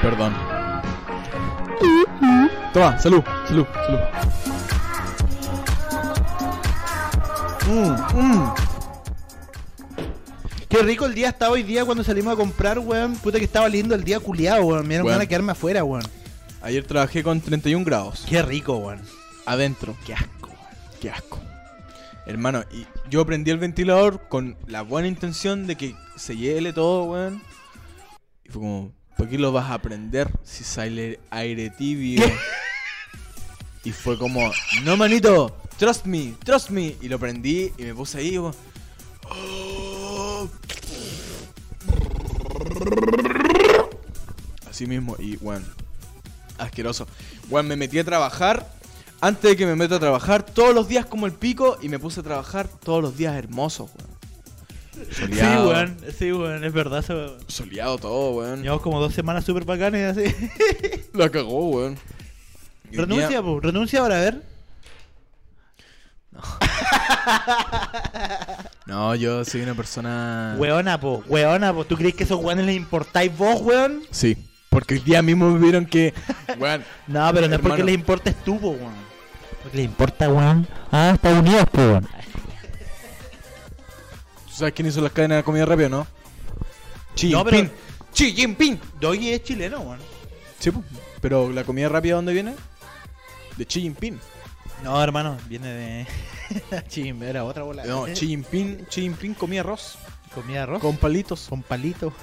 Perdón. 0.00 0.32
Toma, 2.72 2.98
salud, 3.00 3.24
salud, 3.48 3.66
salud. 3.84 4.00
Mm, 7.66 7.96
mm. 8.16 8.69
Qué 10.70 10.82
rico 10.84 11.04
el 11.06 11.14
día 11.14 11.30
estaba 11.30 11.52
hoy 11.52 11.64
día 11.64 11.84
cuando 11.84 12.04
salimos 12.04 12.32
a 12.32 12.36
comprar, 12.36 12.78
weón. 12.78 13.16
Puta 13.16 13.38
que 13.38 13.44
estaba 13.44 13.68
lindo 13.68 13.94
el 13.94 14.04
día 14.04 14.20
culiado, 14.20 14.62
weón. 14.64 14.82
Me 14.82 14.90
dieron 14.94 15.06
Weón. 15.08 15.18
de 15.18 15.26
quedarme 15.26 15.52
afuera, 15.52 15.82
weón. 15.82 16.04
Ayer 16.62 16.84
trabajé 16.86 17.22
con 17.24 17.40
31 17.40 17.84
grados. 17.84 18.24
Qué 18.28 18.40
rico, 18.40 18.76
weón. 18.76 19.00
Adentro. 19.46 19.96
Qué 20.06 20.14
asco, 20.14 20.46
weón. 20.48 20.58
Qué 21.00 21.10
asco. 21.10 21.40
Hermano, 22.24 22.62
y 22.72 22.86
yo 23.10 23.26
prendí 23.26 23.50
el 23.50 23.58
ventilador 23.58 24.28
con 24.28 24.56
la 24.68 24.82
buena 24.82 25.08
intención 25.08 25.66
de 25.66 25.74
que 25.76 25.96
se 26.16 26.36
hiele 26.36 26.72
todo, 26.72 27.04
weón. 27.04 27.42
Y 28.44 28.50
fue 28.50 28.60
como, 28.60 28.92
¿por 29.16 29.28
qué 29.28 29.38
lo 29.38 29.50
vas 29.50 29.72
a 29.72 29.78
prender 29.82 30.30
si 30.44 30.62
sale 30.62 31.18
aire 31.30 31.70
tibio? 31.70 32.22
Y 33.82 33.92
fue 33.92 34.18
como, 34.18 34.52
no 34.84 34.94
manito, 34.98 35.56
trust 35.78 36.04
me, 36.04 36.34
trust 36.44 36.68
me. 36.68 36.96
Y 37.00 37.08
lo 37.08 37.18
prendí 37.18 37.72
y 37.78 37.84
me 37.84 37.94
puse 37.94 38.18
ahí 38.18 38.36
"Oh". 38.36 38.52
Así 44.68 44.86
mismo, 44.86 45.16
y 45.18 45.36
weón, 45.36 45.64
asqueroso. 46.58 47.06
Weón, 47.48 47.68
me 47.68 47.76
metí 47.76 47.98
a 47.98 48.04
trabajar 48.04 48.66
antes 49.20 49.50
de 49.50 49.56
que 49.56 49.66
me 49.66 49.76
meta 49.76 49.96
a 49.96 50.00
trabajar 50.00 50.42
todos 50.42 50.74
los 50.74 50.88
días 50.88 51.06
como 51.06 51.26
el 51.26 51.32
pico 51.32 51.78
y 51.82 51.88
me 51.88 51.98
puse 51.98 52.20
a 52.20 52.22
trabajar 52.22 52.68
todos 52.68 53.02
los 53.02 53.16
días 53.16 53.34
hermosos, 53.36 53.90
weón. 53.98 54.10
Sí, 55.08 55.14
Soleado, 55.14 55.70
weón. 55.70 55.96
Sí, 56.18 56.32
weón. 56.32 56.64
Es 56.64 56.72
verdad, 56.72 57.04
weón. 57.08 57.38
Soleado 57.46 57.98
todo, 57.98 58.30
weón. 58.32 58.62
Llevamos 58.62 58.82
como 58.82 59.00
dos 59.00 59.14
semanas 59.14 59.44
súper 59.44 59.64
bacanes 59.64 60.16
así. 60.16 60.34
La 61.14 61.30
cagó, 61.30 61.68
weón. 61.70 61.98
Renuncia, 62.92 63.42
po. 63.42 63.60
Renuncia 63.60 64.00
ahora, 64.00 64.16
a 64.16 64.20
ver. 64.20 64.42
No, 66.32 66.40
yo 68.86 69.44
soy 69.44 69.60
una 69.62 69.74
persona. 69.74 70.54
Weona, 70.58 70.98
po. 71.00 71.22
Weona, 71.28 71.72
po. 71.72 71.84
¿Tú 71.84 71.96
crees 71.96 72.14
que 72.14 72.24
esos 72.24 72.42
weones 72.42 72.66
les 72.66 72.76
importáis 72.76 73.36
vos, 73.36 73.60
weón? 73.60 74.02
Sí. 74.10 74.36
Porque 74.68 74.94
el 74.94 75.04
día 75.04 75.22
mismo 75.22 75.50
me 75.50 75.58
vieron 75.58 75.86
que. 75.86 76.14
Weón. 76.58 76.84
No, 77.06 77.30
pero 77.32 77.48
no 77.48 77.54
es 77.54 77.60
porque 77.60 77.74
Hermano. 77.80 77.84
les 77.84 77.94
importes 77.94 78.34
tú, 78.44 78.58
po, 78.60 78.70
weón. 78.70 78.94
Porque 79.62 79.76
les 79.78 79.86
importa, 79.86 80.28
weón. 80.28 80.66
Ah, 80.90 81.12
Estados 81.14 81.38
Unidos, 81.40 81.66
po, 81.70 81.80
weón. 81.80 82.08
¿Tú 84.46 84.52
sabes 84.54 84.74
quién 84.74 84.88
hizo 84.88 85.00
las 85.00 85.12
cadenas 85.12 85.38
de 85.38 85.42
comida 85.44 85.64
rápida, 85.64 85.88
no? 85.88 86.06
Xi 87.14 87.30
No, 87.30 87.44
pero- 87.44 87.56
Jinping. 87.58 87.76
Xi 88.12 88.32
Jinping. 88.32 88.80
Doggy 89.00 89.30
es 89.32 89.42
chileno, 89.42 89.80
weón. 89.80 89.98
Sí, 90.58 90.70
po. 90.70 90.82
pero 91.20 91.50
la 91.50 91.64
comida 91.64 91.88
rápida, 91.88 92.14
¿dónde 92.16 92.32
viene? 92.32 92.54
De 93.56 93.64
Xi 93.66 93.80
Jinping. 93.82 94.18
No, 94.84 95.02
hermano, 95.02 95.36
viene 95.48 95.68
de. 95.68 96.06
Chim, 96.88 97.22
era 97.22 97.44
otra 97.44 97.62
bola. 97.62 97.84
No, 97.84 98.04
Xi 98.06 98.26
Jinping, 98.28 98.86
Xi 98.88 99.02
Jinping 99.02 99.34
comía 99.34 99.60
arroz. 99.60 99.98
Comida 100.34 100.62
arroz. 100.64 100.80
Con 100.80 100.96
palitos. 100.96 101.46
con 101.48 101.62
palito. 101.62 102.12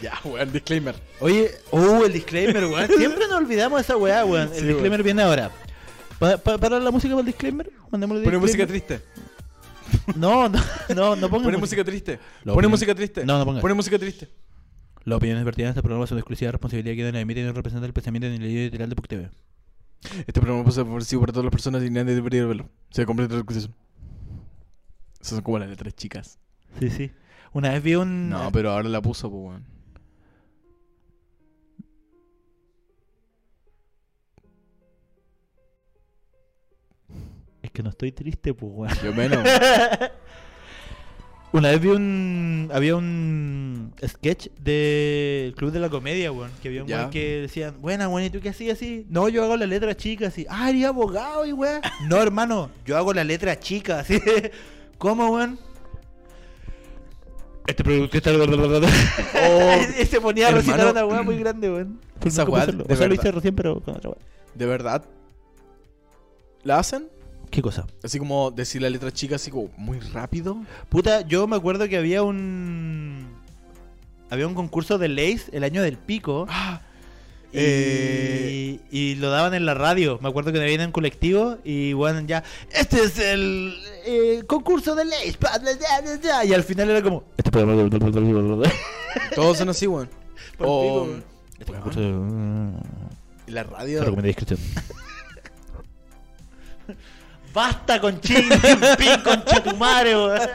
Ya, 0.00 0.18
weón, 0.24 0.50
disclaimer. 0.50 0.94
Oye, 1.20 1.50
oh, 1.70 2.04
el 2.04 2.12
disclaimer, 2.12 2.64
weón. 2.64 2.88
Siempre 2.98 3.28
nos 3.28 3.36
olvidamos 3.36 3.78
de 3.78 3.82
esa 3.82 3.96
weá, 3.96 4.24
weón. 4.24 4.50
El 4.52 4.60
Sí, 4.60 4.66
disclaimer 4.66 5.02
viene 5.02 5.22
ahora. 5.22 5.50
Pa- 6.18 6.38
pa- 6.38 6.58
¿Para 6.58 6.80
la 6.80 6.90
música 6.90 7.12
para 7.14 7.20
el 7.20 7.26
disclaimer? 7.26 7.70
Mandémosle 7.90 8.24
Pone 8.24 8.38
música 8.38 8.66
triste. 8.66 9.00
No, 10.16 10.48
no, 10.48 10.58
no, 10.94 11.16
no 11.16 11.28
ponga 11.30 11.44
Pone 11.44 11.58
música 11.58 11.84
triste. 11.84 12.18
Pone 12.44 12.66
música 12.68 12.94
triste. 12.94 13.24
No, 13.24 13.38
no 13.38 13.44
pongas. 13.44 13.60
Pone 13.62 13.74
música 13.74 13.98
triste. 13.98 14.28
Las 15.04 15.16
opiniones 15.18 15.44
vertidas 15.44 15.66
en 15.66 15.70
este 15.70 15.82
programa 15.82 16.06
son 16.06 16.16
de 16.16 16.20
exclusiva 16.20 16.50
responsabilidad 16.50 16.96
que 16.96 17.12
no 17.12 17.18
emiten 17.18 17.44
y 17.44 17.46
no 17.46 17.52
representan 17.52 17.84
el 17.86 17.92
pensamiento 17.92 18.28
ni 18.28 18.38
la 18.38 18.46
idea 18.46 18.62
editorial 18.62 18.88
de 18.88 18.96
PUC 18.96 19.08
TV. 19.08 19.30
Este 20.02 20.40
programa 20.40 20.62
puede 20.62 20.74
ser 20.74 20.84
ofrecido 20.84 21.20
para 21.20 21.32
todas 21.32 21.44
las 21.44 21.52
personas 21.52 21.82
y 21.84 21.90
nadie 21.90 22.14
debería 22.14 22.44
verlo. 22.44 22.68
Se 22.90 23.06
completa 23.06 23.34
la 23.34 23.40
excusación. 23.40 23.74
Esas 25.14 25.28
son 25.28 25.42
como 25.42 25.58
las 25.58 25.68
letras 25.68 25.94
chicas. 25.94 26.38
Sí, 26.80 26.90
sí. 26.90 27.12
Una 27.52 27.70
vez 27.70 27.82
vi 27.82 27.94
un. 27.94 28.30
No, 28.30 28.50
pero 28.50 28.72
ahora 28.72 28.88
la 28.88 29.00
puso, 29.00 29.30
pues, 29.30 29.42
weón. 29.42 29.66
Es 37.62 37.70
que 37.70 37.82
no 37.82 37.90
estoy 37.90 38.10
triste, 38.12 38.54
pues, 38.54 38.72
weón. 38.74 38.94
Yo 39.04 39.14
menos. 39.14 39.38
Una 41.52 41.70
vez 41.70 41.80
vi 41.80 41.88
un. 41.88 42.70
Había 42.72 42.96
un 42.96 43.92
sketch 44.06 44.48
del 44.58 45.54
Club 45.54 45.70
de 45.70 45.80
la 45.80 45.90
Comedia, 45.90 46.32
weón. 46.32 46.50
Que 46.62 46.68
había 46.68 46.82
un 46.82 46.90
weón 46.90 47.10
que 47.10 47.42
decían, 47.42 47.80
buena, 47.80 48.08
weón, 48.08 48.24
¿y 48.26 48.30
tú 48.30 48.40
qué 48.40 48.48
hacías 48.48 48.78
así? 48.78 49.06
No, 49.10 49.28
yo 49.28 49.44
hago 49.44 49.56
la 49.56 49.66
letra 49.66 49.94
chica, 49.94 50.28
así. 50.28 50.46
Ah, 50.48 50.70
eres 50.70 50.86
abogado 50.86 51.44
y 51.44 51.52
weón. 51.52 51.82
no, 52.08 52.22
hermano, 52.22 52.70
yo 52.86 52.96
hago 52.96 53.12
la 53.12 53.22
letra 53.22 53.58
chica, 53.60 54.00
así. 54.00 54.20
¿Cómo, 54.98 55.28
weón? 55.30 55.58
Este 57.66 57.84
producto 57.84 58.16
está. 58.16 58.32
y 58.32 60.06
se 60.06 60.20
ponía 60.20 60.48
a 60.48 60.50
recitar 60.52 60.80
Oh, 60.80 60.88
hermano, 60.88 61.06
una 61.06 61.14
weá 61.14 61.22
muy 61.22 61.38
grande, 61.38 61.70
weón. 61.70 62.00
Por 62.18 62.28
esa 62.28 62.44
no 62.44 62.50
weá, 62.52 62.62
hacerlo. 62.62 62.84
de 62.84 62.94
O 62.94 62.96
sea, 62.96 63.08
lo 63.08 63.14
hice 63.14 63.30
recién, 63.30 63.54
pero 63.54 63.80
con 63.80 63.96
otra 63.96 64.10
weá. 64.10 64.18
¿De 64.54 64.66
verdad? 64.66 65.04
¿La 66.64 66.78
hacen? 66.78 67.08
¿Qué 67.52 67.60
cosa? 67.60 67.86
Así 68.02 68.18
como 68.18 68.50
decir 68.50 68.80
la 68.80 68.88
letra 68.88 69.12
chica 69.12 69.36
así 69.36 69.50
como 69.50 69.68
muy 69.76 70.00
rápido. 70.00 70.56
Puta, 70.88 71.20
yo 71.20 71.46
me 71.46 71.54
acuerdo 71.54 71.86
que 71.86 71.98
había 71.98 72.22
un. 72.22 73.26
Había 74.30 74.46
un 74.46 74.54
concurso 74.54 74.96
de 74.96 75.08
Lace 75.08 75.42
el 75.52 75.62
año 75.62 75.82
del 75.82 75.98
pico. 75.98 76.46
Ah, 76.48 76.80
Y, 77.52 77.56
eh, 77.58 78.80
y 78.90 79.14
lo 79.16 79.28
daban 79.28 79.52
en 79.52 79.66
la 79.66 79.74
radio. 79.74 80.18
Me 80.22 80.30
acuerdo 80.30 80.50
que 80.50 80.58
me 80.58 80.64
venían 80.64 80.80
en 80.80 80.92
colectivo 80.92 81.58
y 81.62 81.92
bueno, 81.92 82.20
ya. 82.26 82.42
Este 82.72 83.02
es 83.04 83.18
el 83.18 83.74
eh, 84.06 84.44
concurso 84.46 84.94
de 84.94 85.04
bla", 85.04 86.44
Y 86.46 86.54
al 86.54 86.64
final 86.64 86.88
era 86.88 87.02
como. 87.02 87.24
Este 87.36 87.50
todos 89.34 89.58
son 89.58 89.68
así, 89.68 89.86
weón. 89.86 90.08
O. 90.58 91.06
Este 91.58 91.70
concurso 91.70 92.00
de- 92.00 92.72
la 93.52 93.64
Se 93.64 93.68
radio. 93.70 93.98
recomienda 94.00 94.28
discreción. 94.28 94.58
Basta 97.52 98.00
con 98.00 98.20
ching, 98.20 98.48
pin, 98.98 99.20
con 99.24 99.44
chetumare, 99.44 100.16
weón. 100.16 100.48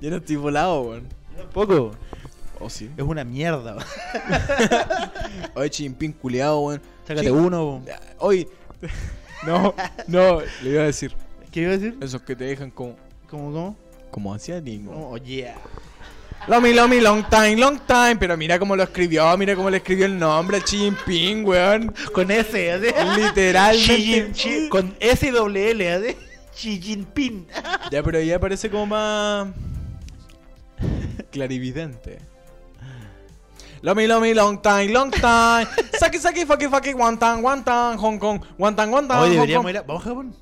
Yo 0.00 0.10
no 0.10 0.16
estoy 0.16 0.36
volado, 0.36 0.82
weón. 0.82 1.08
Tampoco. 1.36 1.92
Oh, 2.60 2.70
sí. 2.70 2.90
Es 2.96 3.04
una 3.04 3.24
mierda, 3.24 3.76
weón. 3.76 3.86
Oye, 5.54 5.70
chimpín 5.70 6.12
culiado, 6.12 6.60
weón. 6.60 6.82
Sácate 7.06 7.30
uno, 7.30 7.66
weón. 7.66 7.84
Hoy. 8.18 8.48
No, 9.44 9.74
no, 10.06 10.40
le 10.62 10.70
iba 10.70 10.82
a 10.82 10.86
decir. 10.86 11.14
¿Qué 11.50 11.60
iba 11.60 11.72
a 11.72 11.76
decir? 11.76 11.98
Esos 12.00 12.22
que 12.22 12.34
te 12.34 12.44
dejan 12.44 12.70
como. 12.70 12.96
¿Cómo, 13.28 13.52
cómo? 13.52 13.76
Como 14.10 14.32
asiático. 14.32 14.90
Oh, 14.90 15.18
yeah. 15.18 15.58
Lomi, 16.46 16.74
lomi, 16.74 17.00
long 17.00 17.24
time, 17.28 17.56
long 17.56 17.78
time. 17.86 18.16
Pero 18.16 18.36
mira 18.36 18.58
cómo 18.58 18.76
lo 18.76 18.82
escribió, 18.82 19.36
mira 19.38 19.56
cómo 19.56 19.70
le 19.70 19.78
escribió 19.78 20.06
el 20.06 20.18
nombre, 20.18 20.60
Chimpín, 20.62 21.44
weón. 21.44 21.94
Con 22.12 22.30
S, 22.30 22.72
¿así? 22.72 22.86
Literalmente. 23.20 24.32
Xi 24.32 24.32
Xi- 24.34 24.68
con 24.68 24.94
S 25.00 25.26
y 25.26 25.30
doble 25.30 25.70
L, 25.70 25.92
¿así? 25.92 26.16
Xi 26.54 26.80
Jinping. 26.80 27.46
Ya, 27.90 28.02
pero 28.02 28.20
ya 28.20 28.38
parece 28.38 28.70
como 28.70 28.86
más. 28.86 29.48
clarividente. 31.30 32.18
Lomi, 33.82 34.06
lomi, 34.06 34.32
long 34.34 34.60
time, 34.62 34.88
long 34.88 35.10
time. 35.10 35.66
Saki, 35.98 36.18
saki, 36.18 36.46
faki, 36.46 36.68
faki, 36.68 36.92
guantán, 36.92 37.42
guantán, 37.42 37.98
Hong 37.98 38.18
Kong, 38.18 38.40
guantán, 38.56 38.90
guantán. 38.90 39.18
Hoy 39.18 39.28
Hong 39.28 39.34
deberíamos 39.34 39.64
Kong. 39.64 39.70
ir 39.70 39.78
a... 39.78 39.82
¿Vamos 39.82 40.02
a 40.06 40.08
Japón? 40.08 40.36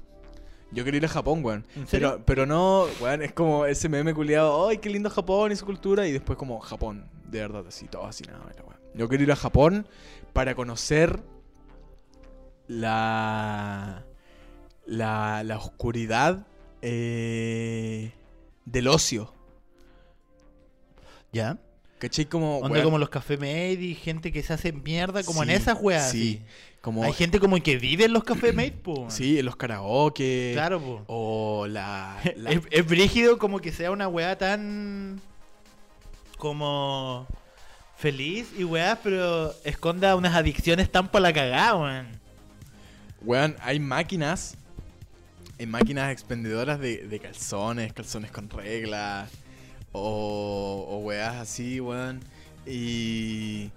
Yo 0.73 0.85
quería 0.85 0.99
ir 0.99 1.05
a 1.05 1.09
Japón, 1.09 1.45
weón. 1.45 1.67
Pero, 1.91 2.23
pero 2.25 2.47
no, 2.47 2.87
weón, 3.01 3.23
es 3.23 3.33
como 3.33 3.67
ese 3.67 3.89
meme 3.89 4.15
culiado. 4.15 4.69
¡Ay, 4.69 4.79
qué 4.79 4.89
lindo 4.89 5.11
Japón 5.11 5.53
y 5.53 5.57
su 5.57 5.67
cultura! 5.67 6.07
Y 6.07 6.13
después, 6.13 6.39
como 6.39 6.59
Japón, 6.61 7.09
de 7.29 7.41
verdad, 7.41 7.65
así, 7.69 7.89
todo 7.89 8.07
así, 8.07 8.25
nada, 8.25 8.41
weón. 8.65 8.81
Yo 8.95 9.09
quería 9.09 9.25
ir 9.25 9.33
a 9.33 9.37
Japón 9.37 9.87
para 10.33 10.55
conocer 10.55 11.23
la. 12.69 14.05
la, 14.87 15.43
la 15.45 15.57
oscuridad 15.59 16.47
eh, 16.81 18.13
del 18.65 18.89
ocio. 18.89 19.33
¿Ya? 21.33 21.59
¿Cachai? 21.99 22.27
Como. 22.27 22.59
Onda 22.59 22.71
weón, 22.73 22.85
como 22.85 22.99
los 22.99 23.09
café 23.11 23.37
made 23.37 23.73
y 23.75 23.95
gente 23.95 24.33
que 24.33 24.43
se 24.43 24.53
hace 24.53 24.73
mierda 24.73 25.23
como 25.23 25.43
Sí, 25.43 25.51
en 25.51 25.55
esas 25.57 25.79
weas. 25.81 26.11
sí. 26.11 26.41
así. 26.45 26.47
Como. 26.83 27.03
Hay 27.05 27.15
gente 27.15 27.41
como 27.41 27.57
que 27.63 27.79
vive 27.79 28.05
en 28.05 28.13
los 28.13 28.25
café 28.25 28.53
made, 28.53 28.73
po. 28.73 29.07
Sí, 29.09 29.39
en 29.39 29.47
los 29.47 29.57
karaoke. 29.57 30.51
Claro, 30.53 30.79
po. 30.81 31.03
O 31.07 31.67
la. 31.67 32.19
la- 32.37 32.51
Es, 32.53 32.61
es 32.71 32.87
brígido 32.87 33.39
como 33.39 33.61
que 33.61 33.73
sea 33.73 33.91
una 33.91 34.07
weá 34.09 34.37
tan... 34.37 35.21
Como... 36.37 37.27
Feliz 37.97 38.49
y 38.59 38.65
weá, 38.65 38.99
pero 39.01 39.55
esconda 39.65 40.17
unas 40.17 40.35
adicciones 40.35 40.91
tan 40.91 41.09
por 41.09 41.21
la 41.21 41.33
cagada, 41.33 41.77
weón. 41.77 42.07
Weón, 43.21 43.57
hay 43.61 43.79
máquinas. 43.79 44.57
Hay 45.61 45.67
máquinas 45.67 46.11
expendedoras 46.11 46.81
de, 46.81 47.07
de 47.07 47.21
calzones, 47.21 47.93
calzones 47.93 48.33
con 48.33 48.51
reglas. 48.51 49.31
O, 49.93 50.85
o 50.91 50.97
weas 50.99 51.37
así, 51.37 51.79
weón. 51.79 52.19
Y. 52.67 53.71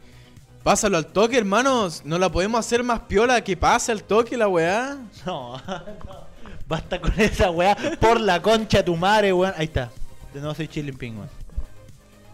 Pásalo 0.65 0.97
al 0.97 1.05
toque, 1.05 1.37
hermanos. 1.37 2.01
No 2.05 2.17
la 2.17 2.31
podemos 2.31 2.59
hacer 2.59 2.81
más 2.83 3.01
piola 3.01 3.39
que 3.43 3.55
pase 3.55 3.91
al 3.91 4.01
toque 4.01 4.35
la 4.35 4.47
weá. 4.47 4.97
No, 5.25 5.61
no. 5.67 6.25
Basta 6.67 6.99
con 6.99 7.13
esa 7.19 7.51
weá. 7.51 7.77
Por 7.99 8.19
la 8.19 8.41
concha 8.41 8.79
de 8.79 8.83
tu 8.85 8.95
madre, 8.95 9.31
weón. 9.31 9.53
Ahí 9.57 9.65
está. 9.65 9.91
De 10.33 10.39
nuevo 10.39 10.55
soy 10.55 10.67
Chilling 10.67 10.97
Ping, 10.97 11.13
weón. 11.17 11.29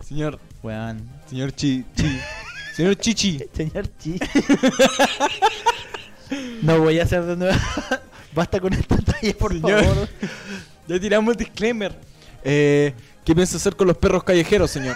Señor, 0.08 0.40
Weón. 0.64 1.10
señor 1.30 1.52
Chi, 1.52 1.84
Chi. 1.94 2.20
Señor 2.74 2.96
Chichi. 2.96 3.40
Señor 3.54 3.86
Chi. 4.00 4.18
no 6.62 6.80
voy 6.80 7.02
a 7.02 7.04
hacer 7.04 7.24
de 7.26 7.36
nuevo. 7.36 7.58
Basta 8.34 8.62
con 8.62 8.72
esta 8.72 8.96
talla, 8.96 9.34
por 9.38 9.52
Señor. 9.52 9.84
favor. 9.84 10.10
Ya 10.88 11.00
tiramos 11.02 11.34
el 11.34 11.38
disclaimer. 11.38 12.00
Eh, 12.46 12.94
¿Qué 13.26 13.36
piensa 13.36 13.58
hacer 13.58 13.76
con 13.76 13.88
los 13.88 13.98
perros 13.98 14.24
callejeros, 14.24 14.72
señor? 14.72 14.96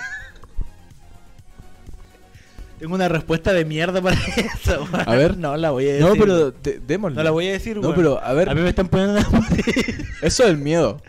Tengo 2.79 2.95
una 2.95 3.07
respuesta 3.07 3.53
de 3.53 3.63
mierda 3.63 4.01
para 4.01 4.15
eso, 4.35 4.87
weón. 4.91 5.09
A 5.09 5.15
ver. 5.15 5.37
No 5.37 5.55
la 5.55 5.71
voy 5.71 5.87
a 5.87 5.93
decir. 5.93 6.07
No, 6.07 6.15
pero 6.15 6.51
démosle. 6.85 7.15
No 7.15 7.23
la 7.23 7.31
voy 7.31 7.47
a 7.47 7.51
decir, 7.53 7.77
No, 7.77 7.95
pero 7.95 8.21
a 8.21 8.33
ver. 8.33 8.49
A 8.49 8.55
mí 8.55 8.61
me 8.61 8.69
están 8.69 8.87
poniendo 8.87 9.21
una... 9.29 9.47
Eso 10.21 10.43
es 10.43 10.49
el 10.49 10.57
miedo. 10.57 11.01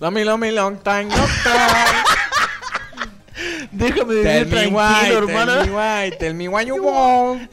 Lami, 0.00 0.24
lami, 0.24 0.50
long 0.50 0.76
time, 0.78 1.04
long 1.04 1.28
time. 1.42 2.04
Déjame 3.72 4.22
Tell 4.22 4.44
vivir 4.44 4.70
me 4.70 4.76
why, 4.76 5.10
tranquilo, 5.10 5.26
tell 5.26 5.26
me 5.26 5.32
hermano. 5.32 5.74
why, 5.74 6.10
tell 6.18 6.34
me 6.34 6.48
why 6.48 6.62
you 6.62 6.76
want. 6.82 7.50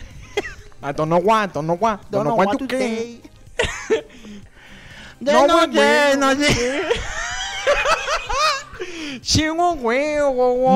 I 0.83 0.91
don't 0.91 1.09
know 1.09 1.19
why, 1.19 1.47
don't 1.47 1.65
know 1.65 1.77
why, 1.77 1.97
don't 2.09 2.25
know 2.25 2.35
what 2.35 2.59
you 2.59 2.67
can. 2.67 3.21
No, 5.19 5.45
no, 5.45 5.65
no 5.65 5.71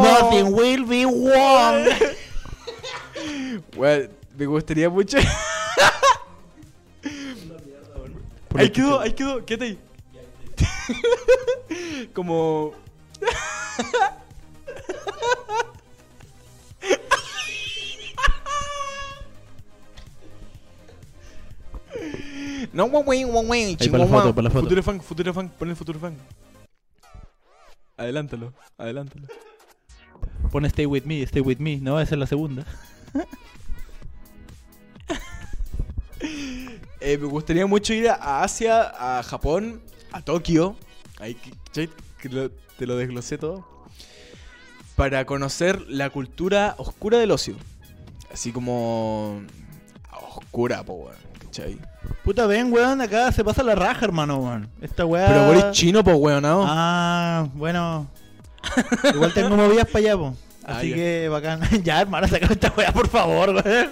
Nothing 0.03 0.53
will 0.53 0.85
be 0.85 1.05
wrong. 1.05 1.87
Well, 3.75 4.09
me 4.37 4.45
gustaría 4.45 4.89
mucho. 4.89 5.17
ahí 8.55 8.69
quedó, 8.69 8.99
ahí 8.99 9.13
quedó, 9.13 9.45
quédate 9.45 9.65
ahí. 9.65 9.79
Como. 12.13 12.73
No, 22.73 22.85
wing, 22.87 23.25
wong 23.31 23.49
wing, 23.49 23.77
Ahí, 23.79 23.89
para 23.89 24.03
la 24.03 24.09
foto, 24.09 24.35
para 24.35 24.43
la 24.43 24.49
foto. 24.49 24.63
Futuro 24.63 24.83
fan, 24.83 25.01
futuro 25.01 25.33
fan, 25.33 25.49
pon 25.49 25.69
el 25.69 25.75
futuro 25.75 25.99
fan. 25.99 26.17
Adelántalo, 27.97 28.53
adelántalo. 28.77 29.27
Pon 30.51 30.65
Stay 30.65 30.85
With 30.85 31.03
Me, 31.05 31.21
Stay 31.23 31.41
With 31.41 31.57
Me. 31.59 31.77
No, 31.77 31.99
esa 31.99 32.15
es 32.15 32.19
la 32.19 32.27
segunda. 32.27 32.65
Eh, 37.01 37.17
me 37.19 37.27
gustaría 37.27 37.67
mucho 37.67 37.93
ir 37.93 38.09
a 38.09 38.41
Asia, 38.43 39.19
a 39.19 39.21
Japón, 39.21 39.81
a 40.11 40.21
Tokio. 40.21 40.75
Ahí 41.19 41.35
que, 41.35 41.51
che, 41.71 41.89
que 42.19 42.29
lo- 42.29 42.49
te 42.49 42.87
lo 42.87 42.95
desglosé 42.97 43.37
todo. 43.37 43.67
Para 44.95 45.25
conocer 45.25 45.81
la 45.87 46.09
cultura 46.09 46.73
oscura 46.77 47.19
del 47.19 47.31
ocio. 47.31 47.55
Así 48.33 48.51
como. 48.51 49.41
Oscura, 50.35 50.83
po, 50.83 50.93
weón. 50.93 51.15
¿Cachai? 51.43 51.77
Puta, 52.23 52.47
ven, 52.47 52.71
weón, 52.73 53.01
acá 53.01 53.31
se 53.31 53.43
pasa 53.43 53.61
la 53.63 53.75
raja, 53.75 54.05
hermano, 54.05 54.37
weón. 54.37 54.69
Esta 54.81 55.05
weá... 55.05 55.27
Pero 55.27 55.45
vos 55.47 55.57
eres 55.57 55.71
chino, 55.71 56.03
po, 56.03 56.13
weón, 56.15 56.41
¿no? 56.43 56.63
Ah, 56.67 57.47
bueno. 57.53 58.07
Igual 59.13 59.33
tengo 59.33 59.55
movidas 59.55 59.85
para 59.87 59.99
allá, 59.99 60.17
po. 60.17 60.35
Ah, 60.65 60.77
Así 60.79 60.89
ya. 60.89 60.95
que 60.95 61.29
bacán. 61.29 61.59
ya, 61.83 62.01
hermano, 62.01 62.27
saca 62.27 62.47
esta 62.47 62.73
weá, 62.75 62.91
por 62.91 63.07
favor, 63.07 63.49
weón. 63.51 63.91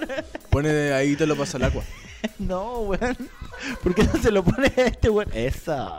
Pone 0.50 0.70
de 0.70 0.94
ahí 0.94 1.16
te 1.16 1.28
lo 1.28 1.36
pasa 1.36 1.58
al 1.58 1.66
agua. 1.66 1.84
no, 2.40 2.80
weón. 2.80 3.16
¿Por 3.84 3.94
qué 3.94 4.04
no 4.04 4.20
se 4.22 4.32
lo 4.32 4.44
pone 4.44 4.68
a 4.76 4.82
este 4.82 5.10
weón? 5.10 5.30
Eso. 5.34 5.92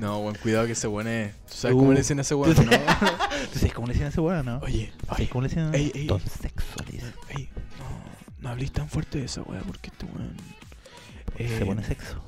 No, 0.00 0.18
weón, 0.18 0.34
cuidado 0.42 0.66
que 0.66 0.72
ese 0.72 0.88
weón 0.88 1.06
es. 1.08 1.32
¿Tú 1.48 1.54
sabes 1.54 1.76
Uh. 1.76 1.78
cómo 1.78 1.92
le 1.92 1.98
dicen 2.00 2.18
a 2.18 2.22
ese 2.22 2.34
weón, 2.34 2.54
¿Tú 2.54 2.64
no? 2.64 2.70
¿Tú 3.52 3.58
sabes 3.58 3.72
cómo 3.74 3.86
le 3.86 3.92
decían 3.92 4.06
a 4.06 4.10
ese 4.10 4.20
weón, 4.20 4.44
no? 4.46 4.58
Oye, 4.62 4.92
¿Sabes 5.06 5.20
oye, 5.20 5.28
cómo 5.28 5.42
le 5.42 5.48
decían? 5.48 5.74
ey, 5.74 5.92
ey. 5.94 6.06
Don 6.06 6.20
dicen. 6.90 7.12
ey, 7.36 7.48
no, 8.40 8.48
hables 8.48 8.72
tan 8.72 8.88
fuerte 8.88 9.18
de 9.18 9.24
esa 9.26 9.42
weá 9.42 9.60
porque 9.60 9.88
este 9.90 10.06
weón. 10.06 10.36
Se 11.36 11.62
eh, 11.62 11.64
pone 11.64 11.82
sexo. 11.84 12.22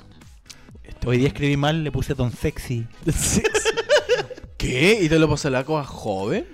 este 0.84 1.08
Hoy 1.08 1.18
día 1.18 1.28
escribí 1.28 1.56
mal, 1.56 1.84
le 1.84 1.92
puse 1.92 2.14
Don 2.14 2.32
Sexy. 2.32 2.86
¿Qué? 4.56 4.98
¿Y 5.02 5.08
te 5.08 5.18
lo 5.18 5.28
pasó 5.28 5.48
al 5.48 5.56
agua 5.56 5.84
joven? 5.84 6.46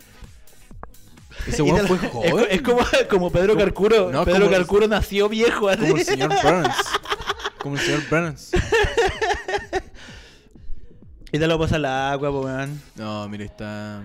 ¿Ese 1.46 1.62
weón 1.62 1.86
fue 1.86 1.96
es, 2.02 2.10
joven? 2.12 2.46
es 2.50 2.62
como, 2.62 2.80
como 3.08 3.30
Pedro 3.30 3.54
Como- 3.54 3.64
Carcuro. 3.64 4.10
no, 4.10 4.24
Pedro 4.24 4.50
Carcuro 4.50 4.88
nació 4.88 5.28
viejo 5.28 5.68
así. 5.68 5.82
Como 5.82 5.96
el 5.96 6.04
señor 6.04 6.30
Burns. 6.42 6.76
Como 7.58 7.76
el 7.76 7.80
señor 7.80 8.02
Burns. 8.10 8.50
Y 11.30 11.38
te 11.38 11.46
lo 11.46 11.58
pasa 11.58 11.76
al 11.76 11.84
agua, 11.84 12.30
weón. 12.30 12.80
No, 12.96 13.28
mira, 13.28 13.44
está. 13.44 14.02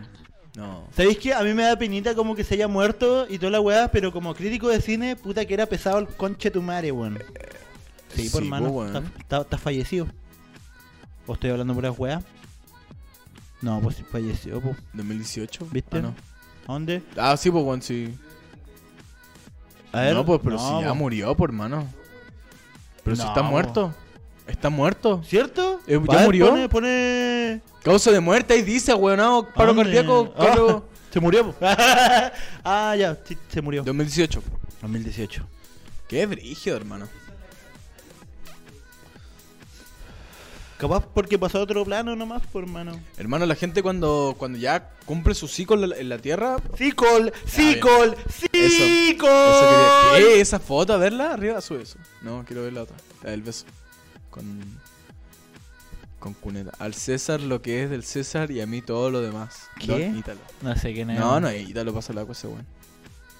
No. 0.56 0.84
¿Sabéis 0.96 1.18
qué? 1.18 1.34
A 1.34 1.42
mí 1.42 1.54
me 1.54 1.64
da 1.64 1.76
penita 1.78 2.14
como 2.14 2.36
que 2.36 2.44
se 2.44 2.54
haya 2.54 2.68
muerto 2.68 3.26
y 3.28 3.40
toda 3.40 3.52
la 3.52 3.62
weá, 3.62 3.90
pero 3.92 4.12
como 4.12 4.36
crítico 4.36 4.70
de 4.70 4.82
cine, 4.82 5.16
puta 5.16 5.46
que 5.46 5.54
era 5.54 5.66
pesado 5.66 5.98
el 5.98 6.08
conche 6.08 6.52
tu 6.52 6.62
madre, 6.62 6.92
weón. 6.92 7.20
Sí, 8.16 8.30
por 8.30 8.44
weón. 8.44 9.12
Está, 9.18 9.58
fallecido. 9.58 10.08
¿O 11.26 11.34
estoy 11.34 11.50
hablando 11.50 11.74
puras 11.74 11.98
weas? 11.98 12.24
No, 13.62 13.80
pues 13.80 14.04
falleció, 14.12 14.62
po. 14.62 14.76
2018. 14.94 15.68
¿Viste? 15.72 15.98
Ah, 15.98 16.02
no. 16.02 16.16
¿A 16.68 16.74
dónde? 16.74 17.02
Ah, 17.18 17.36
sí, 17.36 17.50
pues, 17.50 17.64
weón, 17.64 17.82
sí. 17.82 18.14
A 19.92 20.02
ver. 20.02 20.14
no, 20.14 20.26
pues, 20.26 20.40
pero 20.44 20.58
no, 20.58 20.80
si 20.80 20.84
ya 20.84 20.90
po. 20.90 20.96
murió, 20.96 21.36
por 21.36 21.50
hermano. 21.50 21.88
Pero 23.04 23.16
si 23.16 23.22
está 23.24 23.42
po. 23.42 23.44
muerto. 23.44 23.94
Está 24.48 24.70
muerto. 24.70 25.22
¿Cierto? 25.26 25.80
Eh, 25.88 26.00
¿ya 26.10 26.18
ver, 26.18 26.26
murió? 26.26 26.50
Pone, 26.50 26.70
pone... 26.70 27.62
Causa 27.84 28.12
de 28.12 28.20
muerte, 28.20 28.54
ahí 28.54 28.62
dice, 28.62 28.94
weón, 28.94 29.18
no, 29.18 29.48
paro 29.54 29.76
cardíaco, 29.76 30.34
Ah, 30.38 30.46
Carlos. 30.46 30.84
se 31.12 31.20
murió, 31.20 31.54
ah, 32.64 32.96
ya, 32.98 33.18
sí, 33.26 33.38
se 33.50 33.62
murió. 33.62 33.84
2018. 33.84 34.42
2018. 34.82 35.46
Qué 36.08 36.26
brígido, 36.26 36.78
hermano. 36.78 37.08
Capaz 40.78 41.06
porque 41.14 41.40
pasó 41.40 41.60
a 41.60 41.62
otro 41.62 41.86
plano 41.86 42.16
nomás, 42.16 42.46
por 42.48 42.64
hermano. 42.64 43.00
Hermano, 43.18 43.46
la 43.46 43.56
gente 43.56 43.82
cuando, 43.82 44.36
cuando 44.38 44.58
ya 44.58 44.90
cumple 45.06 45.34
su 45.34 45.48
ciclo 45.48 45.82
en 45.82 45.90
la, 45.90 45.98
en 45.98 46.10
la 46.10 46.18
tierra. 46.18 46.58
¡Cicol! 46.78 47.32
bien. 47.32 47.74
¡Cicol! 47.74 48.18
¡Cicol! 48.30 49.30
¿Qué? 50.18 50.42
¿Esa 50.42 50.60
foto? 50.60 50.94
A 50.94 50.98
verla, 50.98 51.34
arriba, 51.34 51.62
sube 51.62 51.84
eso. 51.84 51.98
No, 52.22 52.44
quiero 52.46 52.64
ver 52.64 52.74
la 52.74 52.84
otra. 52.84 52.98
Del 53.24 53.42
beso. 53.42 53.66
Con. 54.34 54.64
Con 56.18 56.34
cuneta. 56.34 56.72
Al 56.80 56.96
César 56.96 57.40
lo 57.42 57.62
que 57.62 57.84
es 57.84 57.90
del 57.92 58.04
César 58.04 58.50
y 58.50 58.62
a 58.62 58.66
mí 58.66 58.82
todo 58.82 59.12
lo 59.12 59.22
demás. 59.22 59.68
¿Qué? 59.80 60.08
Don 60.08 60.18
Ítalo. 60.18 60.40
No 60.62 60.76
sé 60.76 60.94
quién 60.94 61.12
es. 61.12 61.20
No, 61.20 61.40
no, 61.40 61.52
Ítalo 61.52 61.94
pasa 61.94 62.14
agua 62.14 62.32
ese 62.32 62.48
weón. 62.48 62.66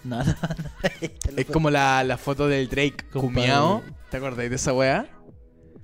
No, 0.04 0.18
no, 0.24 0.26
no. 0.26 1.38
Es 1.38 1.46
como 1.48 1.72
la, 1.72 2.04
la 2.04 2.18
foto 2.18 2.48
del 2.48 2.70
Drake 2.70 3.06
cumiao. 3.12 3.82
¿Te 4.12 4.18
acordáis 4.18 4.52
de 4.52 4.58
esa 4.58 4.74
weá? 4.74 5.08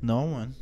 No, 0.01 0.27
man. 0.27 0.53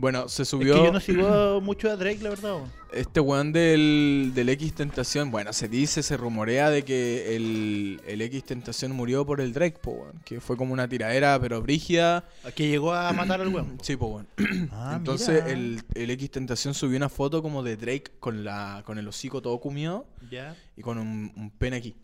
Bueno, 0.00 0.28
se 0.28 0.42
Es 0.44 0.48
subió. 0.48 0.74
que 0.76 0.84
yo 0.84 0.92
no 0.92 1.00
sigo 1.00 1.60
mucho 1.60 1.90
a 1.90 1.96
Drake, 1.96 2.20
la 2.22 2.30
verdad. 2.30 2.58
Este 2.92 3.18
weón 3.18 3.52
del, 3.52 4.30
del 4.32 4.48
X 4.50 4.72
Tentación, 4.74 5.32
bueno, 5.32 5.52
se 5.52 5.68
dice, 5.68 6.04
se 6.04 6.16
rumorea 6.16 6.70
de 6.70 6.84
que 6.84 7.34
el, 7.34 8.00
el 8.06 8.22
X 8.22 8.44
Tentación 8.44 8.92
murió 8.92 9.26
por 9.26 9.40
el 9.40 9.52
Drake, 9.52 9.78
po, 9.82 9.90
weón. 9.90 10.20
Que 10.24 10.40
fue 10.40 10.56
como 10.56 10.72
una 10.72 10.88
tiradera, 10.88 11.36
pero 11.40 11.60
brígida. 11.60 12.24
Que 12.54 12.68
llegó 12.68 12.94
a 12.94 13.12
matar 13.12 13.40
al 13.40 13.48
weón. 13.48 13.76
Sí, 13.82 13.96
po, 13.96 14.06
weón. 14.06 14.28
Ah, 14.72 14.94
Entonces 14.96 15.42
mira. 15.42 15.50
el, 15.50 15.82
el 15.94 16.10
X 16.12 16.30
Tentación 16.30 16.74
subió 16.74 16.96
una 16.96 17.08
foto 17.08 17.42
como 17.42 17.64
de 17.64 17.76
Drake 17.76 18.12
con 18.20 18.44
la 18.44 18.84
con 18.86 18.98
el 18.98 19.08
hocico 19.08 19.42
todo 19.42 19.58
comido 19.60 20.06
Ya. 20.30 20.54
y 20.76 20.82
con 20.82 20.98
un, 20.98 21.32
un 21.36 21.50
pene 21.50 21.76
aquí. 21.78 21.96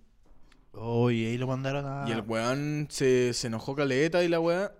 Oye, 0.73 1.29
ahí 1.29 1.39
lo 1.39 1.47
mandaron 1.47 1.87
a. 1.87 2.05
Y 2.09 2.11
el 2.13 2.23
weón 2.23 2.89
se, 2.91 3.33
se 3.35 3.47
enojó 3.47 3.77
caleta 3.77 4.25
y 4.25 4.29
la 4.29 4.41
weá. 4.41 4.73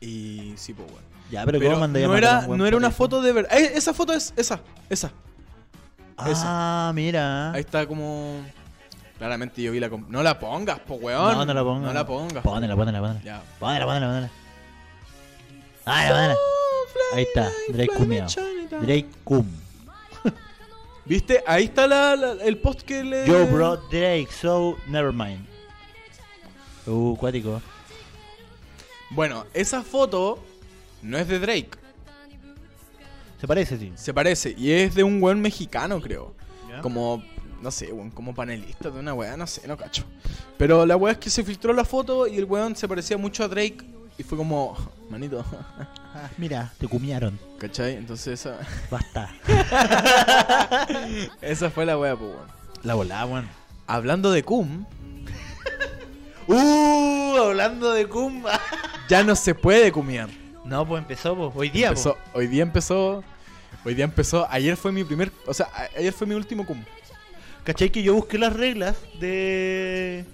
y 0.00 0.54
sí, 0.56 0.72
po, 0.72 0.84
weón. 0.84 1.15
Ya, 1.30 1.44
pero, 1.44 1.58
Pero 1.58 1.70
¿cómo 1.72 1.80
mandáis 1.80 2.04
a 2.04 2.08
no 2.08 2.14
a 2.14 2.18
era, 2.18 2.44
un 2.46 2.58
no 2.58 2.66
era 2.66 2.76
una 2.76 2.90
foto 2.90 3.20
de 3.20 3.32
verdad. 3.32 3.52
Esa 3.58 3.92
foto 3.92 4.12
es 4.12 4.32
esa, 4.36 4.60
esa. 4.88 5.10
Ah, 6.16 6.92
mira. 6.94 7.52
Ahí 7.52 7.60
está 7.60 7.86
como. 7.86 8.40
Claramente 9.18 9.60
yo 9.62 9.72
vi 9.72 9.80
la. 9.80 9.88
No 9.88 10.22
la 10.22 10.38
pongas, 10.38 10.78
po 10.80 10.94
weón. 10.94 11.36
No, 11.36 11.44
no 11.44 11.54
la 11.54 11.62
pongas. 11.64 11.82
No 11.82 11.92
la 11.92 12.06
pongas. 12.06 12.42
Pónela, 12.44 12.76
pónela, 12.76 13.00
pónela. 13.00 13.20
Ya. 13.22 13.42
Pónela, 13.58 13.86
pónela, 13.86 14.06
pónela. 14.06 14.30
Ah, 15.84 16.04
pónela. 16.08 16.36
Ahí 17.14 17.22
está, 17.24 17.50
Drake 17.68 17.92
cumiao. 17.94 18.28
Drake 18.80 19.08
cum. 19.24 19.46
¿Viste? 21.04 21.42
Ahí 21.46 21.64
está 21.64 21.86
la, 21.86 22.16
la- 22.16 22.44
el 22.44 22.58
post 22.58 22.80
que 22.82 23.04
le. 23.04 23.26
Yo, 23.26 23.46
bro, 23.46 23.76
Drake, 23.90 24.28
so 24.30 24.76
never 24.88 25.12
mind. 25.12 25.44
Uh, 26.86 27.16
cuático. 27.16 27.60
Bueno, 29.10 29.44
esa 29.54 29.82
foto 29.82 30.38
no 31.06 31.18
es 31.18 31.28
de 31.28 31.38
Drake. 31.38 31.70
Se 33.40 33.46
parece, 33.46 33.78
sí. 33.78 33.92
Se 33.96 34.14
parece. 34.14 34.54
Y 34.56 34.72
es 34.72 34.94
de 34.94 35.02
un 35.04 35.22
weón 35.22 35.40
mexicano, 35.40 36.00
creo. 36.00 36.34
¿Ya? 36.68 36.80
Como. 36.80 37.22
No 37.62 37.70
sé, 37.70 37.90
weón, 37.92 38.10
como 38.10 38.34
panelista 38.34 38.90
de 38.90 38.98
una 39.00 39.14
weá, 39.14 39.36
no 39.36 39.46
sé, 39.46 39.66
no 39.66 39.76
cacho. 39.76 40.04
Pero 40.58 40.84
la 40.84 40.96
weá 40.96 41.12
es 41.12 41.18
que 41.18 41.30
se 41.30 41.42
filtró 41.42 41.72
la 41.72 41.84
foto 41.84 42.26
y 42.26 42.36
el 42.36 42.44
weón 42.44 42.76
se 42.76 42.86
parecía 42.86 43.16
mucho 43.18 43.44
a 43.44 43.48
Drake. 43.48 43.78
Y 44.18 44.22
fue 44.22 44.36
como. 44.38 44.76
Manito. 45.10 45.44
Ah, 46.14 46.28
mira, 46.38 46.72
te 46.78 46.88
cumiaron. 46.88 47.38
¿Cachai? 47.58 47.94
Entonces 47.96 48.40
esa. 48.40 48.58
Basta. 48.90 49.30
esa 51.40 51.70
fue 51.70 51.86
la 51.86 51.98
weá, 51.98 52.16
pues 52.16 52.30
weón. 52.30 52.48
La 52.82 52.94
volada, 52.94 53.26
weón. 53.26 53.48
Hablando 53.86 54.32
de 54.32 54.42
cum, 54.42 54.84
Uh, 56.48 57.36
hablando 57.38 57.92
de 57.92 58.06
cum. 58.08 58.44
ya 59.08 59.22
no 59.24 59.34
se 59.36 59.54
puede 59.54 59.90
cumiar. 59.92 60.28
No, 60.66 60.86
pues 60.86 61.02
empezó, 61.02 61.34
pues. 61.36 61.50
Hoy 61.54 61.70
día, 61.70 61.88
Empezó, 61.88 62.16
hoy 62.34 62.46
día 62.46 62.62
empezó. 62.62 63.24
Hoy 63.84 63.94
día 63.94 64.04
empezó. 64.04 64.46
Ayer 64.50 64.76
fue 64.76 64.92
mi 64.92 65.04
primer. 65.04 65.30
O 65.46 65.54
sea, 65.54 65.68
ayer 65.96 66.12
fue 66.12 66.26
mi 66.26 66.34
último 66.34 66.66
cum. 66.66 66.82
¿Cachai 67.64 67.90
que 67.90 68.02
yo 68.02 68.14
busqué 68.14 68.38
las 68.38 68.52
reglas 68.52 68.96
de. 69.20 70.24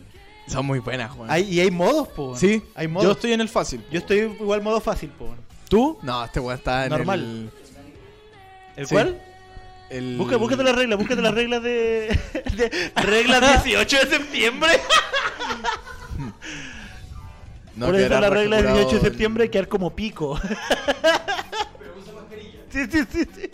Son 0.47 0.67
muy 0.67 0.81
buenas. 0.81 1.11
Hay, 1.29 1.45
y 1.45 1.61
hay 1.61 1.71
modos, 1.71 2.09
po. 2.09 2.37
Sí, 2.37 2.63
Hay 2.75 2.89
modos. 2.89 3.05
yo 3.07 3.13
estoy 3.13 3.33
en 3.33 3.41
el 3.41 3.49
fácil. 3.49 3.85
Yo 3.91 3.99
estoy 4.01 4.19
igual 4.19 4.61
modo 4.63 4.81
fácil, 4.81 5.11
po. 5.11 5.35
¿Tú? 5.69 5.99
No, 6.03 6.25
este 6.25 6.41
weón 6.41 6.59
está 6.59 6.85
en 6.85 6.91
Normal. 6.91 7.51
¿El 8.77 8.87
Sí. 8.87 8.95
cuál? 8.95 9.21
el. 9.91 10.13
el... 10.13 10.17
Busca, 10.19 10.37
búscate 10.37 10.63
las 10.65 10.75
reglas, 10.75 10.99
búscate 10.99 11.23
las 11.23 11.35
reglas 11.35 11.63
de, 11.63 12.19
de- 12.57 12.93
Reglas 13.03 13.65
18 13.65 13.97
de 13.99 14.07
septiembre. 14.07 14.71
No, 17.77 17.87
Por 17.87 17.97
eso 17.97 18.21
la 18.21 18.31
regla 18.31 18.63
del 18.63 18.73
18 18.75 18.95
de 18.97 19.01
septiembre 19.01 19.51
quedar 19.51 19.69
como 19.69 19.95
pico. 19.95 20.39
sí, 22.71 22.85
sí, 22.91 23.01
sí, 23.11 23.25
sí. 23.35 23.41
el- 23.43 23.51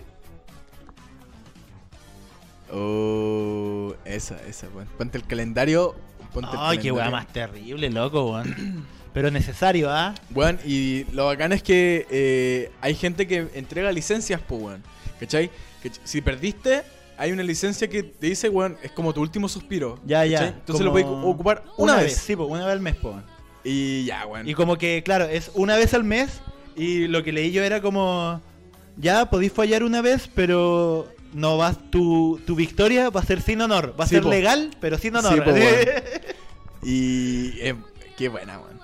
Oh, 2.70 3.94
esa, 4.04 4.36
esa, 4.46 4.68
weón. 4.74 4.88
Ponte 4.98 5.16
el 5.18 5.24
calendario. 5.24 5.94
Ponte 6.34 6.50
el 6.52 6.58
Ay, 6.60 6.78
qué 6.78 6.92
weá 6.92 7.10
más 7.10 7.26
terrible, 7.32 7.88
loco, 7.90 8.32
weón. 8.32 8.86
Pero 9.14 9.30
necesario, 9.30 9.90
¿ah? 9.90 10.14
Weón, 10.34 10.58
y 10.64 11.04
lo 11.12 11.26
bacán 11.26 11.52
es 11.52 11.62
que 11.62 12.06
eh, 12.10 12.70
hay 12.80 12.94
gente 12.94 13.26
que 13.26 13.48
entrega 13.54 13.90
licencias, 13.90 14.40
pues, 14.46 14.62
weón. 14.62 14.82
¿Cachai? 15.18 15.50
Si 16.04 16.20
perdiste, 16.20 16.82
hay 17.16 17.32
una 17.32 17.42
licencia 17.42 17.88
que 17.88 18.02
te 18.02 18.26
dice, 18.26 18.48
weón, 18.48 18.76
es 18.82 18.92
como 18.92 19.14
tu 19.14 19.22
último 19.22 19.48
suspiro. 19.48 19.98
Ya, 20.04 20.24
ya. 20.26 20.48
Entonces 20.48 20.84
lo 20.84 20.92
puedes 20.92 21.08
ocupar 21.08 21.64
una, 21.78 21.96
vez. 21.96 22.16
Sí, 22.16 22.36
pues 22.36 22.48
una 22.48 22.64
vez 22.66 22.72
al 22.72 22.80
mes, 22.80 22.96
po. 22.96 23.20
Y 23.64 24.04
ya, 24.04 24.26
weón. 24.26 24.48
Y 24.48 24.54
como 24.54 24.78
que, 24.78 25.02
claro, 25.02 25.24
es 25.24 25.50
una 25.54 25.76
vez 25.76 25.94
al 25.94 26.04
mes. 26.04 26.40
Y 26.76 27.09
lo 27.09 27.22
que 27.24 27.32
leí 27.32 27.50
yo 27.52 27.62
era 27.62 27.80
como. 27.82 28.40
Ya, 28.96 29.30
podéis 29.30 29.52
fallar 29.52 29.82
una 29.82 30.00
vez, 30.02 30.28
pero 30.34 31.06
no 31.32 31.56
vas. 31.56 31.76
Tu, 31.90 32.40
tu 32.46 32.54
victoria 32.54 33.11
va 33.11 33.20
a 33.20 33.24
ser 33.24 33.42
sin 33.42 33.61
honor. 33.61 33.94
Va 33.98 34.04
a 34.04 34.06
Sí, 34.09 34.14
ser 34.16 34.22
po. 34.24 34.30
legal, 34.30 34.70
pero 34.80 34.98
sin 34.98 35.14
honor. 35.16 35.34
Sí, 35.34 35.40
po, 35.40 35.50
weón. 35.52 35.76
Y 36.82 37.61
eh, 37.61 37.74
qué 38.16 38.28
buena, 38.28 38.59
weón. 38.59 38.78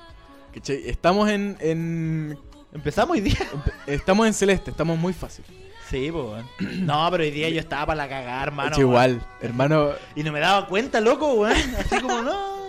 Estamos 0.87 1.29
en, 1.31 1.57
en- 1.61 2.39
Empezamos 2.73 3.15
hoy 3.15 3.21
día. 3.21 3.39
Estamos 3.87 4.27
en 4.27 4.35
celeste, 4.35 4.71
estamos 4.73 4.99
muy 4.99 5.13
fácil. 5.13 5.45
Sí, 5.91 6.11
pues. 6.11 6.45
No, 6.81 7.07
pero 7.11 7.23
hoy 7.23 7.31
día 7.31 7.49
yo 7.49 7.61
estaba 7.61 7.87
para 7.87 7.97
la 8.05 8.09
cagar, 8.09 8.49
hermano. 8.49 8.79
Igual, 8.79 9.25
hermano. 9.41 9.91
Y 10.17 10.23
no 10.25 10.33
me 10.33 10.41
daba 10.41 10.67
cuenta, 10.67 11.01
loco, 11.01 11.35
weón. 11.35 11.57
Así 11.79 12.01
como, 12.01 12.23
no. 12.23 12.64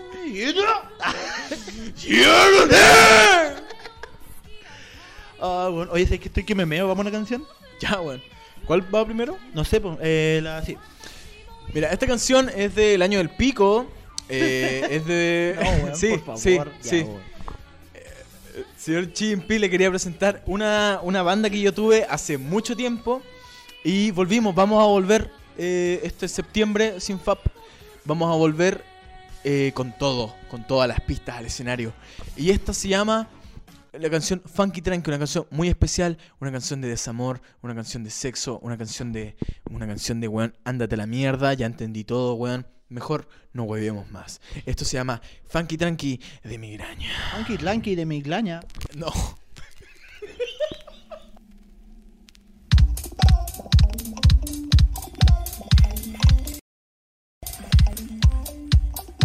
Ah, 5.39 5.69
bueno. 5.71 5.91
Oye, 5.91 6.05
¿sabes 6.05 6.19
que 6.19 6.27
estoy 6.27 6.43
que 6.43 6.55
me 6.55 6.65
meo? 6.65 6.87
¿Vamos 6.87 7.05
a 7.05 7.09
una 7.09 7.17
canción? 7.17 7.45
Ya, 7.81 7.99
weón. 7.99 8.21
¿Cuál 8.65 8.95
va 8.95 9.05
primero? 9.05 9.37
No 9.53 9.65
sé, 9.65 9.81
pues. 9.81 9.97
Eh, 10.01 10.39
la, 10.41 10.63
sí. 10.63 10.77
Mira, 11.73 11.89
esta 11.91 12.07
canción 12.07 12.49
es 12.55 12.73
del 12.73 13.01
año 13.01 13.17
del 13.17 13.29
pico. 13.29 13.85
eh, 14.29 14.87
es 14.91 15.05
de. 15.05 15.57
No, 15.61 15.69
weón, 15.83 15.95
sí, 15.97 16.07
por 16.17 16.19
favor. 16.19 16.39
sí, 16.39 16.55
ya, 16.55 16.71
sí. 16.89 17.01
weón. 17.01 17.35
Señor 18.77 19.11
Chimpi 19.11 19.59
le 19.59 19.69
quería 19.69 19.89
presentar 19.89 20.41
una, 20.45 20.99
una 21.03 21.21
banda 21.23 21.49
que 21.49 21.59
yo 21.59 21.73
tuve 21.73 22.05
hace 22.09 22.37
mucho 22.37 22.75
tiempo. 22.75 23.21
Y 23.83 24.11
volvimos, 24.11 24.55
vamos 24.55 24.81
a 24.81 24.85
volver 24.87 25.29
eh, 25.57 25.99
este 26.03 26.27
septiembre 26.27 27.01
sin 27.01 27.19
FAP. 27.19 27.39
Vamos 28.05 28.31
a 28.31 28.37
volver 28.37 28.83
eh, 29.47 29.73
con 29.75 29.95
todo, 29.95 30.33
con 30.49 30.65
todas 30.65 30.87
las 30.87 30.99
pistas 31.01 31.37
al 31.37 31.45
escenario. 31.45 31.93
Y 32.35 32.49
esta 32.49 32.73
se 32.73 32.87
llama 32.87 33.29
la 33.93 34.09
canción 34.09 34.41
Funky 34.43 34.81
Tranqui, 34.81 35.07
una 35.11 35.19
canción 35.19 35.45
muy 35.51 35.67
especial, 35.67 36.17
una 36.41 36.51
canción 36.51 36.81
de 36.81 36.87
desamor, 36.87 37.43
una 37.61 37.75
canción 37.75 38.03
de 38.03 38.09
sexo, 38.09 38.57
una 38.63 38.75
canción 38.75 39.13
de. 39.13 39.35
Una 39.69 39.85
canción 39.85 40.19
de 40.19 40.27
weón, 40.27 40.55
ándate 40.63 40.95
a 40.95 40.97
la 40.97 41.05
mierda, 41.05 41.53
ya 41.53 41.67
entendí 41.67 42.03
todo, 42.03 42.33
weón. 42.33 42.65
Mejor 42.89 43.27
no 43.53 43.65
huevemos 43.65 44.09
más. 44.09 44.41
Esto 44.65 44.83
se 44.83 44.97
llama 44.97 45.21
Funky 45.47 45.77
Tranqui 45.77 46.19
de 46.43 46.57
migraña. 46.57 47.11
Funky 47.35 47.59
Lanky 47.59 47.93
de 47.93 48.07
Miglaña. 48.07 48.61
No. 48.95 49.13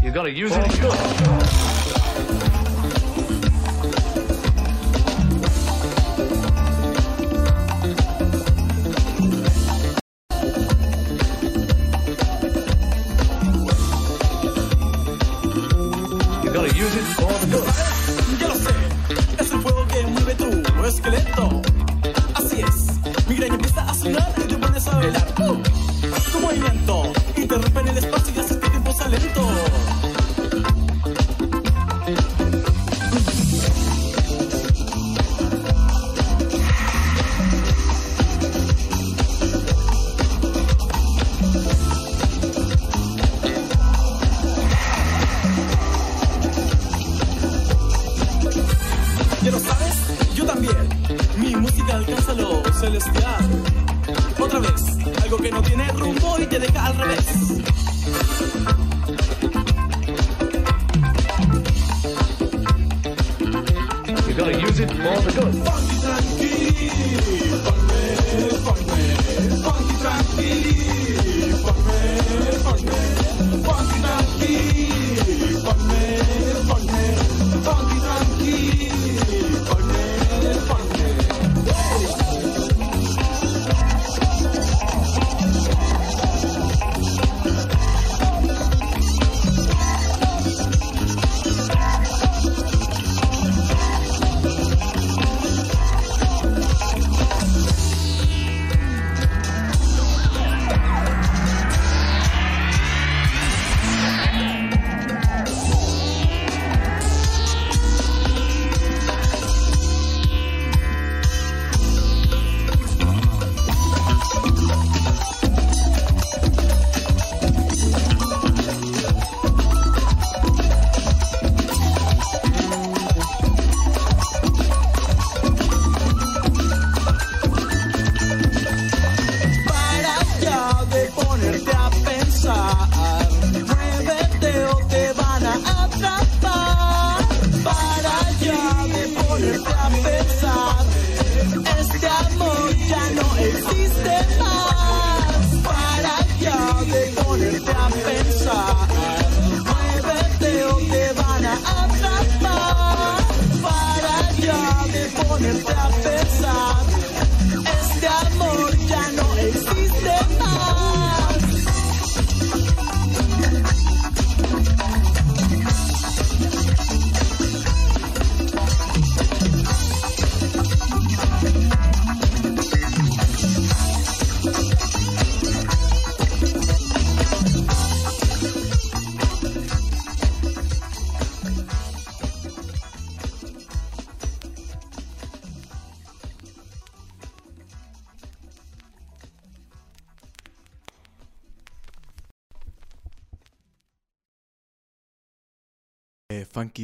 You 0.03 0.11
gotta 0.11 0.33
use 0.33 0.53
it. 0.57 0.65
Oh. 0.83 1.70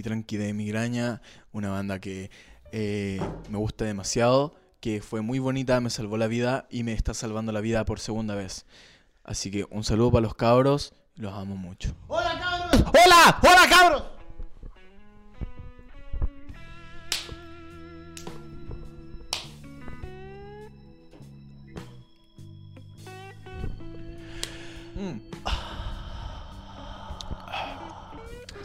Tranqui 0.03 0.37
de 0.37 0.53
Migraña, 0.53 1.21
una 1.53 1.71
banda 1.71 1.99
que 2.01 2.31
eh, 2.73 3.21
me 3.49 3.59
gusta 3.59 3.85
demasiado, 3.85 4.55
que 4.81 5.01
fue 5.01 5.21
muy 5.21 5.39
bonita, 5.39 5.81
me 5.81 5.91
salvó 5.91 6.17
la 6.17 6.27
vida 6.27 6.67
y 6.71 6.83
me 6.83 6.93
está 6.93 7.15
salvando 7.15 7.53
la 7.53 7.61
vida 7.61 7.85
por 7.85 8.01
segunda 8.01 8.35
vez. 8.35 8.67
Así 9.25 9.51
que 9.51 9.67
un 9.71 9.85
saludo 9.85 10.13
para 10.13 10.23
los 10.23 10.35
cabros, 10.35 10.95
los 11.17 11.33
amo 11.33 11.57
mucho. 11.57 11.95
¡Hola, 12.09 12.39
cabros! 12.39 12.85
¡Hola! 12.89 13.41
¡Hola, 13.43 13.69
cabros! 13.69 14.16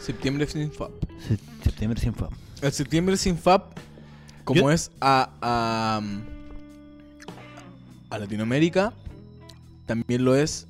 Septiembre 0.04 0.46
sin 0.46 0.70
FAP. 0.72 0.90
Septiembre 1.62 2.00
sin 2.00 2.14
FAP. 2.14 2.32
El 2.60 2.72
septiembre 2.72 3.16
sin 3.16 3.36
FAP, 3.38 3.72
como 4.44 4.60
Yo- 4.62 4.70
es 4.70 4.90
a, 5.00 5.30
a, 5.40 6.00
a 8.10 8.18
Latinoamérica, 8.18 8.92
también 9.86 10.24
lo 10.24 10.34
es 10.36 10.66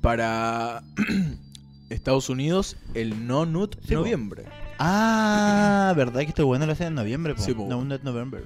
para 0.00 0.82
Estados 1.90 2.28
Unidos 2.28 2.76
el 2.94 3.26
No 3.26 3.46
Nut 3.46 3.76
Sí, 3.82 3.88
po. 3.94 4.00
noviembre. 4.00 4.44
Ah, 4.78 5.94
¿verdad 5.96 6.20
que 6.20 6.26
esto 6.28 6.44
bueno 6.46 6.66
lo 6.66 6.72
hacen 6.72 6.88
en 6.88 6.94
noviembre? 6.94 7.34
Po? 7.34 7.42
Sí, 7.42 7.54
po. 7.54 7.66
No, 7.68 7.82
Nut 7.84 8.02
November. 8.02 8.44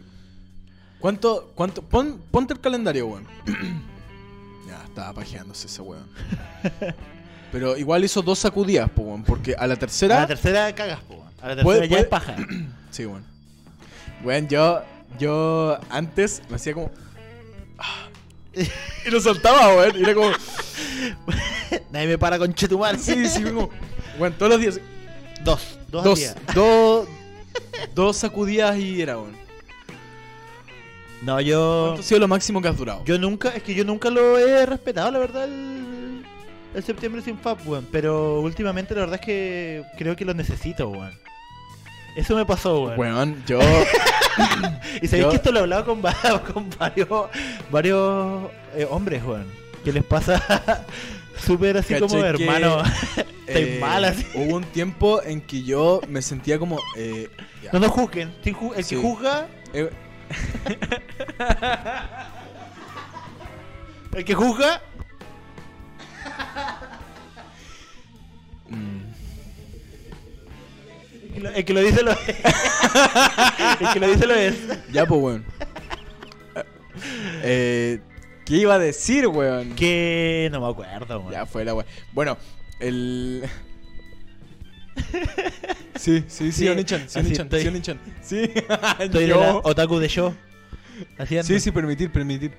¿Cuánto, 1.00 1.52
cuánto? 1.54 1.82
Pon, 1.82 2.20
ponte 2.30 2.52
el 2.54 2.60
calendario, 2.60 3.06
weón. 3.08 3.24
ya, 4.68 4.84
estaba 4.84 5.12
pajeándose 5.14 5.66
ese 5.66 5.82
weón. 5.82 6.06
Pero 7.52 7.76
igual 7.76 8.04
hizo 8.04 8.22
dos 8.22 8.38
sacudidas, 8.38 8.88
po, 8.90 9.02
weón, 9.02 9.24
porque 9.24 9.54
a 9.58 9.66
la 9.66 9.76
tercera... 9.76 10.18
A 10.18 10.20
la 10.22 10.26
tercera 10.28 10.74
cagas, 10.74 11.00
po. 11.00 11.14
weón. 11.14 11.26
A 11.42 11.48
la 11.48 11.56
tercera 11.56 11.62
Puede- 11.64 11.82
ya 11.82 11.88
puede- 11.88 12.02
es 12.02 12.08
paja. 12.08 12.36
Sí, 12.90 13.04
bueno. 13.04 13.24
Bueno, 14.24 14.48
yo, 14.48 14.82
yo 15.18 15.78
antes 15.90 16.42
me 16.50 16.56
hacía 16.56 16.74
como... 16.74 16.90
ah, 17.78 18.08
Y 19.06 19.10
lo 19.10 19.20
soltaba, 19.20 19.68
weón. 19.76 19.96
Y 19.98 20.02
era 20.02 20.14
como... 20.14 20.30
Nadie 21.92 22.06
me 22.08 22.18
para 22.18 22.36
con 22.38 22.52
Chetumar. 22.52 22.98
Sí, 22.98 23.28
sí, 23.28 23.42
como... 23.44 23.70
Bueno, 24.18 24.34
todos 24.36 24.52
los 24.52 24.60
días... 24.60 24.80
Dos. 25.44 25.78
Dos, 25.88 26.04
Dos, 26.04 26.34
dos, 26.54 27.08
dos 27.94 28.16
sacudidas 28.16 28.76
y 28.78 29.00
era, 29.02 29.16
weón. 29.18 29.34
No, 31.22 31.40
yo. 31.40 31.84
¿Cuánto 31.88 32.00
ha 32.00 32.04
sido 32.04 32.20
lo 32.20 32.28
máximo 32.28 32.62
que 32.62 32.68
has 32.68 32.76
durado? 32.76 33.04
Yo 33.04 33.18
nunca, 33.18 33.50
es 33.50 33.62
que 33.62 33.74
yo 33.74 33.84
nunca 33.84 34.08
lo 34.10 34.38
he 34.38 34.64
respetado, 34.66 35.10
la 35.10 35.18
verdad, 35.18 35.44
el, 35.44 35.89
el 36.74 36.82
septiembre 36.82 37.22
sin 37.22 37.38
FAP, 37.38 37.66
weón. 37.66 37.86
Pero 37.90 38.40
últimamente 38.40 38.94
la 38.94 39.00
verdad 39.00 39.16
es 39.20 39.26
que 39.26 39.82
creo 39.98 40.16
que 40.16 40.24
lo 40.24 40.34
necesito, 40.34 40.88
weón. 40.88 41.12
Eso 42.16 42.34
me 42.36 42.44
pasó, 42.44 42.82
weón. 42.84 42.98
Weón, 42.98 43.44
yo... 43.46 43.58
y 45.02 45.06
sabéis 45.08 45.24
yo- 45.24 45.30
que 45.30 45.36
esto 45.36 45.52
lo 45.52 45.58
he 45.60 45.62
hablado 45.62 45.84
con, 45.84 46.04
va- 46.04 46.42
con 46.52 46.68
varios, 46.78 47.08
varios 47.70 48.50
eh, 48.74 48.86
hombres, 48.90 49.22
weón. 49.24 49.46
Que 49.84 49.92
les 49.92 50.04
pasa 50.04 50.84
súper 51.38 51.76
así 51.78 51.94
como 51.94 52.14
Caché 52.20 52.26
hermano. 52.44 52.82
Estoy 53.46 53.62
eh, 53.64 53.78
mal 53.80 54.04
así. 54.04 54.26
Hubo 54.34 54.56
un 54.56 54.64
tiempo 54.64 55.22
en 55.22 55.40
que 55.40 55.62
yo 55.62 56.00
me 56.08 56.20
sentía 56.22 56.58
como... 56.58 56.78
eh, 56.96 57.28
No 57.72 57.78
nos 57.80 57.90
juzguen. 57.90 58.32
ju- 58.44 58.72
el 58.76 58.84
Sí. 58.84 58.96
que 58.96 59.02
juzga, 59.02 59.46
eh, 59.72 59.90
el 64.14 64.24
que 64.24 64.34
juzga, 64.34 64.82
el 71.24 71.32
que 71.34 71.40
lo, 71.40 71.50
el 71.50 71.64
que 71.64 71.72
lo 71.74 71.80
dice 71.80 72.02
lo 72.02 72.10
es. 72.12 72.18
el 73.80 73.92
que 73.92 74.00
lo 74.00 74.08
dice 74.08 74.26
lo 74.26 74.34
es. 74.34 74.54
ya, 74.92 75.06
pues, 75.06 75.20
weón. 75.20 75.44
Eh, 77.42 78.00
¿Qué 78.44 78.54
iba 78.56 78.74
a 78.74 78.78
decir, 78.78 79.26
weón? 79.28 79.74
Que 79.74 80.48
no 80.52 80.60
me 80.60 80.68
acuerdo, 80.68 81.20
weón. 81.20 81.32
Ya 81.32 81.46
fue 81.46 81.64
la 81.64 81.74
weón. 81.74 81.86
Bueno, 82.12 82.36
el... 82.80 83.44
Sí, 85.96 86.24
sí, 86.28 86.50
sí, 86.50 86.52
Sí, 86.52 86.68
Onichan, 86.68 87.08
sí, 87.08 87.18
Onichan, 87.18 87.46
estoy. 87.46 87.60
sí, 87.62 87.68
Onichan. 87.68 88.00
Sí, 88.22 88.50
Estoy 88.98 89.26
yo- 89.28 89.60
otaku 89.64 89.98
de. 89.98 90.06
Haciendo. 91.18 91.46
Sí, 91.46 91.60
sí, 91.60 91.70
permitir, 91.70 92.10
permitir. 92.10 92.52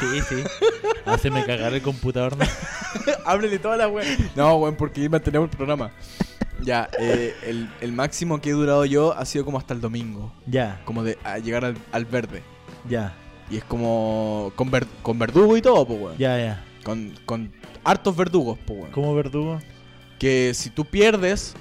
Sí, 0.00 0.20
sí. 0.28 0.44
Haceme 1.04 1.44
cagar 1.44 1.72
el 1.74 1.82
computador. 1.82 2.36
¿no? 2.36 2.44
Ábrele 3.26 3.58
toda 3.58 3.76
la 3.76 3.88
weón. 3.88 4.06
No, 4.34 4.56
weón, 4.56 4.76
porque 4.76 5.08
mantenemos 5.08 5.50
el 5.50 5.56
programa. 5.56 5.90
Ya, 6.62 6.88
eh, 6.98 7.34
el, 7.44 7.68
el 7.80 7.92
máximo 7.92 8.40
que 8.40 8.48
he 8.50 8.52
durado 8.52 8.84
yo 8.86 9.12
ha 9.16 9.24
sido 9.26 9.44
como 9.44 9.58
hasta 9.58 9.74
el 9.74 9.80
domingo. 9.80 10.32
Ya, 10.46 10.80
Como 10.84 11.02
de 11.04 11.18
a 11.24 11.38
llegar 11.38 11.64
al, 11.64 11.76
al 11.92 12.04
verde. 12.06 12.42
ya, 12.88 13.14
Y 13.50 13.58
es 13.58 13.64
como 13.64 14.52
con, 14.56 14.70
ver- 14.70 14.86
con 15.02 15.18
verdugo 15.18 15.56
y 15.56 15.62
todo, 15.62 15.86
pues, 15.86 16.00
weón. 16.00 16.16
ya, 16.18 16.38
ya. 16.38 16.64
Con, 16.82 17.12
con 17.26 17.52
hartos 17.84 18.16
verdugos, 18.16 18.58
pues, 18.66 18.78
weón. 18.80 18.92
¿Cómo 18.92 19.14
verdugo? 19.14 19.60
Que 20.18 20.52
si 20.54 20.70
tú 20.70 20.84
pierdes, 20.86 21.54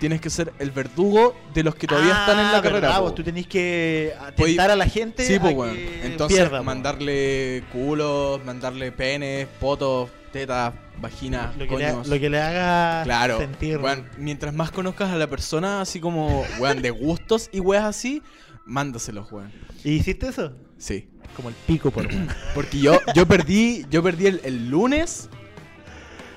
tienes 0.00 0.20
que 0.20 0.30
ser 0.30 0.52
el 0.58 0.72
verdugo 0.72 1.36
de 1.54 1.62
los 1.62 1.76
que 1.76 1.86
todavía 1.86 2.10
están 2.12 2.38
en 2.40 2.50
la 2.50 2.58
Ah, 2.58 2.62
carrera. 2.62 2.98
vos 2.98 3.14
tú 3.14 3.22
tenés 3.22 3.46
que 3.46 4.12
atentar 4.20 4.70
a 4.72 4.74
la 4.76 4.86
gente. 4.86 5.24
Sí, 5.24 5.38
pues, 5.38 5.54
weón. 5.54 5.76
que 5.76 6.06
Entonces, 6.06 6.36
pierda, 6.38 6.62
mandarle 6.62 7.62
culos, 7.72 8.44
mandarle 8.44 8.90
penes, 8.90 9.46
potos, 9.60 10.10
tetas, 10.32 10.72
vaginas, 11.00 11.56
lo 11.56 11.66
que, 11.68 11.76
le, 11.76 11.90
coños. 11.92 12.06
lo 12.08 12.18
que 12.18 12.30
le 12.30 12.40
haga 12.40 13.02
Claro, 13.04 13.38
sentir. 13.38 13.78
weón, 13.78 14.08
mientras 14.18 14.52
más 14.54 14.70
conozcas 14.72 15.10
a 15.10 15.16
la 15.16 15.26
persona, 15.28 15.80
así 15.82 16.00
como, 16.00 16.44
weón, 16.58 16.82
de 16.82 16.90
gustos 16.90 17.48
y 17.52 17.60
weas 17.60 17.84
así, 17.84 18.22
mándaselos, 18.64 19.30
weón. 19.30 19.52
¿Y 19.84 19.92
hiciste 19.92 20.28
eso? 20.28 20.52
Sí. 20.78 21.08
Como 21.36 21.48
el 21.50 21.54
pico, 21.66 21.90
por. 21.90 22.08
Porque 22.54 22.78
yo, 22.78 22.98
yo 23.14 23.26
perdí, 23.26 23.86
yo 23.90 24.02
perdí 24.02 24.26
el, 24.26 24.40
el 24.44 24.68
lunes. 24.70 25.28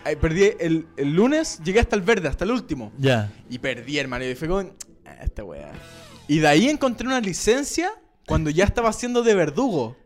Ay, 0.03 0.15
perdí 0.15 0.51
el, 0.59 0.87
el 0.97 1.13
lunes, 1.13 1.59
llegué 1.63 1.79
hasta 1.79 1.95
el 1.95 2.01
verde, 2.01 2.27
hasta 2.27 2.43
el 2.45 2.51
último. 2.51 2.91
Ya. 2.97 3.31
Y 3.49 3.59
perdí, 3.59 3.97
hermano. 3.97 4.25
Y 4.25 4.35
fue 4.35 4.47
como, 4.47 4.59
"Ah, 5.05 5.17
esta 5.23 5.43
weá. 5.43 5.71
Y 6.27 6.39
de 6.39 6.47
ahí 6.47 6.69
encontré 6.69 7.07
una 7.07 7.19
licencia 7.19 7.91
cuando 8.27 8.49
ya 8.49 8.63
estaba 8.65 8.89
haciendo 8.89 9.23
de 9.23 9.35
verdugo. 9.35 9.97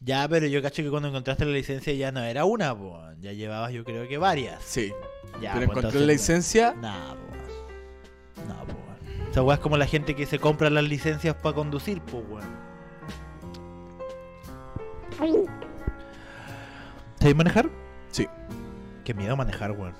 Ya, 0.00 0.26
pero 0.28 0.46
yo 0.46 0.60
cacho 0.62 0.82
que 0.82 0.90
cuando 0.90 1.08
encontraste 1.08 1.44
la 1.44 1.52
licencia 1.52 1.92
ya 1.92 2.10
no 2.10 2.20
era 2.24 2.44
una, 2.44 2.76
po. 2.76 2.98
Ya 3.20 3.32
llevabas 3.32 3.72
yo 3.72 3.84
creo 3.84 4.08
que 4.08 4.18
varias. 4.18 4.62
Sí. 4.64 4.92
Ya, 5.40 5.54
pero 5.54 5.66
pues, 5.66 5.78
encontré 5.78 5.78
entonces, 5.80 6.00
la 6.00 6.12
licencia. 6.12 6.74
Nah, 6.80 7.14
po. 7.14 7.20
weón. 7.30 8.48
Nah, 8.48 8.64
po. 8.64 8.72
weón. 8.72 9.30
Esa 9.30 9.42
weá 9.42 9.54
es 9.54 9.60
como 9.60 9.76
la 9.76 9.86
gente 9.86 10.16
que 10.16 10.26
se 10.26 10.40
compra 10.40 10.70
las 10.70 10.84
licencias 10.84 11.36
para 11.36 11.54
conducir, 11.54 12.00
po, 12.00 12.18
weón. 12.18 12.62
¿Sabes 17.20 17.36
manejar? 17.36 17.70
Sí. 18.10 18.26
Qué 19.04 19.14
miedo 19.14 19.36
manejar, 19.36 19.72
weón. 19.72 19.94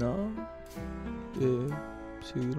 No. 0.00 0.14
Eh, 1.40 1.68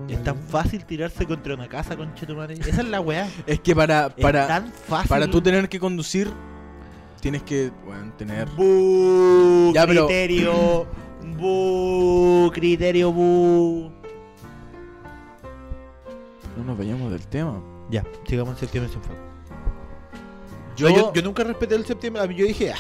Es 0.10 0.24
tan 0.24 0.38
fácil 0.38 0.86
tirarse 0.86 1.26
contra 1.26 1.56
una 1.56 1.68
casa, 1.68 1.98
conchetumare. 1.98 2.54
Esa 2.54 2.82
es 2.82 2.88
la 2.88 3.02
weá. 3.02 3.28
Es 3.48 3.60
que 3.60 3.76
para, 3.76 4.08
Es 4.16 4.22
para, 4.24 4.48
tan 4.48 4.72
fácil. 4.72 5.10
para 5.10 5.28
tú 5.28 5.42
tener 5.42 5.68
que 5.68 5.80
conducir, 5.80 6.30
tienes 7.20 7.44
que, 7.44 7.72
bueno, 7.86 8.14
tener. 8.18 8.48
Bu, 8.50 9.72
Ya, 9.74 9.86
pero- 9.88 10.06
criterio. 10.08 10.86
Bu, 11.38 12.52
criterio, 12.54 13.12
bu. 13.12 13.92
No 16.56 16.64
nos 16.64 16.78
vayamos 16.78 17.12
del 17.12 17.26
tema. 17.28 17.60
Ya, 17.90 18.04
sigamos 18.28 18.54
en 18.54 18.60
septiembre 18.60 18.94
sin 18.94 19.02
fuego. 19.02 19.22
Yo, 20.78 20.90
yo, 20.90 21.12
yo 21.14 21.22
nunca 21.24 21.44
respeté 21.44 21.76
el 21.76 21.84
septiembre. 21.86 22.22
Yo 22.36 22.46
dije, 22.46 22.72
ah. 22.72 22.78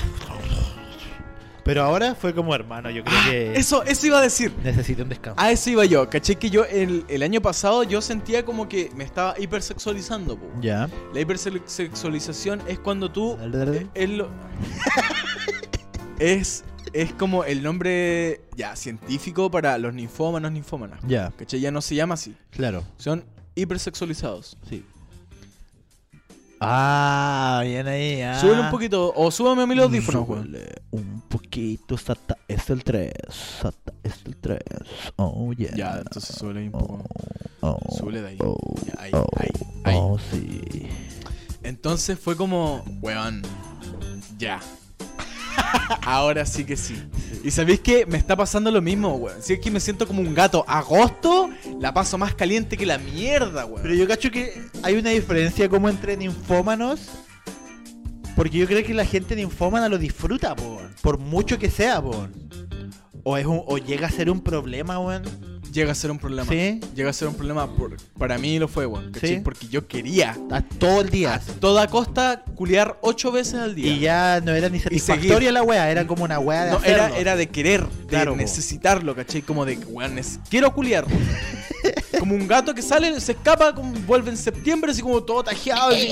Pero 1.65 1.83
ahora 1.83 2.13
fue 2.13 2.33
como 2.35 2.53
hermano. 2.53 2.91
Yo 2.91 3.03
creo 3.03 3.17
que 3.25 3.53
Eso, 3.59 3.81
eso 3.83 4.05
iba 4.05 4.19
a 4.19 4.21
decir. 4.21 4.53
necesito 4.63 5.01
un 5.01 5.09
descanso. 5.09 5.41
A 5.41 5.51
eso 5.51 5.69
iba 5.71 5.83
yo. 5.83 6.07
Caché 6.09 6.35
que 6.35 6.51
yo 6.51 6.63
el, 6.63 7.03
el 7.07 7.23
año 7.23 7.41
pasado 7.41 7.81
yo 7.83 8.01
sentía 8.01 8.45
como 8.45 8.69
que 8.69 8.91
me 8.95 9.03
estaba 9.03 9.33
hipersexualizando. 9.39 10.37
po. 10.37 10.45
Ya. 10.61 10.87
La 11.13 11.19
hipersexualización 11.21 12.61
es 12.67 12.77
cuando 12.77 13.11
tú 13.11 13.35
es, 13.95 14.09
lo- 14.11 14.29
es, 16.19 16.63
es 16.93 17.13
como 17.13 17.43
el 17.43 17.63
nombre 17.63 18.41
ya 18.55 18.75
científico 18.75 19.49
para 19.49 19.77
los 19.77 19.93
ninfómanos, 19.93 20.51
ninfómanas. 20.51 20.99
Ya, 21.07 21.31
¿Cachai? 21.35 21.59
Ya 21.59 21.71
no 21.71 21.81
se 21.81 21.95
llama 21.95 22.13
así. 22.13 22.35
claro. 22.51 22.83
Son 22.97 23.25
hipersexualizados. 23.55 24.57
Sí. 24.69 24.85
Ah, 26.59 27.61
bien 27.63 27.87
ahí. 27.87 28.21
Ah. 28.21 28.39
Súbele 28.39 28.61
un 28.61 28.69
poquito. 28.71 29.13
O 29.15 29.29
súbame 29.31 29.63
a 29.63 29.67
mí 29.67 29.75
los 29.75 29.85
audífonos, 29.85 30.27
un 30.91 31.21
poquito, 31.27 31.97
Sata. 31.97 32.37
Es 32.47 32.69
el 32.69 32.83
3. 32.83 33.11
Sata, 33.61 33.93
es 34.03 34.13
el 34.25 34.35
3. 34.37 34.59
Oh, 35.17 35.51
yeah. 35.53 35.75
Ya, 35.75 35.97
entonces 35.97 36.35
súbele 36.35 36.61
ahí 36.61 36.65
un 36.67 36.71
poco. 36.71 37.03
Oh, 37.61 37.77
Súbele 37.97 38.21
de 38.21 38.27
ahí. 38.29 38.37
oh, 38.41 38.57
Ya, 38.85 38.93
ahí, 38.99 39.11
oh, 39.13 39.27
ahí, 39.37 39.49
ahí. 39.83 39.95
Oh, 39.99 40.17
sí. 40.31 40.87
Entonces 41.63 42.17
fue 42.19 42.35
como, 42.35 42.83
weón, 43.01 43.41
ya. 44.37 44.59
Ahora 46.03 46.45
sí 46.45 46.63
que 46.63 46.77
sí. 46.77 46.95
Y 47.43 47.51
sabéis 47.51 47.79
que 47.81 48.05
me 48.05 48.17
está 48.17 48.35
pasando 48.35 48.71
lo 48.71 48.81
mismo, 48.81 49.15
weón. 49.15 49.41
Si 49.41 49.53
es 49.53 49.59
que 49.59 49.71
me 49.71 49.79
siento 49.79 50.07
como 50.07 50.21
un 50.21 50.33
gato. 50.33 50.63
Agosto 50.67 51.44
la 51.85 51.93
paso 51.93 52.17
más 52.17 52.33
caliente 52.33 52.77
que 52.77 52.85
la 52.87 52.97
mierda, 52.97 53.67
weón. 53.67 53.83
Pero 53.83 53.93
yo 53.93 54.07
cacho 54.07 54.31
que 54.31 54.59
hay 54.81 54.95
una 54.95 55.11
diferencia 55.11 55.69
como 55.69 55.87
entre 55.87 56.17
ninfómanos. 56.17 57.09
Porque 58.35 58.57
yo 58.57 58.65
creo 58.65 58.83
que 58.83 58.95
la 58.95 59.05
gente 59.05 59.35
ninfómana 59.35 59.87
lo 59.87 59.99
disfruta, 59.99 60.55
po, 60.55 60.81
por 61.03 61.19
mucho 61.19 61.59
que 61.59 61.69
sea, 61.69 62.01
po. 62.01 62.27
O, 63.23 63.37
es 63.37 63.45
o 63.47 63.77
llega 63.77 64.07
a 64.07 64.09
ser 64.09 64.31
un 64.31 64.41
problema, 64.41 64.97
weón. 64.97 65.25
Llega 65.75 65.91
a 65.91 65.95
ser 65.95 66.09
un 66.09 66.17
problema. 66.19 66.49
Sí. 66.49 66.79
Llega 66.95 67.09
a 67.09 67.13
ser 67.13 67.27
un 67.27 67.35
problema. 67.35 67.67
por- 67.67 67.97
para 68.17 68.37
mí 68.37 68.57
lo 68.59 68.69
fue, 68.69 68.85
weón. 68.85 69.11
¿cachai? 69.11 69.29
Sí. 69.35 69.41
Porque 69.43 69.67
yo 69.67 69.85
quería 69.87 70.37
A 70.49 70.61
todo 70.61 71.01
el 71.01 71.09
día. 71.09 71.33
a 71.35 71.39
toda 71.39 71.87
costa 71.87 72.43
culiar 72.55 72.97
ocho 73.01 73.29
veces 73.29 73.55
al 73.55 73.75
día. 73.75 73.87
Y 73.91 73.99
ya 73.99 74.39
no 74.41 74.53
era 74.53 74.69
ni 74.69 74.79
satisfactoria 74.79 75.51
la 75.51 75.63
weá, 75.63 75.91
era 75.91 76.07
como 76.07 76.23
una 76.23 76.39
weá 76.39 76.63
de 76.63 76.71
No, 76.71 76.77
hacerlo. 76.77 77.03
era, 77.07 77.17
era 77.17 77.35
de 77.35 77.47
querer, 77.49 77.85
de 77.85 78.05
Claro, 78.07 78.37
necesitarlo, 78.37 79.13
¿cachai? 79.15 79.41
Como 79.41 79.65
de, 79.65 79.75
weón, 79.89 80.17
quiero 80.49 80.73
culiar. 80.73 81.05
como 82.19 82.35
un 82.35 82.47
gato 82.47 82.73
que 82.73 82.81
sale, 82.81 83.19
se 83.19 83.33
escapa, 83.33 83.75
como 83.75 83.91
vuelve 84.07 84.29
en 84.31 84.37
septiembre, 84.37 84.91
así 84.93 85.01
como 85.01 85.21
todo 85.23 85.43
tajeado. 85.43 85.89
así. 85.89 86.09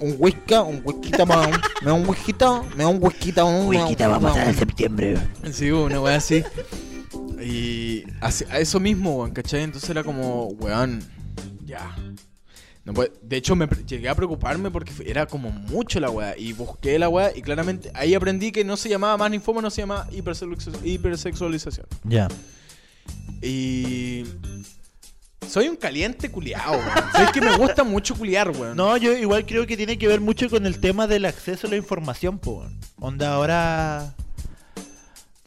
Un 0.00 0.16
whisky, 0.18 0.54
un 0.54 0.80
whisky, 0.82 1.12
más. 1.26 1.48
Me 1.82 1.86
da 1.88 1.92
un 1.92 2.08
whisky, 2.08 2.32
me 2.74 2.84
da 2.84 2.88
un 2.88 3.02
whisky, 3.02 3.32
un 3.38 3.66
Wikita 3.66 4.08
va 4.08 4.16
a 4.16 4.20
pasar 4.20 4.48
en 4.48 4.56
septiembre. 4.56 5.18
Sí, 5.52 5.70
una 5.70 6.00
weá 6.00 6.16
así. 6.16 6.42
Y 7.42 8.04
así- 8.20 8.44
a 8.50 8.58
eso 8.58 8.78
mismo, 8.80 9.16
weón, 9.18 9.32
¿cachai? 9.32 9.62
Entonces 9.62 9.88
era 9.90 10.02
como, 10.04 10.46
weón, 10.46 11.02
ya. 11.64 11.94
No 12.84 12.94
puede- 12.94 13.12
de 13.22 13.36
hecho, 13.36 13.54
me 13.54 13.66
llegué 13.86 14.08
a 14.08 14.14
preocuparme 14.14 14.70
porque 14.70 14.92
era 15.06 15.26
como 15.26 15.50
mucho 15.50 16.00
la 16.00 16.10
weá. 16.10 16.36
Y 16.36 16.52
busqué 16.54 16.98
la 16.98 17.08
weá 17.08 17.30
y 17.36 17.42
claramente 17.42 17.90
ahí 17.94 18.14
aprendí 18.14 18.52
que 18.52 18.64
no 18.64 18.76
se 18.76 18.88
llamaba 18.88 19.16
más 19.16 19.30
ninfoma, 19.30 19.60
no 19.62 19.70
se 19.70 19.82
llamaba 19.82 20.08
hipersexu- 20.10 20.84
hipersexualización. 20.84 21.86
Ya. 22.04 22.28
Y. 23.42 24.24
Soy 25.48 25.68
un 25.68 25.76
caliente 25.76 26.30
culiao, 26.30 26.72
weón. 26.72 27.12
Sabes 27.12 27.32
que 27.32 27.40
me 27.40 27.56
gusta 27.56 27.82
mucho 27.84 28.14
culiar, 28.14 28.50
weón. 28.50 28.76
No, 28.76 28.96
yo 28.96 29.12
igual 29.16 29.44
creo 29.46 29.66
que 29.66 29.76
tiene 29.76 29.98
que 29.98 30.06
ver 30.06 30.20
mucho 30.20 30.48
con 30.48 30.64
el 30.66 30.78
tema 30.78 31.06
del 31.06 31.24
acceso 31.24 31.66
a 31.66 31.70
la 31.70 31.76
información, 31.76 32.38
po. 32.38 32.64
Onda, 32.98 33.34
ahora. 33.34 34.14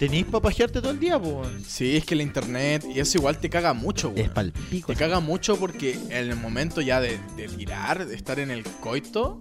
Tenéis 0.04 0.26
para 0.26 0.42
pajearte 0.42 0.82
todo 0.82 0.92
el 0.92 1.00
día, 1.00 1.16
weón. 1.16 1.64
Sí, 1.66 1.96
es 1.96 2.04
que 2.04 2.14
el 2.14 2.20
internet 2.20 2.84
y 2.94 3.00
eso 3.00 3.20
igual 3.20 3.38
te 3.38 3.50
caga 3.50 3.74
mucho, 3.74 4.10
weón. 4.10 4.20
Es 4.20 4.30
pal 4.30 4.52
pico. 4.52 4.88
Te 4.88 5.00
caga 5.00 5.22
mucho 5.22 5.56
porque 5.56 5.94
en 5.94 6.30
el 6.30 6.36
momento 6.36 6.82
ya 6.82 7.00
de, 7.00 7.18
de 7.38 7.48
tirar, 7.48 8.06
de 8.06 8.14
estar 8.14 8.38
en 8.38 8.52
el 8.52 8.66
coito, 8.66 9.40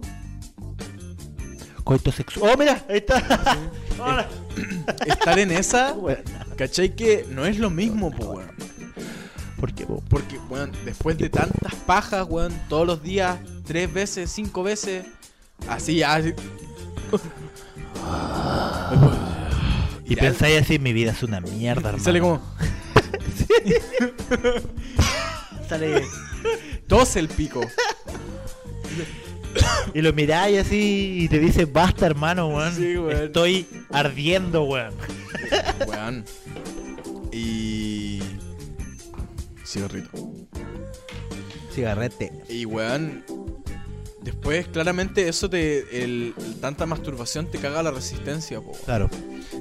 Coito 1.83 2.13
sexual. 2.13 2.51
¡Oh, 2.53 2.57
mira! 2.57 2.81
Ahí 2.87 2.99
está. 2.99 3.57
Ahora. 3.99 4.29
estar 5.05 5.37
en 5.37 5.51
esa. 5.51 5.97
¿cachai? 6.57 6.95
Que 6.95 7.25
no 7.29 7.45
es 7.45 7.59
lo 7.59 7.69
mismo, 7.69 8.09
po, 8.11 8.35
weón. 8.35 8.49
¿Por 9.59 9.73
qué, 9.73 9.85
po? 9.85 10.01
Porque, 10.07 10.39
weón, 10.49 10.71
después 10.85 11.17
de 11.17 11.29
tantas 11.29 11.75
pajas, 11.75 12.25
weón, 12.29 12.53
todos 12.69 12.87
los 12.87 13.03
días, 13.03 13.37
tres 13.65 13.91
veces, 13.91 14.31
cinco 14.31 14.63
veces, 14.63 15.07
así 15.67 15.97
ya. 15.97 16.13
así- 16.13 16.33
Y 20.05 20.15
pensáis 20.15 20.61
así, 20.61 20.79
mi 20.79 20.93
vida 20.93 21.11
es 21.11 21.23
una 21.23 21.39
mierda, 21.41 21.89
hermano. 21.89 22.03
sale 22.03 22.19
como. 22.19 22.41
Sale- 25.69 26.03
Tose 26.87 27.19
el 27.19 27.29
pico. 27.29 27.61
Y 29.93 30.01
lo 30.01 30.11
miráis 30.13 30.59
así 30.65 31.17
y 31.21 31.27
te 31.29 31.39
dice, 31.39 31.65
basta, 31.65 32.05
hermano, 32.05 32.47
weón. 32.47 32.75
Sí, 32.75 32.97
weón. 32.97 33.23
Estoy 33.23 33.67
ardiendo, 33.91 34.63
weón. 34.63 34.93
Weón. 35.87 36.25
Y. 37.31 38.19
Cigarrito. 39.65 40.31
Cigarrete. 41.73 42.31
Y 42.49 42.65
weón. 42.65 43.23
Después, 44.23 44.67
claramente, 44.69 45.27
eso 45.27 45.49
te. 45.49 46.03
El, 46.03 46.33
el- 46.37 46.55
tanta 46.61 46.85
masturbación 46.85 47.51
te 47.51 47.57
caga 47.59 47.83
la 47.83 47.91
resistencia, 47.91 48.61
po. 48.61 48.71
Claro. 48.85 49.09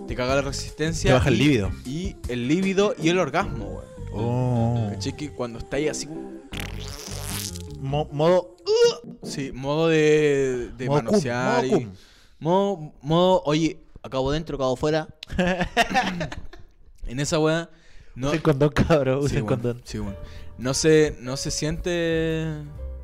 Te 0.07 0.15
caga 0.15 0.37
la 0.37 0.43
resistencia. 0.43 1.11
Te 1.11 1.15
baja 1.15 1.29
el 1.31 1.39
líbido. 1.39 1.71
Y 1.85 2.15
el 2.29 2.47
líbido 2.49 2.95
y 3.03 3.09
el 3.09 3.19
orgasmo, 3.19 3.65
weón. 3.67 3.85
Oh. 4.15 4.87
¿Cachai? 4.91 5.17
Que 5.17 5.31
cuando 5.33 5.59
estáis 5.59 5.91
así. 5.91 6.09
Mo- 7.81 8.09
modo. 8.13 8.57
Sí, 9.25 9.51
modo 9.53 9.89
de, 9.89 10.71
de 10.77 10.87
modo 10.87 10.99
cum, 10.99 11.07
manosear. 11.07 11.65
modo 11.67 11.67
y- 11.67 11.85
cum. 11.85 11.93
modo, 12.39 12.93
modo, 13.03 13.43
oye, 13.47 13.81
acabo 14.03 14.31
dentro, 14.31 14.57
acabo 14.57 14.77
fuera. 14.77 15.09
en 17.07 17.21
esa 17.21 17.39
weá. 17.39 17.69
No, 18.15 18.29
Usen 18.29 18.41
condón, 18.41 18.69
cabrón. 18.71 19.21
Sí, 19.21 19.27
Usen 19.27 19.37
weón, 19.45 19.47
condón. 19.49 19.83
sí, 19.85 19.99
weón. 19.99 20.17
No 20.59 20.75
se, 20.75 21.17
no 21.21 21.37
se 21.37 21.51
siente 21.51 22.47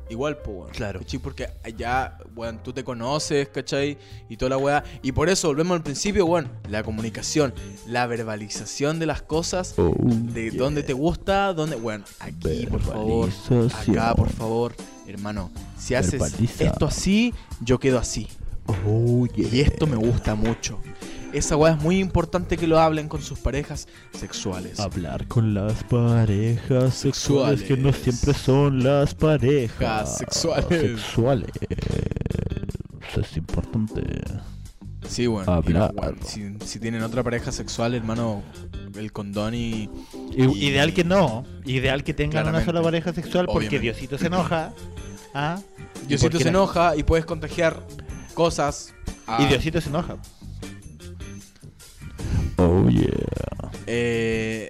igual, 0.09 0.37
weón. 0.45 0.69
Claro. 0.71 0.99
¿Cachai? 0.99 1.19
Porque 1.19 1.49
allá, 1.63 2.17
weón, 2.35 2.61
tú 2.63 2.73
te 2.73 2.83
conoces, 2.83 3.47
¿cachai? 3.49 3.97
Y 4.29 4.37
toda 4.37 4.49
la 4.49 4.57
weá. 4.57 4.83
Y 5.01 5.11
por 5.11 5.29
eso, 5.29 5.47
volvemos 5.47 5.75
al 5.75 5.83
principio, 5.83 6.25
weón. 6.25 6.49
La 6.69 6.83
comunicación, 6.83 7.53
la 7.87 8.07
verbalización 8.07 8.99
de 8.99 9.05
las 9.05 9.21
cosas, 9.21 9.73
Oh, 9.77 9.93
de 9.99 10.51
dónde 10.51 10.83
te 10.83 10.93
gusta, 10.93 11.53
dónde, 11.53 11.75
weón, 11.75 12.03
aquí, 12.19 12.65
por 12.67 12.81
favor. 12.81 13.29
Acá, 13.89 14.13
por 14.15 14.29
favor. 14.29 14.75
Hermano, 15.07 15.49
si 15.77 15.95
haces 15.95 16.19
Verbaliza. 16.19 16.65
esto 16.65 16.85
así, 16.85 17.33
yo 17.61 17.79
quedo 17.79 17.97
así. 17.97 18.27
Oh, 18.87 19.25
yeah. 19.27 19.47
Y 19.51 19.61
esto 19.61 19.87
me 19.87 19.95
gusta 19.95 20.35
mucho. 20.35 20.79
Esa 21.31 21.55
weá 21.57 21.73
es 21.73 21.81
muy 21.81 21.99
importante 21.99 22.57
que 22.57 22.65
lo 22.65 22.79
hablen 22.79 23.07
con 23.07 23.21
sus 23.21 23.37
parejas 23.39 23.87
sexuales. 24.17 24.79
Hablar 24.79 25.27
con 25.27 25.53
las 25.53 25.83
parejas 25.83 26.95
sexuales, 26.95 27.59
Sexuales. 27.59 27.63
que 27.63 27.77
no 27.77 27.93
siempre 27.93 28.33
son 28.33 28.83
las 28.83 29.13
parejas 29.13 30.17
Sexuales. 30.17 30.67
sexuales. 30.81 31.49
Es 33.15 33.37
importante. 33.37 34.01
Sí, 35.07 35.27
bueno. 35.27 35.51
Hablar. 35.51 35.93
bueno, 35.95 36.17
si, 36.25 36.55
si 36.65 36.79
tienen 36.79 37.03
otra 37.03 37.23
pareja 37.23 37.51
sexual, 37.51 37.93
hermano, 37.95 38.41
el 38.95 39.11
condón 39.11 39.53
y. 39.55 39.89
Ideal 40.35 40.93
que 40.93 41.03
no. 41.03 41.45
Ideal 41.65 42.03
que 42.03 42.13
tengan 42.13 42.47
una 42.47 42.63
sola 42.65 42.81
pareja 42.81 43.13
sexual 43.13 43.45
porque 43.45 43.67
Obviamente. 43.67 43.79
Diosito 43.93 44.17
se 44.17 44.27
enoja. 44.27 44.73
¿Ah? 45.33 45.59
Diosito 46.07 46.37
se 46.39 46.45
la- 46.45 46.49
enoja 46.49 46.95
y 46.95 47.03
puedes 47.03 47.25
contagiar 47.25 47.83
cosas. 48.33 48.93
a- 49.27 49.41
Y 49.43 49.45
Diosito 49.47 49.79
se 49.81 49.89
enoja. 49.89 50.17
Oh 52.59 52.87
yeah. 52.89 53.71
Eh, 53.87 54.69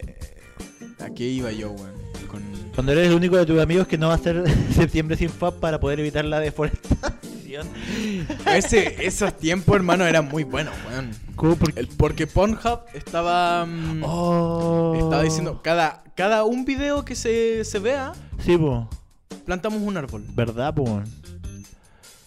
¿A 1.04 1.10
qué 1.10 1.24
iba 1.28 1.52
yo, 1.52 1.72
weón? 1.72 1.92
Con... 2.30 2.44
Cuando 2.76 2.92
eres 2.92 3.08
el 3.08 3.14
único 3.16 3.36
de 3.38 3.46
tus 3.46 3.60
amigos 3.60 3.88
que 3.88 3.98
no 3.98 4.08
va 4.08 4.14
a 4.14 4.18
hacer 4.18 4.44
septiembre 4.76 5.18
sin 5.18 5.30
FAP 5.30 5.56
para 5.60 5.80
poder 5.80 6.00
evitar 6.00 6.24
la 6.26 6.40
deforestación. 6.40 7.68
Ese, 8.46 9.06
esos 9.06 9.36
tiempos, 9.36 9.76
hermano, 9.76 10.06
eran 10.06 10.30
muy 10.30 10.44
buenos, 10.44 10.74
weón. 10.88 11.12
¿Cómo? 11.36 11.56
Porque... 11.56 11.80
El- 11.80 11.88
porque 11.88 12.28
Pornhub 12.28 12.82
estaba. 12.94 13.66
mm, 13.66 14.04
Oh. 14.04 14.94
Estaba 14.96 15.24
diciendo, 15.24 15.62
cada, 15.64 16.04
cada 16.16 16.44
un 16.44 16.64
video 16.66 17.04
que 17.06 17.16
se, 17.16 17.66
se 17.66 17.80
vea, 17.80 18.14
Sí, 18.46 18.56
po. 18.58 18.88
plantamos 19.46 19.82
un 19.82 19.98
árbol. 19.98 20.24
¿Verdad, 20.36 20.74
po? 20.76 21.02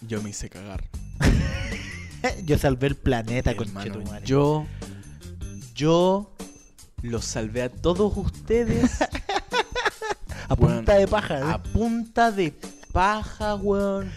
Yo 0.01 0.21
me 0.21 0.31
hice 0.31 0.49
cagar. 0.49 0.83
Yo 2.45 2.57
salvé 2.57 2.87
el 2.87 2.95
planeta 2.95 3.55
con 3.55 3.67
yo, 4.23 4.65
yo 5.73 6.35
los 7.01 7.25
salvé 7.25 7.63
a 7.63 7.69
todos 7.69 8.15
ustedes 8.15 8.91
A 10.49 10.55
punta 10.55 10.95
de 10.95 11.07
paja. 11.07 11.39
¿eh? 11.39 11.43
a 11.43 11.63
punta 11.63 12.31
de 12.31 12.53
paja, 12.91 13.55
weón, 13.55 14.11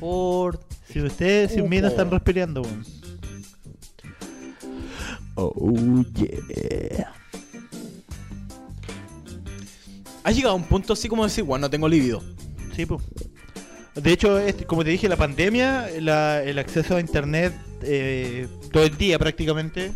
confort. 0.00 0.60
Si 0.92 1.00
ustedes 1.00 1.52
sin 1.52 1.64
Cupo. 1.64 1.86
están 1.86 2.10
respirando, 2.10 2.62
weón. 2.62 2.84
Oh, 5.36 6.04
yeah. 6.14 7.12
Ha 10.24 10.30
llegado 10.32 10.52
a 10.52 10.56
un 10.56 10.64
punto 10.64 10.92
así 10.92 11.08
como 11.08 11.24
decir, 11.24 11.44
bueno, 11.44 11.62
no 11.66 11.70
tengo 11.70 11.88
líbido. 11.88 12.22
Sí, 12.74 12.84
pues. 12.86 13.00
De 13.94 14.12
hecho, 14.12 14.38
este- 14.38 14.64
como 14.66 14.84
te 14.84 14.90
dije, 14.90 15.08
la 15.08 15.16
pandemia, 15.16 15.88
la- 16.00 16.42
el 16.42 16.58
acceso 16.58 16.96
a 16.96 17.00
internet 17.00 17.54
eh, 17.82 18.48
todo 18.72 18.82
el 18.84 18.96
día 18.96 19.18
prácticamente 19.18 19.92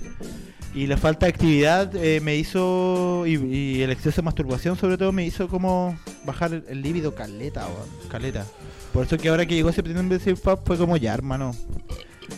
y 0.74 0.86
la 0.86 0.96
falta 0.96 1.26
de 1.26 1.32
actividad 1.32 1.94
eh, 1.96 2.20
me 2.20 2.36
hizo, 2.36 3.24
y, 3.26 3.36
y 3.36 3.82
el 3.82 3.90
exceso 3.90 4.16
de 4.16 4.24
masturbación 4.24 4.76
sobre 4.76 4.96
todo, 4.96 5.12
me 5.12 5.24
hizo 5.24 5.48
como 5.48 5.98
bajar 6.24 6.54
el, 6.54 6.64
el 6.68 6.82
líbido 6.82 7.14
caleta, 7.14 7.66
weón, 7.66 8.08
caleta. 8.08 8.46
Por 8.92 9.06
eso 9.06 9.16
que 9.16 9.28
ahora 9.28 9.46
que 9.46 9.54
llegó 9.54 9.72
septiembre 9.72 10.18
sin 10.18 10.36
Fab 10.36 10.64
fue 10.64 10.76
como 10.76 10.96
ya, 10.96 11.14
hermano. 11.14 11.54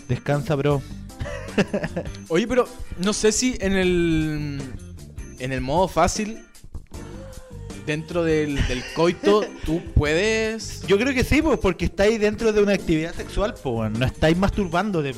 Descansa, 0.08 0.54
bro. 0.54 0.82
Oye, 2.28 2.46
pero 2.46 2.68
no 2.98 3.12
sé 3.12 3.32
si 3.32 3.56
en 3.60 3.72
el 3.72 4.60
en 5.38 5.52
el 5.52 5.60
modo 5.60 5.88
fácil 5.88 6.44
dentro 7.86 8.24
del, 8.24 8.56
del 8.66 8.82
coito 8.94 9.44
tú 9.64 9.82
puedes 9.94 10.82
Yo 10.86 10.98
creo 10.98 11.12
que 11.12 11.24
sí, 11.24 11.42
pues, 11.42 11.58
porque 11.58 11.86
estáis 11.86 12.20
dentro 12.20 12.52
de 12.52 12.62
una 12.62 12.72
actividad 12.72 13.14
sexual, 13.14 13.54
pues, 13.62 13.90
no 13.92 14.06
estáis 14.06 14.36
masturbando, 14.36 15.02
de 15.02 15.12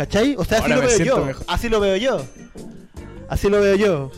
¿Cachai? 0.00 0.34
O 0.38 0.44
sea, 0.46 0.60
así 0.60 0.62
Ahora 0.72 0.76
lo 0.76 0.80
me 0.80 0.86
veo 0.88 0.96
siento 0.96 1.18
yo. 1.18 1.26
mejor. 1.26 1.44
Así 1.46 1.68
lo 1.68 1.78
veo 1.80 1.96
yo. 1.98 2.26
Así 3.28 3.50
lo 3.50 3.60
veo 3.60 3.76
yo. 3.76 4.10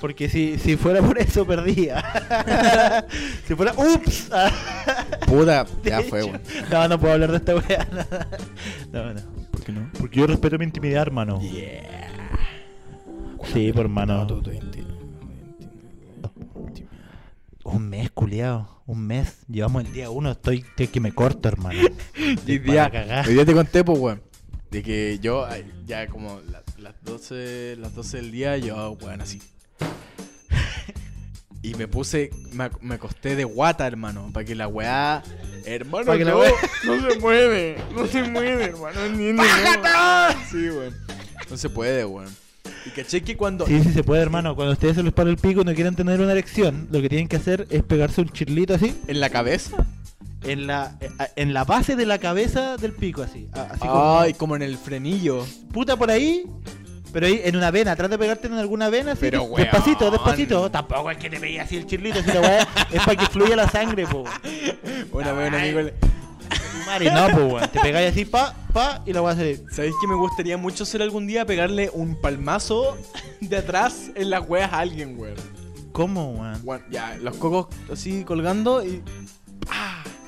Porque 0.00 0.28
si, 0.28 0.58
si 0.58 0.76
fuera 0.76 1.00
por 1.02 1.18
eso, 1.20 1.46
perdía. 1.46 2.02
si 3.46 3.54
fuera. 3.54 3.72
¡Ups! 3.76 4.28
puta, 5.28 5.64
De 5.84 5.90
ya 5.90 6.02
fue, 6.02 6.18
hecho. 6.22 6.30
weón. 6.30 6.40
No, 6.68 6.88
no 6.88 6.98
puedo 6.98 7.14
hablar 7.14 7.30
de 7.30 7.36
esta 7.36 7.54
weá. 7.54 7.86
No, 8.92 9.14
no. 9.14 9.20
¿Por 9.52 9.62
qué 9.62 9.70
no? 9.70 9.88
Porque 10.00 10.18
yo 10.18 10.26
respeto 10.26 10.58
mi 10.58 10.64
intimidad, 10.64 11.02
hermano. 11.02 11.40
Sí, 13.52 13.72
por 13.72 13.82
hermano. 13.82 14.26
Un 17.62 17.88
mes, 17.88 18.10
culiao. 18.10 18.82
Un 18.86 19.06
mes. 19.06 19.44
Llevamos 19.48 19.84
el 19.84 19.92
día 19.92 20.10
uno. 20.10 20.32
Estoy, 20.32 20.64
estoy 20.68 20.88
que 20.88 20.98
me 20.98 21.12
corto, 21.12 21.46
hermano. 21.48 21.78
Hoy 21.78 22.32
Estoy 22.34 22.58
día, 22.58 22.88
para 22.90 23.06
cagar. 23.06 23.28
hoy 23.28 23.34
día 23.34 23.44
te 23.44 23.52
conté, 23.54 23.84
pues, 23.84 23.96
weón. 23.96 24.22
De 24.70 24.82
que 24.82 25.18
yo, 25.20 25.46
ya 25.86 26.06
como 26.06 26.40
la- 26.50 26.62
las 26.78 26.94
12, 27.02 27.76
las 27.78 27.94
12 27.94 28.18
del 28.18 28.30
día, 28.30 28.56
yo, 28.58 28.92
weón, 29.00 29.20
así. 29.20 29.40
Y 31.62 31.74
me 31.74 31.86
puse, 31.88 32.30
me, 32.52 32.70
me 32.80 32.94
acosté 32.94 33.36
de 33.36 33.44
guata, 33.44 33.86
hermano, 33.86 34.30
para 34.32 34.46
que 34.46 34.54
la 34.54 34.66
weá. 34.66 35.22
Hermano, 35.66 36.06
Pa' 36.06 36.16
que 36.16 36.24
la 36.24 36.30
no, 36.30 36.40
weá- 36.40 36.54
no 36.86 37.10
se 37.10 37.18
mueve, 37.18 37.76
no 37.94 38.06
se 38.06 38.22
mueve, 38.22 38.64
hermano. 38.64 39.08
Ni, 39.10 39.32
ni, 39.34 39.42
Sí, 40.50 40.70
weón. 40.70 40.94
No 41.50 41.56
se 41.58 41.68
puede, 41.68 42.06
weón. 42.06 42.34
Y 42.86 42.90
caché 42.90 43.20
que 43.22 43.36
cuando. 43.36 43.66
Sí, 43.66 43.78
sí 43.82 43.92
se 43.92 44.02
puede, 44.02 44.22
hermano. 44.22 44.54
Cuando 44.56 44.72
ustedes 44.72 44.96
se 44.96 45.02
les 45.02 45.12
para 45.12 45.28
el 45.28 45.36
pico 45.36 45.60
y 45.60 45.64
no 45.64 45.74
quieren 45.74 45.94
tener 45.94 46.18
una 46.22 46.32
erección, 46.32 46.88
lo 46.90 47.02
que 47.02 47.10
tienen 47.10 47.28
que 47.28 47.36
hacer 47.36 47.66
es 47.68 47.82
pegarse 47.82 48.22
un 48.22 48.30
chirlito 48.30 48.72
así. 48.74 48.98
En 49.06 49.20
la 49.20 49.28
cabeza. 49.28 49.86
En 50.44 50.66
la, 50.66 50.96
en 51.36 51.52
la 51.54 51.64
base 51.64 51.96
de 51.96 52.06
la 52.06 52.18
cabeza 52.18 52.76
del 52.76 52.92
pico, 52.92 53.22
así. 53.22 53.48
Así 53.52 53.80
como, 53.80 54.20
Ay, 54.20 54.34
como 54.34 54.56
en 54.56 54.62
el 54.62 54.76
frenillo. 54.78 55.46
puta 55.72 55.96
por 55.96 56.10
ahí, 56.10 56.44
pero 57.12 57.26
ahí 57.26 57.40
en 57.44 57.56
una 57.56 57.70
vena. 57.70 57.94
Trata 57.96 58.10
de 58.16 58.18
pegarte 58.18 58.46
en 58.46 58.54
alguna 58.54 58.88
vena, 58.88 59.12
así. 59.12 59.20
Pero, 59.22 59.42
des- 59.48 59.56
despacito, 59.56 60.00
weón. 60.04 60.12
despacito. 60.12 60.70
Tampoco 60.70 61.10
es 61.10 61.18
que 61.18 61.28
te 61.30 61.40
pegue 61.40 61.60
así 61.60 61.76
el 61.76 61.86
chirlito, 61.86 62.22
si 62.22 62.28
la 62.32 62.40
weá 62.40 62.68
es 62.90 63.02
para 63.04 63.16
que 63.16 63.26
fluya 63.26 63.56
la 63.56 63.68
sangre, 63.68 64.06
po. 64.06 64.24
Un 65.12 65.24
amigo 65.24 65.90
Mari, 66.86 67.06
no, 67.10 67.28
po, 67.28 67.44
weón. 67.54 67.68
Te 67.70 67.78
pegáis 67.80 68.10
así, 68.10 68.24
pa, 68.24 68.54
pa, 68.72 69.02
y 69.06 69.12
la 69.12 69.22
weá 69.22 69.36
se. 69.36 69.62
¿Sabéis 69.70 69.94
que 70.00 70.06
me 70.08 70.14
gustaría 70.16 70.56
mucho 70.56 70.84
hacer 70.84 71.02
algún 71.02 71.26
día 71.26 71.44
pegarle 71.44 71.90
un 71.92 72.20
palmazo 72.20 72.96
de 73.40 73.56
atrás 73.58 74.10
en 74.14 74.30
las 74.30 74.48
weas 74.48 74.72
a 74.72 74.78
alguien, 74.80 75.16
weón? 75.18 75.34
¿Cómo, 75.92 76.30
weón? 76.32 76.64
Bueno, 76.64 76.84
ya, 76.90 77.16
los 77.20 77.36
cocos 77.36 77.66
así 77.92 78.24
colgando 78.24 78.84
y. 78.84 79.02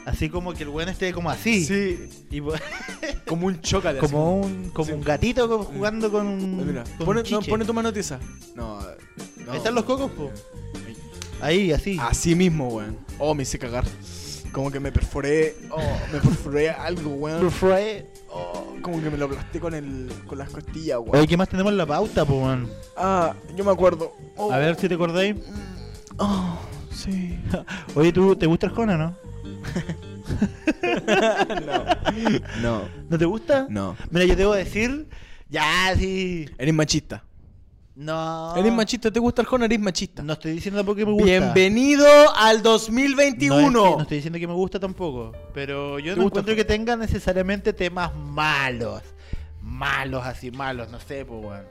Así 0.05 0.29
como 0.29 0.53
que 0.53 0.65
el 0.65 0.69
weón 0.71 0.89
esté 0.89 1.13
como 1.13 1.31
así. 1.31 1.65
Sí, 1.65 2.09
Y, 2.31 2.41
po- 2.41 2.55
como 3.27 3.47
un 3.47 3.61
choca 3.61 3.93
de 3.93 4.01
como 4.01 4.37
un, 4.41 4.71
como 4.71 4.87
Sí. 4.87 4.93
un 4.93 5.01
gatito 5.03 5.63
jugando 5.65 6.11
con 6.11 6.27
un. 6.27 6.67
Mira, 6.67 6.83
con 6.99 7.07
pone, 7.07 7.21
un 7.21 7.31
no, 7.31 7.39
chiche. 7.41 7.51
pone 7.51 7.65
tu 7.65 7.73
mano 7.73 7.93
tiesa. 7.93 8.19
No, 8.57 8.81
no. 9.45 9.53
Ahí 9.53 9.59
están 9.59 9.75
los 9.75 9.85
cocos, 9.85 10.11
po. 10.11 10.31
Ahí, 11.41 11.73
así. 11.73 11.99
Así 12.01 12.35
mismo, 12.35 12.69
weón. 12.69 12.97
Oh, 13.19 13.35
me 13.35 13.43
hice 13.45 13.59
cagar. 13.59 13.85
Como 14.53 14.71
que 14.71 14.81
me 14.81 14.93
perforé. 14.93 15.57
Oh, 15.71 15.81
me 16.13 16.19
perforé 16.21 16.71
algo, 16.71 17.11
weón. 17.15 17.51
Oh, 18.29 18.75
como 18.83 19.01
que 19.03 19.09
me 19.11 19.17
lo 19.19 19.27
aplasté 19.27 19.61
con 19.61 19.75
el. 19.75 20.11
con 20.27 20.37
las 20.39 20.51
costillas, 20.51 20.99
weón. 20.99 21.17
Oye, 21.17 21.27
¿qué 21.29 21.37
más 21.37 21.49
tenemos 21.49 21.71
en 21.73 21.79
la 21.79 21.87
pauta, 21.87 22.25
po, 22.25 22.35
weón? 22.35 22.69
Ah, 22.97 23.35
yo 23.57 23.65
me 23.65 23.71
acuerdo. 23.71 24.13
Oh, 24.37 24.53
A 24.53 24.59
ver 24.59 24.75
si 24.77 24.89
te 24.89 24.95
acordáis. 24.95 25.37
Oh, 26.19 26.59
sí. 26.93 27.39
Oye, 27.95 28.13
¿tú 28.13 28.35
te 28.37 28.47
gusta 28.47 28.67
Arjona, 28.67 28.97
no? 28.97 29.17
No. 32.63 32.83
¿No 33.11 33.19
te 33.19 33.25
gusta? 33.25 33.67
No. 33.69 33.97
Mira, 34.11 34.25
yo 34.27 34.37
debo 34.37 34.55
decir. 34.55 35.09
Ya, 35.49 35.95
sí. 35.97 36.47
Eres 36.59 36.75
machista. 36.75 37.25
No. 37.95 38.57
Eres 38.57 38.73
machista, 38.73 39.11
¿te 39.11 39.21
gusta 39.21 39.43
Arjona? 39.43 39.67
Eres 39.67 39.79
machista. 39.81 40.23
No 40.23 40.33
estoy 40.33 40.53
diciendo 40.53 40.85
porque 40.85 41.05
me 41.05 41.13
gusta. 41.13 41.27
Bienvenido 41.27 42.07
al 42.37 42.57
No, 42.63 42.77
es 42.77 42.87
2021. 42.87 43.83
que 43.83 43.91
no 43.97 44.01
estoy 44.03 44.17
diciendo 44.17 44.39
que 44.39 44.47
me 44.47 44.55
gusta 44.55 44.81
tampoco. 44.81 45.33
Pero 45.53 45.99
yo 45.99 46.15
¿Te 46.15 46.21
no 46.21 46.27
encuentro 46.27 46.57
que 46.57 46.65
tenga 46.65 46.97
necesariamente 46.97 47.73
temas 47.73 48.15
malos. 48.15 49.03
Malos, 49.61 50.25
así 50.25 50.51
malos, 50.51 50.91
no 50.91 50.99
sé, 51.01 51.25
pues, 51.27 51.45
weón. 51.45 51.65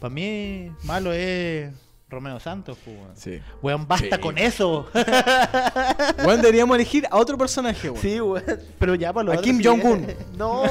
Para 0.00 0.14
mí, 0.14 0.72
malo 0.84 1.12
es 1.12 1.72
Romeo 2.10 2.40
Santos, 2.40 2.78
pues, 2.84 2.96
weón. 2.96 3.10
Sí. 3.16 3.40
Weón, 3.62 3.86
basta 3.86 4.16
Sí. 4.16 4.22
con 4.22 4.38
eso. 4.38 4.88
Bueno, 6.24 6.42
deberíamos 6.42 6.74
elegir 6.76 7.06
a 7.10 7.16
otro 7.16 7.36
personaje, 7.36 7.90
weón. 7.90 8.02
Sí, 8.02 8.20
weón. 8.20 8.44
Pero 8.78 8.94
ya 8.94 9.12
para 9.12 9.34
A 9.34 9.36
Kim 9.40 9.60
Jong-un. 9.62 10.06
No, 10.36 10.62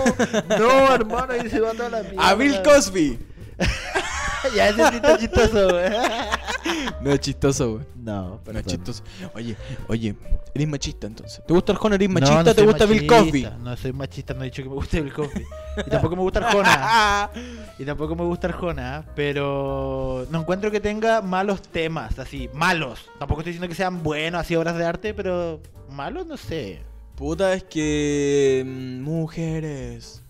no, 0.57 0.93
hermano, 0.93 1.33
ahí 1.33 1.49
se 1.49 1.59
va 1.59 1.71
toda 1.73 1.89
la 1.89 2.01
mierda. 2.03 2.27
A 2.27 2.33
Bill 2.35 2.61
Cosby. 2.63 3.19
ya 4.55 4.69
ese 4.69 4.89
sí 4.89 4.95
está 4.95 5.17
chistoso, 5.17 5.67
weón. 5.67 5.93
No 7.01 7.11
es 7.11 7.19
chistoso, 7.19 7.73
weón. 7.73 7.87
No, 7.95 8.41
No 8.51 8.59
es 8.59 8.65
chistoso. 8.65 9.03
Oye, 9.33 9.55
oye, 9.87 10.15
eres 10.53 10.67
machista 10.67 11.07
entonces. 11.07 11.41
¿Te 11.45 11.53
gusta 11.53 11.73
Arjona? 11.73 11.95
¿Eres 11.95 12.09
machista? 12.09 12.43
no 12.43 12.55
¿Te 12.55 12.65
gusta 12.65 12.85
Bill. 12.85 13.07
Cosby? 13.07 13.47
No 13.59 13.75
soy 13.77 13.93
machista, 13.93 14.33
no 14.33 14.41
he 14.41 14.45
dicho 14.45 14.63
que 14.63 14.69
me 14.69 14.75
guste 14.75 15.01
Bill 15.01 15.13
Cosby. 15.13 15.45
Y 15.85 15.89
tampoco 15.89 16.15
me 16.15 16.21
gusta 16.21 16.39
Arjona. 16.39 17.29
Y 17.79 17.85
tampoco 17.85 18.15
me 18.15 18.23
gusta 18.23 18.47
Arjona, 18.47 19.05
pero 19.15 20.25
no 20.31 20.39
encuentro 20.39 20.71
que 20.71 20.79
tenga 20.79 21.21
malos 21.21 21.61
temas, 21.61 22.17
así, 22.17 22.49
malos. 22.53 23.09
Tampoco 23.19 23.41
estoy 23.41 23.53
diciendo 23.53 23.67
que 23.69 23.75
sean 23.75 24.01
buenos, 24.01 24.41
así 24.41 24.55
obras 24.55 24.75
de 24.77 24.85
arte, 24.85 25.13
pero 25.13 25.61
malos 25.89 26.25
no 26.25 26.37
sé. 26.37 26.81
Puta, 27.15 27.53
es 27.53 27.63
que. 27.63 28.63
mm, 28.65 29.01
Mujeres. 29.01 30.23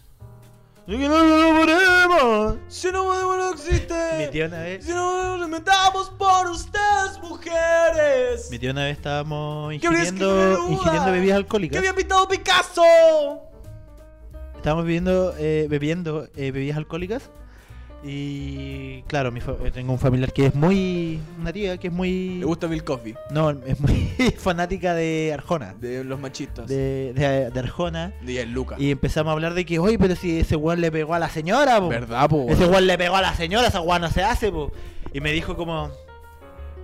¡Y 0.90 0.98
que 0.98 1.10
no 1.10 1.22
lo 1.22 1.60
podemos! 1.60 2.56
Si 2.70 2.90
no 2.92 3.04
podemos, 3.04 3.38
no 3.38 3.50
existe. 3.52 3.94
Mi 4.20 4.28
tía 4.32 4.46
una 4.46 4.62
vez, 4.62 4.86
Si 4.86 4.92
no 4.92 5.38
nos 5.38 5.46
inventamos 5.46 6.10
por 6.12 6.48
ustedes, 6.50 7.20
mujeres. 7.22 8.50
mi 8.50 8.58
tía 8.58 8.72
una 8.72 8.86
vez 8.86 8.96
estábamos 8.98 9.74
¿Qué 9.82 9.88
habrías 9.88 10.14
que 10.14 10.16
ingiriendo, 10.24 10.70
ingiriendo 10.72 11.12
bebidas 11.12 11.36
¿Qué 11.36 11.38
alcohólicas. 11.44 11.78
había 11.80 11.94
pintado 11.94 12.28
Picasso? 12.30 12.84
Estábamos 14.56 14.86
bebiendo, 14.86 15.34
eh, 15.38 15.68
bebiendo 15.70 16.30
eh, 16.36 16.52
bebidas 16.52 16.78
alcohólicas. 16.78 17.30
Y 18.04 19.02
claro, 19.04 19.32
mi 19.32 19.40
eh, 19.40 19.72
tengo 19.74 19.92
un 19.92 20.00
familiar 20.00 20.32
que 20.32 20.48
es 20.48 20.56
muy. 20.56 21.20
Una 21.40 21.52
tía 21.52 21.78
que 21.78 21.88
es 21.88 21.94
muy. 21.94 22.38
Le 22.40 22.46
gusta 22.46 22.68
Bill 22.68 22.84
Cosby. 22.84 23.16
No, 23.32 23.50
es 23.50 23.80
muy 23.80 24.14
fanática 24.38 24.94
de 24.94 25.32
Arjona. 25.34 25.74
De 25.80 26.04
los 26.04 26.20
machistas. 26.20 26.68
De, 26.68 27.14
de, 27.14 27.50
de 27.50 27.60
Arjona. 27.60 28.14
De 28.22 28.46
Lucas. 28.46 28.80
Y 28.80 28.92
empezamos 28.92 29.32
a 29.32 29.34
hablar 29.34 29.56
de 29.56 29.66
que, 29.66 29.80
oye, 29.80 29.98
pero 29.98 30.16
si 30.16 30.40
ese 30.40 30.56
weón 30.56 30.80
le 30.80 30.92
pegó 30.92 31.16
a 31.16 31.20
la 31.20 31.30
señora, 31.30 31.80
po. 31.80 31.90
¿Verdad, 31.90 32.30
po? 32.30 32.46
Ese 32.48 32.66
weón 32.68 32.86
le 32.86 32.98
pegó 32.98 33.16
a 33.16 33.22
la 33.22 33.36
señora, 33.36 33.68
esa 33.68 33.82
weón 33.82 34.02
no 34.02 34.12
se 34.12 34.24
hace, 34.24 34.52
po. 34.52 34.72
Y 35.12 35.20
me 35.20 35.32
dijo 35.32 35.56
como, 35.56 35.90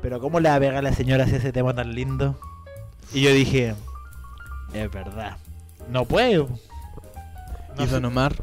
pero 0.02 0.20
¿cómo 0.20 0.40
le 0.40 0.50
va 0.50 0.56
a 0.56 0.60
pegar 0.60 0.76
a 0.78 0.82
la 0.82 0.94
señora 0.94 1.28
si 1.28 1.36
ese 1.36 1.52
tema 1.52 1.76
tan 1.76 1.94
lindo? 1.94 2.40
Y 3.14 3.22
yo 3.22 3.32
dije, 3.32 3.76
es 4.74 4.92
verdad. 4.92 5.38
No 5.90 6.06
puedo. 6.06 6.50
¿Y 7.78 7.86
Don 7.86 8.06
Omar? 8.06 8.36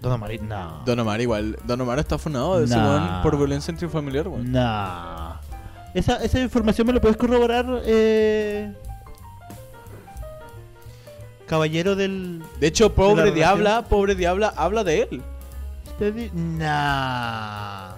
Don 0.00 0.12
Omar, 0.12 0.30
no. 0.40 0.82
Don 0.84 0.98
Omar 1.00 1.20
igual. 1.20 1.58
Don 1.64 1.80
Omar 1.80 1.98
está 1.98 2.18
funado 2.18 2.60
de 2.60 2.66
Nah. 2.66 2.86
weón 2.86 3.22
por 3.22 3.36
violencia 3.36 3.72
intrafamiliar, 3.72 4.28
weón. 4.28 4.52
No. 4.52 5.40
Esa, 5.94 6.22
esa 6.22 6.40
información 6.40 6.86
me 6.86 6.92
lo 6.92 7.00
puedes 7.00 7.16
corroborar, 7.16 7.66
eh... 7.84 8.72
Caballero 11.46 11.96
del... 11.96 12.42
De 12.60 12.66
hecho, 12.66 12.94
pobre? 12.94 13.32
Diabla, 13.32 13.82
pobre 13.88 14.14
Diabla, 14.14 14.52
habla 14.54 14.84
de 14.84 15.02
él. 15.02 15.22
Nah. 16.34 17.94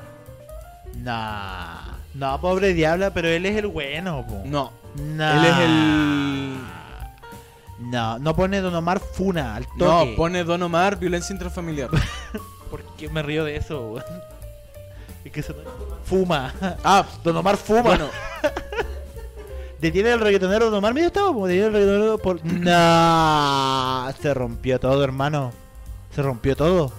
Nah. 1.02 1.90
No, 2.14 2.40
pobre 2.40 2.74
diabla, 2.74 3.12
pero 3.12 3.28
él 3.28 3.46
es 3.46 3.56
el 3.56 3.66
bueno, 3.66 4.26
po. 4.26 4.42
No. 4.44 4.72
Nah. 4.96 5.38
Él 5.38 5.44
es 5.44 5.58
el. 5.58 6.56
No, 7.80 8.18
no 8.18 8.36
pone 8.36 8.60
Don 8.60 8.74
Omar 8.74 9.00
Funa 9.00 9.56
al 9.56 9.66
No, 9.76 10.00
toque. 10.00 10.14
pone 10.16 10.44
Don 10.44 10.62
Omar 10.62 10.98
violencia 10.98 11.32
intrafamiliar. 11.32 11.88
¿Por 12.70 12.82
qué 12.96 13.08
me 13.08 13.22
río 13.22 13.44
de 13.44 13.56
eso, 13.56 13.80
weón? 13.92 14.04
Es 15.24 15.32
que 15.32 15.40
no- 15.40 16.00
Fuma. 16.04 16.52
ah, 16.84 17.04
Don 17.24 17.36
Omar 17.36 17.56
fuma. 17.56 17.82
bueno. 17.82 18.08
Detiene 19.80 20.12
al 20.12 20.20
reggaetonero 20.20 20.66
Don 20.66 20.74
Omar. 20.78 20.92
Mira, 20.92 21.06
estaba 21.06 21.28
como 21.28 21.46
detiene 21.46 21.68
al 21.68 21.72
reggaetonero 21.72 22.18
por. 22.18 22.44
No, 22.44 24.12
se 24.20 24.34
rompió 24.34 24.78
todo, 24.78 25.02
hermano. 25.02 25.52
Se 26.14 26.22
rompió 26.22 26.54
todo. 26.54 26.92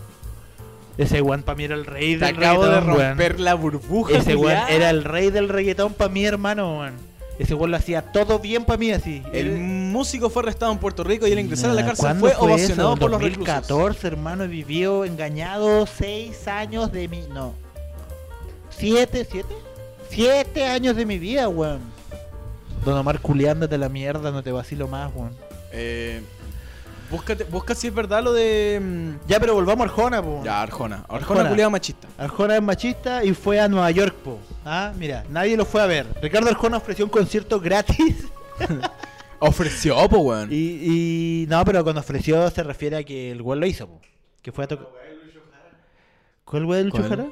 Ese 0.98 1.22
weón 1.22 1.44
para 1.44 1.56
mí 1.56 1.64
era 1.66 1.76
el 1.76 1.86
rey 1.86 2.18
Te 2.18 2.26
del 2.26 2.36
acabo 2.38 2.66
de 2.66 2.80
weón. 2.80 2.88
romper 3.10 3.40
la 3.40 3.54
burbuja. 3.54 4.18
Ese 4.18 4.36
weón 4.36 4.58
era 4.70 4.90
el 4.90 5.04
rey 5.04 5.30
del 5.30 5.48
reggaetón 5.50 5.94
para 5.94 6.10
mí, 6.12 6.26
hermano, 6.26 6.80
weón. 6.80 7.11
Ese 7.42 7.56
weón 7.56 7.72
lo 7.72 7.78
hacía 7.78 8.04
todo 8.12 8.38
bien 8.38 8.66
para 8.66 8.78
mí, 8.78 8.92
así. 8.92 9.24
El 9.34 9.48
Él- 9.48 9.58
músico 9.58 10.30
fue 10.30 10.44
arrestado 10.44 10.72
en 10.72 10.78
Puerto 10.78 11.04
Rico 11.04 11.26
y 11.26 11.32
al 11.32 11.40
ingresar 11.40 11.72
a 11.72 11.74
la 11.74 11.84
cárcel 11.86 12.04
¿cuándo 12.06 12.28
fue, 12.28 12.36
fue 12.36 12.48
ovacionado 12.50 12.90
eso? 12.92 13.00
por 13.00 13.10
los 13.12 13.20
2014, 13.20 13.74
reclusos. 13.84 14.04
hermano, 14.04 14.48
vivió 14.48 15.06
engañado 15.06 15.88
seis 15.88 16.48
años 16.48 16.92
de 16.92 17.08
mi... 17.08 17.22
No. 17.34 17.56
¿Siete? 18.70 19.28
¿Siete? 19.30 19.56
Siete 20.10 20.66
años 20.68 20.96
de 20.96 21.06
mi 21.08 21.18
vida, 21.18 21.50
weón. 21.50 21.80
Don 22.86 22.98
Omar 22.98 23.20
culeándote 23.20 23.78
la 23.78 23.90
mierda, 23.90 24.30
no 24.32 24.44
te 24.44 24.52
vacilo 24.52 24.88
más, 24.88 25.12
weón. 25.16 25.32
Eh, 25.72 26.22
búscate, 27.12 27.44
busca 27.44 27.76
si 27.76 27.88
es 27.88 27.94
verdad 27.94 28.24
lo 28.24 28.34
de. 28.34 28.80
mm, 28.82 29.28
Ya, 29.28 29.40
pero 29.40 29.54
volvamos 29.54 29.86
a 29.86 29.90
Arjona, 29.90 30.22
po. 30.24 30.42
Ya, 30.44 30.62
Arjona. 30.62 31.04
Arjona, 31.10 31.42
Arjona. 31.42 31.70
machista. 31.70 32.08
Arjona 32.18 32.56
es 32.56 32.62
machista 32.64 33.24
y 33.24 33.34
fue 33.34 33.60
a 33.60 33.68
Nueva 33.68 33.92
York, 33.92 34.16
po. 34.24 34.40
Ah, 34.66 34.94
mira, 34.98 35.24
nadie 35.30 35.56
lo 35.58 35.66
fue 35.66 35.82
a 35.82 35.86
ver. 35.86 36.08
Ricardo 36.22 36.50
Arjona 36.50 36.78
ofreció 36.78 37.06
un 37.06 37.12
concierto 37.12 37.60
gratis. 37.60 38.26
Ofreció, 39.44 40.08
po, 40.08 40.20
weón. 40.20 40.50
y, 40.52 40.56
y 41.44 41.46
no, 41.50 41.66
pero 41.66 41.84
cuando 41.84 42.00
ofreció 42.02 42.48
se 42.52 42.62
refiere 42.62 42.98
a 42.98 43.04
que 43.04 43.32
el 43.32 43.42
weón 43.42 43.60
lo 43.60 43.66
hizo, 43.66 43.88
po. 43.88 44.00
Que 44.44 44.52
fue 44.52 44.66
a 44.66 44.68
tocar. 44.68 44.88
¿Cuál 46.46 46.66
weón 46.66 46.84
del 46.84 46.92
¿Cuál? 46.92 47.10
Jara? 47.10 47.26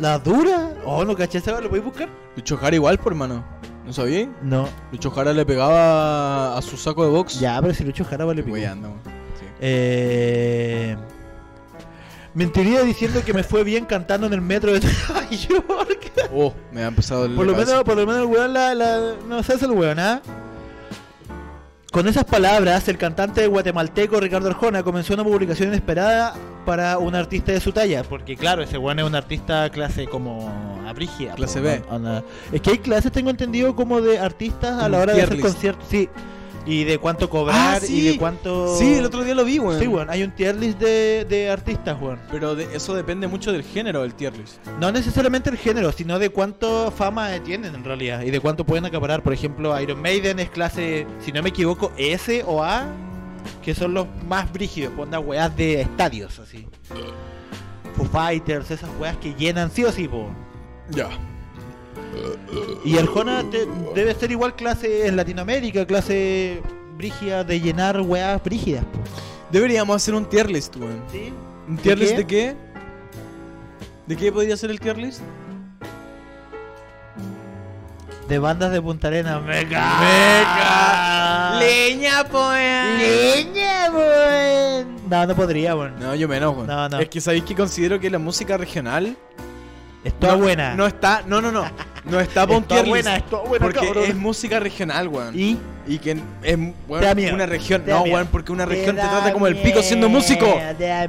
¿La 0.00 0.18
dura? 0.18 0.72
Oh, 0.84 1.04
no 1.04 1.14
caché 1.14 1.38
esa 1.38 1.52
weá, 1.52 1.60
¿lo 1.60 1.68
podéis 1.68 1.84
buscar? 1.84 2.08
Lucho 2.36 2.56
Jara 2.56 2.74
igual, 2.74 2.98
por 2.98 3.12
hermano. 3.12 3.44
¿No 3.84 3.92
sabía? 3.92 4.28
No. 4.42 4.68
Lucho 4.92 5.10
Jara 5.10 5.32
le 5.32 5.44
pegaba 5.44 6.56
a 6.56 6.62
su 6.62 6.76
saco 6.76 7.04
de 7.04 7.10
box. 7.10 7.38
Ya, 7.40 7.60
pero 7.60 7.74
si 7.74 7.84
Lucho 7.84 8.04
Jara 8.04 8.24
vale 8.24 8.42
pico. 8.42 8.56
Sí. 8.56 8.64
Eh... 9.60 10.96
Mentiría 12.34 12.82
diciendo 12.82 13.22
que 13.24 13.32
me 13.32 13.44
fue 13.44 13.62
bien 13.62 13.84
cantando 13.84 14.26
en 14.26 14.32
el 14.32 14.40
metro 14.40 14.72
de 14.72 14.80
Nueva 14.80 15.30
York. 15.30 16.12
Oh, 16.32 16.52
me 16.72 16.82
ha 16.82 16.88
empezado 16.88 17.26
el. 17.26 17.34
Por 17.34 17.46
lo 17.46 17.54
menos, 17.54 17.84
por 17.84 17.94
lo 17.96 18.04
menos 18.06 18.22
el 18.22 18.26
weón 18.26 18.52
la, 18.52 18.74
la- 18.74 19.14
no 19.28 19.40
se 19.44 19.52
hace 19.52 19.66
el 19.66 19.70
weón, 19.70 20.00
¿ah? 20.00 20.20
Con 21.94 22.08
esas 22.08 22.24
palabras, 22.24 22.88
el 22.88 22.98
cantante 22.98 23.46
guatemalteco 23.46 24.18
Ricardo 24.18 24.48
Arjona 24.48 24.82
comenzó 24.82 25.14
una 25.14 25.22
publicación 25.22 25.68
inesperada 25.68 26.34
para 26.66 26.98
un 26.98 27.14
artista 27.14 27.52
de 27.52 27.60
su 27.60 27.70
talla. 27.70 28.02
Porque, 28.02 28.36
claro, 28.36 28.64
ese 28.64 28.78
weón 28.78 28.98
es 28.98 29.04
un 29.04 29.14
artista 29.14 29.70
clase 29.70 30.06
como 30.06 30.50
abrígida. 30.88 31.34
Clase 31.34 31.60
B. 31.60 31.84
onda- 31.88 32.24
Es 32.50 32.60
que 32.62 32.70
hay 32.72 32.78
clases, 32.78 33.12
tengo 33.12 33.30
entendido, 33.30 33.76
como 33.76 34.00
de 34.00 34.18
artistas 34.18 34.82
a 34.82 34.88
la 34.88 34.98
hora 34.98 35.12
de 35.14 35.22
hacer 35.22 35.34
list. 35.36 35.46
conciertos. 35.46 35.86
Sí. 35.88 36.08
Y 36.66 36.84
de 36.84 36.96
cuánto 36.98 37.28
cobrar 37.28 37.82
Ah, 37.82 37.86
y 37.86 38.00
de 38.00 38.16
cuánto. 38.16 38.76
Sí, 38.78 38.94
el 38.94 39.04
otro 39.04 39.22
día 39.22 39.34
lo 39.34 39.44
vi, 39.44 39.58
weón. 39.58 39.78
Sí, 39.78 39.86
weón. 39.86 40.08
Hay 40.08 40.22
un 40.22 40.30
tier 40.30 40.56
list 40.56 40.78
de, 40.78 41.26
de 41.28 41.50
artistas, 41.50 42.00
weón. 42.00 42.18
Pero 42.30 42.54
de- 42.54 42.74
eso 42.74 42.94
depende 42.94 43.26
mucho 43.26 43.52
del 43.52 43.62
género 43.62 44.00
del 44.02 44.14
tier 44.14 44.34
list. 44.36 44.64
No 44.80 44.90
necesariamente 44.90 45.50
el 45.50 45.58
género, 45.58 45.92
sino 45.92 46.18
de 46.18 46.30
cuánto 46.30 46.90
fama 46.90 47.28
tienen 47.44 47.74
en 47.74 47.84
realidad 47.84 48.22
y 48.22 48.30
de 48.30 48.40
cuánto 48.40 48.64
pueden 48.64 48.86
acaparar. 48.86 49.22
Por 49.22 49.34
ejemplo, 49.34 49.78
Iron 49.80 50.00
Maiden 50.00 50.38
es 50.38 50.48
clase, 50.48 51.06
si 51.20 51.32
no 51.32 51.42
me 51.42 51.50
equivoco, 51.50 51.92
S 51.98 52.42
o 52.46 52.62
A, 52.64 52.86
que 53.62 53.74
son 53.74 53.92
los 53.92 54.06
más 54.26 54.50
brígidos, 54.50 54.94
ponda 54.94 55.18
weas 55.20 55.54
de 55.54 55.82
estadios 55.82 56.38
así. 56.38 56.66
Foo 57.94 58.06
Fighters, 58.06 58.70
esas 58.70 58.88
weas 58.98 59.16
que 59.18 59.34
llenan 59.34 59.70
sí 59.70 59.84
o 59.84 59.92
sí, 59.92 60.08
po. 60.08 60.30
Ya. 60.90 61.08
Y 62.84 62.98
Arjona 62.98 63.42
te- 63.50 63.66
debe 63.94 64.14
ser 64.14 64.30
igual 64.30 64.54
clase 64.54 65.06
en 65.06 65.16
Latinoamérica, 65.16 65.86
clase 65.86 66.60
brígida 66.96 67.42
de 67.44 67.60
llenar 67.60 68.00
weas 68.00 68.42
brígidas. 68.42 68.84
Deberíamos 69.50 69.96
hacer 69.96 70.14
un 70.14 70.24
tier 70.26 70.50
list, 70.50 70.76
weón. 70.76 71.02
¿Sí? 71.10 71.32
¿Un 71.68 71.76
tier 71.78 71.98
¿De 71.98 72.04
list 72.04 72.12
qué? 72.16 72.18
de 72.18 72.26
qué? 72.26 72.56
¿De 74.06 74.16
qué 74.16 74.32
podría 74.32 74.56
ser 74.56 74.70
el 74.70 74.78
tier 74.80 74.98
list? 74.98 75.20
De 78.28 78.38
bandas 78.38 78.72
de 78.72 78.80
Punta 78.80 79.08
Arenas, 79.08 79.42
mega. 79.42 79.98
Mega. 80.00 81.58
Leña, 81.60 82.24
pues. 82.24 82.98
Leña, 82.98 83.90
weón. 83.92 84.96
No, 85.10 85.26
no 85.26 85.34
podría, 85.36 85.76
weón. 85.76 85.98
No, 86.00 86.14
yo 86.14 86.26
menos, 86.26 86.54
weón. 86.54 86.66
No, 86.66 86.88
no. 86.88 86.98
Es 87.00 87.08
que 87.08 87.20
sabéis 87.20 87.44
que 87.44 87.54
considero 87.54 88.00
que 88.00 88.08
la 88.10 88.18
música 88.18 88.56
regional 88.56 89.14
Es 90.02 90.18
toda 90.18 90.36
no, 90.36 90.42
buena. 90.42 90.74
No 90.74 90.86
está, 90.86 91.22
no, 91.26 91.40
no, 91.42 91.52
no. 91.52 91.64
No 92.04 92.20
está 92.20 92.46
toda 92.46 92.60
tier 92.60 92.80
list. 92.80 92.88
buena, 92.90 93.16
es 93.16 93.26
toda 93.30 93.42
buena, 93.44 93.64
Porque 93.64 93.80
cabrón. 93.86 94.04
es 94.04 94.14
música 94.14 94.60
regional, 94.60 95.08
weón. 95.08 95.38
Y 95.38 95.58
Y 95.86 95.98
que 95.98 96.12
es 96.42 96.58
weón, 96.88 97.16
miedo. 97.16 97.34
una 97.34 97.46
región. 97.46 97.82
No, 97.86 98.02
weón, 98.02 98.26
porque 98.30 98.52
una 98.52 98.66
región 98.66 98.96
te, 98.96 99.02
trata 99.02 99.32
como 99.32 99.46
el 99.46 99.56
pico 99.56 99.82
siendo 99.82 100.08
músico. 100.08 100.46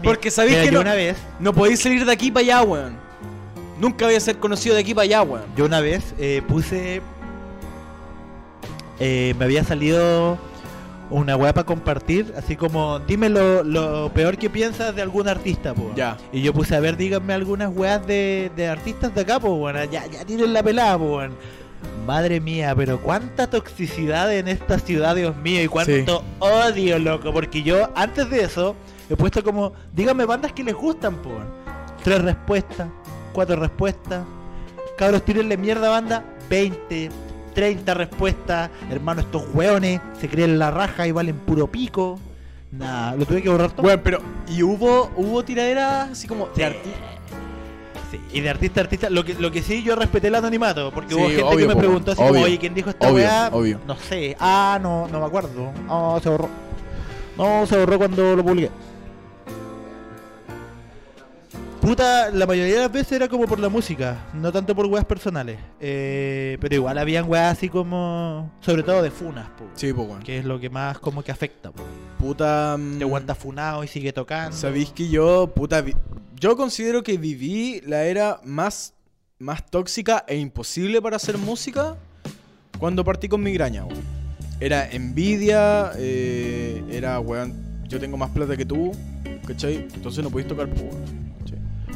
Porque 0.03 0.31
sabéis 0.31 0.57
que 0.57 0.65
yo 0.67 0.71
no, 0.73 0.81
una 0.81 0.93
vez, 0.93 1.17
no 1.39 1.53
podéis 1.53 1.81
salir 1.81 2.05
de 2.05 2.11
aquí 2.11 2.31
para 2.31 2.43
allá, 2.45 2.61
weón. 2.63 2.97
Nunca 3.79 4.05
voy 4.05 4.15
a 4.15 4.19
ser 4.21 4.37
conocido 4.37 4.75
de 4.75 4.81
aquí 4.81 4.93
para 4.93 5.03
allá, 5.03 5.21
weón. 5.21 5.43
yo 5.57 5.65
una 5.65 5.81
vez 5.81 6.13
eh, 6.17 6.41
puse, 6.47 7.01
eh, 8.99 9.33
me 9.37 9.45
había 9.45 9.63
salido 9.65 10.37
una 11.09 11.35
weá 11.35 11.53
para 11.53 11.65
compartir, 11.65 12.33
así 12.37 12.55
como 12.55 12.99
dime 12.99 13.29
lo, 13.29 13.63
lo 13.63 14.11
peor 14.13 14.37
que 14.37 14.49
piensas 14.49 14.95
de 14.95 15.01
algún 15.01 15.27
artista, 15.27 15.73
po. 15.73 15.91
Ya. 15.95 16.17
Y 16.31 16.41
yo 16.41 16.53
puse 16.53 16.75
a 16.75 16.79
ver, 16.79 16.97
díganme 16.97 17.33
algunas 17.33 17.75
weas 17.75 18.05
de, 18.05 18.51
de 18.55 18.67
artistas 18.67 19.13
de 19.13 19.21
acá, 19.21 19.39
pues 19.39 19.53
bueno, 19.53 19.83
ya, 19.85 20.05
ya 20.07 20.25
tienen 20.25 20.53
la 20.53 20.63
pelada, 20.63 20.97
pues 20.97 21.09
bueno. 21.09 21.35
Madre 22.05 22.39
mía, 22.39 22.73
pero 22.75 22.99
cuánta 22.99 23.49
toxicidad 23.49 24.33
en 24.35 24.47
esta 24.47 24.79
ciudad, 24.79 25.15
Dios 25.15 25.35
mío, 25.37 25.63
y 25.63 25.67
cuánto 25.67 26.23
odio, 26.39 26.99
loco. 26.99 27.31
Porque 27.31 27.63
yo, 27.63 27.89
antes 27.95 28.29
de 28.29 28.43
eso, 28.43 28.75
he 29.09 29.15
puesto 29.15 29.43
como, 29.43 29.73
díganme 29.93 30.25
bandas 30.25 30.51
que 30.53 30.63
les 30.63 30.75
gustan, 30.75 31.15
pues. 31.17 31.37
Tres 32.03 32.21
respuestas, 32.21 32.87
cuatro 33.33 33.55
respuestas. 33.55 34.25
Cabros, 34.97 35.23
tírenle 35.25 35.57
mierda 35.57 35.87
a 35.87 35.91
banda, 35.91 36.23
20, 36.49 37.09
30 37.55 37.93
respuestas. 37.95 38.69
Hermano, 38.91 39.21
estos 39.21 39.43
hueones 39.53 39.99
se 40.21 40.29
creen 40.29 40.59
la 40.59 40.69
raja 40.69 41.07
y 41.07 41.11
valen 41.11 41.37
puro 41.39 41.65
pico. 41.65 42.19
Nah, 42.71 43.15
lo 43.15 43.25
tuve 43.25 43.41
que 43.41 43.49
borrar 43.49 43.71
todo. 43.71 43.87
Weón, 43.87 44.01
pero. 44.03 44.19
¿Y 44.47 44.61
hubo, 44.61 45.09
hubo 45.15 45.43
tiraderas 45.43 46.11
así 46.11 46.27
como 46.27 46.47
de 46.49 46.65
artistas? 46.65 47.01
Sí, 48.11 48.19
y 48.33 48.41
de 48.41 48.49
artista 48.51 48.81
a 48.81 48.83
artista, 48.83 49.09
lo 49.09 49.25
que, 49.25 49.33
lo 49.33 49.49
que 49.51 49.63
sí 49.63 49.81
yo 49.81 49.95
respeté 49.95 50.27
el 50.27 50.35
anonimato, 50.35 50.91
porque 50.93 51.15
Sí, 51.15 51.19
hubo 51.19 51.27
gente 51.27 51.43
obvio, 51.43 51.67
que 51.67 51.73
me 51.73 51.79
preguntó 51.79 52.11
así 52.11 52.21
obvio. 52.21 52.33
como, 52.33 52.45
oye, 52.45 52.59
¿quién 52.59 52.75
dijo 52.75 52.91
esta 52.91 53.07
Obvio, 53.07 53.15
weá? 53.25 53.49
obvio. 53.51 53.79
No 53.87 53.95
sé, 53.95 54.37
ah, 54.39 54.77
no, 54.79 55.07
no 55.07 55.19
me 55.21 55.25
acuerdo. 55.25 55.71
No, 55.87 56.19
se 56.21 56.29
borró. 56.29 56.49
No, 57.37 57.65
se 57.65 57.77
borró 57.79 57.97
cuando 57.97 58.35
lo 58.35 58.43
publiqué. 58.43 58.69
Puta, 61.85 62.31
la 62.31 62.47
mayoría 62.47 62.73
de 62.73 62.79
las 62.81 62.91
veces 62.91 63.11
era 63.11 63.27
como 63.27 63.45
por 63.45 63.59
la 63.59 63.69
música, 63.69 64.17
no 64.33 64.51
tanto 64.51 64.75
por 64.75 64.87
weas 64.87 65.05
personales. 65.05 65.59
Eh, 65.79 66.57
pero 66.59 66.73
igual 66.75 66.97
habían 66.97 67.29
weas 67.29 67.55
así 67.55 67.69
como, 67.69 68.51
sobre 68.59 68.81
todo 68.81 69.03
de 69.03 69.11
funas, 69.11 69.47
po, 69.51 69.65
Sí, 69.75 69.93
pues, 69.93 70.07
weón. 70.07 70.23
que 70.23 70.39
es 70.39 70.45
lo 70.45 70.59
que 70.59 70.71
más 70.71 70.97
como 70.97 71.21
que 71.23 71.31
afecta. 71.31 71.71
Po. 71.71 71.83
Puta. 72.17 72.75
mm, 72.79 72.97
Te 72.97 73.03
aguanta 73.03 73.35
funado 73.35 73.83
y 73.83 73.87
sigue 73.87 74.11
tocando. 74.11 74.57
Sabéis 74.57 74.89
que 74.89 75.09
yo, 75.09 75.51
puta, 75.55 75.81
vi- 75.81 75.93
yo 76.39 76.57
considero 76.57 77.03
que 77.03 77.19
viví 77.19 77.81
la 77.85 78.03
era 78.05 78.39
más, 78.43 78.95
más 79.37 79.63
tóxica 79.69 80.25
e 80.27 80.37
imposible 80.37 80.99
para 81.03 81.17
hacer 81.17 81.37
música 81.37 81.95
cuando 82.79 83.03
partí 83.03 83.27
con 83.29 83.43
migraña, 83.43 83.85
weón. 83.85 84.01
Era 84.59 84.89
envidia, 84.89 85.91
eh, 85.97 86.83
era, 86.89 87.19
weón, 87.19 87.53
yo 87.87 87.99
tengo 87.99 88.17
más 88.17 88.31
plata 88.31 88.57
que 88.57 88.65
tú, 88.65 88.91
¿cachai? 89.45 89.87
Entonces 89.93 90.23
no 90.23 90.31
podéis 90.31 90.47
tocar, 90.47 90.67
pues, 90.67 90.81
weón. 90.81 91.25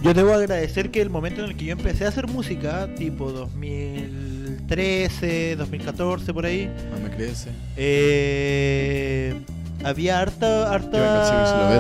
Yo 0.02 0.14
debo 0.14 0.34
agradecer 0.34 0.92
que 0.92 1.02
el 1.02 1.10
momento 1.10 1.44
en 1.44 1.50
el 1.50 1.58
que 1.58 1.66
yo 1.66 1.74
empecé 1.74 2.06
a 2.06 2.08
hacer 2.08 2.28
música, 2.28 2.88
tipo 2.96 3.34
2013, 3.34 5.58
2014, 5.58 6.34
por 6.34 6.46
ahí, 6.46 6.72
No 6.92 7.00
me 7.02 7.10
crees, 7.14 7.48
eh. 7.76 9.36
había 9.84 10.22
harta, 10.22 10.74
harta, 10.74 11.76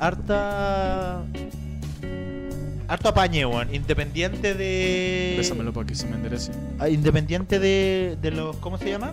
harta, 0.00 1.22
harto 2.88 3.08
apañe, 3.08 3.46
weón, 3.46 3.72
independiente 3.72 4.54
de, 4.54 5.34
Bésamelo 5.36 5.72
para 5.72 5.86
que 5.86 5.94
se 5.94 6.08
me 6.08 6.16
enderece. 6.16 6.50
ah, 6.80 6.88
independiente 6.88 7.60
de, 7.60 8.18
de 8.20 8.30
los, 8.32 8.56
¿cómo 8.56 8.78
se 8.78 8.90
llama? 8.90 9.12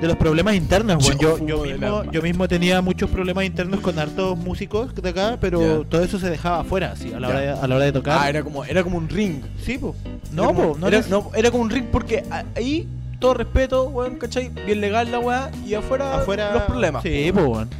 De 0.00 0.06
los 0.08 0.16
problemas 0.16 0.54
internos, 0.54 1.02
weón. 1.06 1.18
Yo 1.18 1.38
Yo, 1.46 1.62
mismo, 1.62 2.04
yo 2.12 2.20
mismo 2.22 2.46
tenía 2.48 2.82
muchos 2.82 3.08
problemas 3.08 3.44
internos 3.46 3.80
con 3.80 3.98
hartos 3.98 4.36
músicos 4.36 4.94
de 4.94 5.08
acá, 5.08 5.38
pero 5.40 5.84
todo 5.88 6.02
eso 6.02 6.18
se 6.18 6.28
dejaba 6.28 6.60
afuera, 6.60 6.92
así, 6.92 7.12
a 7.14 7.18
la, 7.20 7.28
hora 7.28 7.40
de, 7.40 7.48
a 7.50 7.66
la 7.66 7.76
hora 7.76 7.84
de 7.86 7.92
tocar. 7.92 8.18
Ah, 8.20 8.28
era 8.28 8.42
como, 8.42 8.64
era 8.64 8.82
como 8.82 8.98
un 8.98 9.08
ring. 9.08 9.40
Sí, 9.64 9.78
po. 9.78 9.94
Era 10.04 10.20
No, 10.32 10.46
como- 10.48 10.72
po, 10.74 10.78
no, 10.78 10.88
era, 10.88 11.00
no, 11.08 11.30
era 11.34 11.50
como 11.50 11.62
un 11.64 11.70
ring 11.70 11.86
porque 11.90 12.22
ahí, 12.54 12.86
todo 13.20 13.32
respeto, 13.34 13.84
weón, 13.84 14.16
¿cachai? 14.16 14.50
Bien 14.66 14.82
legal 14.82 15.10
la 15.10 15.18
weá, 15.18 15.50
y 15.66 15.72
afuera, 15.72 16.16
afuera 16.16 16.52
los 16.52 16.62
problemas. 16.64 17.02
Sí, 17.02 17.30
pues, 17.32 17.46
weón. 17.46 17.70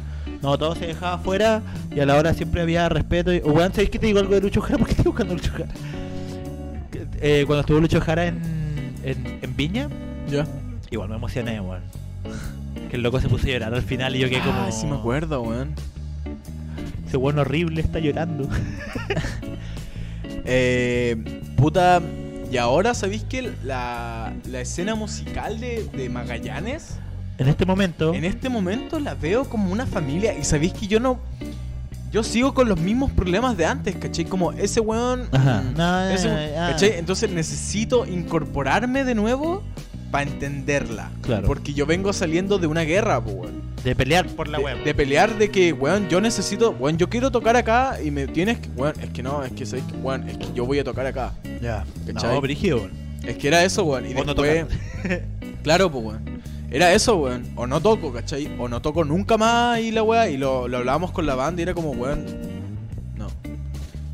No, 0.41 0.57
todo 0.57 0.73
se 0.75 0.87
dejaba 0.87 1.13
afuera 1.15 1.61
y 1.95 1.99
a 1.99 2.05
la 2.07 2.15
hora 2.15 2.33
siempre 2.33 2.61
había 2.61 2.89
respeto. 2.89 3.31
Y, 3.31 3.39
weón, 3.39 3.71
¿sabes 3.73 3.89
qué 3.91 3.99
te 3.99 4.07
digo 4.07 4.17
algo 4.19 4.33
de 4.33 4.41
Lucho 4.41 4.61
Jara? 4.61 4.77
¿Por 4.79 4.87
qué 4.87 4.91
estoy 4.93 5.05
buscando 5.05 5.33
a 5.33 5.37
Lucho 5.37 5.51
Jara? 5.51 5.69
Que, 6.91 7.05
eh, 7.21 7.43
cuando 7.45 7.61
estuvo 7.61 7.79
Lucho 7.79 8.01
Jara 8.01 8.25
en, 8.25 8.39
en, 9.03 9.39
en 9.41 9.55
Viña, 9.55 9.87
Ya. 10.29 10.45
igual 10.89 11.09
me 11.09 11.15
emocioné, 11.15 11.59
weón. 11.61 11.81
Que 12.89 12.95
el 12.97 13.03
loco 13.03 13.19
se 13.19 13.27
puso 13.29 13.47
a 13.47 13.49
llorar 13.51 13.73
al 13.73 13.81
final 13.83 14.15
y 14.15 14.19
yo 14.19 14.29
quedé 14.29 14.39
como. 14.41 14.59
Ah, 14.61 14.71
sí 14.71 14.85
me 14.87 14.95
acuerdo, 14.95 15.41
weón. 15.41 15.73
Ese 17.07 17.17
weón 17.17 17.39
horrible 17.39 17.81
está 17.81 17.99
llorando. 17.99 18.47
Eh, 20.49 21.41
puta, 21.57 22.01
y 22.51 22.55
ahora 22.57 22.93
sabéis 22.93 23.23
que 23.23 23.51
la, 23.63 24.33
la 24.45 24.61
escena 24.61 24.95
musical 24.95 25.59
de, 25.59 25.83
de 25.93 26.07
Magallanes, 26.09 26.95
En 27.37 27.49
este 27.49 27.65
momento. 27.65 28.13
en 28.13 28.23
este 28.23 28.47
momento 28.47 28.99
la 28.99 29.13
veo 29.13 29.43
como 29.49 29.71
una 29.71 29.85
familia. 29.85 30.37
Y 30.37 30.43
sabéis 30.45 30.71
que 30.73 30.87
yo 30.87 30.99
no. 31.01 31.19
Yo 32.13 32.23
sigo 32.23 32.53
con 32.53 32.69
los 32.69 32.79
mismos 32.79 33.11
problemas 33.11 33.57
de 33.57 33.65
antes, 33.65 33.97
¿cachai? 33.97 34.23
Como 34.23 34.53
ese 34.53 34.79
weón. 34.79 35.27
Ajá. 35.33 35.61
mm, 35.61 35.77
No, 35.77 36.09
ese- 36.09 36.29
ah. 36.57 36.69
¿cachai? 36.71 36.93
Entonces 36.97 37.29
necesito 37.29 38.05
incorporarme 38.05 39.03
de 39.03 39.15
nuevo 39.15 39.63
para 40.11 40.29
entenderla. 40.29 41.11
Claro. 41.21 41.47
Porque 41.47 41.73
yo 41.73 41.85
vengo 41.85 42.13
saliendo 42.13 42.57
de 42.57 42.67
una 42.67 42.81
guerra, 42.81 43.19
weón. 43.19 43.61
De 43.83 43.95
pelear 43.95 44.27
por 44.27 44.47
la 44.47 44.57
de, 44.57 44.63
web. 44.63 44.83
de 44.83 44.93
pelear 44.93 45.37
de 45.37 45.49
que, 45.49 45.71
weón, 45.73 46.09
yo 46.09 46.19
necesito, 46.19 46.71
weón, 46.71 46.97
yo 46.97 47.09
quiero 47.09 47.31
tocar 47.31 47.55
acá 47.55 47.97
y 48.03 48.11
me 48.11 48.27
tienes 48.27 48.59
que, 48.59 48.69
weón, 48.69 48.93
es 49.01 49.09
que 49.11 49.23
no, 49.23 49.43
es 49.43 49.51
que 49.51 49.65
sabes 49.65 49.85
que, 49.85 49.93
weón, 49.97 50.27
es 50.27 50.37
que 50.37 50.47
yo 50.53 50.65
voy 50.65 50.79
a 50.79 50.83
tocar 50.83 51.05
acá. 51.05 51.33
Ya. 51.61 51.85
¿Cachai? 52.05 52.33
No, 52.33 52.41
brígido, 52.41 52.77
weón. 52.77 52.91
Es 53.25 53.37
que 53.37 53.47
era 53.47 53.63
eso, 53.63 53.83
weón. 53.83 54.09
Y 54.09 54.13
O 54.13 54.23
no 54.23 54.33
después, 54.33 54.65
claro, 55.63 55.91
pues, 55.91 56.03
weón. 56.03 56.37
Era 56.69 56.93
eso, 56.93 57.15
weón. 57.17 57.43
O 57.55 57.65
no 57.65 57.79
toco, 57.79 58.11
¿cachai? 58.11 58.49
O 58.59 58.67
no 58.67 58.81
toco 58.81 59.05
nunca 59.05 59.37
más 59.37 59.79
y 59.79 59.91
la 59.91 60.03
weá. 60.03 60.29
Y 60.29 60.37
lo, 60.37 60.67
lo 60.67 60.77
hablábamos 60.77 61.11
con 61.11 61.25
la 61.25 61.35
banda 61.35 61.61
y 61.61 61.63
era 61.63 61.73
como, 61.73 61.91
weón, 61.91 62.25
no. 63.15 63.27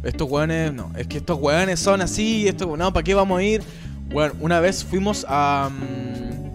Estos 0.04 0.30
weones, 0.30 0.74
no. 0.74 0.92
Es 0.96 1.08
que 1.08 1.18
estos 1.18 1.40
weones 1.40 1.80
son 1.80 2.02
así, 2.02 2.48
esto, 2.48 2.78
no, 2.78 2.94
¿para 2.94 3.04
qué 3.04 3.14
vamos 3.14 3.40
a 3.40 3.44
ir? 3.44 3.64
Weón, 4.14 4.34
una 4.40 4.60
vez 4.60 4.84
fuimos 4.84 5.26
a... 5.28 5.70
mm, 5.72 6.54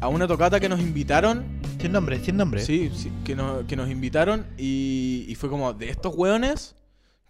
a 0.00 0.08
una 0.08 0.26
tocata 0.28 0.60
que 0.60 0.68
nos 0.68 0.80
invitaron 0.80 1.44
Sin 1.80 1.92
nombre, 1.92 2.18
sin 2.22 2.36
nombre. 2.36 2.60
Sí, 2.64 2.90
sí, 2.94 3.10
que, 3.24 3.34
nos, 3.34 3.64
que 3.64 3.74
nos 3.76 3.90
invitaron 3.90 4.46
y, 4.58 5.24
y 5.28 5.34
fue 5.34 5.48
como 5.48 5.72
de 5.72 5.88
estos 5.90 6.14
hueones 6.14 6.76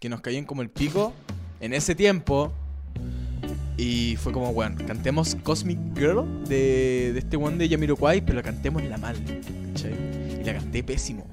que 0.01 0.09
nos 0.09 0.21
caían 0.21 0.45
como 0.45 0.63
el 0.63 0.71
pico. 0.71 1.13
En 1.61 1.73
ese 1.73 1.95
tiempo, 1.95 2.53
Y 3.79 4.17
fue 4.17 4.33
como, 4.33 4.51
weón, 4.51 4.75
cantemos 4.77 5.35
Cosmic 5.43 5.79
Girl 5.97 6.45
de, 6.47 7.13
de 7.15 7.19
este 7.19 7.37
one 7.37 7.57
de 7.57 7.69
Yamiroquai, 7.69 8.21
pero 8.21 8.37
la 8.37 8.43
cantémosla 8.43 8.99
mal. 8.99 9.17
¿cachai? 9.73 9.95
Y 10.41 10.45
la 10.45 10.55
canté 10.55 10.83
pésimo. 10.85 11.27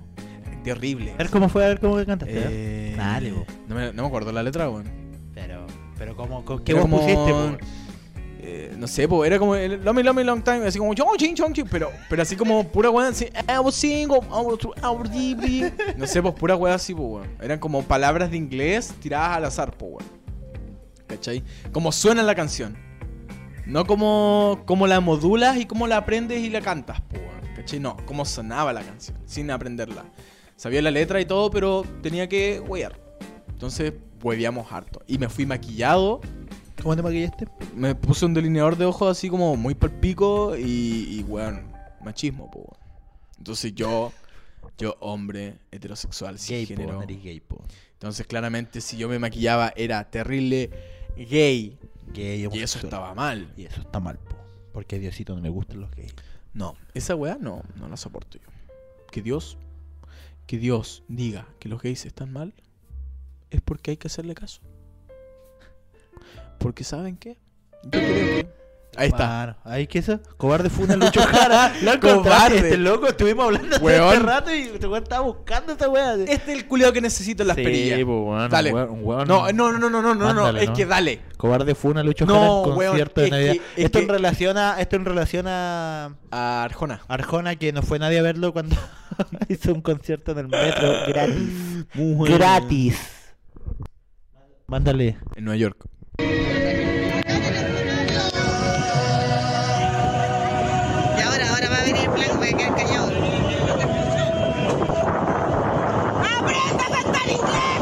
La 0.45 0.51
canté 0.51 0.71
horrible. 0.71 1.11
A 1.13 1.17
ver 1.17 1.29
cómo 1.29 1.49
fue, 1.49 1.65
a 1.65 1.67
ver 1.67 1.79
cómo 1.79 1.95
cantaste. 2.05 2.33
ver. 2.33 2.47
Eh, 2.49 2.93
Dale, 2.97 3.31
no, 3.67 3.75
me, 3.75 3.91
no 3.93 4.03
me 4.03 4.07
acuerdo 4.07 4.31
la 4.31 4.41
letra, 4.41 4.69
weón. 4.69 4.85
Pero, 4.85 5.00
pero 6.01 6.15
¿cómo, 6.15 6.43
cómo- 6.43 6.63
qué 6.63 6.73
vos 6.73 6.81
como- 6.81 6.97
pusiste, 6.97 7.31
po? 7.31 7.57
Eh, 8.39 8.73
no 8.75 8.87
sé, 8.87 9.07
po, 9.07 9.23
era 9.23 9.37
como 9.37 9.53
el 9.53 9.83
Lomi 9.85 10.01
Lomi 10.01 10.23
Long 10.23 10.43
Time, 10.43 10.65
así 10.65 10.79
como 10.79 10.95
ching, 10.95 11.35
chong, 11.35 11.53
ching, 11.53 11.67
pero, 11.69 11.91
pero 12.09 12.23
así 12.23 12.35
como 12.35 12.67
pura 12.67 12.89
weá 12.89 13.09
así, 13.09 13.25
I 13.47 13.59
was 13.63 13.75
single, 13.75 14.17
I 14.23 14.43
was 14.43 14.57
I 14.77 14.87
was 14.87 15.11
deeply. 15.11 15.71
No 15.95 16.07
sé, 16.07 16.23
pues 16.23 16.33
pura 16.33 16.55
weá 16.55 16.73
así, 16.73 16.91
weón. 16.93 17.27
Eran 17.39 17.59
como 17.59 17.83
palabras 17.83 18.31
de 18.31 18.37
inglés 18.37 18.91
tiradas 18.99 19.37
al 19.37 19.45
azar, 19.45 19.77
pues 19.77 19.91
weón. 19.91 20.09
¿Cachai? 21.05 21.43
Como 21.71 21.91
suena 21.91 22.23
la 22.23 22.33
canción. 22.33 22.75
No 23.67 23.85
como, 23.85 24.63
como 24.65 24.87
la 24.87 24.99
modulas 25.01 25.57
y 25.57 25.65
como 25.67 25.85
la 25.85 25.97
aprendes 25.97 26.39
y 26.39 26.49
la 26.49 26.61
cantas, 26.61 26.99
pues 27.11 27.21
weón. 27.21 27.55
¿Cachai? 27.55 27.79
No, 27.79 27.95
como 28.07 28.25
sonaba 28.25 28.73
la 28.73 28.81
canción, 28.81 29.19
sin 29.27 29.51
aprenderla. 29.51 30.05
Sabía 30.55 30.81
la 30.81 30.89
letra 30.89 31.21
y 31.21 31.25
todo, 31.25 31.51
pero 31.51 31.85
tenía 32.01 32.27
que 32.27 32.59
wear. 32.59 32.99
Entonces, 33.49 33.93
hueveamos 34.21 34.71
harto. 34.71 35.01
Y 35.07 35.17
me 35.17 35.29
fui 35.29 35.45
maquillado 35.45 36.21
¿Cómo 36.81 36.95
te 36.95 37.03
maquillaste? 37.03 37.47
me 37.75 37.93
puse 37.93 38.25
un 38.25 38.33
delineador 38.33 38.75
de 38.75 38.85
ojos 38.85 39.15
así 39.17 39.29
como 39.29 39.55
muy 39.55 39.75
palpico 39.75 40.57
y, 40.57 41.19
y 41.19 41.23
weón, 41.27 41.71
machismo, 42.03 42.49
po. 42.49 42.75
Entonces 43.37 43.73
yo, 43.75 44.11
yo 44.77 44.95
hombre, 44.99 45.59
heterosexual, 45.71 46.35
Gay, 46.35 46.65
cisgénero. 46.65 46.99
po, 46.99 47.05
gay, 47.07 47.39
po. 47.39 47.63
Entonces 47.93 48.25
claramente 48.25 48.81
si 48.81 48.97
yo 48.97 49.07
me 49.07 49.19
maquillaba 49.19 49.73
era 49.75 50.09
terrible 50.09 50.71
gay 51.15 51.77
Gay, 52.13 52.47
y 52.51 52.59
eso 52.59 52.79
estaba 52.79 53.13
mal. 53.13 53.53
Y 53.55 53.65
eso 53.65 53.81
está 53.81 53.99
mal, 53.99 54.17
po. 54.17 54.35
Porque 54.73 54.95
a 54.95 54.99
Diosito 54.99 55.35
no 55.35 55.41
le 55.41 55.49
gustan 55.49 55.79
los 55.79 55.91
gays. 55.91 56.13
No, 56.53 56.75
esa 56.93 57.15
weá 57.15 57.37
no, 57.39 57.61
no 57.75 57.87
la 57.87 57.95
soporto 57.95 58.37
yo. 58.37 58.47
Que 59.11 59.21
Dios, 59.21 59.57
que 60.47 60.57
Dios 60.57 61.03
diga 61.07 61.47
que 61.59 61.69
los 61.69 61.81
gays 61.81 62.05
están 62.05 62.33
mal 62.33 62.53
es 63.51 63.61
porque 63.61 63.91
hay 63.91 63.97
que 63.97 64.07
hacerle 64.07 64.33
caso. 64.33 64.61
Porque 66.57 66.83
¿saben 66.83 67.17
qué? 67.17 67.37
Yo 67.83 67.89
creo 67.91 68.01
que... 68.01 68.61
Ahí 68.97 69.07
está. 69.07 69.57
Ahí 69.63 69.87
que 69.87 69.99
eso. 69.99 70.19
Cobarde 70.35 70.69
fue 70.69 70.83
una 70.83 70.97
Lucho 70.97 71.21
Jara. 71.21 71.71
Cobarde. 72.01 72.57
este 72.57 72.77
loco. 72.77 73.07
Estuvimos 73.07 73.45
hablando 73.45 73.77
de 73.79 73.81
Weón. 73.81 74.13
este 74.13 74.19
rato 74.25 74.53
y 74.53 74.59
este 74.63 74.85
weón 74.85 75.03
estaba 75.03 75.21
buscando 75.25 75.71
esta 75.71 75.87
weá. 75.87 76.15
Este 76.15 76.33
es 76.33 76.47
el 76.49 76.67
culiado 76.67 76.91
que 76.91 76.99
necesito 76.99 77.43
en 77.43 77.47
las 77.47 77.55
perillas. 77.55 78.01
po, 78.03 78.23
weón, 78.25 78.49
Dale. 78.51 78.73
un 78.73 78.77
weón- 78.77 78.89
un 78.91 79.03
weón- 79.05 79.27
No, 79.27 79.49
no, 79.53 79.71
no, 79.71 79.89
no, 79.89 80.01
no, 80.01 80.13
no, 80.13 80.33
no, 80.33 80.49
es 80.57 80.67
¿no? 80.67 80.75
que 80.75 80.85
dale. 80.85 81.21
Cobarde 81.37 81.73
fue 81.73 81.91
una 81.91 82.03
Lucho 82.03 82.25
No, 82.25 82.33
Jara 82.33 82.45
en 82.73 82.77
weón, 82.77 82.89
concierto 82.91 83.21
de 83.21 83.27
es 83.27 83.31
Navidad. 83.31 83.53
que- 83.53 83.59
es 83.81 83.85
esto 83.85 83.99
en 83.99 84.07
que- 84.07 84.11
relación 84.11 84.57
a 84.57 84.81
esto 84.81 84.95
en 84.97 85.05
relación 85.05 85.45
a 85.47 86.15
A 86.29 86.63
Arjona. 86.65 87.01
Arjona 87.07 87.55
que 87.55 87.71
no 87.71 87.83
fue 87.83 87.97
nadie 87.97 88.19
a 88.19 88.23
verlo 88.23 88.51
cuando 88.51 88.75
hizo 89.47 89.73
un 89.73 89.81
concierto 89.81 90.33
en 90.33 90.39
el 90.39 90.47
metro 90.49 90.91
gratis. 91.07 91.87
Gratis. 92.27 92.99
Mándale. 94.71 95.17
En 95.35 95.43
Nueva 95.43 95.57
York. 95.57 95.85
Y 96.17 96.23
ahora, 101.21 101.49
ahora 101.49 101.69
va 101.69 101.75
a 101.75 101.83
venir 101.83 102.05
el 102.05 102.11
plan, 102.11 102.37
voy 102.37 102.47
a 102.47 102.57
quedar 102.57 102.75
callado. 102.77 103.07
¡Aprende 106.39 106.83
a 106.83 106.89
cantar 106.89 107.27
inglés, 107.27 107.81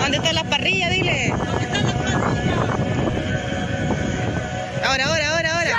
¿Dónde 0.00 0.16
están 0.16 0.34
las 0.34 0.44
parrillas? 0.44 0.90
Dile. 0.90 1.34
Ahora, 4.82 5.04
ahora, 5.08 5.36
ahora, 5.36 5.58
ahora. 5.58 5.78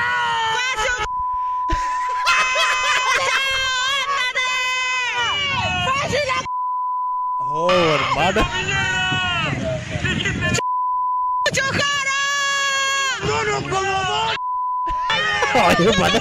Oh, 7.62 7.70
hermano. 7.72 8.42
Oye, 15.56 15.90
hermano. 15.90 16.20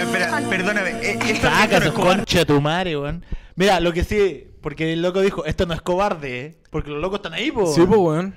Espera, 0.00 0.40
perdóname. 0.48 0.90
eh, 1.02 1.18
esto- 1.24 1.48
Saca 1.48 1.64
esto 1.64 1.76
no 1.78 1.82
su 1.82 1.88
es 1.88 1.94
cobarde. 1.94 2.16
concha 2.16 2.44
tu 2.44 2.60
madre, 2.60 2.96
weón. 2.96 3.24
Mira, 3.56 3.80
lo 3.80 3.92
que 3.92 4.04
sí, 4.04 4.44
porque 4.62 4.92
el 4.92 5.02
loco 5.02 5.20
dijo, 5.20 5.44
esto 5.44 5.66
no 5.66 5.74
es 5.74 5.82
cobarde, 5.82 6.40
¿eh? 6.46 6.54
Porque 6.70 6.90
los 6.90 7.00
locos 7.00 7.18
están 7.18 7.34
ahí, 7.34 7.50
po. 7.50 7.66
Sí, 7.66 7.82
pues, 7.86 7.98
weón. 8.00 8.34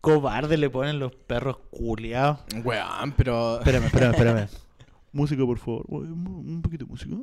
Cobarde 0.00 0.56
le 0.56 0.70
ponen 0.70 0.98
los 0.98 1.14
perros 1.14 1.58
culiados. 1.70 2.38
Weón, 2.64 3.12
pero. 3.16 3.58
Espérame, 3.58 3.84
espérame, 3.86 4.10
espérame. 4.14 4.48
música, 5.12 5.44
por 5.44 5.58
favor. 5.58 5.84
Un 5.88 6.62
poquito 6.62 6.84
de 6.84 6.90
música. 6.90 7.14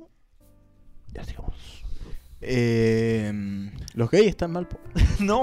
Ya 1.13 1.23
sigamos. 1.23 1.55
Eh, 2.39 3.33
los 3.95 4.11
gays 4.11 4.27
están 4.27 4.51
mal, 4.51 4.67
po. 4.67 4.77
no. 5.19 5.41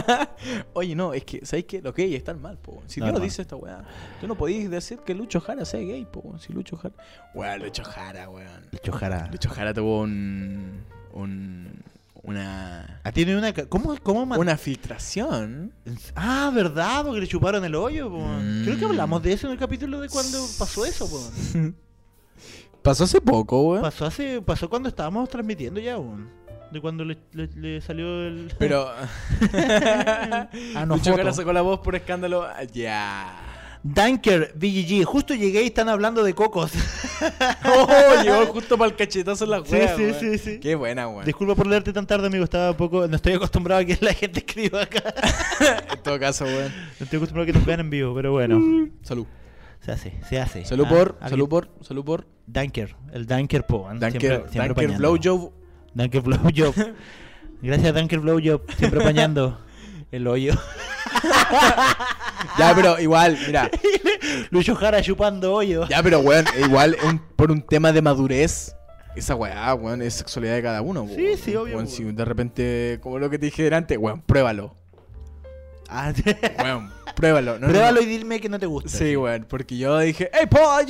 Oye, 0.74 0.94
no, 0.94 1.14
es 1.14 1.24
que, 1.24 1.46
¿sabéis 1.46 1.64
qué? 1.64 1.80
Los 1.80 1.94
gays 1.94 2.14
están 2.14 2.42
mal, 2.42 2.58
po. 2.58 2.82
Si 2.86 3.00
No, 3.00 3.06
Dios 3.06 3.18
no. 3.18 3.24
dice 3.24 3.40
esta 3.42 3.56
weá, 3.56 3.84
tú 4.20 4.28
no 4.28 4.34
podías 4.34 4.70
decir 4.70 4.98
que 4.98 5.14
Lucho 5.14 5.40
Jara 5.40 5.64
sea 5.64 5.80
gay, 5.80 6.04
po. 6.04 6.38
Si 6.38 6.52
Lucho 6.52 6.76
Jara. 6.76 6.94
Weón, 7.34 7.62
Lucho 7.62 7.84
Jara, 7.84 8.28
weón. 8.28 8.66
Lucho 8.70 8.92
Jara. 8.92 9.28
Lucho 9.32 9.48
Jara 9.48 9.72
tuvo 9.72 10.00
un. 10.02 10.84
un 11.14 11.82
una. 12.22 13.00
Ah, 13.04 13.12
tiene 13.12 13.36
una. 13.36 13.52
¿Cómo, 13.52 13.96
cómo 14.02 14.26
man- 14.26 14.38
Una 14.38 14.56
filtración. 14.56 15.72
Ah, 16.14 16.50
¿verdad? 16.54 17.04
Porque 17.04 17.20
le 17.20 17.26
chuparon 17.26 17.64
el 17.64 17.74
hoyo. 17.74 18.10
Mm. 18.10 18.64
Creo 18.64 18.78
que 18.78 18.84
hablamos 18.84 19.22
de 19.22 19.32
eso 19.32 19.46
en 19.46 19.54
el 19.54 19.58
capítulo 19.58 20.00
de 20.00 20.08
cuando 20.08 20.38
pasó 20.58 20.84
eso. 20.84 21.08
Pasó 22.82 23.04
hace 23.04 23.20
poco, 23.20 23.60
weón. 23.62 23.82
Pasó 23.82 24.06
hace. 24.06 24.40
Pasó 24.40 24.70
cuando 24.70 24.88
estábamos 24.88 25.28
transmitiendo 25.28 25.80
ya. 25.80 25.98
De 26.72 26.80
cuando 26.80 27.04
le, 27.04 27.18
le- 27.32 27.48
le 27.56 27.80
salió 27.82 28.26
el. 28.26 28.52
Pero. 28.58 28.90
Ah, 30.74 30.86
no, 30.86 30.96
Lucho 30.96 31.32
sacó 31.32 31.52
la 31.52 31.60
voz 31.62 31.80
por 31.80 31.94
escándalo. 31.94 32.46
Ya. 32.72 33.49
Dunker, 33.82 34.52
BGG. 34.56 35.04
Justo 35.04 35.34
llegué 35.34 35.62
y 35.62 35.66
están 35.66 35.88
hablando 35.88 36.22
de 36.24 36.34
cocos. 36.34 36.72
Oh, 37.66 38.22
llegó 38.22 38.46
justo 38.46 38.78
para 38.78 38.90
el 38.90 38.96
cachetazo 38.96 39.44
en 39.44 39.50
la 39.50 39.62
Sí, 39.64 39.72
wea, 39.74 39.94
sí, 39.94 40.02
weón. 40.04 40.14
sí, 40.20 40.38
sí. 40.38 40.58
Qué 40.58 40.74
buena, 40.74 41.06
weón. 41.06 41.26
Disculpa 41.26 41.54
por 41.54 41.66
leerte 41.66 41.92
tan 41.92 42.06
tarde, 42.06 42.28
amigo. 42.28 42.44
Estaba 42.44 42.74
poco. 42.74 43.06
No 43.06 43.16
estoy 43.16 43.34
acostumbrado 43.34 43.82
a 43.82 43.84
que 43.84 43.98
la 44.00 44.14
gente 44.14 44.38
escriba 44.46 44.82
acá. 44.82 45.02
En 45.92 46.02
todo 46.02 46.18
caso, 46.18 46.44
weón. 46.46 46.72
No 46.98 47.04
estoy 47.04 47.18
acostumbrado 47.18 47.42
a 47.42 47.46
que 47.46 47.52
nos 47.52 47.66
vean 47.66 47.80
en 47.80 47.90
vivo, 47.90 48.14
pero 48.14 48.32
bueno. 48.32 48.88
Salud. 49.02 49.26
Se 49.80 49.92
hace, 49.92 50.14
se 50.28 50.40
hace. 50.40 50.64
Salud 50.64 50.84
Ah, 50.86 50.88
por, 50.88 51.08
alguien- 51.20 51.28
salud 51.30 51.48
por, 51.48 51.68
salud 51.82 52.04
por. 52.04 52.26
Dunker, 52.46 52.96
el 53.12 53.26
Dunker 53.26 53.66
Po. 53.66 53.86
Dunker, 53.90 54.10
Siempre- 54.10 54.36
siempre 54.50 54.68
Dunker 54.68 54.84
apañando. 54.84 54.98
Blowjob. 54.98 55.52
Dunker 55.94 56.20
Blowjob. 56.22 56.74
Gracias, 57.62 57.94
Dunker 57.94 58.18
Blowjob. 58.20 58.62
Siempre 58.78 59.00
apañando 59.00 59.60
el 60.12 60.26
hoyo. 60.26 60.52
Ya, 62.58 62.72
pero 62.74 62.98
igual, 63.00 63.38
mira. 63.46 63.70
Lucho 64.50 64.74
Jara 64.74 65.02
chupando 65.02 65.52
hoyo. 65.54 65.86
Ya, 65.88 66.02
pero 66.02 66.20
weón, 66.20 66.44
igual 66.64 66.96
un- 67.04 67.18
por 67.36 67.50
un 67.50 67.62
tema 67.62 67.92
de 67.92 68.02
madurez. 68.02 68.74
Esa 69.16 69.34
weá, 69.34 69.74
weón, 69.74 70.02
es 70.02 70.14
sexualidad 70.14 70.54
de 70.54 70.62
cada 70.62 70.82
uno. 70.82 71.06
Sí, 71.08 71.16
weón. 71.22 71.38
sí, 71.38 71.56
obvio, 71.56 71.74
Weón, 71.76 71.86
si 71.88 72.04
de 72.04 72.24
repente, 72.24 72.98
como 73.02 73.18
lo 73.18 73.28
que 73.30 73.38
te 73.38 73.46
dije 73.46 73.62
delante, 73.64 73.96
weón, 73.96 74.22
pruébalo. 74.22 74.76
Ah, 75.88 76.12
sí. 76.14 76.22
Weón, 76.62 76.90
pruébalo. 77.16 77.54
No, 77.58 77.66
no, 77.66 77.72
Pruébalo 77.72 78.00
no. 78.00 78.06
y 78.06 78.06
dime 78.06 78.40
que 78.40 78.48
no 78.48 78.58
te 78.60 78.66
gusta. 78.66 78.88
Sí, 78.90 79.16
weón, 79.16 79.44
porque 79.48 79.76
yo 79.76 79.98
dije, 79.98 80.30
hey, 80.32 80.46
Paul, 80.48 80.86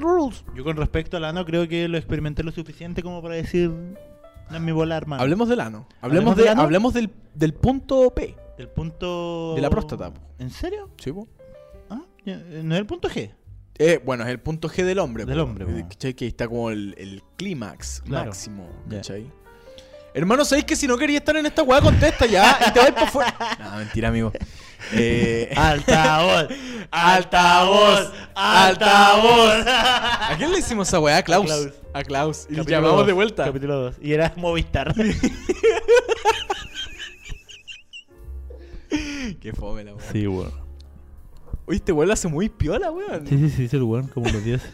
rules. 0.00 0.44
Yo 0.54 0.64
con 0.64 0.76
respecto 0.76 1.16
al 1.16 1.24
ano 1.24 1.44
creo 1.44 1.66
que 1.68 1.88
lo 1.88 1.98
experimenté 1.98 2.42
lo 2.44 2.52
suficiente 2.52 3.02
como 3.02 3.20
para 3.22 3.34
decir... 3.34 3.72
No 4.50 4.56
es 4.56 4.62
mi 4.62 4.72
bola, 4.72 4.96
hermano. 4.96 5.22
Hablemos 5.22 5.48
del 5.48 5.60
ano. 5.60 5.86
¿Hablemos 6.00 6.02
Hablemos, 6.02 6.36
del 6.36 6.44
de, 6.44 6.50
ano? 6.50 6.62
hablemos 6.62 6.94
del, 6.94 7.10
del 7.34 7.54
punto 7.54 8.12
P. 8.14 8.36
Del 8.58 8.68
punto... 8.68 9.54
De 9.56 9.60
la 9.62 9.70
próstata, 9.70 10.12
po. 10.12 10.20
¿En 10.38 10.50
serio? 10.50 10.90
Sí, 10.98 11.10
po. 11.12 11.26
Ah, 11.90 12.02
ya, 12.24 12.36
¿no 12.36 12.74
es 12.74 12.80
el 12.80 12.86
punto 12.86 13.08
G? 13.08 13.30
Eh, 13.78 14.00
bueno, 14.04 14.22
es 14.24 14.30
el 14.30 14.38
punto 14.40 14.68
G 14.68 14.84
del 14.84 14.98
hombre. 15.00 15.24
Del 15.24 15.38
po. 15.38 15.42
hombre. 15.44 15.86
¿Cachai? 15.88 16.14
Que 16.14 16.26
está 16.28 16.46
como 16.46 16.70
el, 16.70 16.94
el 16.98 17.22
clímax 17.36 18.02
Claro. 18.02 18.26
máximo. 18.26 18.68
¿Cachai? 18.88 19.30
Hermano, 20.16 20.44
¿sabéis 20.44 20.64
que 20.66 20.76
si 20.76 20.86
no 20.86 20.96
querías 20.96 21.20
estar 21.22 21.36
en 21.36 21.46
esta 21.46 21.64
weá, 21.64 21.80
contesta 21.80 22.24
ya 22.26 22.56
y 22.68 22.72
te 22.72 22.78
vas 22.78 22.92
para 22.92 23.10
fuera? 23.10 23.34
No, 23.58 23.76
mentira, 23.78 24.08
amigo. 24.08 24.30
Eh, 24.92 25.52
Altavoz, 25.56 26.48
altavoz, 26.90 28.12
altavoz. 28.34 29.64
¿A 29.66 30.34
quién 30.36 30.52
le 30.52 30.58
hicimos 30.58 30.88
esa 30.88 31.00
weá? 31.00 31.16
A 31.18 31.22
Klaus. 31.22 31.46
Klaus. 31.46 31.68
A 31.94 32.02
Klaus. 32.02 32.46
Y 32.50 32.54
llamamos 32.64 32.98
dos, 32.98 33.06
de 33.06 33.12
vuelta. 33.12 33.44
Capítulo 33.44 33.74
2. 33.80 33.96
Y 34.02 34.12
era 34.12 34.32
Movistar. 34.36 34.94
Qué 39.40 39.52
fome 39.52 39.84
la 39.84 39.94
weá. 39.94 40.04
sí, 40.12 40.26
weón. 40.26 40.52
Oye, 41.66 41.76
este 41.78 41.92
weón 41.92 42.08
la 42.08 42.14
hace 42.14 42.28
muy 42.28 42.48
piola, 42.50 42.90
weón. 42.90 43.26
Sí, 43.26 43.38
sí, 43.38 43.50
sí, 43.50 43.64
es 43.64 43.74
el 43.74 43.82
weón, 43.82 44.08
como 44.08 44.28
los 44.28 44.44
dioses. 44.44 44.70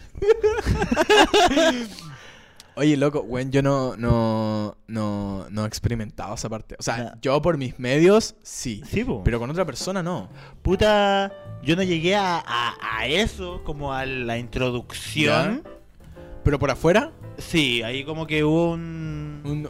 Oye, 2.75 2.95
loco, 2.95 3.21
weón, 3.21 3.51
yo 3.51 3.61
no, 3.61 3.95
no, 3.97 4.77
no, 4.87 5.45
no 5.49 5.63
he 5.65 5.67
experimentado 5.67 6.33
esa 6.35 6.47
parte. 6.49 6.75
O 6.79 6.81
sea, 6.83 7.15
yo 7.21 7.41
por 7.41 7.57
mis 7.57 7.77
medios, 7.79 8.35
sí. 8.43 8.81
Sí, 8.87 9.03
po. 9.03 9.23
Pero 9.23 9.39
con 9.39 9.49
otra 9.49 9.65
persona, 9.65 10.01
no. 10.01 10.29
Puta, 10.61 11.31
yo 11.63 11.75
no 11.75 11.83
llegué 11.83 12.15
a, 12.15 12.37
a- 12.45 12.75
a 12.99 13.07
eso, 13.07 13.61
como 13.65 13.93
a 13.93 14.05
la 14.05 14.37
introducción. 14.37 15.63
Pero 16.43 16.57
por 16.59 16.71
afuera, 16.71 17.11
Sí, 17.37 17.81
ahí 17.81 18.03
como 18.03 18.27
que 18.27 18.43
hubo 18.43 18.71
un, 18.71 19.41
un- 19.43 19.69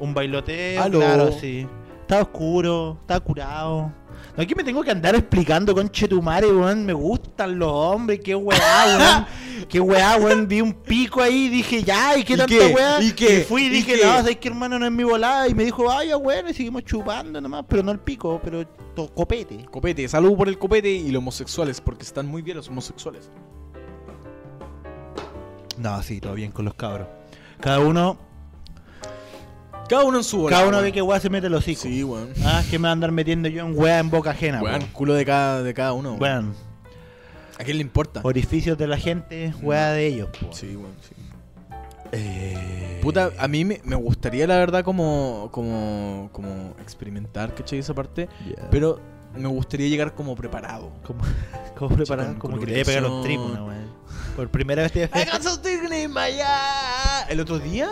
un 0.00 0.14
bailoteo, 0.14 0.82
Aló. 0.82 0.98
claro, 0.98 1.32
sí. 1.32 1.66
Estaba 2.02 2.22
oscuro, 2.22 2.98
estaba 3.00 3.20
curado. 3.20 3.92
No, 4.36 4.42
aquí 4.42 4.54
me 4.54 4.62
tengo 4.62 4.82
que 4.82 4.90
andar 4.90 5.14
explicando, 5.14 5.74
conche 5.74 6.06
tu 6.06 6.20
madre, 6.20 6.48
weón. 6.48 6.84
Me 6.84 6.92
gustan 6.92 7.58
los 7.58 7.70
hombres, 7.72 8.20
qué 8.22 8.34
weá, 8.34 8.58
weón. 8.98 9.26
qué 9.68 9.80
weá, 9.80 10.16
weón. 10.18 10.46
Vi 10.46 10.60
un 10.60 10.74
pico 10.74 11.22
ahí 11.22 11.46
y 11.46 11.48
dije, 11.48 11.82
ya, 11.82 12.16
¿y 12.18 12.22
qué 12.22 12.34
¿Y 12.34 12.36
tanta 12.36 12.54
qué? 12.54 12.74
weá? 12.74 13.02
¿Y 13.02 13.12
qué? 13.12 13.46
fui 13.48 13.62
y 13.62 13.66
¿Y 13.66 13.70
dije, 13.70 13.94
qué? 13.94 14.04
no, 14.04 14.12
sabes 14.12 14.36
que 14.36 14.48
hermano 14.48 14.78
no 14.78 14.84
es 14.84 14.92
mi 14.92 15.04
volada. 15.04 15.48
Y 15.48 15.54
me 15.54 15.64
dijo, 15.64 15.90
ay, 15.90 16.08
ya, 16.08 16.16
bueno, 16.16 16.50
y 16.50 16.54
seguimos 16.54 16.84
chupando 16.84 17.40
nomás, 17.40 17.64
pero 17.66 17.82
no 17.82 17.92
el 17.92 17.98
pico, 17.98 18.38
pero 18.44 18.64
copete. 19.14 19.64
copete. 19.70 20.06
Salud 20.08 20.36
por 20.36 20.48
el 20.48 20.58
copete 20.58 20.90
y 20.90 21.10
los 21.10 21.20
homosexuales, 21.20 21.80
porque 21.80 22.02
están 22.02 22.26
muy 22.26 22.42
bien 22.42 22.58
los 22.58 22.68
homosexuales. 22.68 23.30
No, 25.78 26.02
sí, 26.02 26.20
todo 26.20 26.34
bien 26.34 26.52
con 26.52 26.64
los 26.64 26.74
cabros. 26.74 27.08
Cada 27.60 27.80
uno, 27.80 28.18
Cada 29.88 30.04
uno 30.04 30.18
en 30.18 30.24
su 30.24 30.38
bola, 30.38 30.56
cada 30.56 30.68
uno 30.68 30.80
ve 30.82 30.92
que 30.92 31.00
weá 31.02 31.20
se 31.20 31.30
mete 31.30 31.48
los 31.48 31.60
hocico. 31.62 31.82
Sí, 31.82 32.02
weón. 32.04 32.28
Ah, 32.44 32.60
es 32.62 32.66
que 32.70 32.78
me 32.78 32.84
va 32.84 32.88
a 32.90 32.92
andar 32.92 33.12
metiendo 33.12 33.48
yo 33.48 33.66
en 33.66 33.78
weá 33.78 33.98
en 33.98 34.10
boca 34.10 34.30
ajena, 34.30 34.62
Weón, 34.62 34.80
weón. 34.80 34.90
culo 34.92 35.14
de 35.14 35.24
cada, 35.24 35.62
de 35.62 35.74
cada 35.74 35.92
uno. 35.92 36.10
weón. 36.14 36.18
Bueno, 36.18 36.54
¿A 37.58 37.64
quién 37.64 37.76
le 37.78 37.82
importa? 37.82 38.20
orificios 38.24 38.76
de 38.76 38.86
la 38.86 38.98
gente, 38.98 39.54
weá 39.62 39.90
de 39.92 40.06
ellos. 40.06 40.28
po. 40.38 40.52
Sí, 40.52 40.76
weón, 40.76 40.92
sí. 41.02 41.14
Eh, 42.12 42.98
Puta, 43.02 43.32
a 43.38 43.48
mí 43.48 43.64
me, 43.64 43.80
me 43.84 43.96
gustaría, 43.96 44.46
la 44.46 44.56
verdad, 44.56 44.84
como, 44.84 45.48
como, 45.52 46.28
como 46.32 46.74
experimentar, 46.80 47.54
¿cachai? 47.54 47.78
Esa 47.80 47.94
parte. 47.94 48.28
ya. 48.48 48.68
Pero 48.70 49.00
me 49.34 49.48
gustaría 49.48 49.88
llegar 49.88 50.14
como 50.14 50.34
preparado. 50.36 50.90
Con- 51.04 51.16
Como 51.76 51.96
con 52.38 52.58
que 52.60 52.66
te 52.66 52.72
voy 52.72 52.80
a 52.80 52.84
pegar 52.84 53.02
los 53.02 53.22
tripos, 53.24 53.52
weón. 53.52 53.86
Por 54.36 54.48
primera 54.50 54.82
vez 54.82 54.92
te 54.92 55.08
my 56.08 56.20
eye. 56.30 56.44
El 57.28 57.40
otro 57.40 57.58
día 57.58 57.88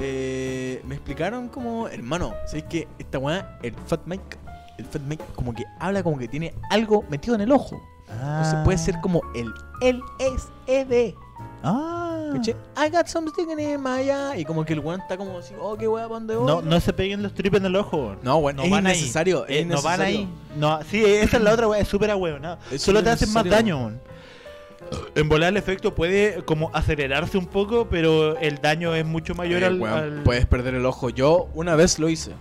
eh, 0.00 0.82
me 0.86 0.94
explicaron 0.94 1.48
como, 1.48 1.88
hermano, 1.88 2.34
¿sabes 2.46 2.64
que 2.64 2.88
esta 2.98 3.18
weá, 3.18 3.58
el 3.62 3.74
Fat 3.86 4.00
Mike, 4.06 4.38
el 4.78 4.84
Fat 4.84 5.02
Mike 5.02 5.24
como 5.34 5.54
que 5.54 5.64
habla 5.80 6.02
como 6.02 6.18
que 6.18 6.28
tiene 6.28 6.54
algo 6.70 7.04
metido 7.08 7.34
en 7.34 7.40
el 7.42 7.52
ojo. 7.52 7.80
Entonces 8.10 8.56
puede 8.64 8.78
ser 8.78 9.00
como 9.00 9.20
el 9.34 9.52
LSED. 9.80 11.14
Ah. 11.62 12.30
¿Cachai? 12.32 12.54
I 12.76 12.90
got 12.90 13.06
something 13.06 13.48
in 13.50 13.82
my 13.82 14.00
eye. 14.10 14.40
Y 14.40 14.44
como 14.44 14.64
que 14.64 14.72
el 14.74 14.80
weón 14.80 15.00
está 15.00 15.16
como 15.16 15.38
así, 15.38 15.54
oh, 15.60 15.76
qué 15.76 15.88
weá, 15.88 16.08
¿pa' 16.08 16.14
dónde 16.14 16.36
voy? 16.36 16.46
No, 16.46 16.62
no 16.62 16.80
se 16.80 16.92
peguen 16.92 17.22
los 17.22 17.34
tripes 17.34 17.60
en 17.60 17.66
el 17.66 17.76
ojo. 17.76 17.96
weón. 17.96 18.18
No, 18.22 18.36
weón, 18.38 18.60
es 18.60 18.70
van 18.70 18.86
ahí. 18.86 19.04
es 19.04 19.16
Eh, 19.48 19.64
no 19.64 19.82
van 19.82 20.00
ahí. 20.00 20.28
No, 20.56 20.80
sí, 20.88 21.04
esa 21.04 21.36
es 21.36 21.42
la 21.42 21.52
otra, 21.52 21.68
weón. 21.68 21.82
Es 21.82 21.88
súper 21.88 22.10
¿no? 22.40 22.58
Es 22.70 22.82
Solo 22.82 23.02
te 23.02 23.10
hacen 23.10 23.32
más 23.32 23.44
daño, 23.44 23.78
weón. 23.78 24.07
En 25.14 25.28
volar 25.28 25.50
el 25.50 25.56
efecto 25.56 25.94
puede 25.94 26.42
como 26.44 26.70
acelerarse 26.74 27.36
un 27.38 27.46
poco, 27.46 27.88
pero 27.90 28.38
el 28.38 28.56
daño 28.58 28.94
es 28.94 29.04
mucho 29.04 29.34
mayor 29.34 29.62
Eh, 29.62 29.66
al, 29.66 29.80
weón, 29.80 29.98
al- 29.98 30.22
Puedes 30.22 30.46
perder 30.46 30.74
el 30.74 30.86
ojo. 30.86 31.10
Yo 31.10 31.48
una 31.54 31.74
vez 31.76 31.98
lo 31.98 32.08
hice. 32.08 32.32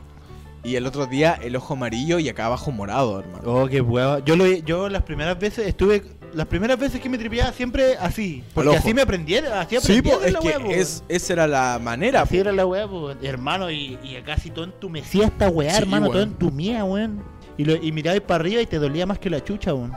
Y 0.64 0.76
el 0.76 0.86
otro 0.86 1.06
día 1.06 1.40
el 1.41 1.56
ojo 1.56 1.74
amarillo 1.76 2.19
y 2.19 2.28
acá 2.30 2.45
abajo 2.48 2.72
morado, 2.72 3.19
hermano. 3.19 3.41
Oh, 3.45 3.68
qué 3.68 3.80
hueva. 3.82 4.19
Yo, 4.26 4.36
lo, 4.36 4.45
yo 4.45 4.90
las 4.90 5.03
primeras 5.03 5.40
veces 5.40 5.68
estuve. 5.68 6.03
Las 6.34 6.48
primeras 6.48 6.78
veces 6.78 6.99
que 6.99 7.07
me 7.07 7.18
tripeaba 7.18 7.53
siempre 7.53 7.95
así. 7.98 8.44
Porque 8.53 8.76
así 8.76 8.94
me 8.94 9.02
aprendieron. 9.02 9.53
Así 9.53 9.78
Sí, 9.80 9.99
aprendí 9.99 10.10
po, 10.10 10.15
a 10.15 10.18
hacer 10.18 10.28
es 10.28 10.34
la 10.34 10.40
que 10.41 10.60
po, 10.60 10.72
es, 10.72 11.03
esa 11.07 11.34
era 11.34 11.48
la 11.48 11.80
manera. 11.82 12.22
Así 12.24 12.36
po. 12.36 12.41
era 12.41 12.52
la 12.52 12.65
weá, 12.65 12.86
po, 12.88 13.11
hermano, 13.22 13.72
y, 13.72 13.98
y 14.03 14.22
casi 14.26 14.49
todo 14.49 14.65
entumecía 14.65 15.28
esta 15.28 15.48
weá, 15.49 15.72
Sí, 15.72 15.84
hermano, 15.84 16.07
todo 16.07 16.18
weón. 16.18 16.30
entumía, 16.30 16.84
weón. 16.84 17.24
Y, 17.57 17.64
lo, 17.64 17.76
y 17.76 17.91
mirabas 17.94 18.19
para 18.22 18.41
arriba 18.41 18.61
y 18.61 18.65
te 18.65 18.78
dolía 18.78 19.06
más 19.06 19.19
que 19.19 19.30
la 19.30 19.41
chucha, 19.44 19.74
weón. 19.74 19.94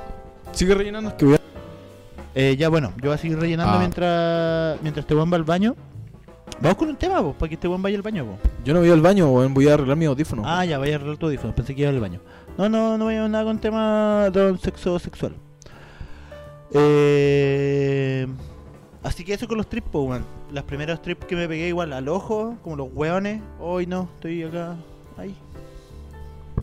Sigue 0.53 0.75
rellenando. 0.75 1.17
Que 1.17 1.25
voy 1.25 1.35
a- 1.35 1.40
Eh, 2.35 2.57
ya 2.57 2.69
bueno, 2.69 2.93
yo 3.03 3.09
voy 3.11 3.15
a 3.15 3.19
seguir 3.19 3.39
rellenando 3.39 3.75
Ah. 3.75 3.79
mientras 3.79 4.81
mientras 4.83 5.03
este 5.05 5.15
weón 5.15 5.33
va 5.33 5.37
al 5.37 5.45
baño. 5.45 5.75
Vamos 6.61 6.77
con 6.77 6.89
un 6.89 6.97
tema, 6.97 7.23
po, 7.23 7.33
para 7.33 7.49
que 7.49 7.55
este 7.55 7.69
weón 7.69 7.83
vaya 7.83 7.97
al 7.97 8.03
baño, 8.03 8.25
po. 8.27 8.39
Yo 8.65 8.75
no 8.75 8.81
voy 8.81 8.91
al 8.91 9.01
baño, 9.01 9.29
weón, 9.31 9.55
voy 9.55 9.69
a 9.69 9.75
arreglar 9.75 9.97
mi 9.97 10.05
audífono. 10.05 10.43
Ah, 10.45 10.65
ya, 10.65 10.79
vaya 10.79 10.93
a 10.93 10.97
arreglar 10.97 11.17
tu 11.17 11.27
audífono, 11.27 11.55
pensé 11.55 11.75
que 11.75 11.83
iba 11.83 11.91
al 11.91 12.01
baño. 12.01 12.21
No, 12.59 12.69
no, 12.69 12.99
no 12.99 13.07
vaya 13.07 13.27
nada 13.29 13.45
con 13.45 13.59
tema 13.59 14.29
de 14.31 14.57
sexo 14.59 14.99
sexual. 14.99 15.35
Eh, 16.73 18.27
así 19.03 19.25
que 19.25 19.35
eso 19.35 19.49
con 19.49 19.57
los 19.59 19.69
trips, 19.69 19.89
po, 19.91 20.03
weón. 20.03 20.25
Las 20.53 20.65
primeras 20.65 21.01
trips 21.03 21.25
que 21.27 21.37
me 21.37 21.49
pegué 21.49 21.69
igual 21.69 21.93
al 21.93 22.09
ojo, 22.09 22.57
como 22.63 22.77
los 22.77 22.89
weones. 22.93 23.41
Hoy 23.61 23.87
no, 23.87 24.09
estoy 24.15 24.43
acá. 24.43 24.77
Ahí. 25.17 25.35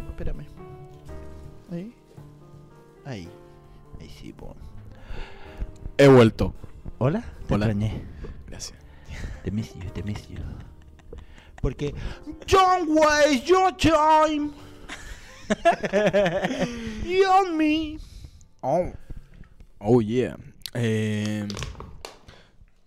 Espérame. 0.10 0.46
Ahí. 1.72 1.94
Ahí. 3.06 3.30
Ahí 4.00 4.10
sí, 4.10 4.34
po. 4.34 4.56
He 5.98 6.08
vuelto. 6.08 6.54
Hola, 7.00 7.24
te 7.48 7.54
Hola. 7.54 7.66
extrañé. 7.66 8.04
Gracias. 8.48 8.78
Te 9.44 9.52
miss 9.52 9.74
you, 9.74 9.90
te 9.92 10.04
miss 10.04 10.28
you. 10.28 10.38
Porque 11.62 11.94
Don't 12.48 12.90
waste 12.90 13.48
your 13.48 13.76
time. 13.76 14.52
you 17.04 17.26
on 17.26 17.58
me. 17.58 18.00
Oh. 18.62 18.92
Oh, 19.80 20.02
yeah. 20.02 20.36
Eh, 20.74 21.48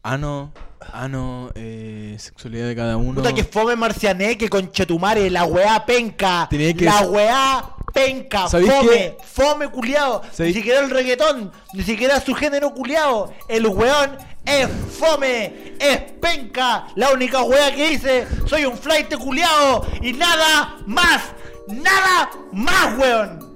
ano, 0.03 0.53
ano, 0.93 1.51
eh, 1.55 2.17
sexualidad 2.19 2.69
de 2.69 2.77
cada 2.77 2.97
uno. 2.97 3.15
Puta 3.15 3.33
que 3.33 3.45
fome 3.45 3.75
marcianeque, 3.77 4.49
conchetumare, 4.49 5.31
la 5.31 5.45
weá 5.47 5.85
penca. 5.85 6.47
Tenía 6.49 6.75
que 6.75 6.85
la 6.85 7.07
weá 7.07 7.75
penca, 7.93 8.49
¿Sabéis 8.49 8.71
fome, 8.73 8.91
qué? 8.91 9.17
fome 9.25 9.69
culiao. 9.71 10.23
Ni 10.23 10.29
¿Sabéis- 10.31 10.55
siquiera 10.55 10.81
el 10.81 10.91
reggaetón, 10.91 11.53
ni 11.75 11.83
siquiera 11.83 12.21
su 12.21 12.35
género 12.35 12.73
culiao. 12.75 13.33
El 13.49 13.67
weón 13.67 14.17
es 14.45 14.69
fome, 14.99 15.75
es 15.79 15.99
penca. 16.21 16.87
La 16.97 17.13
única 17.13 17.43
weá 17.43 17.75
que 17.75 17.93
hice, 17.93 18.27
soy 18.47 18.65
un 18.65 18.77
flight 18.77 19.15
culiao 19.17 19.87
y 20.03 20.13
nada 20.13 20.79
más, 20.87 21.23
nada 21.69 22.31
más, 22.53 22.99
weón. 22.99 23.51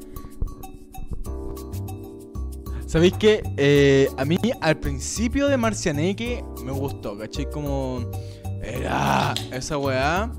¿Sabéis 2.86 3.14
que 3.14 3.42
eh, 3.56 4.08
a 4.16 4.24
mí 4.24 4.38
al 4.60 4.76
principio 4.76 5.48
de 5.48 5.56
Marcianeque 5.56 6.44
me 6.64 6.70
gustó, 6.70 7.18
¿cachai? 7.18 7.50
Como 7.50 8.08
era 8.62 9.34
esa 9.52 9.76
weá, 9.78 10.30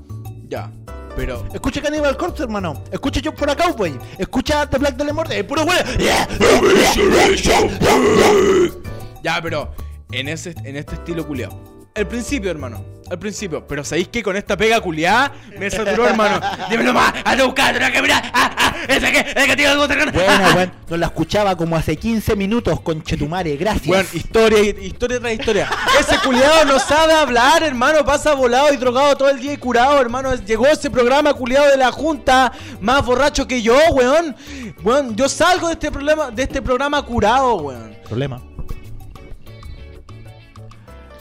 ya, 0.48 0.72
pero 1.16 1.44
Escucha 1.52 1.80
Cannibal 1.80 2.16
Corpse, 2.16 2.42
hermano. 2.42 2.82
Escucha 2.92 3.20
John 3.24 3.36
for 3.36 3.50
a 3.50 3.56
Cowboy. 3.56 3.98
Escucha 4.18 4.68
The 4.68 4.78
Black 4.78 4.96
Dahlia 4.96 5.14
Murder. 5.14 5.38
Es 5.38 5.44
puro 5.44 5.62
weón. 5.64 5.84
ya, 9.22 9.40
pero 9.42 9.72
en 10.12 10.28
ese 10.28 10.54
en 10.64 10.76
este 10.76 10.94
estilo 10.94 11.26
culiado. 11.26 11.75
El 11.96 12.06
principio, 12.06 12.50
hermano, 12.50 12.84
al 13.10 13.18
principio, 13.18 13.66
pero 13.66 13.82
¿sabéis 13.82 14.08
que 14.08 14.22
con 14.22 14.36
esta 14.36 14.54
pega 14.54 14.80
culiada 14.80 15.32
me 15.58 15.70
saturó, 15.70 16.06
hermano? 16.06 16.40
Dímelo 16.68 16.92
más, 16.92 17.14
anda 17.24 17.42
a 17.42 17.46
buscar, 17.46 17.74
tengo 17.74 17.90
que 17.90 18.02
mirar, 18.02 18.30
ah, 18.34 18.50
ah, 18.54 18.74
ese 18.86 19.12
que, 19.12 19.18
ese 19.20 19.46
que 19.46 19.56
tiene 19.56 19.66
algo 19.68 19.86
cercano. 19.86 20.12
Buena, 20.12 20.52
weón. 20.56 20.72
No 20.88 20.96
la 20.98 21.06
escuchaba 21.06 21.56
como 21.56 21.74
hace 21.74 21.96
15 21.96 22.36
minutos, 22.36 22.80
conchetumare. 22.80 23.56
Gracias. 23.56 23.86
Bueno, 23.86 24.08
historia, 24.12 24.60
historia 24.60 25.20
tras 25.20 25.32
historia. 25.32 25.70
Ese 25.98 26.18
culiado 26.18 26.64
no 26.66 26.78
sabe 26.78 27.14
hablar, 27.14 27.62
hermano. 27.62 28.04
Pasa 28.04 28.34
volado 28.34 28.72
y 28.72 28.76
drogado 28.76 29.16
todo 29.16 29.30
el 29.30 29.40
día 29.40 29.54
y 29.54 29.56
curado, 29.56 30.00
hermano. 30.00 30.34
Llegó 30.34 30.66
ese 30.66 30.90
programa 30.90 31.32
culiado 31.32 31.70
de 31.70 31.76
la 31.76 31.90
Junta 31.90 32.52
más 32.80 33.04
borracho 33.04 33.48
que 33.48 33.62
yo, 33.62 33.78
weón. 33.92 34.36
Weón, 34.82 35.16
yo 35.16 35.28
salgo 35.28 35.68
de 35.68 35.72
este 35.74 35.90
problema, 35.90 36.30
de 36.30 36.42
este 36.42 36.60
programa 36.60 37.00
curado, 37.02 37.56
weón. 37.56 37.96
Problema. 38.04 38.40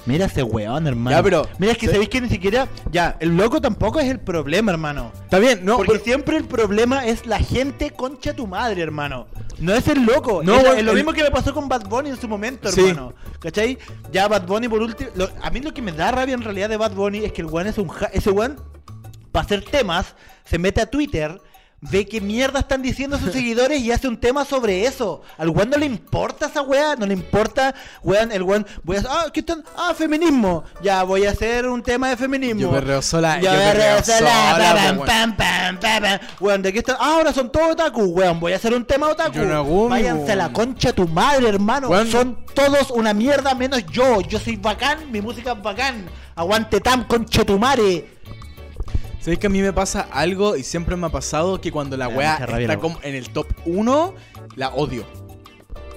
Mira 0.06 0.26
ese 0.26 0.44
weón, 0.44 0.86
hermano. 0.86 1.15
Ya, 1.18 1.23
pero- 1.23 1.48
Mira, 1.57 1.72
es 1.72 1.77
que 1.77 1.88
¿sí? 1.88 1.91
sabéis 1.94 2.10
que 2.10 2.22
ni 2.22 2.30
siquiera. 2.30 2.68
Ya, 2.91 3.18
el 3.19 3.36
loco 3.36 3.60
tampoco 3.60 3.99
es 3.99 4.07
el 4.10 4.19
problema, 4.19 4.72
hermano. 4.72 5.11
Está 5.23 5.40
bien, 5.40 5.65
no, 5.65 5.77
Porque 5.77 5.94
pero- 5.94 6.03
siempre 6.03 6.38
el 6.38 6.45
problema 6.45 7.06
es 7.07 7.26
la 7.26 7.40
gente 7.40 7.91
concha 7.91 8.36
tu 8.36 8.45
madre, 8.45 8.82
hermano. 8.84 9.27
No 9.60 9.73
es 9.73 9.88
el 9.88 10.03
loco. 10.06 10.44
No, 10.44 10.56
es, 10.57 10.64
la- 10.64 10.69
weón, 10.69 10.80
es 10.80 10.86
lo 10.86 10.91
el- 10.91 10.98
mismo 10.98 11.14
que 11.14 11.23
me 11.23 11.32
pasó 11.32 11.53
con 11.53 11.68
Bad 11.68 11.88
Bunny 11.88 12.10
en 12.10 12.18
su 12.22 12.27
momento, 12.27 12.69
Sí. 12.72 12.82
hermano. 12.82 13.14
¿Cachai? 13.40 13.77
Ya 14.11 14.27
Bad 14.27 14.45
Bunny 14.45 14.68
por 14.68 14.82
último. 14.82 15.10
lo- 15.15 15.30
a 15.41 15.49
mí 15.49 15.60
lo 15.61 15.73
que 15.73 15.82
me 15.82 15.91
da 15.91 16.11
rabia 16.11 16.34
en 16.36 16.41
realidad 16.44 16.69
de 16.69 16.77
Bad 16.77 16.91
Bunny 16.94 17.26
es 17.26 17.32
que 17.32 17.41
el 17.41 17.48
weón 17.48 17.68
es 17.68 17.77
un. 17.77 17.88
ja- 17.88 18.07
Ese 18.14 18.30
weón, 18.30 18.57
para 19.32 19.45
hacer 19.45 19.64
temas, 19.65 20.15
se 20.44 20.60
mete 20.60 20.82
a 20.82 20.86
Twitter. 20.86 21.40
Ve 21.90 22.06
qué 22.06 22.22
mierda 22.22 22.60
están 22.60 22.82
diciendo 22.82 23.18
sus 23.18 23.32
seguidores 23.32 23.82
y 23.82 23.91
hace 23.91 24.07
un 24.07 24.18
tema 24.18 24.45
sobre 24.45 24.86
eso. 24.86 25.22
Al 25.38 25.49
weón 25.49 25.70
no 25.70 25.78
le 25.78 25.86
importa 25.86 26.48
esa 26.48 26.62
weá, 26.62 26.95
no 26.95 27.06
le 27.06 27.14
importa, 27.14 27.74
weón, 28.03 28.32
el 28.32 28.44
weón, 28.44 28.66
voy 28.84 28.98
a 28.98 29.03
ah, 29.07 29.26
¿qué 29.32 29.41
están? 29.41 29.64
Ah, 29.78 29.94
feminismo. 29.95 30.64
Ya, 30.82 31.03
voy 31.03 31.26
a 31.26 31.32
hacer 31.32 31.68
un 31.68 31.82
tema 31.82 32.10
de 32.10 32.18
feminismo. 32.18 32.62
Yo 32.62 32.72
perreo 32.72 33.02
sola, 33.02 33.40
Ya 33.40 33.53
yo 33.53 33.60
perreo 33.60 34.03
sola, 34.03 34.76
pam, 34.76 34.98
po, 34.98 35.06
pam, 35.06 35.36
pam, 35.36 35.80
pam, 35.80 36.02
pam. 36.02 36.20
Weón, 36.40 36.62
¿de 36.62 36.74
qué 36.74 36.80
están? 36.80 36.98
Ah, 36.99 37.16
ahora 37.16 37.34
son 37.34 37.52
todos 37.52 37.72
otaku, 37.72 38.03
weón, 38.03 38.40
voy 38.40 38.53
a 38.53 38.56
hacer 38.56 38.74
un 38.74 38.86
tema 38.86 39.07
otaku. 39.07 39.36
Yo 39.36 39.45
no 39.45 39.56
hago, 39.56 39.90
Váyanse 39.90 40.32
a 40.32 40.36
la 40.36 40.52
concha 40.52 40.94
tu 40.94 41.07
madre, 41.07 41.49
hermano. 41.49 41.90
Weón. 41.90 42.10
Son 42.12 42.45
todos 42.53 42.91
una 42.91 43.14
mierda 43.14 43.53
menos 43.56 43.86
yo. 43.88 44.22
Yo 44.22 44.40
soy 44.40 44.56
bacán, 44.56 45.12
mi 45.12 45.22
música 45.22 45.53
es 45.53 45.62
bacán. 45.62 46.06
Aguante 46.36 46.82
tu 47.45 47.60
madre. 47.60 48.15
¿Sabéis 49.26 49.39
que 49.39 49.47
a 49.47 49.49
mí 49.49 49.60
me 49.60 49.73
pasa 49.73 50.02
algo 50.11 50.56
y 50.56 50.61
siempre 50.61 50.95
me 50.95 51.07
ha 51.07 51.10
pasado 51.10 51.60
que 51.60 51.72
cuando 51.72 51.97
la 51.97 52.07
da 52.10 52.15
weá 52.15 52.38
rabia 52.45 52.68
está 52.68 52.80
como 52.80 52.99
en 53.02 53.15
el 53.15 53.31
top 53.31 53.47
1, 53.65 54.14
la 54.56 54.69
odio? 54.69 55.03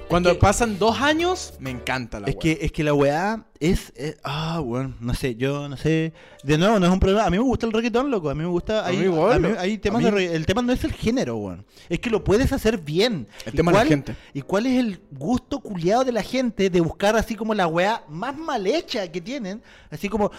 Cuando 0.09 0.31
Es 0.31 0.37
que- 0.37 0.41
pasan 0.41 0.79
dos 0.79 0.99
años, 1.03 1.53
me 1.61 1.69
encanta 1.69 2.21
la 2.21 2.29
Es 2.29 2.37
weá. 2.37 2.41
que, 2.41 2.59
es 2.65 2.73
que 2.73 2.83
la 2.83 2.95
weá 2.95 3.45
es, 3.61 3.93
es- 3.97 4.17
Ah, 4.23 4.61
bueno, 4.65 4.95
no 5.01 5.15
sé, 5.15 5.35
yo 5.35 5.69
no 5.69 5.77
sé. 5.77 6.13
De 6.43 6.57
nuevo, 6.59 6.79
no 6.79 6.87
es 6.87 6.93
un 6.93 7.01
problema. 7.01 7.25
A 7.27 7.31
mí 7.31 7.37
me 7.37 7.43
gusta 7.43 7.67
el 7.67 7.73
reggaetón, 7.73 8.11
loco. 8.11 8.31
A 8.31 8.35
mí 8.35 8.41
me 8.43 8.47
gusta. 8.49 8.81
A 8.85 8.87
Hay, 8.87 8.97
mí 8.99 9.07
a 9.07 9.39
mí- 9.39 9.49
hay 9.59 9.79
temas 9.79 10.05
a 10.05 10.11
mí- 10.11 10.27
de 10.27 10.35
El 10.37 10.47
tema 10.47 10.63
no 10.63 10.73
es 10.73 10.85
el 10.85 10.93
género, 10.93 11.37
weón. 11.37 11.65
Es 11.89 11.99
que 12.01 12.11
lo 12.11 12.23
puedes 12.23 12.53
hacer 12.53 12.79
bien. 12.79 13.27
El 13.47 13.55
¿Y 13.55 13.57
tema 13.57 13.71
es 13.71 13.75
la 13.75 13.81
cuál- 13.81 13.89
gente. 13.89 14.17
¿Y 14.35 14.43
cuál 14.43 14.67
es 14.67 14.79
el 14.79 15.01
gusto 15.13 15.61
culiado 15.61 16.05
de 16.05 16.13
la 16.13 16.23
gente 16.23 16.71
de 16.71 16.81
buscar 16.81 17.17
así 17.17 17.35
como 17.35 17.55
la 17.55 17.67
weá 17.67 18.05
más 18.09 18.37
mal 18.37 18.67
hecha 18.67 19.11
que 19.11 19.21
tienen? 19.21 19.63
Así 19.91 20.09
como. 20.09 20.31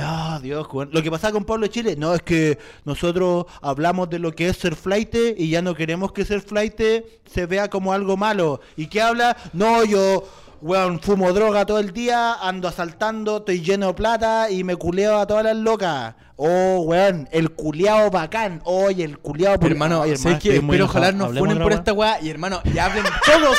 Ah, 0.00 0.38
Dios, 0.42 0.66
weón. 0.72 0.90
Lo 0.92 1.02
que 1.02 1.10
pasaba 1.10 1.32
con 1.32 1.44
Pablo 1.44 1.66
Chile, 1.66 1.96
no, 1.96 2.14
es 2.14 2.22
que 2.22 2.56
nosotros 2.84 3.46
hablamos 3.62 4.08
de 4.08 4.18
lo 4.20 4.32
que 4.32 4.48
es 4.48 4.56
ser 4.56 4.76
flight 4.76 5.14
y 5.36 5.48
ya 5.50 5.60
no 5.62 5.74
queremos 5.74 6.12
que 6.12 6.24
ser 6.24 6.40
flight 6.40 6.80
se 7.26 7.46
vea 7.46 7.68
como 7.68 7.92
algo 7.92 8.16
malo. 8.16 8.60
¿Y 8.76 8.86
qué 8.86 9.00
habla? 9.02 9.36
No, 9.52 9.84
yo, 9.84 10.24
weón, 10.60 11.00
fumo 11.00 11.32
droga 11.32 11.64
todo 11.66 11.78
el 11.78 11.92
día, 11.92 12.34
ando 12.34 12.68
asaltando, 12.68 13.38
estoy 13.38 13.60
lleno 13.60 13.88
de 13.88 13.94
plata 13.94 14.50
y 14.50 14.64
me 14.64 14.76
culeo 14.76 15.18
a 15.18 15.26
todas 15.26 15.44
las 15.44 15.56
locas. 15.56 16.14
Oh, 16.36 16.80
weón, 16.86 17.28
el 17.32 17.50
culeado 17.50 18.10
bacán. 18.10 18.60
Oye, 18.64 19.04
el 19.04 19.18
culeado 19.18 19.58
por 19.58 19.70
hermano, 19.70 20.02
Ay, 20.02 20.16
sé 20.16 20.38
que 20.38 20.56
enojado. 20.56 20.84
ojalá 20.84 21.12
nos 21.12 21.36
funen 21.36 21.58
por 21.58 21.72
esta 21.72 21.92
weá 21.92 22.20
y 22.20 22.30
hermano, 22.30 22.60
ya 22.72 22.86
hablen 22.86 23.04
todos. 23.24 23.56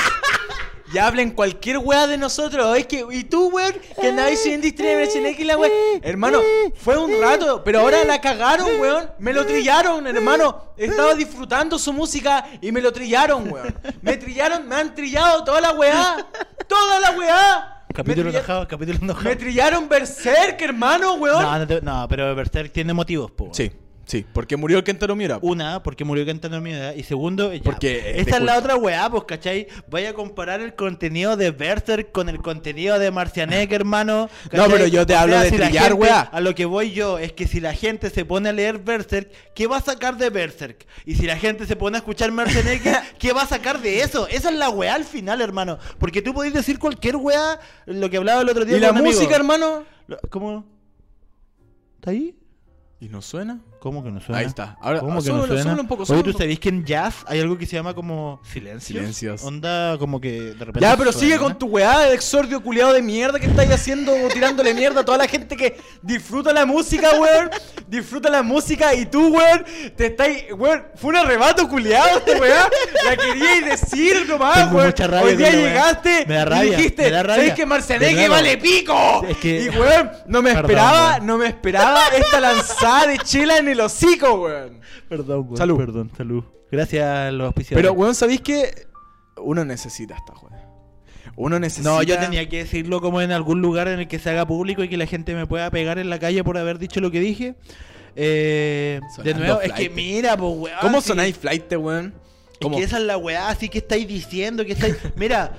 Ya 0.94 1.06
hablen 1.08 1.32
cualquier 1.32 1.78
weá 1.78 2.08
de 2.08 2.18
nosotros. 2.18 2.78
Es 2.78 2.88
que, 2.88 3.06
y 3.12 3.24
tú, 3.26 3.50
weón, 3.50 3.74
que 4.00 4.08
andabas 4.08 4.40
sin 4.40 4.60
distribución 4.62 5.26
X 5.28 5.46
la 5.46 5.58
weá. 5.58 5.70
Hermano, 6.02 6.40
fue 6.76 6.98
un 6.98 7.22
rato, 7.22 7.64
pero 7.64 7.82
ahora 7.82 8.04
la 8.06 8.20
cagaron, 8.20 8.68
weón. 8.80 9.10
Me 9.20 9.32
lo 9.34 9.46
trillaron, 9.46 10.08
hermano. 10.08 10.74
Estaba 10.78 11.14
disfrutando 11.14 11.78
su 11.78 11.94
música 11.94 12.46
y 12.62 12.72
me 12.72 12.82
lo 12.82 12.92
trillaron, 12.92 13.52
weón. 13.52 13.76
Me 14.02 14.18
trillaron, 14.18 14.68
me 14.68 14.76
han 14.76 14.96
trillado 14.96 15.44
toda 15.44 15.62
la 15.62 15.72
weá. 15.74 16.28
Toda 16.68 17.00
la 17.00 17.12
weá. 17.12 17.76
Capítulo 17.94 18.30
enojado, 18.30 18.68
capítulo 18.68 19.00
enojado. 19.02 19.28
me 19.30 19.36
trillaron 19.36 19.90
Berserk, 19.90 20.62
hermano, 20.62 21.16
weón. 21.16 21.42
No, 21.42 21.60
no, 21.60 21.68
te- 21.68 21.82
no, 21.82 22.08
pero 22.10 22.34
Berserk 22.36 22.72
tiene 22.72 22.94
motivos, 22.94 23.32
po. 23.32 23.50
Sí, 23.54 23.72
sí, 24.10 24.26
porque 24.34 24.58
murió 24.58 24.80
el 24.80 24.84
Kentaro 24.84 25.16
Miura. 25.16 25.38
Una, 25.42 25.84
porque 25.84 26.04
murió 26.04 26.26
cantando 26.26 26.60
mi 26.60 26.72
edad. 26.74 26.96
Y 26.96 27.04
segundo, 27.04 27.54
ya, 27.54 27.62
Porque 27.64 28.14
esta 28.20 28.38
es 28.38 28.44
la 28.44 28.58
otra 28.58 28.76
weá, 28.76 29.10
pues, 29.10 29.24
¿cachai? 29.26 29.68
Vaya 29.90 30.10
a 30.10 30.14
comparar 30.14 30.62
el 30.62 30.74
contenido 30.76 31.38
de 31.38 31.52
Berserk 31.52 32.12
con 32.12 32.28
el 32.28 32.40
contenido 32.40 32.98
de 33.00 33.12
Marcianek, 33.12 33.72
hermano. 33.72 34.30
No, 34.52 34.68
pero 34.68 34.88
yo 34.88 35.06
te 35.06 35.16
hablo 35.16 35.38
de 35.40 35.52
la 35.52 35.58
trillar, 35.68 35.84
gente- 35.90 35.94
weá. 35.94 36.22
A 36.22 36.42
lo 36.42 36.56
que 36.56 36.66
voy 36.66 36.92
yo 36.92 37.20
es 37.20 37.32
que 37.34 37.48
si 37.48 37.60
la 37.60 37.74
gente 37.74 38.10
se 38.10 38.26
pone 38.26 38.50
a 38.50 38.54
leer 38.54 38.80
Berserk, 38.80 39.32
¿qué 39.54 39.68
va 39.68 39.78
a 39.78 39.82
sacar 39.82 40.18
de 40.18 40.30
Berserk? 40.30 40.86
Y 41.06 41.16
si 41.16 41.26
la 41.28 41.38
gente 41.38 41.66
se 41.68 41.76
pone 41.76 41.98
a 41.98 42.00
escuchar 42.00 42.32
Marcianek, 42.32 42.82
¿qué 43.20 43.32
va 43.32 43.44
a 43.44 43.48
sacar 43.48 43.80
de 43.82 44.02
eso? 44.02 44.28
Esa 44.28 44.50
es 44.50 44.56
la 44.58 44.70
weá 44.70 44.96
al 44.96 45.06
final, 45.06 45.40
hermano. 45.42 45.78
Porque 46.00 46.22
tú 46.22 46.34
podés 46.34 46.54
decir 46.54 46.80
cualquier 46.80 47.16
weá, 47.16 47.60
lo 47.86 48.10
que 48.10 48.18
hablaba 48.18 48.42
el 48.42 48.50
otro 48.50 48.66
día 48.66 48.78
¿Y 48.78 48.80
con 48.80 48.88
la 48.88 48.92
un 48.94 48.98
amigo. 48.98 49.16
música, 49.16 49.36
hermano? 49.36 49.84
¿Cómo? 50.30 50.66
¿Está 51.98 52.12
ahí? 52.12 52.36
¿Y 53.00 53.08
no 53.10 53.22
suena? 53.22 53.60
¿Cómo 53.80 54.04
que 54.04 54.12
no 54.12 54.20
suena? 54.20 54.40
Ahí 54.40 54.46
está. 54.46 54.78
Ahora, 54.82 55.00
¿Cómo 55.00 55.22
que 55.24 55.30
no 55.32 55.48
suena? 55.48 55.74
un 55.80 55.88
poco, 55.88 56.04
Oye, 56.12 56.22
¿tú 56.22 56.34
sabés 56.34 56.60
que 56.60 56.68
en 56.68 56.84
jazz 56.84 57.16
hay 57.26 57.40
algo 57.40 57.58
que 57.58 57.66
se 57.66 57.78
llama 57.78 57.94
como 57.94 58.42
silencios? 58.44 58.84
Silencios. 59.00 59.42
Onda 59.44 59.96
como 59.98 60.20
que 60.20 60.32
de 60.42 60.66
repente... 60.66 60.82
Ya, 60.82 60.98
pero 60.98 61.14
suena. 61.14 61.28
sigue 61.28 61.40
con 61.40 61.58
tu 61.58 61.68
weá 61.68 62.00
de 62.00 62.14
exordio 62.14 62.62
culiado 62.62 62.92
de 62.92 63.02
mierda 63.02 63.40
que 63.40 63.46
estáis 63.46 63.72
haciendo, 63.72 64.12
tirándole 64.34 64.74
mierda 64.74 65.00
a 65.02 65.06
toda 65.06 65.18
la 65.18 65.28
gente 65.30 65.56
que 65.56 65.80
disfruta 66.02 66.52
la 66.52 66.66
música, 66.66 67.12
weón. 67.20 67.50
Disfruta 67.88 68.30
la 68.30 68.44
música 68.44 68.94
y 68.94 69.06
tú, 69.06 69.30
weón, 69.36 69.64
te 69.96 70.08
estáis, 70.08 70.44
weón, 70.58 70.84
fue 70.96 71.12
un 71.12 71.16
arrebato 71.16 71.68
culiado 71.70 72.18
esta 72.20 72.38
weá. 72.38 72.70
La 73.06 73.16
queríais 73.16 73.66
decir 73.66 74.28
nomás, 74.28 74.74
weón. 74.74 74.88
mucha 74.88 75.08
rabia 75.08 75.26
Hoy 75.26 75.36
día 75.38 75.52
llegaste 75.52 76.26
Me 76.28 76.34
da 76.36 76.42
y 76.42 76.46
rabia, 76.46 76.78
dijiste, 76.78 77.04
me 77.04 77.12
da 77.12 77.24
rabia. 77.24 77.36
¿sabes 77.44 77.54
que 77.54 77.66
Marcianeque 77.66 78.28
vale 78.28 78.58
pico? 78.58 79.26
Es 79.26 79.38
que- 79.38 79.62
Y, 79.64 79.70
weón, 79.70 80.12
no 80.28 80.42
me 80.42 80.50
Perdón, 80.50 80.66
esperaba, 80.72 81.12
weón. 81.14 81.26
no 81.28 81.38
me 81.38 81.48
esperaba 81.48 82.02
esta 82.10 82.40
lanzada 82.42 83.08
de 83.08 83.18
chela 83.20 83.58
en 83.58 83.69
el 83.72 83.82
hocico, 83.82 84.34
weón. 84.42 84.80
Perdón, 85.08 85.42
weón, 85.46 85.58
Salud. 85.58 85.78
Perdón, 85.78 86.12
salud. 86.16 86.44
Gracias 86.72 87.06
a 87.06 87.32
los 87.32 87.48
auspiciadores. 87.48 87.84
Pero, 87.90 87.94
weón, 88.00 88.16
¿sabéis 88.16 88.42
que 88.42 88.88
uno 89.38 89.66
necesita 89.66 90.16
esta 90.16 90.34
weá? 90.34 90.66
Uno 91.36 91.60
necesita... 91.60 91.90
No, 91.90 92.04
yo 92.04 92.18
tenía 92.20 92.48
que 92.50 92.58
decirlo 92.58 93.00
como 93.02 93.22
en 93.22 93.32
algún 93.32 93.62
lugar 93.62 93.88
en 93.88 94.00
el 94.00 94.08
que 94.08 94.20
se 94.20 94.30
haga 94.30 94.46
público 94.46 94.84
y 94.84 94.90
que 94.90 94.98
la 94.98 95.06
gente 95.06 95.34
me 95.36 95.46
pueda 95.48 95.70
pegar 95.72 95.98
en 96.00 96.10
la 96.10 96.20
calle 96.20 96.44
por 96.44 96.58
haber 96.58 96.80
dicho 96.80 97.00
lo 97.00 97.12
que 97.12 97.20
dije. 97.22 97.56
Eh, 98.16 99.00
de 99.24 99.34
nuevo, 99.34 99.62
es 99.62 99.68
flight. 99.72 99.76
que 99.90 99.96
mira, 99.96 100.36
pues, 100.36 100.52
weón. 100.58 100.78
¿Cómo 100.82 101.02
si- 101.02 101.08
sonáis 101.10 101.38
flight, 101.38 101.72
weón? 101.78 102.14
Es 102.54 102.58
¿Cómo? 102.62 102.78
que 102.78 102.84
esa 102.84 102.98
es 102.98 103.04
la 103.04 103.18
weá, 103.18 103.48
así 103.50 103.70
que 103.70 103.78
estáis 103.78 104.08
diciendo 104.08 104.66
que 104.66 104.74
estáis. 104.74 104.98
Mira, 105.16 105.54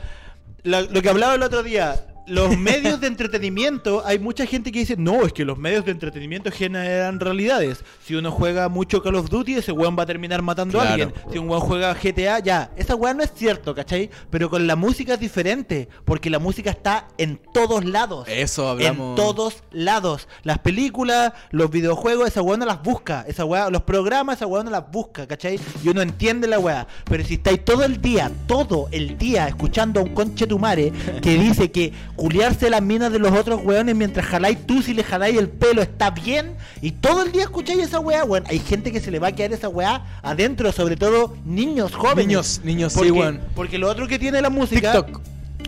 la- 0.64 0.82
lo 0.82 1.00
que 1.00 1.08
hablaba 1.08 1.34
el 1.34 1.42
otro 1.42 1.62
día, 1.62 2.06
los 2.30 2.56
medios 2.56 3.00
de 3.00 3.08
entretenimiento, 3.08 4.02
hay 4.06 4.20
mucha 4.20 4.46
gente 4.46 4.70
que 4.70 4.78
dice, 4.78 4.94
no, 4.96 5.26
es 5.26 5.32
que 5.32 5.44
los 5.44 5.58
medios 5.58 5.84
de 5.84 5.90
entretenimiento 5.90 6.50
generan 6.52 7.18
realidades. 7.18 7.84
Si 8.06 8.14
uno 8.14 8.30
juega 8.30 8.68
mucho 8.68 9.02
Call 9.02 9.16
of 9.16 9.28
Duty, 9.28 9.54
ese 9.54 9.72
weón 9.72 9.96
va 9.98 10.04
a 10.04 10.06
terminar 10.06 10.40
matando 10.40 10.80
a 10.80 10.92
alguien. 10.92 11.12
Si 11.32 11.38
un 11.38 11.48
weón 11.48 11.60
juega 11.60 11.92
GTA, 11.92 12.38
ya. 12.38 12.70
Esa 12.76 12.94
weá 12.94 13.14
no 13.14 13.24
es 13.24 13.32
cierto, 13.34 13.74
¿cachai? 13.74 14.10
Pero 14.30 14.48
con 14.48 14.68
la 14.68 14.76
música 14.76 15.14
es 15.14 15.20
diferente, 15.20 15.88
porque 16.04 16.30
la 16.30 16.38
música 16.38 16.70
está 16.70 17.08
en 17.18 17.40
todos 17.52 17.84
lados. 17.84 18.28
Eso 18.28 18.68
hablamos. 18.68 19.10
En 19.10 19.16
todos 19.16 19.64
lados. 19.72 20.28
Las 20.44 20.60
películas, 20.60 21.32
los 21.50 21.68
videojuegos, 21.68 22.28
esa 22.28 22.42
weá 22.42 22.56
no 22.56 22.64
las 22.64 22.80
busca. 22.80 23.24
Esa 23.26 23.44
weá, 23.44 23.70
los 23.70 23.82
programas, 23.82 24.36
esa 24.36 24.46
weá 24.46 24.62
no 24.62 24.70
las 24.70 24.88
busca, 24.88 25.26
¿cachai? 25.26 25.58
Y 25.82 25.88
uno 25.88 26.00
entiende 26.00 26.46
la 26.46 26.60
weá. 26.60 26.86
Pero 27.06 27.24
si 27.24 27.34
estáis 27.34 27.64
todo 27.64 27.82
el 27.82 28.00
día, 28.00 28.30
todo 28.46 28.88
el 28.92 29.18
día, 29.18 29.48
escuchando 29.48 29.98
a 29.98 30.04
un 30.04 30.14
conche 30.14 30.46
tumare 30.46 30.92
que 31.20 31.34
dice 31.34 31.72
que 31.72 31.92
culiarse 32.20 32.68
las 32.68 32.82
minas 32.82 33.10
de 33.10 33.18
los 33.18 33.32
otros 33.32 33.62
weones 33.64 33.96
mientras 33.96 34.26
jaláis 34.26 34.58
tú 34.66 34.82
si 34.82 34.92
le 34.92 35.02
jaláis 35.02 35.38
el 35.38 35.48
pelo 35.48 35.80
está 35.80 36.10
bien, 36.10 36.54
y 36.82 36.90
todo 36.90 37.22
el 37.22 37.32
día 37.32 37.44
escucháis 37.44 37.80
esa 37.80 37.98
weá, 37.98 38.24
weón. 38.24 38.44
Hay 38.46 38.58
gente 38.58 38.92
que 38.92 39.00
se 39.00 39.10
le 39.10 39.18
va 39.18 39.28
a 39.28 39.32
quedar 39.32 39.54
esa 39.54 39.70
weá 39.70 40.04
adentro, 40.20 40.70
sobre 40.70 40.96
todo 40.96 41.34
niños 41.46 41.94
jóvenes. 41.94 42.26
Niños, 42.26 42.60
niños, 42.62 42.92
sí, 42.92 42.98
porque, 42.98 43.12
weón. 43.12 43.40
Porque 43.54 43.78
lo 43.78 43.88
otro 43.88 44.06
que 44.06 44.18
tiene 44.18 44.42
la 44.42 44.50
música. 44.50 44.92
TikTok. 44.92 45.22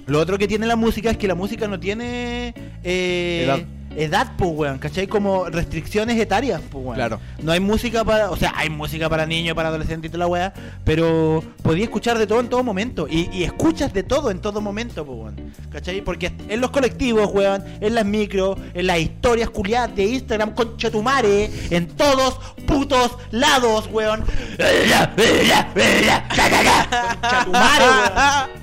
Lo 0.05 0.21
otro 0.21 0.37
que 0.37 0.47
tiene 0.47 0.67
la 0.67 0.77
música 0.77 1.11
es 1.11 1.17
que 1.17 1.27
la 1.27 1.35
música 1.35 1.69
no 1.69 1.81
tiene 1.81 2.55
eh, 2.85 3.45
Edad. 3.45 3.61
Edad, 3.97 4.33
pues, 4.37 4.51
weón, 4.55 4.79
¿cachai? 4.79 5.07
Como 5.07 5.47
restricciones 5.47 6.19
etarias, 6.19 6.61
pues, 6.71 6.85
weón. 6.85 6.97
Claro. 6.97 7.21
No 7.43 7.53
hay 7.53 7.61
música 7.61 8.05
para, 8.05 8.31
o 8.31 8.37
sea, 8.37 8.53
hay 8.57 8.71
música 8.71 9.09
para 9.09 9.27
niños, 9.27 9.55
para 9.55 9.69
adolescentes 9.69 10.09
y 10.09 10.13
toda 10.13 10.21
la 10.21 10.27
weá, 10.27 10.55
pero 10.85 11.43
podía 11.63 11.85
escuchar 11.85 12.19
de 12.19 12.27
todo 12.27 12.41
en 12.41 12.49
todo 12.49 12.63
momento. 12.63 13.07
Y, 13.09 13.29
y 13.33 13.45
escuchas 13.45 13.93
de 13.93 14.03
todo 14.03 14.31
en 14.31 14.41
todo 14.41 14.61
momento, 14.61 15.05
pues, 15.05 15.19
weón. 15.19 15.53
¿Cachai? 15.71 16.01
Porque 16.03 16.33
en 16.49 16.61
los 16.61 16.71
colectivos, 16.71 17.31
weón, 17.33 17.65
en 17.81 17.95
las 17.95 18.05
micros, 18.05 18.59
en 18.75 18.87
las 18.87 18.99
historias 18.99 19.51
culiadas 19.51 19.95
de 19.95 20.05
Instagram, 20.05 20.55
concha 20.55 20.91
tu 20.91 21.03
madre, 21.03 21.51
en 21.71 21.89
todos 21.89 22.39
putos 22.67 23.13
lados, 23.31 23.89
weón. 23.93 24.25
Concha 24.59 25.15
tu 27.45 27.53
madre, 27.53 27.87
weón. 27.87 28.51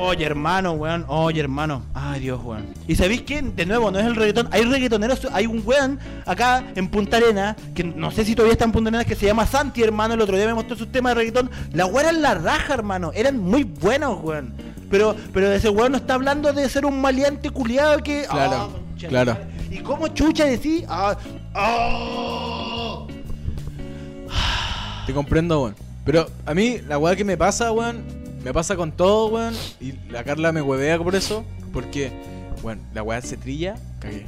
Oye, 0.00 0.24
hermano, 0.24 0.72
weón. 0.72 1.04
Oye, 1.08 1.40
hermano. 1.40 1.82
Ay, 1.94 2.20
Dios, 2.20 2.40
weón. 2.42 2.66
¿Y 2.88 2.96
sabéis 2.96 3.22
qué? 3.22 3.42
De 3.42 3.66
nuevo, 3.66 3.90
no 3.90 3.98
es 3.98 4.06
el 4.06 4.16
reggaetón. 4.16 4.48
Hay 4.50 4.62
reggaetoneros. 4.64 5.26
Hay 5.32 5.46
un 5.46 5.62
weón 5.64 5.98
acá 6.26 6.64
en 6.74 6.88
Punta 6.88 7.16
Arena. 7.18 7.56
Que 7.74 7.84
no 7.84 8.10
sé 8.10 8.24
si 8.24 8.34
todavía 8.34 8.52
está 8.52 8.64
en 8.64 8.72
Punta 8.72 8.88
Arena. 8.88 9.04
Que 9.04 9.14
se 9.14 9.26
llama 9.26 9.46
Santi, 9.46 9.82
hermano. 9.82 10.14
El 10.14 10.20
otro 10.20 10.36
día 10.36 10.46
me 10.46 10.54
mostró 10.54 10.76
sus 10.76 10.90
temas 10.90 11.10
de 11.12 11.20
reggaetón. 11.20 11.50
La 11.72 11.86
weón 11.86 12.08
era 12.08 12.12
la 12.12 12.34
raja, 12.34 12.74
hermano. 12.74 13.12
Eran 13.14 13.38
muy 13.38 13.64
buenos, 13.64 14.22
weón. 14.22 14.52
Pero, 14.90 15.16
pero 15.32 15.50
ese 15.52 15.68
weón 15.70 15.92
no 15.92 15.98
está 15.98 16.14
hablando 16.14 16.52
de 16.52 16.68
ser 16.68 16.84
un 16.84 17.00
maleante 17.00 17.50
culiado 17.50 17.98
que. 18.02 18.26
Claro, 18.28 18.70
Ah, 18.74 19.06
claro. 19.08 19.32
madre. 19.34 19.46
¿Y 19.70 19.78
cómo 19.78 20.08
chucha 20.08 20.44
decís? 20.44 20.84
Ah, 20.88 21.16
ah. 21.54 23.06
Te 25.06 25.12
comprendo, 25.14 25.62
weón. 25.62 25.74
Pero 26.04 26.28
a 26.46 26.52
mí, 26.54 26.78
la 26.88 26.98
weá 26.98 27.14
que 27.16 27.24
me 27.24 27.36
pasa, 27.36 27.70
weón, 27.72 28.04
me 28.44 28.52
pasa 28.52 28.76
con 28.76 28.92
todo, 28.92 29.28
weón. 29.28 29.54
Y 29.80 29.94
la 30.10 30.24
Carla 30.24 30.52
me 30.52 30.62
huevea 30.62 30.98
por 30.98 31.14
eso. 31.14 31.44
Porque, 31.72 32.12
weón, 32.62 32.80
la 32.94 33.02
weá 33.02 33.20
se 33.20 33.36
trilla, 33.36 33.76
cagué. 33.98 34.26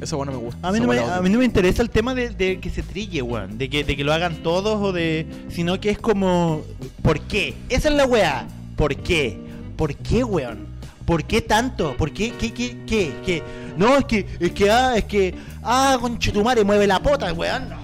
Esa 0.00 0.16
weón 0.16 0.26
no 0.26 0.32
me 0.32 0.38
gusta. 0.38 0.68
A 0.68 0.72
mí, 0.72 0.80
no 0.80 0.88
me, 0.88 0.98
a 0.98 1.20
mí 1.20 1.30
no 1.30 1.38
me 1.38 1.44
interesa 1.44 1.82
el 1.82 1.90
tema 1.90 2.14
de, 2.14 2.30
de 2.30 2.60
que 2.60 2.70
se 2.70 2.82
trille, 2.82 3.22
weón. 3.22 3.58
De 3.58 3.68
que, 3.70 3.84
de 3.84 3.96
que 3.96 4.04
lo 4.04 4.12
hagan 4.12 4.36
todos 4.42 4.80
o 4.80 4.92
de. 4.92 5.26
Sino 5.50 5.80
que 5.80 5.90
es 5.90 5.98
como. 5.98 6.62
¿Por 7.02 7.20
qué? 7.20 7.54
Esa 7.68 7.88
es 7.88 7.94
la 7.94 8.06
weá. 8.06 8.46
¿Por 8.76 8.96
qué? 8.96 9.38
¿Por 9.76 9.94
qué, 9.94 10.24
weón? 10.24 10.66
¿Por 11.06 11.24
qué 11.24 11.42
tanto? 11.42 11.96
¿Por 11.96 12.12
qué? 12.12 12.32
¿Qué? 12.32 12.52
¿Qué? 12.52 12.76
¿Qué? 12.86 13.12
¿Qué? 13.24 13.42
No, 13.76 13.96
es 13.96 14.04
que. 14.04 14.26
Es 14.40 14.52
que. 14.52 14.70
Ah, 14.70 14.96
es 14.96 15.04
que. 15.04 15.34
Ah, 15.62 15.96
conchetumare, 16.00 16.64
mueve 16.64 16.86
la 16.86 17.02
pota, 17.02 17.32
weón. 17.32 17.68
No, 17.68 17.76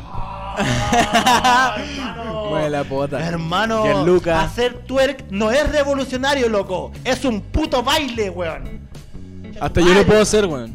la 2.70 2.84
pota. 2.84 3.20
Hermano, 3.26 3.84
Gianluca. 3.84 4.42
hacer 4.42 4.74
twerk 4.86 5.24
no 5.30 5.50
es 5.50 5.68
revolucionario, 5.70 6.48
loco. 6.48 6.92
Es 7.04 7.24
un 7.24 7.40
puto 7.40 7.82
baile, 7.82 8.30
weón. 8.30 8.88
Hasta 9.60 9.80
yo 9.80 9.94
lo 9.94 10.04
puedo 10.04 10.22
hacer, 10.22 10.46
weón. 10.46 10.72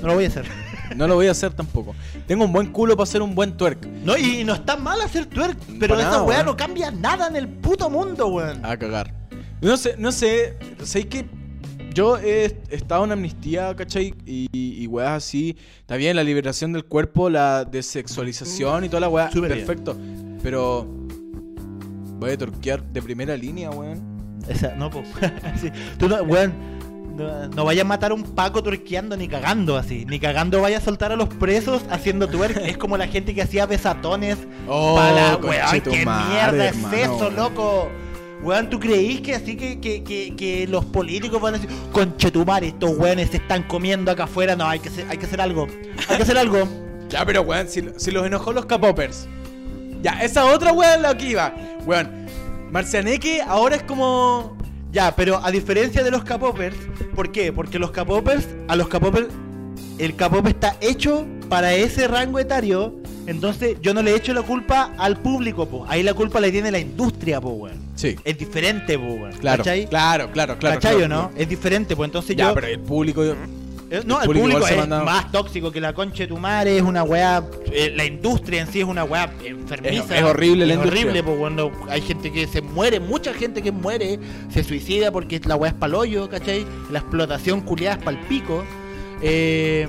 No 0.00 0.08
lo 0.08 0.14
voy 0.14 0.24
a 0.24 0.28
hacer. 0.28 0.46
No 0.94 1.08
lo 1.08 1.14
voy 1.16 1.26
a 1.26 1.32
hacer 1.32 1.52
tampoco. 1.52 1.94
Tengo 2.26 2.44
un 2.44 2.52
buen 2.52 2.68
culo 2.68 2.96
para 2.96 3.04
hacer 3.04 3.20
un 3.22 3.34
buen 3.34 3.56
twerk. 3.56 3.86
No, 3.86 4.16
y 4.16 4.44
no 4.44 4.54
está 4.54 4.76
mal 4.76 5.00
hacer 5.00 5.26
twerk, 5.26 5.58
pero 5.80 5.94
esa 5.94 6.04
nada, 6.10 6.22
weá 6.22 6.36
weón. 6.38 6.46
no 6.46 6.56
cambia 6.56 6.90
nada 6.90 7.26
en 7.26 7.36
el 7.36 7.48
puto 7.48 7.90
mundo, 7.90 8.28
weón. 8.28 8.64
A 8.64 8.76
cagar. 8.76 9.12
No 9.60 9.76
sé, 9.76 9.96
no 9.98 10.12
sé. 10.12 10.56
Sé 10.84 11.08
que 11.08 11.26
yo 11.96 12.18
he 12.18 12.54
estado 12.68 13.04
en 13.06 13.12
amnistía, 13.12 13.74
¿cachai? 13.74 14.14
Y, 14.26 14.48
y 14.52 14.86
weas 14.86 15.12
así. 15.12 15.56
Está 15.80 15.96
bien, 15.96 16.14
la 16.14 16.22
liberación 16.22 16.74
del 16.74 16.84
cuerpo, 16.84 17.30
la 17.30 17.64
desexualización 17.64 18.84
y 18.84 18.88
toda 18.90 19.00
la 19.00 19.08
bien. 19.08 19.30
Perfecto. 19.48 19.96
Pero. 20.42 20.86
Voy 22.18 22.30
a 22.30 22.38
torquear 22.38 22.82
de 22.82 23.02
primera 23.02 23.34
línea, 23.36 23.70
weón. 23.70 24.40
Esa, 24.46 24.74
no. 24.76 24.90
Sí. 25.60 25.70
Tú 25.98 26.08
no, 26.08 26.16
weón, 26.22 26.52
no, 27.16 27.48
no 27.48 27.64
vayas 27.64 27.84
a 27.84 27.88
matar 27.88 28.10
a 28.10 28.14
un 28.14 28.22
Paco 28.24 28.62
twerkeando 28.62 29.16
ni 29.16 29.26
cagando 29.26 29.76
así. 29.78 30.04
Ni 30.06 30.18
cagando 30.20 30.60
vayas 30.60 30.82
a 30.82 30.84
soltar 30.84 31.12
a 31.12 31.16
los 31.16 31.30
presos 31.30 31.82
haciendo 31.90 32.28
twerk. 32.28 32.58
es 32.58 32.76
como 32.76 32.98
la 32.98 33.06
gente 33.08 33.34
que 33.34 33.40
hacía 33.42 33.64
besatones 33.64 34.36
Oh, 34.68 34.96
para 34.96 35.12
la 35.12 35.36
weón. 35.36 35.80
¿Qué 35.80 35.90
mierda 36.04 36.66
hermano, 36.68 36.94
es 36.94 37.02
eso, 37.04 37.18
weón. 37.18 37.36
loco? 37.36 37.90
Weón, 38.42 38.70
¿tú 38.70 38.78
creís 38.78 39.20
que 39.22 39.34
así 39.34 39.56
que, 39.56 39.80
que, 39.80 40.04
que, 40.04 40.34
que 40.36 40.66
los 40.68 40.84
políticos 40.84 41.40
van 41.40 41.54
a 41.54 41.58
decir, 41.58 41.74
conchetumare, 41.92 42.68
estos 42.68 42.96
weones 42.96 43.30
se 43.30 43.38
están 43.38 43.62
comiendo 43.64 44.10
acá 44.10 44.24
afuera? 44.24 44.54
No, 44.54 44.68
hay 44.68 44.78
que, 44.78 44.88
hacer, 44.88 45.06
hay 45.08 45.16
que 45.18 45.26
hacer 45.26 45.40
algo. 45.40 45.66
Hay 46.08 46.16
que 46.16 46.22
hacer 46.22 46.38
algo. 46.38 46.68
Ya, 47.08 47.24
pero 47.24 47.42
weón, 47.42 47.68
si, 47.68 47.84
si 47.98 48.10
los 48.10 48.26
enojó 48.26 48.52
los 48.52 48.66
capopers. 48.66 49.28
Ya, 50.02 50.22
esa 50.24 50.44
otra 50.46 50.72
weón 50.72 51.02
la 51.02 51.16
que 51.16 51.30
iba. 51.30 51.54
Weón, 51.86 52.26
Marcianeque 52.72 53.42
ahora 53.42 53.76
es 53.76 53.84
como. 53.84 54.56
Ya, 54.90 55.14
pero 55.14 55.40
a 55.44 55.50
diferencia 55.50 56.02
de 56.02 56.10
los 56.10 56.24
capopers, 56.24 56.76
¿por 57.14 57.30
qué? 57.30 57.52
Porque 57.52 57.78
los 57.78 57.92
capopers, 57.92 58.48
a 58.66 58.74
los 58.74 58.88
capopers, 58.88 59.28
el 59.98 60.16
capop 60.16 60.46
está 60.46 60.76
hecho 60.80 61.26
para 61.48 61.74
ese 61.74 62.08
rango 62.08 62.38
etario, 62.38 62.94
entonces 63.26 63.76
yo 63.82 63.92
no 63.94 64.02
le 64.02 64.14
echo 64.14 64.32
la 64.34 64.42
culpa 64.42 64.92
al 64.98 65.16
público, 65.18 65.66
po. 65.66 65.84
Ahí 65.88 66.02
la 66.02 66.14
culpa 66.14 66.40
la 66.40 66.50
tiene 66.50 66.70
la 66.70 66.78
industria, 66.78 67.40
po, 67.40 67.50
weón. 67.50 67.78
Sí. 67.94 68.16
Es 68.24 68.38
diferente, 68.38 68.98
po, 68.98 69.04
weón. 69.06 69.32
Claro, 69.32 69.58
¿Cachai? 69.64 69.86
claro, 69.88 70.30
claro, 70.32 70.58
claro. 70.58 70.76
¿Cachai 70.76 70.96
claro, 70.96 71.06
o 71.06 71.08
no? 71.08 71.28
claro. 71.28 71.42
Es 71.42 71.48
diferente, 71.48 71.96
pues 71.96 72.08
entonces 72.08 72.36
Ya, 72.36 72.48
yo... 72.48 72.54
pero 72.54 72.66
el 72.68 72.80
público. 72.80 73.24
Eh, 73.88 74.02
no, 74.04 74.20
el 74.20 74.26
público 74.26 74.48
público, 74.48 74.66
es 74.66 74.76
manda- 74.78 75.04
más 75.04 75.30
tóxico 75.30 75.70
que 75.70 75.80
la 75.80 75.92
concha 75.92 76.24
de 76.24 76.26
tu 76.26 76.36
madre, 76.38 76.76
es 76.76 76.82
una 76.82 77.04
weá. 77.04 77.44
eh, 77.70 77.92
la 77.94 78.04
industria 78.04 78.62
en 78.62 78.66
sí 78.72 78.80
es 78.80 78.84
una 78.84 79.04
weá 79.04 79.30
enfermiza. 79.44 80.16
Es- 80.16 80.22
es 80.22 80.22
horrible 80.24 80.66
la 80.66 80.72
es 80.74 80.78
industria. 80.78 81.02
horrible, 81.04 81.22
pues 81.22 81.38
cuando 81.38 81.72
hay 81.88 82.00
gente 82.00 82.32
que 82.32 82.48
se 82.48 82.62
muere, 82.62 82.98
mucha 82.98 83.32
gente 83.32 83.62
que 83.62 83.70
muere, 83.70 84.18
se 84.52 84.64
suicida 84.64 85.12
porque 85.12 85.40
la 85.44 85.54
weá 85.54 85.70
es 85.70 85.76
palollo, 85.76 86.28
¿cachai? 86.28 86.66
La 86.90 86.98
explotación 86.98 87.60
culiada 87.60 87.96
es 87.98 88.02
pal 88.02 88.18
pico. 88.28 88.64
Eh, 89.22 89.86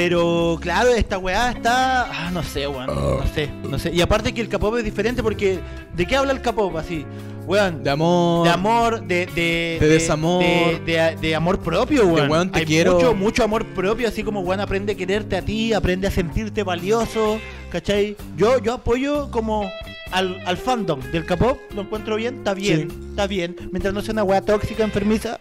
pero 0.00 0.58
claro, 0.62 0.88
esta 0.94 1.18
weá 1.18 1.50
está. 1.50 2.04
Ah, 2.10 2.30
no 2.32 2.42
sé, 2.42 2.66
weón. 2.66 2.86
No 2.86 3.26
sé, 3.34 3.50
no 3.68 3.78
sé. 3.78 3.90
Y 3.92 4.00
aparte 4.00 4.32
que 4.32 4.40
el 4.40 4.48
K-pop 4.48 4.76
es 4.78 4.84
diferente 4.84 5.22
porque. 5.22 5.58
¿De 5.94 6.06
qué 6.06 6.16
habla 6.16 6.32
el 6.32 6.40
K-pop 6.40 6.74
así? 6.76 7.04
Weón. 7.46 7.82
De 7.84 7.90
amor. 7.90 8.44
De 8.46 8.50
amor, 8.50 9.02
de, 9.06 9.26
de, 9.26 9.76
De 9.78 9.88
desamor. 9.88 10.42
de, 10.42 10.80
de- 10.86 11.16
de 11.20 11.34
amor 11.34 11.58
propio, 11.60 12.06
weón. 12.06 12.30
weón, 12.30 12.50
te 12.50 12.60
Hay 12.60 12.64
quiero. 12.64 12.94
Mucho, 12.94 13.14
mucho 13.14 13.44
amor 13.44 13.66
propio, 13.66 14.08
así 14.08 14.22
como, 14.22 14.40
weón, 14.40 14.60
aprende 14.60 14.94
a 14.94 14.96
quererte 14.96 15.36
a 15.36 15.42
ti, 15.42 15.74
aprende 15.74 16.06
a 16.06 16.10
sentirte 16.10 16.62
valioso, 16.62 17.38
¿cachai? 17.70 18.16
Yo, 18.38 18.58
yo 18.58 18.72
apoyo 18.72 19.30
como 19.30 19.68
al, 20.12 20.40
al 20.46 20.56
fandom 20.56 21.00
del 21.12 21.26
K-pop, 21.26 21.58
lo 21.74 21.82
encuentro 21.82 22.16
bien, 22.16 22.38
está 22.38 22.54
bien, 22.54 22.88
está 23.10 23.26
bien. 23.26 23.54
Mientras 23.70 23.92
no 23.92 24.00
sea 24.00 24.12
una 24.12 24.24
weá 24.24 24.40
tóxica, 24.40 24.82
enfermiza, 24.82 25.38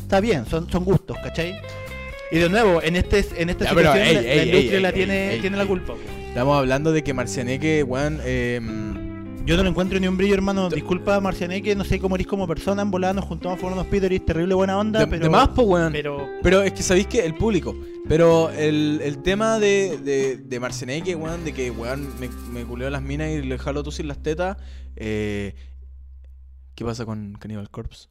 está 0.00 0.20
bien, 0.20 0.46
son, 0.46 0.70
son 0.70 0.84
gustos, 0.86 1.18
¿cachai? 1.22 1.60
Y 2.34 2.38
de 2.40 2.48
nuevo, 2.48 2.82
en 2.82 2.96
este 2.96 3.24
en 3.36 3.48
esta 3.50 3.64
Ya, 3.66 3.74
pero, 3.74 3.92
situación 3.92 4.08
ey, 4.08 4.14
la, 4.14 4.20
ey, 4.20 4.26
la 4.26 4.42
ey, 4.42 4.48
industria 4.48 4.76
ey, 4.76 4.82
la 4.82 4.92
tiene, 4.92 5.38
tiene 5.40 5.56
la 5.56 5.66
culpa, 5.66 5.92
weón. 5.92 6.24
Estamos 6.28 6.58
hablando 6.58 6.90
de 6.90 7.04
que 7.04 7.14
Marcianeque, 7.14 7.84
weón. 7.84 8.18
Eh, 8.24 8.60
Yo 9.46 9.56
no 9.56 9.62
le 9.62 9.68
encuentro 9.68 10.00
ni 10.00 10.08
un 10.08 10.16
brillo, 10.16 10.34
hermano. 10.34 10.68
Disculpa, 10.68 11.20
Marcianeque, 11.20 11.76
no 11.76 11.84
sé 11.84 12.00
cómo 12.00 12.16
eres 12.16 12.26
como 12.26 12.48
persona. 12.48 12.82
En 12.82 12.90
volada 12.90 13.12
nos 13.12 13.26
juntamos 13.26 13.62
a 13.62 13.66
unos 13.66 13.86
pitos, 13.86 14.06
eres 14.06 14.24
terrible 14.24 14.54
buena 14.54 14.76
onda, 14.78 15.00
de, 15.00 15.06
pero... 15.06 15.22
de 15.22 15.30
más, 15.30 15.50
pues, 15.50 15.68
weón. 15.68 15.92
Pero... 15.92 16.28
Pero 16.42 16.62
es 16.62 16.72
que 16.72 16.82
sabéis 16.82 17.06
que 17.06 17.24
el 17.24 17.36
público. 17.36 17.76
Pero 18.08 18.50
el, 18.50 19.00
el 19.04 19.22
tema 19.22 19.60
de, 19.60 19.98
de, 19.98 20.36
de 20.38 20.60
Marcianeque, 20.60 21.14
weón, 21.14 21.44
de 21.44 21.52
que, 21.52 21.70
weón, 21.70 22.08
me, 22.18 22.28
me 22.52 22.64
culeó 22.64 22.90
las 22.90 23.02
minas 23.02 23.30
y 23.30 23.42
le 23.42 23.58
jalo 23.58 23.84
tú 23.84 23.92
sin 23.92 24.08
las 24.08 24.22
tetas. 24.22 24.56
Eh, 24.96 25.54
¿Qué 26.74 26.84
pasa 26.84 27.04
con 27.04 27.34
Cannibal 27.38 27.70
Corpse? 27.70 28.08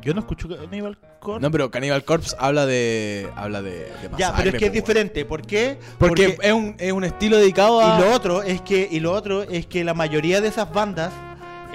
Yo 0.00 0.14
no 0.14 0.20
escucho 0.20 0.48
Cannibal 0.48 0.96
Corpse. 0.96 1.13
No, 1.40 1.50
pero 1.50 1.70
Cannibal 1.70 2.04
Corpse 2.04 2.36
habla 2.38 2.66
de. 2.66 3.28
habla 3.36 3.62
de. 3.62 3.70
de 3.70 4.10
ya, 4.18 4.34
pero 4.36 4.50
es 4.50 4.56
que 4.56 4.66
es 4.66 4.72
weón. 4.72 4.72
diferente. 4.72 5.24
¿Por 5.24 5.42
qué? 5.46 5.78
Porque, 5.98 6.38
es, 6.40 6.52
un, 6.52 6.76
es 6.78 6.92
un 6.92 7.04
estilo 7.04 7.36
dedicado 7.38 7.80
a. 7.80 7.98
Y 7.98 8.02
lo 8.02 8.12
otro 8.12 8.42
es 8.42 8.60
que 8.60 8.88
y 8.90 9.00
lo 9.00 9.12
otro 9.12 9.42
es 9.42 9.66
que 9.66 9.84
la 9.84 9.94
mayoría 9.94 10.40
de 10.40 10.48
esas 10.48 10.72
bandas 10.72 11.12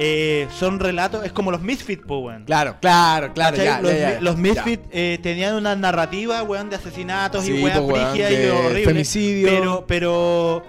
eh, 0.02 0.48
son 0.58 0.80
relatos, 0.80 1.26
es 1.26 1.34
como 1.34 1.52
los 1.52 1.62
Misfits, 1.62 2.06
po, 2.06 2.20
weón. 2.20 2.46
Claro, 2.46 2.78
claro, 2.80 3.34
claro. 3.34 3.58
Ya, 3.58 3.82
los, 3.82 3.92
ya, 3.92 4.22
los. 4.22 4.38
Misfits 4.38 4.84
eh, 4.92 5.20
tenían 5.22 5.56
una 5.56 5.76
narrativa, 5.76 6.42
weón, 6.44 6.70
de 6.70 6.78
asesinatos 6.78 7.44
Sí, 7.44 7.52
y 7.52 7.70
po, 7.70 7.82
weón, 7.82 8.16
y 8.16 8.20
de 8.20 8.82
femicidio. 8.86 9.50
Pero, 9.50 9.86
pero, 9.86 10.64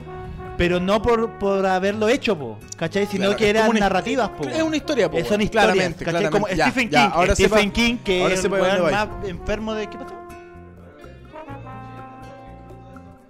pero 0.61 0.79
no 0.79 1.01
por, 1.01 1.39
por 1.39 1.65
haberlo 1.65 2.07
hecho, 2.11 2.39
po, 2.39 2.59
¿cachai? 2.77 3.07
Sino 3.07 3.25
Claro, 3.25 3.37
que 3.39 3.49
eran 3.49 3.73
narrativas, 3.73 4.29
po. 4.29 4.47
Es 4.47 4.63
una 4.63 4.77
historia, 4.77 5.11
po, 5.11 5.17
Eh, 5.17 5.25
son 5.25 5.41
historias, 5.41 5.73
Claramente. 5.73 6.31
Como 6.31 6.49
Ya, 6.49 6.67
Stephen 6.67 6.91
King, 6.91 6.93
ya, 6.99 7.07
ahora 7.07 7.35
Stephen 7.35 7.71
sepa- 7.71 7.73
King, 7.73 7.97
que 8.05 8.23
ahora 8.23 8.35
es 8.35 8.45
el 8.45 8.51
más 8.51 9.09
enfermo 9.25 9.73
de... 9.73 9.87
¿Qué 9.87 9.97
pasó? 9.97 10.15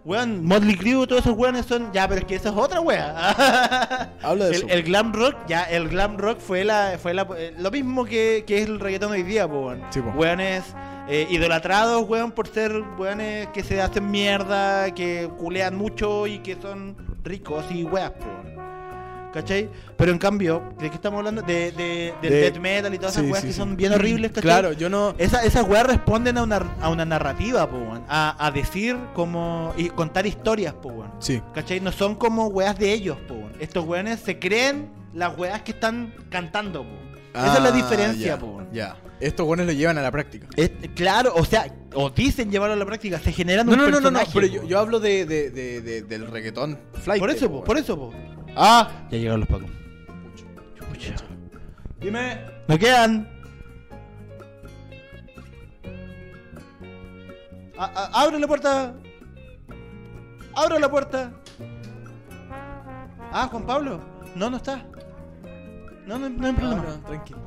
Weón, 0.05 0.45
Motley 0.45 0.75
Crue, 0.75 1.07
todos 1.07 1.21
esos 1.25 1.39
weones 1.39 1.67
son. 1.67 1.93
Ya, 1.93 2.09
pero 2.09 2.23
es 2.23 2.27
que 2.27 2.35
esa 2.35 2.49
es 2.49 2.57
otra 2.57 2.81
wea. 2.81 4.11
Habla 4.23 4.47
de 4.47 4.51
el, 4.51 4.57
eso. 4.57 4.67
el 4.69 4.83
glam 4.83 5.13
rock, 5.13 5.37
ya, 5.47 5.63
el 5.63 5.89
glam 5.89 6.17
rock 6.19 6.41
fue 6.41 6.65
la. 6.65 6.99
fue 7.01 7.15
la 7.15 7.29
eh, 7.39 7.55
lo 7.59 7.71
mismo 7.71 8.05
que, 8.07 8.43
que 8.45 8.59
es 8.61 8.67
el 8.67 8.81
reggaetón 8.81 9.13
hoy 9.13 9.23
día, 9.23 9.47
po, 9.47 9.67
weón. 9.67 9.83
Sí, 9.91 10.01
po. 10.01 10.11
Weones 10.19 10.65
eh, 11.09 11.29
idolatrados, 11.31 12.09
weón, 12.09 12.33
por 12.33 12.49
ser 12.49 12.73
weones 12.99 13.47
que 13.51 13.63
se 13.63 13.81
hacen 13.81 14.11
mierda, 14.11 14.93
que 14.95 15.31
culean 15.39 15.77
mucho 15.77 16.27
y 16.27 16.41
que 16.41 16.57
son 16.61 17.10
ricos 17.25 17.65
y 17.71 17.85
weas. 17.85 18.13
¿Cachai? 19.33 19.71
Pero 19.97 20.11
en 20.11 20.19
cambio, 20.19 20.73
¿de 20.81 20.89
qué 20.91 20.97
estamos 20.97 21.19
hablando? 21.19 21.43
De, 21.43 21.71
de, 21.71 22.13
del 22.21 22.31
De- 22.33 22.41
death 22.51 22.57
metal 22.59 22.93
y 22.93 22.99
todas 22.99 23.13
esas 23.13 23.25
Sí, 23.27 23.31
weas 23.31 23.43
sí, 23.43 23.47
que 23.47 23.53
sí. 23.53 23.59
son 23.61 23.77
bien 23.77 23.93
horribles, 23.93 24.31
¿cachai? 24.33 24.43
Claro, 24.43 24.73
yo 24.73 24.89
no. 24.91 25.15
Esa- 25.19 25.45
esas 25.45 25.69
weas 25.69 25.87
responden 25.87 26.37
a 26.37 26.43
una, 26.43 26.57
a 26.81 26.89
una 26.89 27.05
narrativa, 27.05 27.71
po, 27.71 27.77
weón. 27.77 28.05
A, 28.09 28.45
a 28.45 28.51
decir 28.51 28.97
como. 29.15 29.73
y 29.77 29.89
contar 29.91 30.27
historias, 30.27 30.75
po, 30.75 30.89
weón. 30.89 31.13
Sí. 31.21 31.41
¿Cachai? 31.55 31.79
No 31.79 31.93
son 31.93 32.17
como 32.17 32.49
weas 32.49 32.77
de 32.77 32.93
ellos, 32.93 33.19
po, 33.29 33.35
weón. 33.35 33.53
Estos 33.61 33.85
weones 33.87 34.19
se 34.19 34.41
creen 34.41 34.91
las 35.15 35.39
weas 35.39 35.63
que 35.63 35.71
están 35.73 36.13
cantando, 36.29 36.83
po. 36.83 36.89
Esa 37.33 37.57
es 37.59 37.63
la 37.63 37.69
Ah, 37.69 37.73
diferencia, 37.73 38.27
ya, 38.27 38.37
po. 38.39 38.63
Ya. 38.73 38.97
Estos 39.21 39.45
buenos 39.47 39.67
lo 39.67 39.73
llevan 39.73 39.99
a 39.99 40.03
la 40.03 40.11
práctica. 40.11 40.47
Es- 40.57 40.71
claro, 40.95 41.33
o 41.37 41.45
sea, 41.45 41.67
o 41.95 42.09
dicen 42.11 42.51
llevarlo 42.51 42.75
a 42.75 42.79
la 42.79 42.87
práctica, 42.87 43.19
se 43.19 43.33
generan 43.33 43.67
No, 43.67 43.73
un 43.73 43.79
no, 43.79 43.85
no, 43.85 43.91
no, 43.91 43.97
no, 44.11 44.19
personaje, 44.19 44.31
pero 44.33 44.47
yo, 44.47 44.65
yo 44.67 44.79
hablo 44.79 44.99
de, 44.99 45.27
de, 45.27 45.51
de, 45.51 45.81
de- 45.83 46.03
del 46.03 46.27
reggaetón 46.31 46.79
flight. 47.03 47.21
Por 47.21 47.31
eso, 47.31 47.51
po, 47.51 47.63
por 47.65 47.77
eso, 47.77 47.97
po. 47.99 48.13
Ah, 48.57 49.07
Ya 49.11 49.19
llegaron 49.19 49.41
los 49.41 49.49
pacos. 49.49 49.71
Chucha. 50.93 51.15
dime. 52.01 52.41
No 52.67 52.79
quedan. 52.79 53.29
A- 57.79 57.85
a- 57.85 58.23
abre 58.23 58.39
la 58.39 58.47
puerta. 58.47 58.95
Abre 60.55 60.79
la 60.81 60.91
puerta. 60.91 61.33
Ah, 63.33 63.49
Juan 63.51 63.65
Pablo. 63.67 64.01
No, 64.35 64.51
no 64.51 64.57
está. 64.57 64.85
No, 66.07 66.19
no, 66.19 66.29
no 66.29 66.47
hay 66.47 66.53
problema. 66.53 66.83
No, 66.83 66.97
no, 66.97 67.01
tranquilo. 67.05 67.39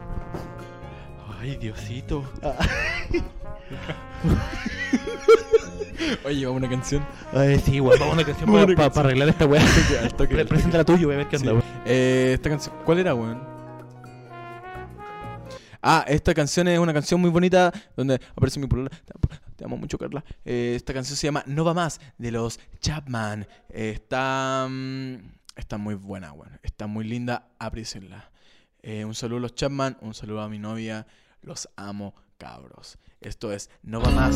Ay, 1.43 1.57
Diosito. 1.57 2.23
Oye, 6.23 6.45
vamos 6.45 6.61
a 6.61 6.65
una 6.65 6.69
canción. 6.69 7.05
Ay, 7.33 7.59
sí, 7.59 7.81
weón, 7.81 7.99
vamos 7.99 8.13
a 8.13 8.15
una 8.15 8.25
canción 8.25 8.49
para, 8.77 8.85
arreglar 9.01 9.27
esta 9.27 9.45
weá. 9.45 9.61
Presenta 10.47 10.77
la 10.77 10.85
tuya, 10.85 11.05
voy 11.05 11.15
a 11.15 11.17
ver 11.17 11.27
qué 11.27 11.35
onda, 11.35 11.59
sí. 11.59 11.67
Eh, 11.85 12.31
esta 12.35 12.49
canción, 12.49 12.73
¿cuál 12.85 12.99
era, 12.99 13.13
weón? 13.13 13.43
Ah, 15.81 16.05
esta 16.07 16.33
canción 16.33 16.69
es 16.69 16.79
una 16.79 16.93
canción 16.93 17.19
muy 17.19 17.29
bonita 17.29 17.73
donde 17.97 18.21
aparece 18.37 18.61
mi 18.61 18.67
polola. 18.67 18.89
Te 19.57 19.65
amo 19.65 19.75
mucho, 19.75 19.97
Carla. 19.97 20.23
Eh, 20.45 20.75
esta 20.77 20.93
canción 20.93 21.17
se 21.17 21.27
llama 21.27 21.43
No 21.45 21.65
va 21.65 21.73
más 21.73 21.99
de 22.17 22.31
los 22.31 22.57
Chapman. 22.79 23.45
Eh, 23.67 23.91
está, 23.95 24.65
mm, 24.69 25.15
está 25.57 25.77
muy 25.77 25.95
buena, 25.95 26.31
weón. 26.31 26.57
Está 26.63 26.87
muy 26.87 27.03
linda, 27.03 27.49
aprícenla. 27.59 28.31
Eh, 28.81 29.03
un 29.03 29.13
saludo 29.13 29.39
a 29.39 29.41
los 29.41 29.55
Chapman, 29.55 29.97
un 29.99 30.13
saludo 30.13 30.39
a 30.39 30.47
mi 30.47 30.57
novia. 30.57 31.05
Los 31.43 31.69
amo, 31.75 32.15
cabros. 32.37 32.97
Esto 33.21 33.51
es 33.51 33.69
No 33.83 34.01
va 34.01 34.09
más. 34.09 34.35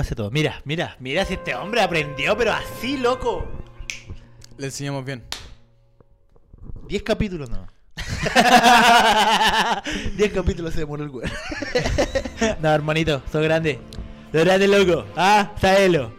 hace 0.00 0.14
todo. 0.14 0.30
Mira, 0.30 0.60
mira, 0.64 0.96
mira 0.98 1.24
si 1.24 1.34
este 1.34 1.54
hombre 1.54 1.82
aprendió, 1.82 2.36
pero 2.36 2.52
así, 2.52 2.96
loco. 2.96 3.46
Le 4.56 4.66
enseñamos 4.66 5.04
bien. 5.04 5.24
Diez 6.88 7.02
capítulos 7.02 7.48
no. 7.50 7.66
Diez 10.16 10.32
capítulos 10.32 10.74
se 10.74 10.80
demoró 10.80 11.04
el 11.04 11.10
güey. 11.10 11.30
no, 12.60 12.68
hermanito, 12.70 13.22
sos 13.30 13.42
grande. 13.42 13.78
Sos 14.32 14.44
grande, 14.44 14.68
loco. 14.68 15.06
Ah, 15.16 15.52
sáelo. 15.60 16.12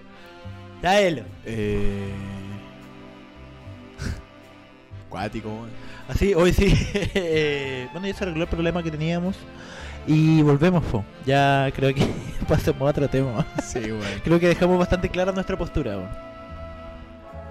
Sáelo. 0.82 1.24
Eh... 1.45 2.14
Cuático, 5.10 5.68
Así, 6.08 6.34
hoy 6.34 6.53
sí. 6.53 6.74
Eh, 6.94 7.88
bueno, 7.91 8.08
ya 8.08 8.14
se 8.14 8.24
arregló 8.24 8.44
el 8.44 8.49
problema 8.49 8.82
que 8.82 8.91
teníamos. 8.91 9.36
Y 10.07 10.41
volvemos, 10.41 10.84
po. 10.86 11.06
ya 11.26 11.72
creo 11.76 11.94
que 11.94 12.07
pasemos 12.48 12.82
a 12.82 12.86
otro 12.86 13.07
tema. 13.07 13.45
Sí, 13.64 13.80
bueno. 13.80 14.06
creo 14.23 14.40
que 14.40 14.48
dejamos 14.48 14.78
bastante 14.80 15.10
clara 15.10 15.32
nuestra 15.32 15.57
postura. 15.57 15.95
Po. 15.95 16.32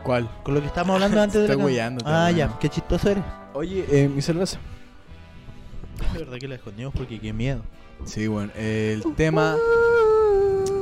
¿Cuál? 0.03 0.29
Con 0.43 0.55
lo 0.55 0.61
que 0.61 0.67
estábamos 0.67 0.95
hablando 0.95 1.21
antes 1.21 1.37
Estoy 1.43 1.75
de. 1.75 1.83
Estoy. 1.83 2.03
Ah, 2.05 2.31
ya, 2.31 2.59
qué 2.59 2.69
chistoso 2.69 3.11
eres. 3.11 3.25
Oye, 3.53 3.85
eh, 3.91 4.09
mi 4.09 4.23
cerveza. 4.23 4.59
La 6.13 6.19
verdad 6.21 6.39
que 6.39 6.49
la 6.49 6.55
escondimos 6.55 6.95
porque 6.95 7.21
qué 7.21 7.33
miedo. 7.33 7.63
Sí, 8.05 8.27
bueno, 8.27 8.51
el 8.57 9.03
tema 9.15 9.57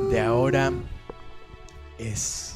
de 0.09 0.21
ahora 0.21 0.71
es 1.97 2.48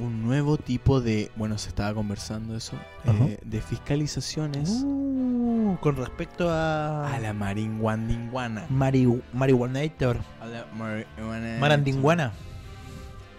un 0.00 0.22
nuevo 0.22 0.56
tipo 0.56 1.00
de. 1.00 1.30
Bueno, 1.36 1.58
se 1.58 1.68
estaba 1.68 1.92
conversando 1.94 2.56
eso. 2.56 2.76
Eh, 3.04 3.38
de 3.44 3.60
fiscalizaciones 3.60 4.70
Uh, 4.84 5.76
con 5.80 5.96
respecto 5.96 6.50
a. 6.50 7.14
a 7.14 7.18
la 7.20 7.32
maringuandinguana. 7.32 8.66
Mari- 8.70 9.22
Marihuanator. 9.32 10.16
A 10.40 10.46
la 10.46 10.66
marihuana. 10.76 11.58
Marandinguana. 11.60 12.32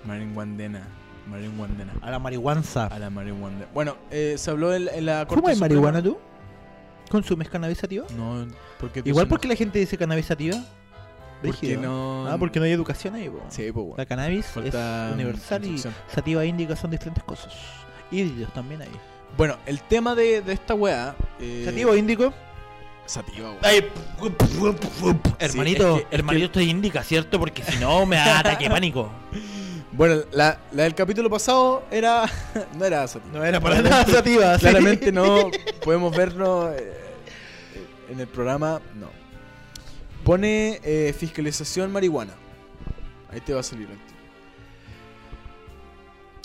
Maringuandena. 0.06 0.88
Maringuandena. 1.30 1.94
A 2.02 2.12
la 2.12 2.20
marihuanza. 2.20 2.88
A 2.88 3.00
la 3.00 3.10
marihuana. 3.10 3.66
Bueno, 3.74 3.96
eh, 4.10 4.36
se 4.38 4.50
habló 4.52 4.74
en, 4.74 4.88
en 4.94 5.06
la 5.06 5.26
Corte 5.26 5.42
¿Fumas 5.42 5.58
Suprema. 5.58 5.60
marihuana 5.82 6.02
tú? 6.04 6.18
¿Consumes 7.10 7.50
cannabis 7.50 7.78
sativa? 7.78 8.06
No, 8.16 8.46
porque 8.80 9.02
Igual 9.06 9.28
porque 9.28 9.48
la 9.48 9.56
gente 9.56 9.80
dice 9.80 9.98
cannabis 9.98 10.26
sativa. 10.28 10.58
Porque 11.42 11.78
no. 11.78 12.28
Ah, 12.30 12.38
porque 12.38 12.60
no 12.60 12.66
hay 12.66 12.72
educación 12.72 13.16
ahí, 13.16 13.30
po. 13.30 13.42
Sí, 13.50 13.70
bueno. 13.72 13.94
La 13.98 14.06
cannabis 14.06 14.46
Falta, 14.46 15.08
es 15.10 15.14
universal 15.14 15.66
y 15.66 15.78
sativa 16.14 16.44
e 16.44 16.48
índica 16.48 16.76
son 16.76 16.92
diferentes 16.92 17.24
cosas. 17.24 17.54
Híbridos 18.12 18.54
también 18.54 18.82
hay. 18.82 18.90
Bueno, 19.38 19.58
el 19.66 19.80
tema 19.82 20.14
de, 20.16 20.42
de 20.42 20.54
esta 20.54 20.74
weá. 20.76 21.16
Eh, 21.40 21.64
¿Sativa 21.66 21.92
o 21.92 21.96
índico? 21.96 22.34
Sativa, 23.06 23.50
weón. 23.52 23.60
Ay, 23.64 23.86
hermanito, 25.40 25.98
es 25.98 26.02
que- 26.02 26.08
es 26.08 26.20
hermanito, 26.20 26.40
que- 26.40 26.46
esto 26.46 26.60
es 26.60 26.68
índica, 26.68 27.04
¿cierto? 27.04 27.40
Porque 27.40 27.64
si 27.64 27.78
no 27.80 28.06
me 28.06 28.16
da 28.18 28.40
ataque 28.40 28.66
de 28.66 28.70
pánico. 28.70 29.10
Bueno, 29.94 30.22
la, 30.32 30.58
la 30.72 30.84
del 30.84 30.96
capítulo 30.96 31.30
pasado 31.30 31.84
era. 31.92 32.24
no 32.80 32.86
era 32.86 33.06
sativa. 33.10 33.38
No 33.40 33.44
era 33.44 33.60
para 33.60 33.82
nada 33.82 34.06
sativa. 34.06 34.56
sí. 34.56 34.62
Claramente 34.62 35.12
no 35.12 35.52
podemos 35.84 36.16
vernos 36.16 36.74
eh, 36.78 36.94
en 38.10 38.22
el 38.22 38.28
programa. 38.28 38.80
No. 38.96 39.08
Pone 40.24 40.80
eh, 40.84 41.14
fiscalización 41.18 41.92
marihuana. 41.92 42.34
Ahí 43.32 43.42
te 43.42 43.54
va 43.54 43.62
a 43.62 43.64
salir 43.64 43.90
el. 43.90 43.98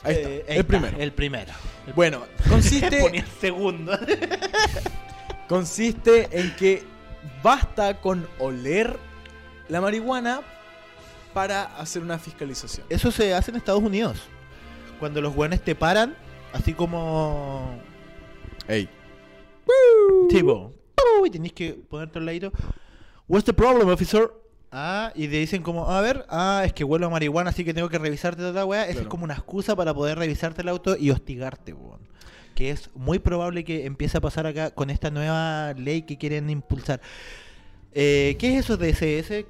Ahí 0.03 0.15
está, 0.15 0.29
Eh, 0.31 0.45
el 0.49 0.57
está, 0.59 0.69
primero. 0.69 0.99
El 0.99 1.13
primero. 1.13 1.53
Bueno, 1.95 2.23
consiste, 2.49 3.01
Ponía 3.01 3.21
el 3.23 3.27
segundo. 3.41 3.99
consiste 5.49 6.29
en 6.33 6.55
que 6.57 6.85
basta 7.43 8.01
con 8.01 8.27
oler 8.39 8.99
la 9.69 9.81
marihuana 9.81 10.43
para 11.35 11.65
hacer 11.77 12.03
una 12.03 12.19
fiscalización. 12.19 12.87
Eso 12.89 13.11
se 13.11 13.35
hace 13.35 13.51
en 13.51 13.59
Estados 13.59 13.83
Unidos. 13.83 14.23
Cuando 14.99 15.21
los 15.21 15.35
güeyes 15.35 15.63
te 15.63 15.75
paran, 15.75 16.17
así 16.53 16.73
como. 16.73 17.79
Ey. 18.69 18.89
Tipo. 20.29 20.73
Y 21.25 21.31
tenés 21.31 21.53
que 21.53 21.75
ponerte 21.75 22.19
al 22.19 22.27
ladito. 22.27 22.53
What's 23.29 23.45
the 23.45 23.53
problem, 23.53 23.89
officer? 23.89 24.31
Ah, 24.71 25.11
y 25.15 25.27
te 25.27 25.37
dicen 25.37 25.63
como, 25.63 25.91
a 25.91 26.01
ver, 26.01 26.27
ah, 26.29 26.63
es 26.65 26.73
que 26.73 26.85
huelo 26.85 27.07
a 27.07 27.11
marihuana, 27.11 27.51
así 27.51 27.65
que 27.65 27.75
tengo 27.75 27.89
que 27.89 27.99
revisarte 27.99 28.39
toda 28.39 28.53
la 28.53 28.65
weá. 28.65 28.87
Esa 28.89 29.01
es 29.01 29.07
como 29.07 29.25
una 29.25 29.35
excusa 29.35 29.75
para 29.75 29.93
poder 29.95 30.19
revisarte 30.19 30.63
el 30.63 30.69
auto 30.69 30.97
y 30.97 31.11
hostigarte, 31.11 31.73
weón. 31.73 32.01
Que 32.55 32.71
es 32.71 32.91
muy 32.95 33.19
probable 33.19 33.65
que 33.65 33.85
empiece 33.85 34.19
a 34.19 34.21
pasar 34.21 34.47
acá 34.47 34.71
con 34.71 34.91
esta 34.91 35.11
nueva 35.11 35.73
ley 35.75 36.03
que 36.03 36.19
quieren 36.19 36.51
impulsar. 36.51 37.01
Eh, 37.93 38.37
¿Qué 38.39 38.55
es 38.57 38.65
eso 38.65 38.77
de 38.77 38.91
SS? 38.91 39.47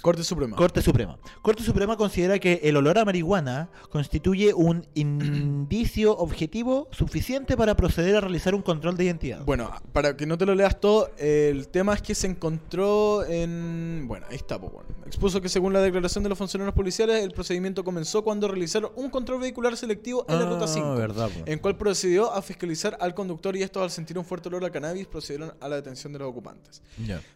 Corte 0.00 0.24
Suprema. 0.24 0.56
Corte 0.56 0.82
Suprema. 0.82 1.18
Corte 1.42 1.62
Suprema 1.62 1.96
considera 1.96 2.38
que 2.38 2.60
el 2.64 2.76
olor 2.76 2.98
a 2.98 3.04
marihuana 3.04 3.70
constituye 3.90 4.52
un 4.54 4.86
indicio 4.94 6.16
objetivo 6.16 6.88
suficiente 6.90 7.56
para 7.56 7.76
proceder 7.76 8.16
a 8.16 8.20
realizar 8.20 8.54
un 8.54 8.62
control 8.62 8.96
de 8.96 9.04
identidad. 9.04 9.44
Bueno, 9.44 9.70
para 9.92 10.16
que 10.16 10.26
no 10.26 10.36
te 10.38 10.46
lo 10.46 10.54
leas 10.54 10.80
todo, 10.80 11.10
el 11.18 11.68
tema 11.68 11.94
es 11.94 12.02
que 12.02 12.14
se 12.14 12.26
encontró 12.26 13.24
en... 13.24 14.04
Bueno, 14.08 14.26
ahí 14.28 14.36
está, 14.36 14.60
pues 14.60 14.72
bueno. 14.72 14.88
Expuso 15.06 15.40
que 15.40 15.48
según 15.48 15.72
la 15.72 15.80
declaración 15.80 16.24
de 16.24 16.30
los 16.30 16.38
funcionarios 16.38 16.74
policiales, 16.74 17.22
el 17.22 17.32
procedimiento 17.32 17.84
comenzó 17.84 18.22
cuando 18.24 18.48
realizaron 18.48 18.92
un 18.96 19.10
control 19.10 19.40
vehicular 19.40 19.76
selectivo 19.76 20.24
en 20.28 20.38
la 20.38 20.46
Ruta 20.46 20.66
5. 20.66 20.86
Ah, 20.86 20.94
verdad, 20.94 21.28
po. 21.28 21.42
En 21.44 21.58
cual 21.58 21.76
procedió 21.76 22.32
a 22.32 22.40
fiscalizar 22.42 22.96
al 23.00 23.14
conductor 23.14 23.54
y 23.56 23.62
estos 23.62 23.82
al 23.82 23.90
sentir 23.90 24.18
un 24.18 24.24
fuerte 24.24 24.48
olor 24.48 24.64
a 24.64 24.70
cannabis 24.70 25.06
procedieron 25.06 25.52
a 25.60 25.68
la 25.68 25.76
detención 25.76 26.12
de 26.12 26.18
los 26.18 26.28
ocupantes. 26.28 26.82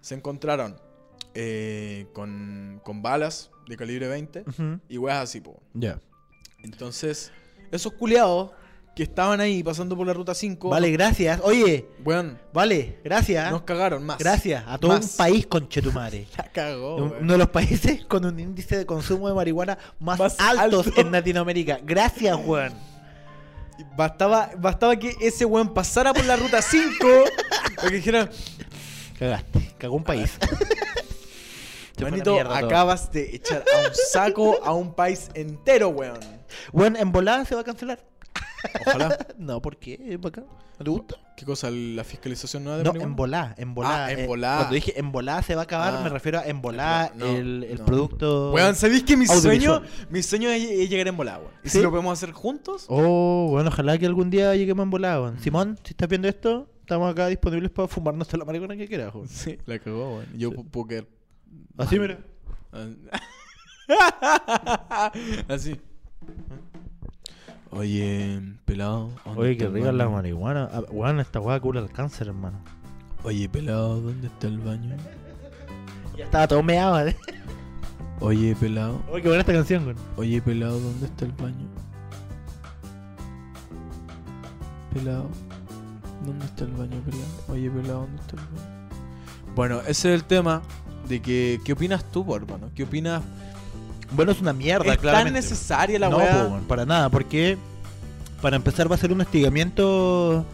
Se 0.00 0.14
encontraron 0.14 0.76
eh, 1.34 2.06
con, 2.12 2.80
con 2.84 3.02
balas 3.02 3.50
de 3.68 3.76
calibre 3.76 4.08
20 4.08 4.44
Ujú. 4.48 4.80
y 4.88 4.98
weas 4.98 5.22
así, 5.24 5.40
po. 5.40 5.60
Ya. 5.74 6.00
Entonces, 6.62 7.30
esos 7.70 7.92
culiados 7.92 8.50
que 8.94 9.02
estaban 9.02 9.40
ahí 9.42 9.62
pasando 9.62 9.94
por 9.94 10.06
la 10.06 10.14
Ruta 10.14 10.34
5... 10.34 10.70
Vale, 10.70 10.90
gracias. 10.90 11.38
Oye, 11.44 11.86
Weón, 12.02 12.38
vale, 12.54 12.98
gracias. 13.04 13.50
nos 13.50 13.62
cagaron 13.62 14.02
más. 14.04 14.16
Gracias 14.16 14.64
a 14.66 14.78
todo 14.78 14.92
Más. 14.92 15.04
un 15.10 15.16
país 15.18 15.46
con 15.46 15.68
Chetumare. 15.68 16.26
La 16.38 16.44
cagó, 16.44 16.96
Un- 16.96 17.02
weón. 17.10 17.22
Uno 17.24 17.32
de 17.34 17.38
los 17.40 17.50
países 17.50 18.06
con 18.06 18.24
un 18.24 18.40
índice 18.40 18.78
de 18.78 18.86
consumo 18.86 19.28
de 19.28 19.34
marihuana 19.34 19.76
más, 20.00 20.18
Más 20.18 20.40
altos 20.40 20.86
alto. 20.86 21.00
en 21.02 21.12
Latinoamérica. 21.12 21.78
Gracias, 21.82 22.34
Juan. 22.38 22.72
Bastaba, 23.94 24.50
bastaba 24.56 24.96
que 24.96 25.14
ese 25.20 25.44
weón 25.44 25.74
pasara 25.74 26.14
por 26.14 26.24
la 26.24 26.36
ruta 26.36 26.62
5 26.62 27.06
para 27.76 27.88
que 27.90 27.96
dijera, 27.96 28.30
Cagaste. 29.18 29.74
Cagó 29.76 29.96
un 29.96 30.04
país. 30.04 30.38
Manito, 32.04 32.32
mierda 32.34 32.58
todo. 32.58 32.66
acabas 32.68 33.10
de 33.12 33.34
echar 33.36 33.62
a 33.74 33.88
un 33.88 33.94
saco 34.12 34.64
a 34.64 34.72
un 34.74 34.94
país 34.94 35.30
entero, 35.34 35.88
weón. 35.90 36.18
Bueno, 36.72 36.98
en 36.98 37.12
volada 37.12 37.44
se 37.44 37.54
va 37.54 37.60
a 37.62 37.64
cancelar. 37.64 38.04
Ojalá. 38.86 39.16
No, 39.38 39.60
¿por 39.62 39.76
qué? 39.76 40.18
¿No 40.78 40.84
te 40.84 40.90
gusta? 40.90 41.14
¿Qué 41.36 41.44
cosa? 41.44 41.70
¿La 41.70 42.04
fiscalización 42.04 42.64
nueva 42.64 42.78
de 42.78 42.84
No, 42.84 42.94
en 43.00 43.14
volá, 43.16 43.54
en 43.58 43.74
volá. 43.74 44.06
Ah, 44.06 44.12
en 44.12 44.20
eh, 44.20 44.26
volá. 44.26 44.56
Cuando 44.56 44.74
dije 44.74 44.98
en 44.98 45.12
volá 45.12 45.42
se 45.42 45.54
va 45.54 45.62
a 45.62 45.64
acabar, 45.64 45.94
Ah. 45.96 46.00
me 46.02 46.08
refiero 46.08 46.38
a 46.38 46.46
en 46.46 46.60
volá 46.62 47.12
No, 47.14 47.26
el, 47.26 47.64
el 47.64 47.78
no. 47.78 47.84
producto. 47.84 48.52
Weón, 48.52 48.74
¿sabéis 48.74 49.04
que 49.04 49.16
mi 49.16 49.26
sueño, 49.26 49.82
mi 50.10 50.22
sueño 50.22 50.50
es, 50.50 50.62
es 50.62 50.90
llegar 50.90 51.06
en 51.08 51.16
volada, 51.16 51.38
weón? 51.38 51.52
¿Y 51.64 51.68
¿Sí? 51.68 51.78
si 51.78 51.82
lo 51.82 51.90
podemos 51.90 52.12
hacer 52.12 52.32
juntos? 52.32 52.86
Oh, 52.88 53.48
bueno, 53.50 53.68
ojalá 53.68 53.96
que 53.98 54.06
algún 54.06 54.30
día 54.30 54.54
lleguemos 54.54 54.84
en 54.84 54.90
volá, 54.90 55.20
weón. 55.20 55.38
Simón, 55.40 55.78
si 55.84 55.90
estás 55.90 56.08
viendo 56.08 56.28
esto, 56.28 56.68
estamos 56.80 57.10
acá 57.12 57.26
disponibles 57.28 57.70
para 57.70 57.88
fumarnos 57.88 58.26
toda 58.26 58.38
la 58.40 58.44
marihuana 58.46 58.76
que 58.76 58.86
quieras, 58.88 59.14
weón. 59.14 59.28
Sí, 59.28 59.58
la 59.66 59.78
cagó, 59.78 60.16
weón. 60.16 60.26
Yo 60.34 60.50
pu- 60.50 60.68
puedo 60.70 60.86
quedar- 60.88 61.06
Así, 61.76 61.98
mira. 61.98 62.18
Así. 65.48 65.80
Oye, 67.70 68.40
pelado. 68.64 69.10
¿dónde 69.24 69.40
Oye, 69.40 69.64
el 69.64 69.72
rica 69.72 69.92
la 69.92 70.08
marihuana. 70.08 70.68
Ah, 70.72 70.82
Weón, 70.90 71.20
esta 71.20 71.40
weá 71.40 71.60
cura 71.60 71.80
el 71.80 71.90
cáncer, 71.90 72.28
hermano. 72.28 72.58
Oye, 73.22 73.48
pelado, 73.48 74.00
¿dónde 74.00 74.28
está 74.28 74.46
el 74.46 74.58
baño? 74.58 74.96
Ya 76.16 76.24
estaba 76.24 76.48
todo 76.48 76.62
meado, 76.62 77.06
¿eh? 77.06 77.16
Oye, 78.20 78.56
pelado. 78.56 79.02
Oye, 79.10 79.22
qué 79.22 79.28
buena 79.28 79.40
esta 79.40 79.52
canción, 79.52 79.84
weón. 79.84 79.96
Oye, 80.16 80.40
pelado, 80.40 80.80
¿dónde 80.80 81.06
está 81.06 81.24
el 81.26 81.32
baño? 81.32 81.68
Pelado. 84.94 85.28
¿Dónde 86.24 86.46
está 86.46 86.64
el 86.64 86.72
baño, 86.72 87.00
pelado? 87.02 87.24
Oye, 87.48 87.70
pelado, 87.70 88.00
¿dónde 88.00 88.22
está 88.22 88.36
el 88.36 88.42
baño? 88.42 88.76
Bueno, 89.54 89.80
ese 89.80 90.14
es 90.14 90.20
el 90.20 90.24
tema 90.24 90.62
de 91.08 91.20
que... 91.20 91.60
¿Qué 91.64 91.72
opinas 91.72 92.04
tú, 92.10 92.24
po, 92.24 92.36
hermano? 92.36 92.70
¿Qué 92.74 92.84
opinas? 92.84 93.22
Bueno, 94.12 94.32
es 94.32 94.40
una 94.40 94.52
mierda, 94.52 94.92
¿Es 94.92 94.98
claramente. 94.98 95.32
tan 95.32 95.42
necesaria 95.42 95.98
la 95.98 96.08
no, 96.08 96.18
weá? 96.18 96.42
po, 96.44 96.48
weón, 96.50 96.64
para 96.64 96.84
nada, 96.86 97.08
porque 97.10 97.58
para 98.40 98.56
empezar 98.56 98.90
va 98.90 98.94
a 98.94 98.98
ser 98.98 99.12
un 99.12 99.20
hostigamiento 99.20 100.44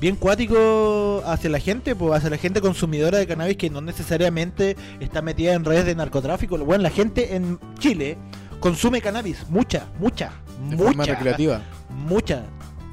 bien 0.00 0.16
cuático 0.16 1.22
hacia 1.26 1.50
la 1.50 1.60
gente, 1.60 1.94
pues 1.94 2.14
hacia 2.14 2.30
la 2.30 2.38
gente 2.38 2.60
consumidora 2.60 3.18
de 3.18 3.26
cannabis 3.26 3.56
que 3.56 3.70
no 3.70 3.80
necesariamente 3.80 4.76
está 5.00 5.22
metida 5.22 5.52
en 5.52 5.64
redes 5.64 5.84
de 5.86 5.94
narcotráfico. 5.94 6.58
Bueno, 6.58 6.82
la 6.82 6.90
gente 6.90 7.36
en 7.36 7.58
Chile 7.78 8.16
consume 8.60 9.00
cannabis, 9.00 9.46
mucha, 9.48 9.86
mucha, 10.00 10.32
De 10.68 10.76
mucha, 10.76 10.84
forma 10.88 11.04
recreativa. 11.04 11.60
mucha, 11.90 12.42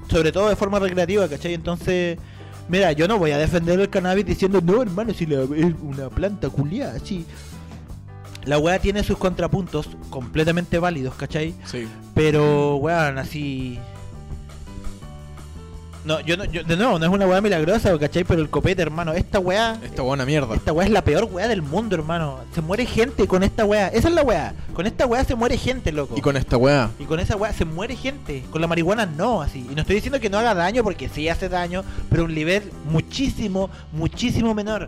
sobre 0.09 0.31
todo 0.31 0.49
de 0.49 0.55
forma 0.55 0.79
recreativa, 0.79 1.27
¿cachai? 1.27 1.53
Entonces, 1.53 2.17
mira, 2.69 2.91
yo 2.93 3.07
no 3.07 3.17
voy 3.17 3.31
a 3.31 3.37
defender 3.37 3.79
el 3.79 3.89
cannabis 3.89 4.25
diciendo, 4.25 4.61
no, 4.63 4.81
hermano, 4.81 5.13
si 5.13 5.25
la- 5.25 5.43
es 5.43 5.73
una 5.81 6.09
planta 6.09 6.49
culiada, 6.49 6.93
así. 6.95 7.25
La 8.45 8.57
weá 8.57 8.79
tiene 8.79 9.03
sus 9.03 9.17
contrapuntos 9.17 9.89
completamente 10.09 10.79
válidos, 10.79 11.13
¿cachai? 11.15 11.53
Sí. 11.65 11.87
Pero, 12.15 12.77
weón, 12.77 13.17
así. 13.17 13.77
No, 16.09 16.19
yo 16.21 16.37
no, 16.37 16.45
yo, 16.45 16.63
de 16.63 16.75
nuevo, 16.75 16.97
no 16.97 17.05
es 17.05 17.11
una 17.11 17.27
weá 17.27 17.39
milagrosa, 17.39 17.95
¿cachai? 17.99 18.23
Pero 18.23 18.41
el 18.41 18.49
copete, 18.49 18.81
hermano, 18.81 19.13
esta 19.13 19.37
weá. 19.37 19.79
Esta 19.83 20.01
buena 20.01 20.25
mierda. 20.25 20.55
Esta 20.55 20.73
weá 20.73 20.87
es 20.87 20.91
la 20.91 21.03
peor 21.03 21.25
weá 21.25 21.47
del 21.47 21.61
mundo, 21.61 21.95
hermano. 21.95 22.39
Se 22.55 22.61
muere 22.61 22.87
gente 22.87 23.27
con 23.27 23.43
esta 23.43 23.63
weá. 23.63 23.89
Esa 23.89 24.07
es 24.07 24.15
la 24.15 24.23
weá. 24.23 24.55
Con 24.73 24.87
esta 24.87 25.05
weá 25.05 25.23
se 25.23 25.35
muere 25.35 25.55
gente, 25.55 25.91
loco. 25.91 26.15
Y 26.17 26.21
con 26.21 26.35
esta 26.35 26.57
weá. 26.57 26.89
Y 26.97 27.03
con 27.03 27.19
esa 27.19 27.35
weá 27.35 27.53
se 27.53 27.63
muere 27.63 27.95
gente. 27.95 28.43
Con 28.49 28.59
la 28.59 28.65
marihuana 28.65 29.05
no, 29.05 29.43
así. 29.43 29.59
Y 29.69 29.75
no 29.75 29.81
estoy 29.81 29.97
diciendo 29.97 30.19
que 30.19 30.31
no 30.31 30.39
haga 30.39 30.55
daño, 30.55 30.83
porque 30.83 31.09
sí 31.09 31.29
hace 31.29 31.47
daño, 31.47 31.83
pero 32.09 32.23
un 32.23 32.33
nivel 32.33 32.63
muchísimo, 32.89 33.69
muchísimo 33.91 34.55
menor. 34.55 34.87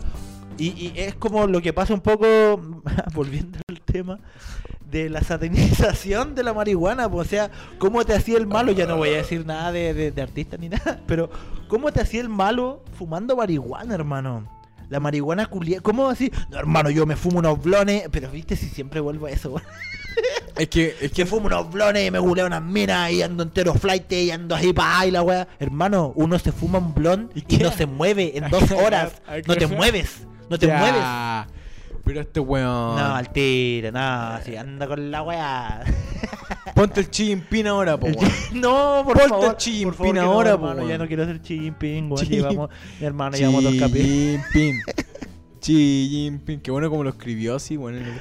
Y, 0.58 0.70
y 0.70 0.94
es 0.96 1.14
como 1.14 1.46
lo 1.46 1.62
que 1.62 1.72
pasa 1.72 1.94
un 1.94 2.02
poco, 2.02 2.60
volviendo 3.14 3.60
al 3.70 3.80
tema, 3.82 4.18
de 4.92 5.10
la 5.10 5.22
satanización 5.24 6.36
de 6.36 6.44
la 6.44 6.54
marihuana. 6.54 7.10
pues, 7.10 7.28
O 7.28 7.30
sea, 7.30 7.50
¿cómo 7.80 8.04
te 8.06 8.14
hacía 8.14 8.38
el 8.38 8.48
malo? 8.48 8.72
Ya 8.72 8.86
no 8.86 8.98
voy 8.98 9.10
a 9.10 9.18
decir 9.18 9.46
nada 9.46 9.72
de, 9.72 9.94
de, 9.94 10.12
de 10.12 10.22
artista 10.22 10.58
ni 10.58 10.70
nada, 10.70 11.00
pero 11.08 11.30
¿cómo 11.68 11.92
te 11.92 12.02
hacía 12.02 12.22
el 12.22 12.30
malo 12.30 12.84
fumando 12.98 13.36
marihuana, 13.36 13.94
hermano? 13.96 14.48
La 14.90 15.00
marihuana 15.00 15.46
culia. 15.46 15.80
¿Cómo 15.80 16.10
así? 16.10 16.30
No, 16.50 16.58
hermano, 16.60 16.90
yo 16.90 17.06
me 17.06 17.16
fumo 17.16 17.40
unos 17.40 17.64
blones. 17.64 18.10
Pero 18.12 18.30
viste 18.30 18.58
si 18.58 18.68
siempre 18.68 19.00
vuelvo 19.00 19.28
a 19.28 19.32
eso. 19.32 19.56
Es 20.58 20.68
que, 20.68 20.94
es 21.00 21.14
Que 21.14 21.26
fumo 21.26 21.46
unos 21.46 21.72
blones 21.72 22.06
y 22.06 22.12
me 22.12 22.20
guleo 22.20 22.46
unas 22.46 22.62
minas 22.62 23.10
y 23.10 23.22
ando 23.22 23.44
entero 23.44 23.74
flight 23.74 24.12
y 24.12 24.32
ando 24.32 24.54
ahí 24.54 24.74
pa' 24.74 25.00
ahí 25.00 25.10
la 25.10 25.22
wea. 25.22 25.48
Hermano, 25.60 26.12
uno 26.18 26.38
se 26.40 26.52
fuma 26.52 26.80
un 26.80 26.94
blon 26.94 27.30
y, 27.34 27.58
no 27.60 27.72
se 27.72 27.86
mueve 27.86 28.38
en 28.38 28.50
dos 28.50 28.70
horas. 28.72 29.14
No 29.48 29.56
te 29.56 29.66
mueves. 29.66 30.28
No 30.50 30.60
te 30.60 30.68
Ya. 30.68 30.78
mueves. 30.78 31.61
Pero 32.04 32.22
este 32.22 32.40
weón. 32.40 32.96
No, 32.96 33.16
al 33.16 33.32
tiro, 33.32 33.92
no, 33.92 34.40
si 34.44 34.56
anda 34.56 34.88
con 34.88 35.12
la 35.12 35.22
wea. 35.24 35.84
Ponte 36.76 37.00
el 37.02 37.10
chimpín 37.12 37.68
ahora, 37.68 37.98
po, 37.98 38.08
weón. 38.08 38.32
no, 38.54 39.02
por 39.06 39.14
Ponte 39.14 39.30
favor. 39.30 39.46
el 39.52 39.56
Xi 39.58 39.84
por 39.86 39.94
favor, 39.94 40.06
Jinping 40.08 40.14
que 40.22 40.26
no, 40.28 40.32
ahora, 40.34 40.50
hermano, 40.52 40.76
po, 40.76 40.82
Ya 40.82 40.86
weón. 40.88 41.00
no 41.02 41.08
quiero 41.08 41.26
ser 41.26 41.42
Xi 41.42 41.60
Jinping, 41.60 42.12
weón. 42.12 42.26
Xi- 42.26 42.30
Llevamos, 42.30 42.70
mi 43.00 43.06
hermano, 43.06 43.38
llevamos 43.38 43.64
dos 43.64 43.76
capítulos. 43.76 44.46
Jinping. 44.52 44.82
Xi 45.62 46.08
Jinping. 46.12 46.60
Qué 46.62 46.72
bueno 46.72 46.90
como 46.90 47.04
lo 47.04 47.12
escribió 47.12 47.56
así, 47.56 47.78
bueno, 47.78 48.00
en 48.00 48.06
el. 48.06 48.14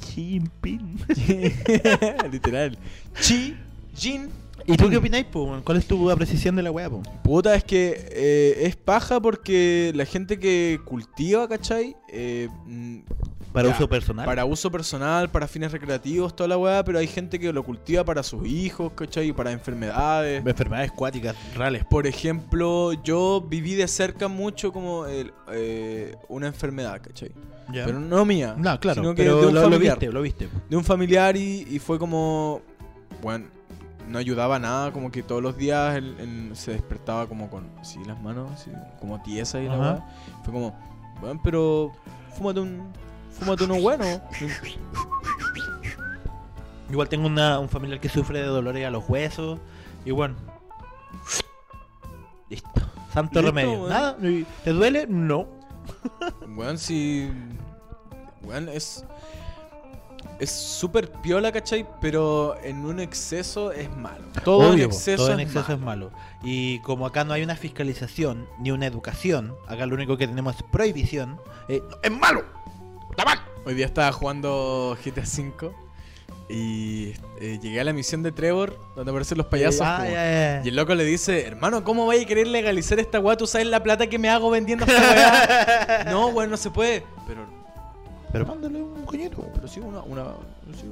Xi 0.00 0.14
Jinping. 0.14 0.98
Literal. 2.32 2.78
Chi 3.20 3.56
Jin. 3.94 4.30
¿Y 4.66 4.76
tú 4.76 4.88
qué 4.88 4.96
opináis, 4.96 5.26
po? 5.26 5.60
¿Cuál 5.64 5.78
es 5.78 5.86
tu 5.86 6.10
apreciación 6.10 6.56
de 6.56 6.62
la 6.62 6.70
wea, 6.70 6.88
po? 6.88 7.02
Puta, 7.22 7.54
es 7.54 7.64
que 7.64 8.08
eh, 8.10 8.66
es 8.66 8.76
paja 8.76 9.20
porque 9.20 9.92
la 9.94 10.06
gente 10.06 10.38
que 10.38 10.80
cultiva, 10.84 11.46
¿cachai? 11.48 11.94
Eh, 12.08 12.48
mm, 12.66 12.98
Para 13.52 13.68
ya, 13.68 13.74
uso 13.74 13.88
personal. 13.88 14.24
Para 14.26 14.44
uso 14.46 14.70
personal, 14.70 15.30
para 15.30 15.46
fines 15.46 15.70
recreativos, 15.70 16.34
toda 16.34 16.48
la 16.48 16.56
weá, 16.58 16.82
pero 16.82 16.98
hay 16.98 17.06
gente 17.06 17.38
que 17.38 17.52
lo 17.52 17.62
cultiva 17.62 18.04
para 18.04 18.22
sus 18.22 18.46
hijos, 18.46 18.92
¿cachai? 18.94 19.28
Y 19.28 19.32
para 19.32 19.52
enfermedades. 19.52 20.44
Enfermedades 20.44 20.92
cuáticas 20.92 21.36
reales. 21.54 21.84
Por 21.84 22.06
ejemplo, 22.06 22.92
yo 23.02 23.44
viví 23.46 23.74
de 23.74 23.86
cerca 23.86 24.28
mucho 24.28 24.72
como 24.72 25.06
el, 25.06 25.32
eh, 25.52 26.16
una 26.28 26.46
enfermedad, 26.46 27.00
¿cachai? 27.02 27.32
Ya. 27.72 27.84
Pero 27.86 28.00
no 28.00 28.24
mía. 28.24 28.54
no, 28.58 28.78
claro, 28.80 29.02
sino 29.02 29.14
que 29.14 29.22
pero 29.24 29.40
de 29.40 29.46
un 29.48 29.54
lo, 29.54 29.60
lo 29.62 29.70
familiar. 29.70 29.98
viste, 29.98 30.12
lo 30.12 30.22
viste. 30.22 30.48
De 30.70 30.76
un 30.76 30.84
familiar 30.84 31.36
y, 31.36 31.66
y 31.70 31.78
fue 31.78 31.98
como. 31.98 32.60
Bueno, 33.22 33.46
no 34.08 34.18
ayudaba 34.18 34.58
nada, 34.58 34.92
como 34.92 35.10
que 35.10 35.22
todos 35.22 35.42
los 35.42 35.56
días 35.56 35.96
él, 35.96 36.16
él 36.18 36.50
se 36.54 36.72
despertaba 36.72 37.26
como 37.26 37.48
con 37.50 37.68
así 37.80 38.02
las 38.04 38.20
manos, 38.22 38.50
así, 38.52 38.70
como 39.00 39.20
tiesas 39.22 39.62
y 39.62 39.66
la 39.68 39.78
weá. 39.78 40.06
Fue 40.44 40.52
como, 40.52 40.74
bueno, 41.20 41.40
pero 41.42 41.92
fúmate 42.36 42.60
un. 42.60 42.92
Fúmate 43.30 43.64
uno 43.64 43.80
bueno. 43.80 44.04
Igual 46.90 47.08
tengo 47.08 47.26
una- 47.26 47.58
un 47.58 47.68
familiar 47.68 47.98
que 48.00 48.08
sufre 48.08 48.38
de 48.40 48.46
dolores 48.46 48.86
a 48.86 48.90
los 48.90 49.08
huesos. 49.08 49.58
Y 50.04 50.10
bueno. 50.10 50.34
Listo. 52.48 52.68
Santo 53.12 53.40
Listo, 53.40 53.54
remedio. 53.56 53.88
Nada. 53.88 54.16
¿Y 54.22 54.44
¿Te 54.64 54.70
duele? 54.72 55.06
No. 55.08 55.46
Weón, 56.56 56.78
si. 56.78 57.30
Weón, 58.42 58.68
es. 58.68 59.04
Es 60.40 60.50
súper 60.50 61.10
piola, 61.10 61.52
¿cachai? 61.52 61.86
Pero 62.00 62.56
en 62.62 62.84
un 62.84 62.98
exceso 63.00 63.70
es 63.72 63.88
malo. 63.96 64.24
Todo 64.44 64.70
Obvio, 64.72 64.84
en 64.84 64.90
exceso, 64.90 65.24
todo 65.24 65.32
en 65.34 65.40
es, 65.40 65.46
exceso 65.46 65.78
malo. 65.78 66.08
es 66.08 66.12
malo. 66.12 66.40
Y 66.42 66.80
como 66.80 67.06
acá 67.06 67.24
no 67.24 67.32
hay 67.32 67.42
una 67.42 67.56
fiscalización 67.56 68.48
ni 68.58 68.70
una 68.72 68.86
educación, 68.86 69.54
acá 69.68 69.86
lo 69.86 69.94
único 69.94 70.16
que 70.16 70.26
tenemos 70.26 70.56
es 70.56 70.62
prohibición. 70.64 71.40
eh, 71.68 71.82
¡Es 72.02 72.10
malo! 72.10 72.44
¡Está 73.10 73.24
mal! 73.24 73.38
Hoy 73.64 73.74
día 73.74 73.86
estaba 73.86 74.10
jugando 74.12 74.98
GTA 75.04 75.22
V 75.22 75.70
y 76.50 77.14
eh, 77.40 77.58
llegué 77.62 77.80
a 77.80 77.84
la 77.84 77.92
misión 77.94 78.22
de 78.22 78.30
Trevor 78.30 78.78
donde 78.96 79.10
aparecen 79.10 79.38
los 79.38 79.46
payasos. 79.46 79.80
Ya. 79.80 80.60
Y 80.64 80.68
el 80.68 80.76
loco 80.76 80.94
le 80.94 81.04
dice, 81.04 81.46
hermano, 81.46 81.84
¿cómo 81.84 82.06
vais 82.06 82.22
a 82.24 82.26
querer 82.26 82.48
legalizar 82.48 82.98
esta 82.98 83.20
weá? 83.20 83.36
¿Tú 83.36 83.46
sabes 83.46 83.66
la 83.68 83.82
plata 83.82 84.08
que 84.08 84.18
me 84.18 84.28
hago 84.28 84.50
vendiendo 84.50 84.84
esta 84.84 85.00
weá? 85.00 86.04
no, 86.10 86.26
weón, 86.28 86.50
no 86.50 86.56
se 86.58 86.70
puede. 86.70 87.04
Pero, 87.26 87.46
Pero 88.34 88.46
mándale 88.46 88.82
un 88.82 89.04
coñito. 89.06 89.48
pero 89.54 89.68
sí, 89.68 89.78
una... 89.78 90.02
una 90.02 90.24
sí, 90.74 90.86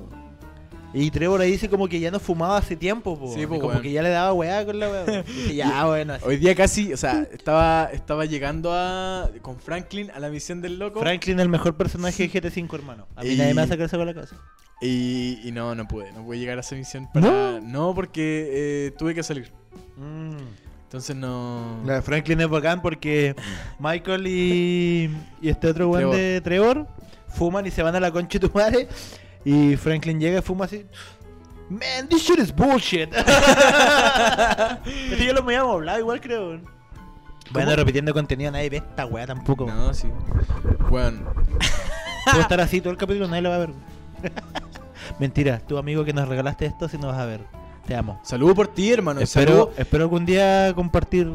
Y 0.95 1.11
Trevor 1.11 1.41
ahí 1.41 1.51
dice 1.51 1.69
como 1.69 1.89
que 1.89 1.99
ya 1.99 2.13
no 2.13 2.21
fumaba 2.21 2.57
hace 2.57 2.77
tiempo, 2.77 3.19
po. 3.19 3.35
Sí, 3.35 3.45
po, 3.49 3.59
como 3.59 3.81
que 3.81 3.91
ya 3.91 4.01
le 4.01 4.11
daba 4.11 4.33
weá 4.33 4.65
con 4.65 4.79
la 4.79 4.89
weá. 4.89 5.23
Dice, 5.27 5.55
ya, 5.57 5.85
bueno. 5.87 6.15
así. 6.15 6.25
Hoy 6.25 6.37
día 6.37 6.55
casi, 6.55 6.93
o 6.93 6.97
sea, 6.97 7.27
estaba, 7.33 7.91
estaba 7.93 8.27
llegando 8.27 8.73
a, 8.73 9.29
con 9.43 9.59
Franklin 9.59 10.13
a 10.13 10.21
la 10.21 10.29
misión 10.31 10.61
del 10.63 10.79
loco. 10.79 11.01
Franklin 11.01 11.41
el 11.41 11.49
mejor 11.49 11.77
personaje 11.77 12.29
de 12.29 12.31
GT5, 12.41 12.73
hermano. 12.75 13.09
A 13.17 13.23
mí 13.25 13.31
Y- 13.31 13.37
nadie 13.37 13.55
me 13.55 13.63
va 13.63 13.65
a 13.65 13.69
sacar 13.69 13.87
esa 13.87 13.97
con 13.97 14.07
la 14.07 14.15
casa. 14.15 14.37
Y, 14.81 15.41
y 15.43 15.51
no, 15.51 15.75
no 15.75 15.89
pude, 15.89 16.13
no 16.13 16.25
pude 16.25 16.39
llegar 16.39 16.59
a 16.59 16.61
esa 16.61 16.77
misión 16.77 17.09
para... 17.13 17.59
No, 17.61 17.93
porque 17.95 18.49
eh, 18.53 18.91
tuve 18.97 19.15
que 19.17 19.23
salir. 19.25 19.51
Entonces 20.85 21.17
no... 21.17 21.81
La 21.87 21.95
de 21.95 22.03
Franklin 22.03 22.41
es 22.41 22.49
bacán 22.49 22.83
porque 22.83 23.35
Michael 23.79 24.27
y, 24.27 25.11
y 25.41 25.49
este 25.49 25.69
otro 25.69 25.89
weón 25.89 26.11
de 26.11 26.41
Trevor 26.43 26.87
fuman 27.33 27.67
y 27.67 27.71
se 27.71 27.83
van 27.83 27.97
a 27.97 28.01
la 28.01 28.11
concha 28.11 28.39
de 28.39 28.49
tu 28.49 28.57
madre. 28.57 28.89
Y 29.45 29.77
Franklin 29.77 30.21
llega 30.21 30.39
y 30.39 30.43
fuma 30.43 30.67
así. 30.67 30.87
Man, 31.69 32.09
this 32.09 32.23
shit 32.23 32.39
is 32.39 32.55
bullshit. 32.55 33.13
Esto 33.15 33.27
ya 34.87 35.33
lo 35.33 35.43
me 35.43 35.55
habíamos 35.57 35.75
hablado 35.75 35.99
igual, 36.01 36.21
creo. 36.21 36.61
Bueno, 37.51 37.75
repitiendo 37.77 38.13
contenido, 38.13 38.51
nadie 38.51 38.71
ve 38.71 38.77
esta 38.79 39.07
weá 39.07 39.27
tampoco. 39.27 39.67
No, 39.67 39.93
sí. 39.93 40.09
Bueno, 40.91 41.21
Puedo 42.25 42.41
estar 42.41 42.61
así 42.61 42.81
todo 42.81 42.93
el 42.93 42.97
capítulo, 42.97 43.27
nadie 43.29 43.43
lo 43.43 43.51
va 43.51 43.57
a 43.57 43.59
ver. 43.59 43.71
Mentira, 45.19 45.59
tu 45.59 45.77
amigo 45.79 46.05
que 46.05 46.13
nos 46.13 46.29
regalaste 46.29 46.67
esto 46.67 46.89
sí 46.89 46.97
nos 46.97 47.13
vas 47.13 47.19
a 47.21 47.27
ver. 47.27 47.41
Te 47.87 47.97
amo. 47.97 48.21
saludo 48.23 48.55
por 48.55 48.69
ti, 48.69 48.93
hermano. 48.93 49.21
Espero, 49.21 49.53
Saludo. 49.53 49.73
espero 49.77 50.05
algún 50.05 50.25
día 50.25 50.73
compartir 50.75 51.29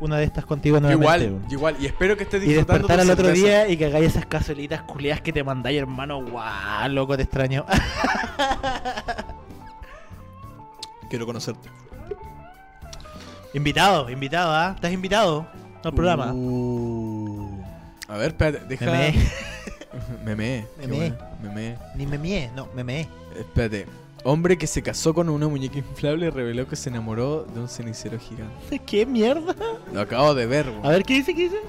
una 0.00 0.18
de 0.18 0.24
estas 0.24 0.44
contigo 0.44 0.78
nuevamente. 0.80 1.24
igual, 1.26 1.42
igual. 1.50 1.76
Y 1.80 1.86
espero 1.86 2.16
que 2.16 2.24
estés 2.24 2.42
Y 2.42 2.46
disfrutando 2.46 2.86
despertar 2.88 2.96
tu 2.96 3.02
al 3.02 3.10
otro 3.18 3.26
cerveza. 3.26 3.46
día 3.46 3.68
y 3.68 3.76
que 3.76 3.86
hagáis 3.86 4.06
esas 4.08 4.26
cazuelitas 4.26 4.82
culiadas 4.82 5.20
que 5.22 5.32
te 5.32 5.42
mandáis, 5.42 5.78
hermano. 5.78 6.22
Guau, 6.24 6.88
loco, 6.90 7.16
te 7.16 7.22
extraño. 7.22 7.64
Quiero 11.10 11.24
conocerte. 11.26 11.68
invitado, 13.54 14.10
invitado, 14.10 14.52
¿ah? 14.52 14.72
¿Estás 14.74 14.92
invitado 14.92 15.46
al 15.84 15.94
programa? 15.94 16.32
Uh. 16.34 17.62
A 18.08 18.16
ver, 18.16 18.28
espérate, 18.28 18.66
deja... 18.66 18.86
Meme. 18.86 19.14
Meme. 20.24 20.66
Meme. 20.78 20.96
bueno, 20.96 21.16
Meme. 21.42 21.78
Ni 21.94 22.06
me 22.06 22.18
mie, 22.18 22.50
no, 22.54 22.68
me 22.74 22.84
me. 22.84 23.08
Espérate. 23.38 23.86
Hombre 24.28 24.58
que 24.58 24.66
se 24.66 24.82
casó 24.82 25.14
con 25.14 25.28
una 25.28 25.46
muñeca 25.46 25.78
inflable 25.78 26.30
reveló 26.32 26.66
que 26.66 26.74
se 26.74 26.88
enamoró 26.88 27.44
de 27.44 27.60
un 27.60 27.68
cenicero 27.68 28.18
gigante. 28.18 28.80
¿Qué 28.86 29.06
mierda? 29.06 29.54
Lo 29.92 30.00
acabo 30.00 30.34
de 30.34 30.46
ver, 30.46 30.68
weón. 30.68 30.84
A 30.84 30.88
ver, 30.88 31.04
¿qué 31.04 31.14
dice? 31.14 31.32
¿Qué 31.32 31.42
dice? 31.42 31.60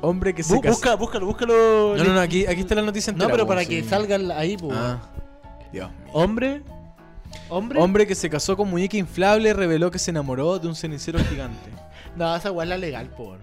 Hombre 0.00 0.34
que 0.34 0.42
se 0.42 0.52
Bu- 0.52 0.60
casó... 0.62 0.74
busca, 0.74 0.94
búscalo, 0.96 1.26
búscalo. 1.26 1.96
No, 1.96 2.02
no, 2.02 2.14
no, 2.14 2.20
aquí, 2.20 2.44
aquí 2.44 2.60
está 2.62 2.74
la 2.74 2.82
noticia 2.82 3.12
No, 3.12 3.16
entera. 3.18 3.30
pero 3.30 3.44
weón, 3.44 3.48
para 3.48 3.60
sí. 3.62 3.68
que 3.68 3.84
salga 3.88 4.16
ahí, 4.36 4.56
pues. 4.56 4.76
Ah. 4.76 4.98
Dios 5.72 5.88
mío. 5.88 6.10
Hombre. 6.12 6.62
Hombre. 7.48 7.80
Hombre 7.80 8.06
que 8.08 8.16
se 8.16 8.28
casó 8.28 8.56
con 8.56 8.68
muñeca 8.68 8.96
inflable 8.96 9.52
reveló 9.54 9.88
que 9.92 10.00
se 10.00 10.10
enamoró 10.10 10.58
de 10.58 10.66
un 10.66 10.74
cenicero 10.74 11.20
gigante. 11.24 11.70
No, 12.16 12.34
esa 12.34 12.50
weá 12.50 12.64
es 12.64 12.70
la 12.70 12.78
legal, 12.78 13.10
por. 13.10 13.38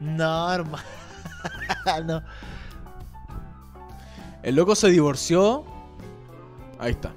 No, 0.00 0.52
hermano. 0.52 0.82
no. 2.04 2.22
El 4.42 4.56
loco 4.56 4.74
se 4.74 4.88
divorció. 4.90 5.64
Ahí 6.80 6.90
está. 6.90 7.12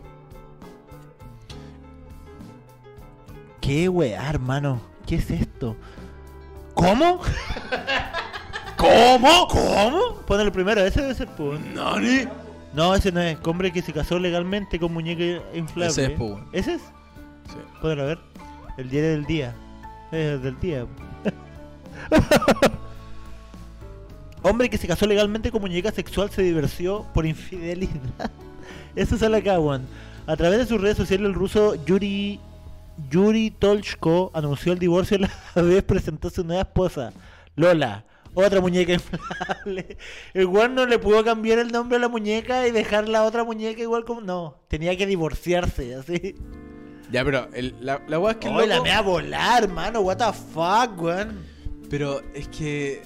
¿Qué 3.64 3.88
weá, 3.88 4.30
hermano? 4.30 4.82
¿Qué 5.08 5.16
es 5.16 5.32
esto? 5.32 5.78
¿Cómo? 6.74 7.22
¿Cómo? 8.76 9.48
¿Cómo? 9.48 10.16
Ponelo 10.28 10.52
primero, 10.52 10.82
ese 10.82 11.02
debe 11.02 11.16
ser 11.16 11.30
por. 11.30 11.58
¿Nani? 11.58 12.28
No, 12.74 12.94
ese 12.94 13.10
no 13.14 13.22
es. 13.22 13.38
Hombre 13.46 13.72
que 13.72 13.82
se 13.82 13.94
casó 13.94 14.20
legalmente 14.20 14.78
con 14.78 14.92
muñeca 14.94 15.42
inflable. 15.56 15.88
Ese 15.88 16.06
es, 16.08 16.12
po, 16.12 16.26
weón. 16.26 16.50
¿Ese 16.52 16.74
es? 16.74 16.82
Sí. 16.82 17.88
A 17.88 17.88
ver. 17.88 18.20
El 18.78 18.90
diario 18.90 19.12
del 19.12 19.26
día. 19.26 19.56
Es 20.12 20.34
el 20.34 20.42
del 20.42 20.60
día. 20.60 20.86
Hombre 24.42 24.70
que 24.70 24.78
se 24.78 24.90
casó 24.90 25.08
legalmente 25.08 25.52
con 25.52 25.62
muñeca 25.62 25.94
sexual 25.94 26.30
se 26.32 26.42
divorció 26.42 27.06
por 27.14 27.26
infidelidad. 27.26 28.30
Eso 28.98 29.18
sale 29.18 29.38
acá, 29.38 29.58
weón. 29.58 29.88
A 30.28 30.36
través 30.36 30.60
de 30.60 30.66
sus 30.66 30.82
redes 30.82 30.98
sociales, 30.98 31.28
el 31.28 31.34
ruso 31.34 31.76
Yuri 31.86 32.42
Yuri 33.10 33.52
Tolchko 33.52 34.32
anunció 34.34 34.74
el 34.74 34.80
divorcio 34.80 35.18
la 35.18 35.30
vez 35.62 35.84
presentó 35.84 36.28
a 36.28 36.32
su 36.32 36.44
nueva 36.44 36.62
esposa, 36.62 37.12
Lola. 37.56 38.06
Otra 38.36 38.62
muñeca 38.62 38.94
inflable. 38.94 39.96
Weón 40.34 40.74
no 40.74 40.88
le 40.88 40.98
pudo 40.98 41.24
cambiar 41.24 41.60
el 41.60 41.68
nombre 41.72 41.98
a 41.98 42.00
la 42.00 42.08
muñeca 42.10 42.68
y 42.68 42.72
dejar 42.72 43.08
la 43.08 43.24
otra 43.26 43.44
muñeca 43.44 43.80
igual 43.82 44.06
como. 44.06 44.22
No, 44.22 44.58
tenía 44.68 44.98
que 44.98 45.06
divorciarse, 45.06 45.94
así. 45.94 46.34
Ya, 47.12 47.24
pero 47.24 47.48
el- 47.54 47.76
la, 47.80 48.02
la 48.08 48.18
weá 48.18 48.32
es 48.32 48.38
que 48.38 48.48
Oye, 48.50 48.66
la 48.66 48.82
me 48.82 48.90
va 48.90 48.98
a 48.98 49.02
volar, 49.02 49.70
mano. 49.70 50.00
What 50.02 50.18
the 50.18 50.34
fuck, 50.34 51.00
weón. 51.00 51.46
Pero 51.92 52.22
es 52.34 52.48
que. 52.48 53.04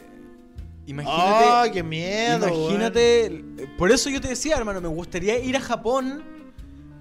Imagínate. 0.85 1.45
Ay, 1.45 1.71
qué 1.71 1.83
miedo. 1.83 2.47
imagínate. 2.47 3.43
Por 3.77 3.91
eso 3.91 4.09
yo 4.09 4.21
te 4.21 4.29
decía, 4.29 4.55
hermano, 4.55 4.79
me 4.79 4.87
gustaría 4.87 5.37
ir 5.39 5.57
a 5.57 5.59
Japón 5.59 6.23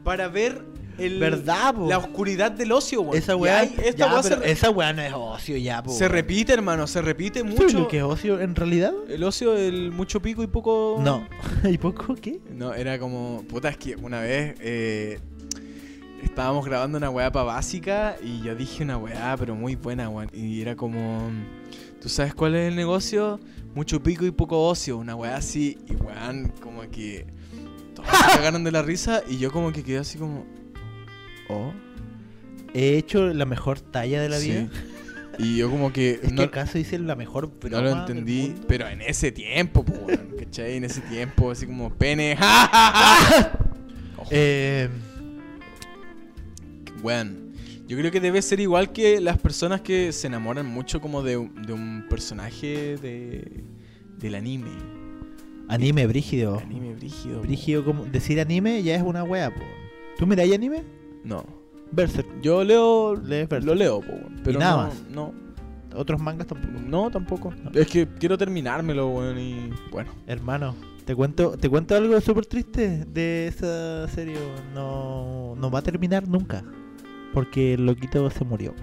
para 0.02 0.26
ver 0.26 0.64
el- 0.98 1.18
¿Verdad, 1.18 1.74
po? 1.74 1.88
la 1.88 1.98
oscuridad 1.98 2.50
del 2.52 2.72
ocio, 2.72 3.02
weón. 3.02 3.16
Esa 3.16 3.36
weá, 3.36 3.60
hay- 3.60 3.74
esta 3.84 4.06
ya, 4.06 4.12
weá 4.12 4.22
pero 4.22 4.42
se, 4.42 4.50
esa 4.50 4.70
weá 4.70 4.92
no 4.92 5.02
es 5.02 5.12
ocio 5.14 5.56
ya, 5.56 5.82
po. 5.82 5.92
se 5.92 6.08
repite, 6.08 6.52
hermano, 6.52 6.86
se 6.86 7.02
repite 7.02 7.40
¿Sabes 7.40 7.58
mucho. 7.60 7.78
lo 7.80 7.88
que 7.88 7.98
es 7.98 8.02
ocio 8.02 8.40
en 8.40 8.54
realidad? 8.54 8.92
El 9.08 9.22
ocio, 9.24 9.56
el 9.56 9.92
mucho 9.92 10.20
pico 10.22 10.42
y 10.42 10.46
poco. 10.46 11.00
No. 11.02 11.26
¿Y 11.70 11.78
poco 11.78 12.14
qué? 12.14 12.40
No, 12.54 12.74
era 12.74 12.98
como. 12.98 13.44
Puta, 13.48 13.68
es 13.68 13.76
que 13.76 13.96
una 13.96 14.20
vez 14.20 14.54
eh, 14.60 15.18
estábamos 16.22 16.64
grabando 16.64 16.98
una 16.98 17.10
weá 17.10 17.30
para 17.30 17.44
básica 17.44 18.16
y 18.22 18.42
yo 18.42 18.54
dije 18.54 18.82
una 18.82 18.98
weá, 18.98 19.36
pero 19.38 19.54
muy 19.54 19.74
buena, 19.76 20.08
weón. 20.08 20.30
Y 20.32 20.60
era 20.60 20.76
como. 20.76 21.30
¿Tú 22.00 22.08
sabes 22.08 22.34
cuál 22.34 22.54
es 22.54 22.68
el 22.68 22.76
negocio? 22.76 23.40
Mucho 23.74 24.02
pico 24.02 24.24
y 24.24 24.30
poco 24.30 24.66
ocio. 24.68 24.96
Una 24.96 25.14
weá 25.16 25.36
así. 25.36 25.78
Y 25.88 25.94
weón, 25.94 26.52
como 26.62 26.82
que. 26.90 27.26
Todos 27.94 28.08
se 28.10 28.26
cagaron 28.36 28.64
de 28.64 28.70
la 28.72 28.82
risa 28.82 29.22
y 29.28 29.38
yo 29.38 29.50
como 29.50 29.72
que 29.72 29.82
quedé 29.82 29.98
así 29.98 30.18
como. 30.18 30.44
Oh. 31.48 31.72
He 32.74 32.96
hecho 32.96 33.32
la 33.32 33.44
mejor 33.46 33.80
talla 33.80 34.20
de 34.20 34.28
la 34.28 34.38
Sí. 34.38 34.50
vida. 34.50 34.68
Y 35.38 35.56
yo 35.58 35.70
como 35.70 35.92
que. 35.92 36.20
Es 36.22 36.32
no, 36.32 36.38
que 36.42 36.48
acaso 36.48 36.78
hice 36.78 36.98
la 36.98 37.14
mejor 37.16 37.48
no 37.48 37.58
broma 37.58 37.82
lo 37.82 37.88
del 37.90 37.98
entendí. 37.98 38.54
Pero 38.68 38.88
en 38.88 39.02
ese 39.02 39.32
tiempo, 39.32 39.84
pues, 39.84 40.00
weón. 40.06 40.34
¿Cachai? 40.38 40.76
En 40.76 40.84
ese 40.84 41.00
tiempo, 41.02 41.50
así 41.50 41.66
como 41.66 41.90
pene. 41.94 42.36
¡Ja, 42.36 42.68
ja, 42.72 42.92
ja! 42.92 43.58
Eh, 44.30 44.88
Weón, 47.02 47.52
yo 47.86 47.96
creo 47.96 48.10
que 48.10 48.20
debe 48.20 48.40
ser 48.42 48.60
igual 48.60 48.92
que 48.92 49.20
las 49.20 49.38
personas 49.38 49.80
que 49.82 50.12
se 50.12 50.26
enamoran 50.26 50.66
mucho 50.66 51.00
como 51.00 51.22
de, 51.22 51.36
un- 51.36 51.62
de 51.62 51.72
un 51.72 52.06
personaje 52.08 52.96
de, 52.96 53.62
del 54.18 54.34
anime. 54.34 54.70
anime, 55.68 56.06
brígido. 56.06 56.58
Anime 56.58 56.94
brígido. 56.94 57.36
po. 57.40 57.46
Brígido, 57.46 57.84
como 57.84 58.04
decir 58.06 58.40
anime 58.40 58.82
ya 58.82 58.96
es 58.96 59.02
una 59.02 59.22
wea, 59.24 59.54
po. 59.54 59.62
¿Tú 60.18 60.26
miráis 60.26 60.54
anime? 60.54 60.82
No. 61.26 61.44
Berserk. 61.92 62.26
Yo 62.40 62.64
leo. 62.64 63.16
Lees 63.16 63.48
Berserk. 63.48 63.64
Lo 63.64 63.74
leo, 63.74 64.00
po, 64.00 64.12
weón, 64.12 64.40
pero 64.44 64.58
nada 64.58 64.76
no, 64.76 64.88
más. 64.88 65.02
No, 65.10 65.34
Otros 65.94 66.20
mangas 66.20 66.46
tampoco. 66.46 66.72
no, 66.80 67.10
tampoco. 67.10 67.54
No. 67.62 67.70
Es 67.78 67.88
que 67.88 68.06
quiero 68.06 68.38
terminármelo, 68.38 69.08
weón, 69.08 69.38
y 69.38 69.70
bueno. 69.90 70.12
Hermano, 70.26 70.74
te 71.04 71.14
cuento, 71.14 71.56
te 71.56 71.68
cuento 71.68 71.96
algo 71.96 72.20
súper 72.20 72.46
triste 72.46 73.04
de 73.04 73.48
esa 73.48 74.08
serie. 74.08 74.36
No, 74.74 75.54
no 75.56 75.70
va 75.70 75.80
a 75.80 75.82
terminar 75.82 76.28
nunca. 76.28 76.64
Porque 77.32 77.74
el 77.74 77.86
loquito 77.86 78.30
se 78.30 78.44
murió. 78.44 78.74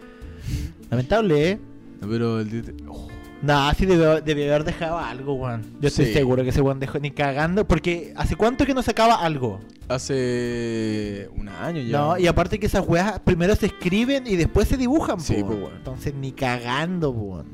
Lamentable, 0.90 1.50
¿eh? 1.50 1.60
No, 2.00 2.08
pero 2.08 2.40
el. 2.40 2.74
oh, 2.88 3.08
Nah, 3.42 3.74
sí 3.74 3.86
debió, 3.86 4.20
debió 4.20 4.44
haber 4.54 4.64
dejado 4.64 4.98
algo, 4.98 5.34
weón. 5.34 5.62
Yo 5.80 5.88
estoy 5.88 6.06
Sí. 6.06 6.12
seguro 6.12 6.44
que 6.44 6.50
ese 6.50 6.60
weón 6.60 6.78
dejó 6.78 6.98
ni 7.00 7.10
cagando. 7.10 7.66
Porque 7.66 8.12
¿hace 8.16 8.36
cuánto 8.36 8.64
que 8.64 8.72
no 8.74 8.82
sacaba 8.82 9.16
algo? 9.16 9.60
hace 9.88 11.28
un 11.36 11.48
año 11.50 11.82
ya. 11.82 11.98
No, 11.98 12.18
y 12.18 12.26
aparte 12.26 12.58
que 12.58 12.64
esas 12.66 12.86
weas 12.86 13.18
primero 13.20 13.54
se 13.56 13.66
escriben 13.66 14.26
y 14.26 14.36
después 14.36 14.66
se 14.68 14.76
dibujan, 14.78 15.20
Sí, 15.20 15.42
po, 15.42 15.48
weón. 15.50 15.76
Entonces 15.76 16.14
ni 16.14 16.32
cagando, 16.32 17.10
weón. 17.10 17.46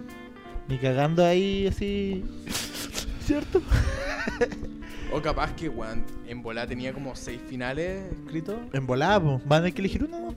Ni 0.68 0.76
cagando 0.78 1.24
ahí 1.24 1.66
así. 1.66 2.24
¿Cierto? 3.24 3.60
O 5.10 5.22
capaz 5.22 5.52
que, 5.54 5.70
weón, 5.70 6.04
en 6.26 6.42
volá 6.42 6.66
tenía 6.66 6.92
como 6.92 7.16
seis 7.16 7.40
finales 7.48 8.02
escritos. 8.26 8.56
En 8.74 8.86
volada, 8.86 9.18
po. 9.18 9.40
Van 9.46 9.60
a 9.60 9.62
tener 9.62 9.72
que 9.72 9.80
elegir 9.80 10.04
uno. 10.04 10.34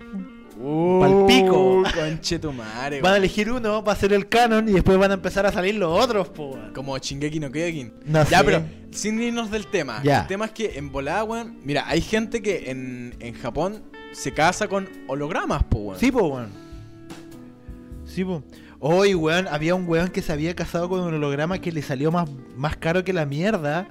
Uh, 0.63 0.99
Palpico. 0.99 1.83
Conche 1.93 2.37
tu 2.37 2.53
madre, 2.53 3.01
Van 3.01 3.13
a 3.13 3.17
elegir 3.17 3.51
uno, 3.51 3.83
va 3.83 3.93
a 3.93 3.95
ser 3.95 4.13
el 4.13 4.27
canon 4.29 4.69
y 4.69 4.73
después 4.73 4.97
van 4.97 5.11
a 5.11 5.15
empezar 5.15 5.45
a 5.45 5.51
salir 5.51 5.75
los 5.75 5.91
otros, 5.91 6.29
po. 6.29 6.57
Como 6.75 6.97
Shingeki 6.97 7.39
no 7.39 7.51
Kyojin. 7.51 7.93
No 8.05 8.23
ya, 8.25 8.39
sé. 8.39 8.43
pero 8.45 8.63
sin 8.91 9.19
irnos 9.21 9.49
del 9.49 9.65
tema. 9.67 10.01
Ya. 10.03 10.21
El 10.21 10.27
tema 10.27 10.45
es 10.45 10.51
que 10.51 10.77
en 10.77 10.91
volada, 10.91 11.23
weón. 11.23 11.57
Mira, 11.63 11.85
hay 11.87 12.01
gente 12.01 12.41
que 12.41 12.69
en, 12.69 13.15
en 13.19 13.33
Japón 13.33 13.81
se 14.11 14.33
casa 14.33 14.67
con 14.67 14.87
hologramas, 15.07 15.63
po, 15.63 15.79
weón. 15.79 15.99
Sí, 15.99 16.11
po, 16.11 16.27
weón. 16.27 16.49
Sí, 18.05 18.23
po. 18.23 18.43
Hoy, 18.79 19.15
weón, 19.15 19.47
había 19.47 19.73
un 19.75 19.87
weón 19.87 20.09
que 20.09 20.21
se 20.21 20.31
había 20.31 20.55
casado 20.55 20.89
con 20.89 21.01
un 21.01 21.13
holograma 21.13 21.59
que 21.59 21.71
le 21.71 21.81
salió 21.81 22.11
más, 22.11 22.29
más 22.55 22.77
caro 22.77 23.03
que 23.03 23.13
la 23.13 23.25
mierda. 23.25 23.87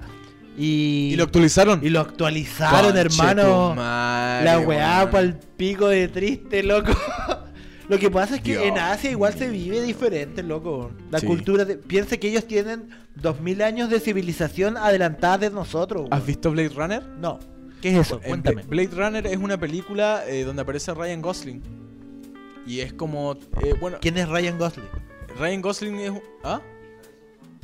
Y, 0.57 1.11
Y 1.13 1.15
lo 1.15 1.23
actualizaron. 1.23 1.79
y 1.83 1.89
lo 1.89 2.01
actualizaron, 2.01 2.91
Conche 2.91 2.99
hermano. 2.99 3.73
madre, 3.75 4.45
La 4.45 4.59
weá 4.59 4.99
weón. 4.99 5.11
pa'l 5.11 5.39
pico 5.57 5.87
de 5.87 6.07
triste, 6.07 6.61
loco. 6.63 6.91
Lo 7.89 7.99
que 7.99 8.09
pasa 8.09 8.35
es 8.35 8.41
que 8.41 8.51
Dios. 8.51 8.63
en 8.65 8.77
Asia 8.77 9.11
igual 9.11 9.33
se 9.33 9.49
vive 9.49 9.81
diferente, 9.81 10.43
loco. 10.43 10.91
La 11.09 11.19
Sí. 11.19 11.25
cultura 11.27 11.65
de... 11.65 11.75
Piensa 11.77 12.15
que 12.15 12.29
ellos 12.29 12.45
tienen 12.47 12.89
2000 13.15 13.61
años 13.61 13.89
de 13.89 13.99
civilización 13.99 14.77
adelantada 14.77 15.37
de 15.39 15.49
nosotros. 15.49 16.07
¿Has 16.09 16.25
visto 16.25 16.51
Blade 16.51 16.69
Runner? 16.69 17.03
No. 17.19 17.39
¿Qué 17.81 17.89
es 17.89 18.07
eso? 18.07 18.21
Cuéntame. 18.21 18.63
Bla- 18.63 18.67
Blade 18.69 18.89
Runner 18.95 19.27
es 19.27 19.37
una 19.37 19.57
película 19.59 20.23
eh, 20.25 20.43
donde 20.45 20.61
aparece 20.61 20.93
Ryan 20.93 21.21
Gosling. 21.21 21.61
Y 22.65 22.79
es 22.79 22.93
como. 22.93 23.33
eh, 23.63 23.73
bueno, 23.81 23.97
¿Quién 23.99 24.17
es 24.17 24.29
Ryan 24.29 24.57
Gosling? 24.57 24.85
Ryan 25.37 25.61
Gosling 25.61 25.95
es. 25.99 26.11
¿Ah? 26.45 26.61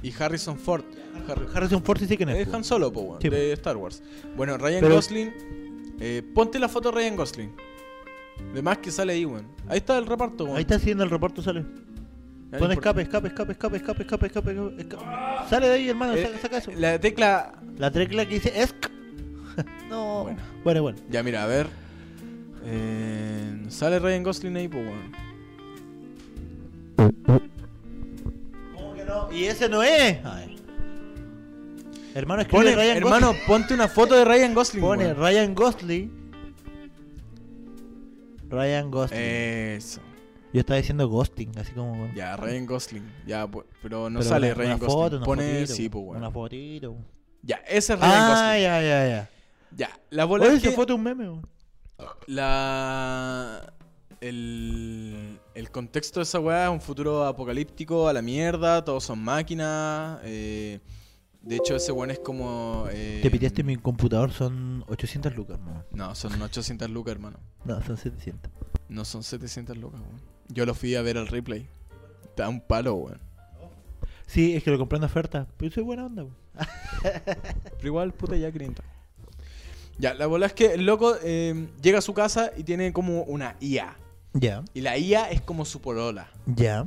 Y 0.04 0.14
Harrison 0.18 0.58
Ford. 0.58 0.84
Har- 1.28 1.48
Harrison 1.56 1.84
Ford 1.84 2.00
sí 2.00 2.06
sé 2.08 2.18
quién 2.18 2.30
es. 2.30 2.38
es 2.40 2.48
po. 2.48 2.56
Han 2.58 2.64
Solo, 2.64 2.92
po, 2.94 3.02
weón, 3.02 3.22
Sí, 3.22 3.30
de 3.30 3.52
Star 3.54 3.78
Wars. 3.78 4.02
Bueno, 4.36 4.58
Ryan 4.58 4.82
Pero- 4.82 4.96
Gosling. 4.96 5.34
eh, 6.00 6.22
ponte 6.36 6.60
la 6.60 6.70
foto 6.70 6.92
de 6.92 6.98
Ryan 6.98 7.16
Gosling. 7.16 7.52
De 8.54 8.62
más 8.62 8.78
que 8.78 8.92
sale 8.92 9.14
ahí, 9.14 9.26
weón. 9.26 9.48
Ahí 9.68 9.78
está 9.80 9.98
el 9.98 10.06
reparto, 10.06 10.44
weón. 10.46 10.58
Ahí 10.58 10.62
está 10.62 10.76
haciendo 10.76 11.04
el 11.04 11.10
reporte, 11.10 11.42
sale. 11.42 11.62
Ya, 12.52 12.60
Pon 12.60 12.68
no 12.70 12.74
importa. 12.76 13.02
escape, 13.02 13.02
escape, 13.02 13.28
escape, 13.28 13.52
escape, 13.54 13.78
escape, 13.78 14.04
escape, 14.04 14.26
escape, 14.28 14.52
escape, 14.52 14.82
escape. 14.82 15.50
Sale 15.50 15.68
de 15.68 15.74
ahí, 15.74 15.90
hermano, 15.90 16.14
Eh, 16.14 16.24
saca, 16.24 16.38
saca 16.40 16.58
eso. 16.60 16.72
La 16.78 17.00
tecla. 17.00 17.54
La 17.78 17.92
tecla 17.92 18.26
que 18.26 18.36
dice 18.36 18.54
ESC. 18.56 18.90
no. 19.90 20.24
Bueno. 20.24 20.40
Bueno, 20.64 20.82
bueno. 20.84 20.98
Ya, 21.10 21.24
mira, 21.24 21.44
a 21.44 21.48
ver. 21.48 21.68
Eh, 22.64 23.66
sale 23.70 23.98
Ryan 24.00 24.24
Gosling 24.24 24.56
ahí, 24.56 24.68
pues, 24.68 24.86
weón. 24.86 25.12
Y 29.32 29.46
ese 29.46 29.68
no 29.70 29.84
es. 29.84 30.24
Ay. 30.26 30.56
Hermano, 32.16 32.42
escribe 32.42 32.64
Pone, 32.64 32.76
Ryan 32.76 32.98
hermano, 32.98 33.28
Gosling. 33.28 33.46
ponte 33.48 33.74
una 33.74 33.88
foto 33.88 34.16
de 34.16 34.26
Ryan 34.26 34.54
Gosling. 34.54 34.82
Pone 34.84 35.06
weón. 35.06 35.18
Ryan 35.18 35.54
Gosling. 35.56 36.32
Ryan 38.50 38.92
Gosling. 38.92 39.20
Eso. 39.22 40.02
Yo 40.54 40.62
estaba 40.62 40.78
diciendo 40.78 41.08
ghosting, 41.10 41.52
así 41.60 41.74
como. 41.74 42.12
Ya, 42.16 42.36
Ryan 42.38 42.66
Gosling. 42.66 43.04
Ya, 43.28 43.46
pues, 43.48 43.66
pero 43.82 44.10
no 44.10 44.20
Pero 44.20 44.30
sale 44.30 44.48
una- 44.48 44.56
Ryan 44.56 44.72
una 44.72 44.80
Gosling. 44.80 44.98
foto, 45.04 45.18
una 45.18 45.26
Pone, 45.26 45.44
fotito, 45.54 45.74
sí, 45.74 45.90
pues, 45.90 46.04
weón. 46.06 46.18
Una 46.18 46.32
fotito. 46.32 46.96
Ya, 47.44 47.58
ese 47.68 47.94
es 47.94 48.00
Ryan 48.00 48.12
Ah, 48.16 48.30
Gosling. 48.30 48.62
ya, 48.64 48.82
ya, 48.82 49.08
ya. 49.08 49.30
Ya, 49.76 50.00
la 50.10 50.26
bola 50.26 50.46
Oye, 50.46 50.54
es 50.56 50.62
esa 50.64 50.70
que 50.70 50.76
foto 50.76 50.94
es 50.94 50.98
un 50.98 51.04
meme, 51.04 51.30
weón. 51.30 51.48
la... 52.28 53.74
El, 54.22 55.38
el 55.58 55.72
contexto 55.72 56.20
de 56.20 56.24
esa 56.24 56.40
weá 56.40 56.66
es 56.66 56.72
un 56.72 56.82
futuro 56.82 57.26
apocalíptico 57.26 58.08
a 58.08 58.14
la 58.14 58.22
mierda, 58.22 58.84
todos 58.86 59.04
son 59.04 59.20
máquinas. 59.20 60.20
eh, 60.24 60.80
de 61.42 61.56
hecho, 61.56 61.76
ese 61.78 61.92
weón 61.94 62.12
es 62.12 62.20
como... 62.20 62.88
eh, 62.92 63.20
Te 63.24 63.32
piteaste 63.32 63.64
mi 63.64 63.78
computador, 63.78 64.32
son 64.32 64.84
800 64.90 65.36
lucas, 65.36 65.60
no. 65.60 65.84
No, 65.92 66.14
son 66.14 66.42
800 66.42 66.90
lucas, 66.90 67.14
hermano. 67.14 67.40
No, 67.64 67.82
son 67.84 67.96
700. 67.96 68.52
No 68.90 69.06
son 69.06 69.24
700 69.24 69.78
lucas, 69.78 70.02
weón. 70.02 70.22
Yo 70.50 70.66
lo 70.66 70.74
fui 70.76 70.96
a 70.96 71.02
ver 71.02 71.18
al 71.18 71.28
replay. 71.28 71.68
Te 72.36 72.42
da 72.44 72.50
un 72.50 72.60
palo, 72.60 72.96
weón. 72.96 73.20
Sí, 74.26 74.56
es 74.56 74.64
que 74.64 74.72
lo 74.72 74.78
compré 74.78 74.98
en 74.98 75.06
oferta. 75.06 75.48
Pero 75.58 75.72
soy 75.72 75.84
buena 75.84 76.06
onda, 76.06 76.24
weón. 76.24 76.36
Pero 77.24 77.88
igual, 77.88 78.14
puta, 78.14 78.36
ya 78.36 78.52
500. 78.52 78.84
Ya, 80.00 80.14
la 80.14 80.28
bola 80.28 80.48
es 80.48 80.54
que 80.54 80.74
el 80.74 80.86
loco 80.86 81.16
eh, 81.24 81.70
llega 81.82 82.00
a 82.00 82.02
su 82.02 82.14
casa 82.14 82.52
y 82.58 82.64
tiene 82.64 82.92
como 82.94 83.24
una 83.24 83.56
IA. 83.62 83.96
Ya, 84.34 84.64
Y 84.74 84.82
la 84.82 84.98
IA 84.98 85.30
es 85.32 85.42
como 85.42 85.66
su 85.66 85.82
polola. 85.82 86.30
ya. 86.46 86.86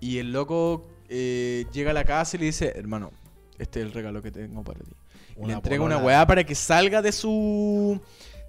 Y 0.00 0.18
el 0.18 0.32
loco 0.32 0.86
eh, 1.08 1.64
llega 1.72 1.92
a 1.92 1.94
la 1.94 2.04
casa 2.04 2.36
y 2.36 2.40
le 2.40 2.46
dice, 2.46 2.72
hermano, 2.76 3.10
este 3.58 3.80
es 3.80 3.86
el 3.86 3.92
regalo 3.92 4.20
que 4.20 4.30
tengo 4.30 4.62
para 4.62 4.80
ti. 4.80 4.90
Y 5.36 5.38
le 5.38 5.44
Una 5.44 5.54
entrega 5.54 5.82
una 5.82 5.96
weá 5.98 6.26
para 6.26 6.44
que 6.44 6.54
salga 6.54 7.00
de 7.00 7.12
su... 7.12 8.00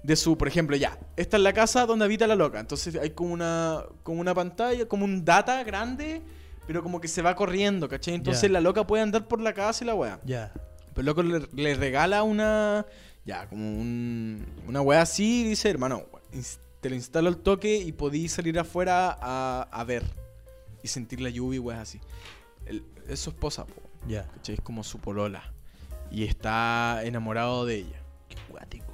De 0.02 0.14
su, 0.16 0.36
por 0.38 0.46
ejemplo, 0.46 0.76
ya, 0.76 0.98
esta 1.16 1.36
es 1.36 1.42
la 1.42 1.52
casa 1.52 1.84
donde 1.86 2.04
habita 2.04 2.26
la 2.26 2.36
loca. 2.36 2.60
Entonces 2.60 2.94
hay 2.96 3.10
como 3.10 3.32
una, 3.32 3.82
como 4.04 4.20
una 4.20 4.34
pantalla, 4.34 4.86
como 4.86 5.04
un 5.04 5.24
data 5.24 5.64
grande, 5.64 6.22
pero 6.66 6.82
como 6.82 7.00
que 7.00 7.08
se 7.08 7.22
va 7.22 7.34
corriendo, 7.34 7.88
¿cachai? 7.88 8.14
Entonces 8.14 8.50
la 8.50 8.60
loca 8.60 8.86
puede 8.86 9.02
andar 9.02 9.26
por 9.26 9.40
la 9.40 9.52
casa 9.52 9.82
y 9.82 9.86
la 9.86 9.94
weá. 9.94 10.20
Ya. 10.24 10.52
Pero 10.94 11.00
el 11.00 11.06
loco 11.06 11.22
le, 11.22 11.40
le 11.54 11.74
regala 11.74 12.22
una. 12.22 12.86
Ya, 13.24 13.48
como 13.48 13.66
un, 13.66 14.46
una 14.68 14.80
weá 14.80 15.02
así 15.02 15.40
y 15.40 15.48
dice, 15.48 15.70
hermano, 15.70 16.04
te 16.86 16.90
lo 16.90 16.94
instalo 16.94 17.26
al 17.26 17.38
toque 17.38 17.78
y 17.78 17.90
podí 17.90 18.28
salir 18.28 18.56
afuera 18.60 19.18
a, 19.20 19.66
a 19.72 19.82
ver. 19.82 20.04
Y 20.84 20.86
sentir 20.88 21.20
la 21.20 21.30
lluvia 21.30 21.56
y 21.56 21.58
weas 21.58 21.80
así. 21.80 22.00
El- 22.64 22.84
es 23.08 23.18
su 23.18 23.30
esposa, 23.30 23.64
po, 23.66 23.74
Ya. 24.06 24.28
¿cachai? 24.28 24.54
Es 24.54 24.60
como 24.60 24.84
su 24.84 25.00
polola. 25.00 25.52
Y 26.12 26.22
está 26.22 27.00
enamorado 27.02 27.66
de 27.66 27.74
ella. 27.78 28.00
Qué 28.28 28.36
cuático. 28.48 28.92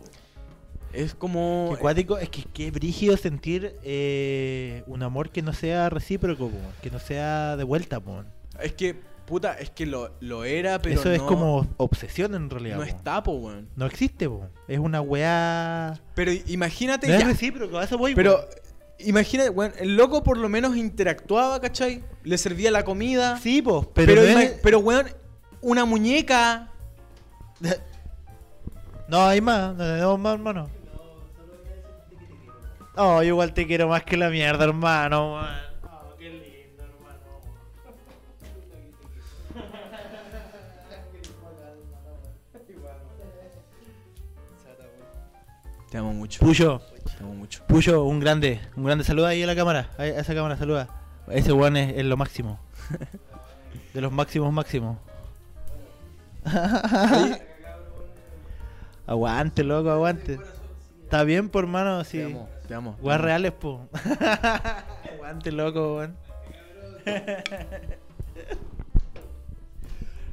Es 0.94 1.14
como. 1.14 1.72
Qué 1.74 1.80
cuático, 1.82 2.16
es 2.16 2.30
que 2.30 2.44
qué 2.44 2.70
brígido 2.70 3.14
sentir 3.18 3.76
eh, 3.82 4.84
un 4.86 5.02
amor 5.02 5.28
que 5.28 5.42
no 5.42 5.52
sea 5.52 5.90
recíproco, 5.90 6.48
po, 6.48 6.56
que 6.80 6.90
no 6.90 6.98
sea 6.98 7.58
de 7.58 7.64
vuelta, 7.64 8.00
po. 8.00 8.24
Es 8.58 8.72
que 8.72 8.96
Puta, 9.32 9.54
es 9.54 9.70
que 9.70 9.86
lo, 9.86 10.10
lo 10.20 10.44
era, 10.44 10.78
pero 10.82 11.00
Eso 11.00 11.10
es 11.10 11.18
no- 11.22 11.26
como 11.26 11.66
obsesión 11.78 12.34
en 12.34 12.50
realidad. 12.50 12.76
No 12.76 12.82
po. 12.82 12.86
está, 12.88 13.22
po, 13.22 13.32
weón. 13.32 13.66
No 13.76 13.86
existe, 13.86 14.28
po. 14.28 14.46
Es 14.68 14.78
una 14.78 15.00
weá. 15.00 15.98
Pero 16.14 16.32
imagínate 16.48 17.08
No 17.08 17.14
es 17.14 17.20
ya. 17.20 17.26
recíproco, 17.28 17.78
a 17.78 17.84
eso 17.84 17.96
voy. 17.96 18.14
Pero 18.14 18.36
po. 18.42 18.54
imagínate, 18.98 19.48
weón, 19.48 19.72
el 19.78 19.96
loco 19.96 20.22
por 20.22 20.36
lo 20.36 20.50
menos 20.50 20.76
interactuaba, 20.76 21.62
¿cachai? 21.62 22.04
Le 22.24 22.36
servía 22.36 22.70
la 22.70 22.84
comida. 22.84 23.38
Sí, 23.38 23.62
po, 23.62 23.90
Pero, 23.94 24.20
pero, 24.62 24.78
es- 24.78 24.84
weón, 24.84 25.06
una 25.62 25.86
muñeca. 25.86 26.68
No, 29.08 29.24
hay 29.24 29.40
más, 29.40 29.74
no 29.74 29.82
tenemos 29.82 30.18
más, 30.18 30.34
hermano. 30.34 30.68
No, 32.96 33.22
yo 33.22 33.28
igual 33.28 33.54
te 33.54 33.66
quiero 33.66 33.88
más 33.88 34.04
que 34.04 34.18
la 34.18 34.28
mierda, 34.28 34.64
hermano. 34.64 35.36
man. 35.36 35.71
Te 45.92 45.98
amo 45.98 46.14
mucho. 46.14 46.40
Puyo, 46.40 46.80
Te 47.04 47.22
amo 47.22 47.34
mucho. 47.34 47.62
Puyo, 47.66 48.04
un 48.04 48.18
grande, 48.18 48.62
un 48.76 48.84
grande 48.84 49.04
saluda 49.04 49.28
ahí 49.28 49.42
a 49.42 49.46
la 49.46 49.54
cámara, 49.54 49.90
a 49.98 50.06
esa 50.06 50.34
cámara 50.34 50.56
saluda. 50.56 50.88
Ese 51.28 51.52
weón 51.52 51.76
es, 51.76 51.98
es 51.98 52.04
lo 52.06 52.16
máximo. 52.16 52.58
De 53.92 54.00
los 54.00 54.10
máximos 54.10 54.50
máximos. 54.54 54.96
aguante, 59.06 59.64
loco, 59.64 59.90
aguante. 59.90 60.38
Está 61.02 61.24
bien, 61.24 61.50
por 61.50 61.64
hermano, 61.64 62.02
sí. 62.04 62.16
Te 62.16 62.24
amo, 62.24 62.48
te 62.68 62.74
amo. 62.74 62.96
Weas 63.02 63.20
reales, 63.20 63.52
po. 63.52 63.86
aguante, 65.12 65.52
loco, 65.52 65.96
weón. 65.96 66.16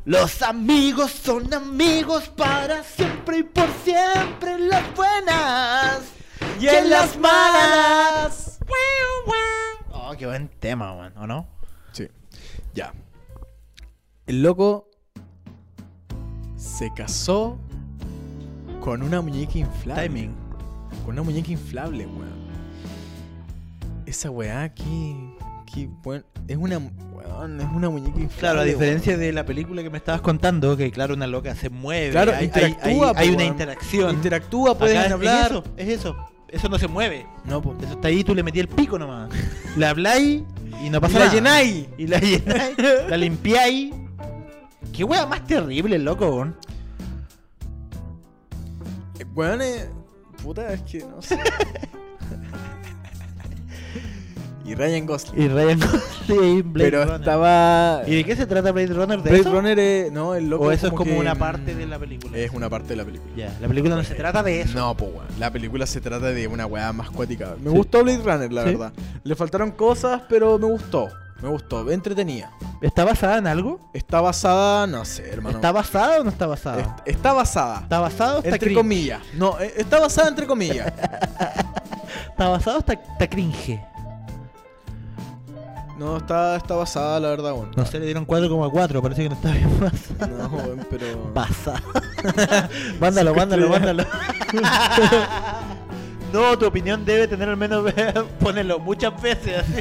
Los 0.09 0.41
amigos 0.41 1.11
son 1.11 1.53
amigos 1.53 2.29
para 2.29 2.83
siempre 2.83 3.37
y 3.37 3.43
por 3.43 3.67
siempre 3.83 4.53
en 4.53 4.67
las 4.67 4.95
buenas 4.95 5.99
y 6.59 6.67
en 6.67 6.89
las 6.89 7.15
malas. 7.15 8.57
Oh, 9.91 10.11
qué 10.17 10.25
buen 10.25 10.47
tema, 10.47 10.95
weón, 10.95 11.15
¿o 11.15 11.27
no? 11.27 11.47
Sí. 11.91 12.07
Ya. 12.73 12.91
El 14.25 14.41
loco 14.41 14.89
se 16.55 16.91
casó 16.95 17.59
con 18.81 19.03
una 19.03 19.21
muñeca 19.21 19.59
inflable. 19.59 20.07
Timing. 20.07 20.35
Con 21.05 21.11
una 21.11 21.21
muñeca 21.21 21.51
inflable, 21.51 22.07
weón. 22.07 22.49
Esa 24.07 24.31
weá 24.31 24.63
aquí. 24.63 25.28
Es 26.47 26.57
una. 26.57 26.77
Weón, 26.79 27.61
es 27.61 27.67
una 27.73 27.89
muñeca 27.89 28.19
inflable. 28.19 28.39
Claro, 28.39 28.59
a 28.61 28.63
diferencia 28.63 29.17
de 29.17 29.31
la 29.31 29.45
película 29.45 29.83
que 29.83 29.89
me 29.89 29.97
estabas 29.97 30.21
contando, 30.21 30.75
que 30.75 30.89
claro, 30.91 31.13
una 31.13 31.27
loca 31.27 31.53
se 31.55 31.69
mueve, 31.69 32.11
Claro, 32.11 32.33
hay, 32.35 32.45
interactúa, 32.45 33.13
hay- 33.15 33.27
hay 33.27 33.35
una 33.35 33.43
interacción. 33.45 34.15
Interactúa, 34.15 34.77
pueden 34.77 34.97
Acá 34.97 35.13
hablar. 35.13 35.45
Es 35.45 35.51
eso, 35.51 35.63
es 35.77 35.89
eso. 35.89 36.15
Eso 36.49 36.67
no 36.69 36.79
se 36.79 36.87
mueve. 36.87 37.27
No, 37.45 37.61
pues. 37.61 37.77
Eso 37.83 37.93
está 37.93 38.07
ahí, 38.07 38.23
tú 38.23 38.33
le 38.33 38.41
metí 38.41 38.59
el 38.59 38.67
pico 38.67 38.97
nomás. 38.97 39.29
Le 39.77 39.85
habláis 39.85 40.41
y 40.83 40.89
no 40.89 40.99
pasa 40.99 41.13
Y 41.13 41.19
la 41.19 41.19
nada. 41.25 41.33
llenáis. 41.35 41.85
Y 41.97 42.07
la 42.07 42.19
llenáis, 42.19 42.75
la 43.07 43.17
limpiáis. 43.17 43.93
Qué 44.91 45.03
wea 45.03 45.25
más 45.27 45.45
terrible, 45.45 45.99
loco, 45.99 46.27
weón. 46.29 46.55
Weón, 49.35 49.61
eh, 49.61 49.85
puta, 50.43 50.73
es 50.73 50.81
que 50.81 50.99
no 51.05 51.21
sé. 51.21 51.37
y 54.69 54.75
Ryan 54.75 55.05
Gosling. 55.05 55.41
Y 55.41 55.47
Ryan 55.47 55.79
Gosling, 56.27 56.73
Blade 56.73 56.91
Pero 56.91 57.03
Runner. 57.05 57.19
estaba. 57.21 58.01
¿Y 58.07 58.15
de 58.15 58.23
qué 58.23 58.35
se 58.35 58.45
trata 58.45 58.71
Blade 58.71 58.87
Runner? 58.93 59.17
¿De 59.21 59.29
Blade 59.29 59.39
eso? 59.39 59.51
Runner 59.51 59.79
es. 59.79 60.11
No, 60.11 60.35
el 60.35 60.49
loco. 60.49 60.65
¿O 60.65 60.71
eso 60.71 60.87
es 60.87 60.93
como 60.93 61.11
que, 61.11 61.17
una 61.19 61.35
parte 61.35 61.73
de 61.75 61.85
la 61.87 61.97
película? 61.99 62.37
Es 62.37 62.51
una 62.51 62.69
parte 62.69 62.89
de 62.89 62.95
la 62.97 63.05
película. 63.05 63.31
Ya, 63.35 63.55
la 63.59 63.67
película 63.67 63.95
no 63.95 64.03
se 64.03 64.15
trata 64.15 64.43
de 64.43 64.61
eso. 64.61 64.77
No, 64.77 64.95
pues 64.95 65.11
weón. 65.13 65.25
La 65.39 65.51
película 65.51 65.85
se 65.85 66.01
trata 66.01 66.27
de 66.27 66.47
una 66.47 66.65
weá 66.65 66.91
más 66.93 67.09
cuática. 67.09 67.55
Me 67.61 67.71
Sí. 67.71 67.75
gustó 67.77 68.03
Blade 68.03 68.21
Runner, 68.23 68.51
la 68.53 68.63
Sí. 68.63 68.69
verdad. 68.71 68.93
Le 69.23 69.35
faltaron 69.35 69.71
cosas, 69.71 70.21
pero 70.29 70.57
me 70.59 70.67
gustó. 70.67 71.07
Me 71.41 71.47
gustó. 71.47 71.89
Entretenida. 71.89 72.51
¿Está 72.81 73.05
basada 73.05 73.37
en 73.37 73.47
algo? 73.47 73.79
Está 73.93 74.19
basada, 74.19 74.85
no 74.87 75.05
sé, 75.05 75.29
hermano. 75.29 75.55
¿Está 75.57 75.71
basada 75.71 76.19
o 76.19 76.23
no 76.25 76.29
está 76.31 76.47
basada? 76.47 76.81
Est- 76.81 76.89
está 77.07 77.31
basada. 77.33 77.79
¿Está 77.83 77.99
basada 78.01 78.33
o 78.35 78.37
está 78.39 78.49
Entre 78.49 78.59
cringe? 78.59 78.75
comillas. 78.77 79.21
No, 79.35 79.57
eh, 79.59 79.73
está 79.77 79.99
basada 80.01 80.27
entre 80.27 80.45
comillas. 80.45 80.91
¿Está 82.29 82.47
basada 82.49 82.77
o 82.77 82.79
está, 82.79 82.93
está 82.93 83.27
cringe? 83.29 83.79
No, 85.99 86.15
está, 86.15 86.55
está 86.55 86.75
basada, 86.75 87.19
la 87.19 87.27
verdad, 87.27 87.51
weón. 87.51 87.71
No 87.75 87.85
sé, 87.85 87.99
le 87.99 88.05
dieron 88.05 88.25
4,4, 88.25 89.01
parece 89.01 89.23
que 89.23 89.29
no 89.29 89.35
está 89.35 89.51
bien 89.51 89.79
basada. 89.81 90.27
No, 90.27 90.47
weón, 90.47 90.87
pero. 90.89 91.29
Basada. 91.33 91.83
mándalo, 93.01 93.35
mándalo, 93.35 93.67
mándalo. 93.67 94.05
no, 96.33 96.57
tu 96.57 96.67
opinión 96.67 97.03
debe 97.03 97.27
tener 97.27 97.49
al 97.49 97.57
menos. 97.57 97.93
Ponelo 98.39 98.79
muchas 98.79 99.21
veces. 99.21 99.57
así. 99.57 99.73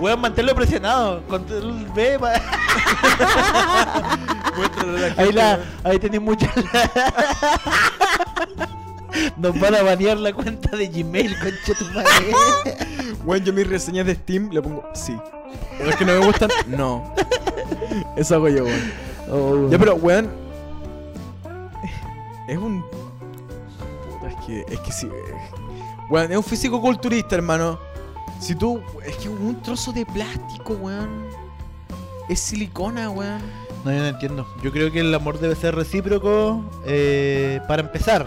Weón, 0.00 0.20
manténlo 0.20 0.56
presionado. 0.56 1.22
Control 1.28 1.86
B. 1.94 2.18
ahí 5.18 5.32
la, 5.32 5.60
ahí 5.84 6.00
tenés 6.00 6.20
muchas. 6.20 6.50
Nos 9.36 9.58
van 9.60 9.74
a 9.74 9.82
banear 9.82 10.16
la 10.18 10.32
cuenta 10.32 10.76
de 10.76 10.88
Gmail, 10.88 11.36
concha 11.38 11.78
tu 11.78 11.84
madre. 11.86 13.14
Weón, 13.24 13.44
yo 13.44 13.52
mis 13.52 13.66
reseñas 13.66 14.06
de 14.06 14.14
Steam 14.14 14.50
le 14.50 14.62
pongo 14.62 14.84
sí. 14.94 15.16
Los 15.84 15.94
que 15.96 16.04
no 16.04 16.12
me 16.18 16.26
gustan, 16.26 16.50
no. 16.66 17.14
Eso 18.16 18.34
hago 18.36 18.48
yo, 18.48 18.64
weón. 18.64 18.92
Oh. 19.30 19.68
Ya, 19.70 19.78
pero, 19.78 19.94
weón. 19.96 20.30
Es 22.48 22.56
un. 22.58 22.82
Puta, 22.82 24.28
es 24.28 24.46
que. 24.46 24.64
Es 24.74 24.80
que 24.80 24.92
sí. 24.92 25.06
eh. 25.06 25.34
Weón, 26.10 26.30
es 26.32 26.36
un 26.36 26.44
físico 26.44 26.80
culturista, 26.80 27.36
hermano. 27.36 27.78
Si 28.40 28.54
tú. 28.54 28.80
Es 29.04 29.16
que 29.16 29.28
un 29.28 29.60
trozo 29.62 29.92
de 29.92 30.04
plástico, 30.06 30.74
weón. 30.74 31.26
Es 32.28 32.40
silicona, 32.40 33.10
weón. 33.10 33.40
No, 33.84 33.92
yo 33.92 33.98
no 34.00 34.06
entiendo. 34.06 34.46
Yo 34.62 34.72
creo 34.72 34.90
que 34.90 35.00
el 35.00 35.14
amor 35.14 35.38
debe 35.38 35.54
ser 35.54 35.74
recíproco. 35.74 36.64
eh, 36.86 37.60
para 37.68 37.82
empezar. 37.82 38.26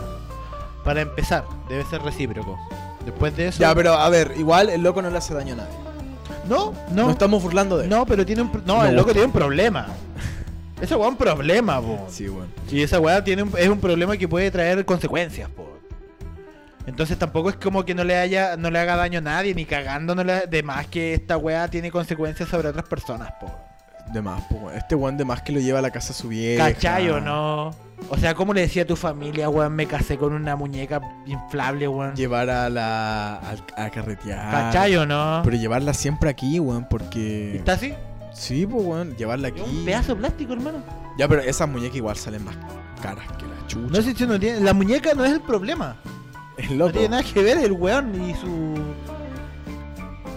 Para 0.84 1.02
empezar, 1.02 1.45
debe 1.70 1.84
ser 1.86 2.02
recíproco. 2.02 2.58
Después 3.06 3.36
de 3.36 3.48
eso. 3.48 3.60
Ya, 3.60 3.74
pero 3.76 3.94
a 3.94 4.10
ver, 4.10 4.34
igual 4.38 4.70
el 4.70 4.82
loco 4.82 5.02
no 5.02 5.10
le 5.10 5.18
hace 5.18 5.34
daño 5.34 5.53
a 5.53 5.58
nadie. 5.58 5.76
No, 6.48 6.74
No, 6.91 7.06
no. 7.06 7.10
estamos 7.12 7.41
burlando 7.41 7.78
de 7.78 7.86
él. 7.86 7.90
No, 7.90 8.06
pero 8.06 8.26
tiene 8.26 8.41
un. 8.44 8.52
pro- 8.52 8.62
No, 8.66 8.86
el 8.86 8.95
loco 8.95 9.12
tiene 9.12 9.26
un 9.28 9.32
problema. 9.34 9.88
Esa 10.82 10.98
weá 10.98 11.06
es 11.08 11.12
un 11.12 11.18
problema, 11.18 11.80
po. 11.80 12.08
Sí, 12.10 12.28
weón. 12.28 12.48
Y 12.72 12.82
esa 12.82 12.99
weá 12.99 13.24
tiene 13.24 13.44
un- 13.44 13.53
es 13.58 13.70
un 13.70 13.80
problema 13.80 14.18
que 14.18 14.28
puede 14.28 14.49
traer 14.49 14.84
consecuencias, 14.86 15.48
po. 15.49 15.68
Entonces 16.88 17.18
tampoco 17.20 17.52
es 17.52 17.56
como 17.58 17.86
que 17.86 17.94
no 17.94 18.03
le 18.03 18.18
haya, 18.18 18.58
no 18.58 18.72
le 18.72 18.80
haga 18.80 18.95
daño 18.95 19.20
a 19.20 19.22
nadie, 19.22 19.53
ni 19.53 19.66
cagando 19.66 20.16
no 20.16 20.24
le, 20.24 20.48
de 20.48 20.64
más 20.64 20.88
que 20.88 21.14
esta 21.14 21.38
weá 21.38 21.68
tiene 21.70 21.91
consecuencias 21.91 22.49
sobre 22.49 22.70
otras 22.70 22.86
personas, 22.88 23.32
po. 23.40 23.52
De 24.14 24.22
más, 24.22 24.42
po. 24.44 24.70
Este 24.72 24.96
weón 24.96 25.16
de 25.18 25.24
más 25.26 25.42
que 25.42 25.52
lo 25.54 25.60
lleva 25.60 25.80
a 25.80 25.82
la 25.82 25.92
casa 25.92 26.12
a 26.12 26.16
su 26.16 26.28
vieja. 26.30 26.74
¿Cachai 26.74 27.10
o 27.10 27.20
no? 27.22 27.72
O 28.10 28.18
sea, 28.18 28.34
¿cómo 28.34 28.54
le 28.54 28.62
decía 28.62 28.84
a 28.84 28.86
tu 28.86 28.96
familia, 28.96 29.48
weón, 29.48 29.74
me 29.74 29.86
casé 29.86 30.18
con 30.18 30.34
una 30.34 30.56
muñeca 30.56 31.00
inflable, 31.26 31.88
weón? 31.88 32.16
Llevar 32.16 32.50
a 32.50 32.70
la. 32.70 33.36
al- 33.38 33.64
a, 33.78 33.90
carretear. 33.90 34.52
¿Cachai 34.52 34.96
o 34.98 35.06
no? 35.06 35.42
Pero 35.44 35.56
llevarla 35.56 35.94
siempre 35.94 36.30
aquí, 36.30 36.60
weón, 36.60 36.88
porque. 36.90 37.56
¿Está 37.58 37.74
así? 37.74 37.94
Sí, 38.34 38.66
pues, 38.66 38.84
weón, 38.86 39.16
llevarla 39.18 39.50
aquí. 39.50 39.62
Un 39.62 39.86
pedazo 39.86 40.14
de 40.16 40.20
plástico, 40.22 40.54
hermano. 40.54 40.80
Ya, 41.18 41.28
pero 41.28 41.42
esas 41.42 41.70
muñecas 41.70 41.96
igual 41.98 42.16
salen 42.16 42.44
más 42.44 42.56
caras 43.02 43.26
que 43.38 43.46
la 43.46 43.68
chucha. 43.68 43.88
No 43.98 44.02
sé 44.02 44.16
si 44.16 44.26
no 44.26 44.40
tiene. 44.40 44.60
La 44.62 44.74
muñeca 44.74 45.14
no 45.14 45.24
es 45.24 45.32
el 45.34 45.42
problema. 45.42 45.96
es 46.58 46.70
No 46.72 46.78
loco. 46.78 46.92
tiene 46.94 47.10
nada 47.10 47.24
que 47.24 47.44
ver 47.44 47.60
el 47.60 47.72
weón 47.72 48.30
y 48.30 48.34
su. 48.36 48.74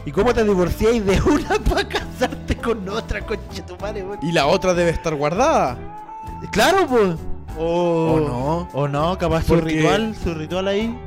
¿Y 0.07 0.13
cómo 0.13 0.35
te 0.35 0.45
divorciáis 0.45 1.05
de 1.05 1.21
una 1.23 1.49
para 1.69 1.89
casarte 1.89 2.57
con 2.57 2.87
otra, 2.89 3.25
concha 3.25 3.65
tu 3.65 3.77
madre, 3.79 4.03
weón? 4.03 4.19
Y 4.23 4.33
la 4.33 4.47
otra 4.47 4.75
debe 4.75 4.91
estar 4.91 5.15
guardada. 5.15 5.77
Claro, 6.53 6.87
pues. 6.87 7.17
¿O 7.59 8.21
no? 8.21 8.69
O 8.73 8.89
no, 8.89 9.17
capaz 9.17 9.45
su 9.45 9.57
ritual, 9.57 10.15
su 10.23 10.35
ritual 10.35 10.69
ahí. 10.69 10.99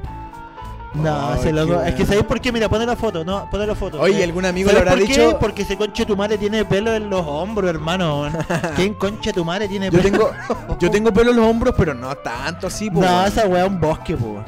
No, 0.93 1.29
Ay, 1.33 1.39
se 1.43 1.51
lo 1.51 1.67
qué 1.67 1.89
Es 1.89 1.95
que. 1.95 2.05
¿sabéis 2.05 2.23
por 2.25 2.39
qué? 2.41 2.51
Mira, 2.51 2.69
pone 2.69 2.85
la 2.85 2.95
foto, 2.95 3.23
no, 3.23 3.47
pone 3.51 3.67
la 3.67 3.75
foto. 3.75 3.99
Oye, 4.01 4.23
algún 4.23 4.45
amigo 4.45 4.69
le 4.71 4.77
¿sabes 4.77 4.91
habrá 4.91 4.99
por 4.99 5.07
qué? 5.07 5.21
dicho. 5.21 5.37
Porque 5.39 5.61
ese 5.61 5.77
concha 5.77 6.05
tu 6.05 6.15
madre 6.17 6.37
tiene 6.39 6.65
pelo 6.65 6.93
en 6.93 7.09
los 7.09 7.23
hombros, 7.25 7.69
hermano. 7.69 8.29
¿Quién 8.75 8.95
concha 8.95 9.31
tu 9.31 9.45
madre 9.45 9.67
tiene 9.67 9.91
Yo 9.91 10.01
pelo? 10.01 10.09
tengo, 10.09 10.31
yo 10.79 10.89
tengo 10.89 11.13
pelo 11.13 11.31
en 11.31 11.37
los 11.37 11.45
hombros, 11.45 11.75
pero 11.77 11.93
no 11.93 12.15
tanto 12.15 12.67
así, 12.67 12.89
po, 12.89 13.01
No, 13.01 13.25
esa 13.27 13.45
weá 13.45 13.65
es 13.65 13.69
un 13.69 13.79
bosque, 13.79 14.15
po. 14.17 14.43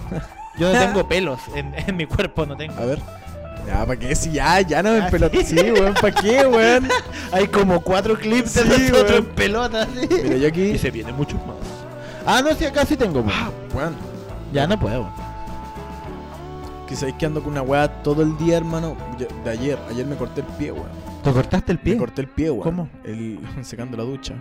Yo 0.57 0.73
no 0.73 0.80
tengo 0.80 1.07
pelos 1.07 1.39
en, 1.53 1.73
en 1.76 1.95
mi 1.95 2.05
cuerpo, 2.07 2.45
no 2.47 2.57
tengo. 2.57 2.73
A 2.81 2.85
ver. 2.85 2.99
Ya, 3.70 3.86
¿para 3.86 4.00
qué? 4.00 4.16
Si 4.16 4.32
ya, 4.32 4.62
ya 4.62 4.82
no 4.82 4.91
me 4.94 5.00
Ah, 5.02 5.10
pelota. 5.12 5.38
sí. 5.46 5.56
Weón, 5.56 5.94
¿para 5.94 6.12
qué, 6.12 6.44
weón? 6.48 6.88
Hay 7.32 7.48
como 7.48 7.80
cuatro 7.82 8.18
clips 8.18 8.56
de 8.56 8.62
Sí, 8.64 8.68
nosotros 8.90 9.12
weón. 9.12 9.24
en 9.26 9.36
pelota, 9.36 9.86
¿sí? 9.94 10.08
Mira, 10.24 10.38
yo 10.38 10.48
aquí. 10.48 10.62
Y 10.72 10.78
se 10.80 10.90
vienen 10.90 11.16
muchos 11.16 11.40
más. 11.46 11.56
Ah, 12.26 12.41
no, 12.41 12.56
sí, 12.56 12.66
acá 12.66 12.84
sí 12.86 12.98
tengo, 12.98 13.22
po. 13.24 13.30
Ah, 13.32 13.52
weón. 13.76 13.96
Ya 14.52 14.66
no 14.66 14.80
puedo. 14.80 15.08
que 16.88 16.96
sabéis 16.96 17.18
que 17.20 17.28
ando 17.28 17.44
con 17.44 17.52
una 17.52 17.62
weá 17.62 18.02
todo 18.02 18.24
el 18.24 18.36
día, 18.40 18.58
hermano. 18.58 18.98
De 19.44 19.50
ayer, 19.52 19.78
ayer 19.91 20.08
me 20.08 20.16
corté 20.16 20.41
el 20.41 20.48
pie, 20.58 20.72
weón. 20.72 20.88
¿Te 21.24 21.32
cortaste 21.32 21.72
el 21.72 21.78
pie? 21.78 21.94
Me 21.94 22.00
corté 22.00 22.22
el 22.22 22.28
pie, 22.28 22.50
weón. 22.50 22.64
¿Cómo? 22.64 22.90
El, 23.04 23.40
secando 23.62 23.96
la 23.96 24.04
ducha. 24.04 24.34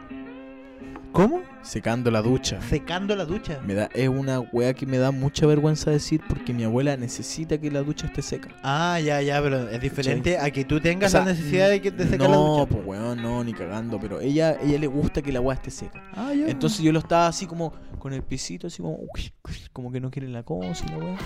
¿Cómo? 1.12 1.43
Secando 1.62 2.10
la 2.10 2.22
ducha. 2.22 2.60
Secando 2.62 3.16
la 3.16 3.24
ducha. 3.24 3.59
Me 3.66 3.74
da, 3.74 3.89
es 3.94 4.09
una 4.09 4.40
weá 4.40 4.72
que 4.74 4.86
me 4.86 4.98
da 4.98 5.10
mucha 5.10 5.47
vergüenza 5.47 5.90
decir 5.90 6.20
porque 6.28 6.52
mi 6.52 6.62
abuela 6.64 6.97
necesita 6.97 7.59
que 7.59 7.70
la 7.70 7.80
ducha 7.82 8.06
esté 8.06 8.22
seca. 8.22 8.51
Ah, 8.62 9.01
ya, 9.01 9.20
ya, 9.22 9.43
pero 9.43 9.68
es 9.68 9.80
diferente 9.80 10.39
a 10.39 10.51
que 10.51 10.64
tú 10.64 10.80
tengas 10.80 11.09
O 11.09 11.16
sea, 11.16 11.20
la 11.24 11.32
necesidad 11.32 11.70
de 11.70 11.80
que 11.82 11.90
te 11.90 12.05
seque 12.05 12.18
no, 12.18 12.28
la 12.30 12.36
ducha. 12.36 12.66
pues 12.66 12.86
weón, 12.86 13.20
no, 13.22 13.43
ni 13.43 13.52
cagando. 13.52 13.98
Pero 13.98 14.20
ella, 14.20 14.56
ella 14.62 14.78
le 14.78 14.86
gusta 14.86 15.20
que 15.20 15.32
la 15.32 15.40
weá 15.40 15.56
esté 15.56 15.70
seca. 15.70 16.02
Ah, 16.14 16.32
ya. 16.32 16.47
Entonces 16.47 16.80
yo 16.80 16.93
lo 16.93 17.01
estaba 17.01 17.26
así 17.26 17.47
como 17.47 17.72
con 17.98 18.12
el 18.12 18.22
pisito, 18.22 18.68
así 18.68 18.80
como, 18.80 18.94
uy, 18.97 19.32
uy, 19.48 19.55
como 19.72 19.90
que 19.90 20.01
no 20.01 20.10
quiere 20.10 20.28
la 20.28 20.44
cosa 20.44 20.85
y 20.86 20.90
la 20.90 20.98
weá. 20.98 21.16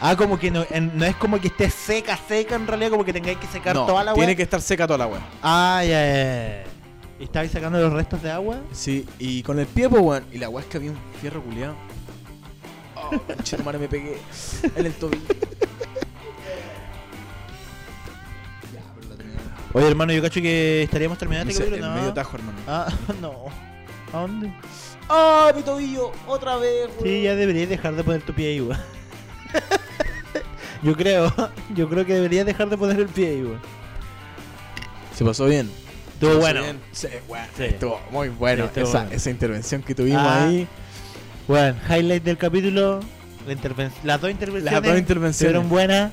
Ah, 0.00 0.14
como 0.16 0.38
que 0.38 0.50
no, 0.50 0.64
en- 0.70 0.96
no 0.96 1.04
es 1.04 1.16
como 1.16 1.40
que 1.40 1.48
esté 1.48 1.68
seca, 1.70 2.16
seca 2.16 2.54
en 2.54 2.66
realidad, 2.66 2.90
como 2.90 3.04
que 3.04 3.12
tengáis 3.12 3.38
que 3.38 3.46
secar 3.48 3.74
No, 3.74 3.86
toda 3.86 4.04
la 4.04 4.12
tiene 4.14 4.28
weá. 4.28 4.36
que 4.36 4.42
estar 4.44 4.60
seca 4.62 4.86
toda 4.86 4.98
la 4.98 5.06
weá. 5.08 5.20
Ah, 5.42 5.80
ya, 5.82 5.90
ya, 5.90 6.14
ya. 6.14 6.64
¿Y 7.20 7.24
estabais 7.24 7.52
sacando 7.52 7.78
los 7.78 7.92
restos 7.92 8.22
de 8.22 8.30
agua? 8.30 8.60
Sí, 8.72 9.06
y 9.18 9.42
con 9.42 9.58
el 9.58 9.66
pie, 9.66 9.90
pues 9.90 10.02
weón. 10.02 10.24
Y 10.32 10.38
la 10.38 10.48
weá 10.48 10.64
es 10.64 10.70
que 10.70 10.78
había 10.78 10.90
un 10.90 10.96
fierro 11.20 11.42
culiado. 11.42 11.74
Oh, 12.96 13.10
conchito 13.10 13.62
madre, 13.62 13.78
me 13.78 13.88
pegué 13.88 14.16
en 14.74 14.86
el 14.86 14.92
tobillo. 14.94 15.20
Oye, 19.74 19.86
hermano, 19.86 20.14
yo 20.14 20.22
cacho 20.22 20.40
que 20.40 20.82
estaríamos 20.82 21.18
terminando 21.18 21.50
este 21.50 21.62
capítulo, 21.62 21.88
¿no? 21.88 21.94
medio 21.94 22.14
tajo, 22.14 22.38
hermano. 22.38 22.58
Ah, 22.66 22.88
no. 23.20 23.44
¿A 24.14 24.20
dónde? 24.22 24.50
¡Ah, 25.10 25.52
mi 25.54 25.62
tobillo! 25.62 26.12
¡Otra 26.26 26.56
vez, 26.56 26.88
weón! 26.88 27.02
Sí, 27.02 27.22
ya 27.22 27.36
deberías 27.36 27.68
dejar 27.68 27.96
de 27.96 28.02
poner 28.02 28.22
tu 28.22 28.32
pie 28.32 28.48
ahí, 28.48 28.60
weón. 28.62 28.80
Yo 30.82 30.96
creo, 30.96 31.30
yo 31.74 31.90
creo 31.90 32.06
que 32.06 32.14
deberías 32.14 32.46
dejar 32.46 32.70
de 32.70 32.78
poner 32.78 32.98
el 32.98 33.08
pie 33.08 33.28
ahí, 33.28 33.42
weón. 33.42 33.60
Se 35.14 35.22
pasó 35.22 35.44
bien. 35.44 35.70
Estuvo 36.20 36.38
bueno. 36.40 36.60
Sí, 36.92 37.08
weón. 37.28 37.46
Sí. 37.56 37.64
Estuvo 37.64 37.98
muy 38.10 38.28
bueno. 38.28 38.64
Sí, 38.64 38.68
estuvo 38.68 38.84
esa, 38.88 38.98
bueno. 39.00 39.16
esa 39.16 39.30
intervención 39.30 39.82
que 39.82 39.94
tuvimos 39.94 40.20
Ah, 40.22 40.44
ahí. 40.46 40.68
Bueno, 41.48 41.76
highlight 41.88 42.22
del 42.22 42.36
capítulo. 42.36 43.00
La 43.46 43.54
las 44.04 44.20
dos 44.20 44.30
intervenciones. 44.30 44.72
Las 44.74 44.82
dos 44.82 44.98
intervenciones. 44.98 45.52
Fueron 45.54 45.68
buenas. 45.70 46.12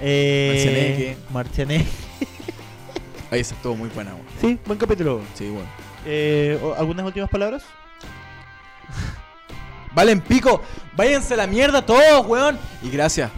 Eh, 0.00 1.16
Marcianeque. 1.32 1.86
Ahí 3.30 3.40
esa 3.40 3.54
estuvo 3.54 3.76
muy 3.76 3.88
buena, 3.90 4.12
weón. 4.14 4.26
Sí, 4.40 4.58
buen 4.66 4.78
capítulo. 4.78 5.20
Sí, 5.34 5.48
bueno. 5.48 5.68
Eh, 6.04 6.58
¿o- 6.60 6.74
¿Algunas 6.74 7.06
últimas 7.06 7.30
palabras? 7.30 7.62
Valen 9.94 10.20
pico. 10.20 10.60
Váyanse 10.96 11.34
a 11.34 11.36
la 11.38 11.46
mierda 11.46 11.86
todos, 11.86 12.26
weón. 12.26 12.58
Y 12.82 12.90
gracias. 12.90 13.30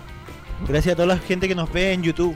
Gracias 0.67 0.95
a 0.95 0.97
toda 0.97 1.07
la 1.09 1.19
gente 1.19 1.47
que 1.47 1.55
nos 1.55 1.71
ve 1.73 1.93
en 1.93 2.03
YouTube. 2.03 2.35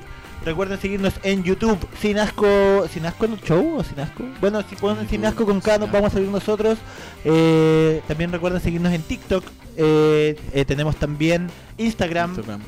Recuerden 0.48 0.80
seguirnos 0.80 1.12
en 1.24 1.44
YouTube, 1.44 1.78
Sin 2.00 2.18
Asco, 2.18 2.86
¿Sin 2.90 3.04
Asco 3.04 3.26
en 3.26 3.32
el 3.34 3.40
show 3.42 3.76
o 3.76 3.84
Sin 3.84 4.00
Asco? 4.00 4.24
Bueno, 4.40 4.62
si 4.66 4.76
ponen 4.76 5.06
Sin 5.06 5.26
Asco 5.26 5.44
con 5.44 5.60
K 5.60 5.76
nos 5.76 5.92
vamos 5.92 6.10
a 6.10 6.14
salir 6.14 6.28
nosotros. 6.30 6.78
Eh, 7.22 8.00
también 8.08 8.32
recuerden 8.32 8.62
seguirnos 8.62 8.94
en 8.94 9.02
TikTok. 9.02 9.44
Eh, 9.76 10.40
eh, 10.54 10.64
tenemos 10.64 10.96
también 10.96 11.48
Instagram, 11.76 12.30
Instagram. 12.30 12.62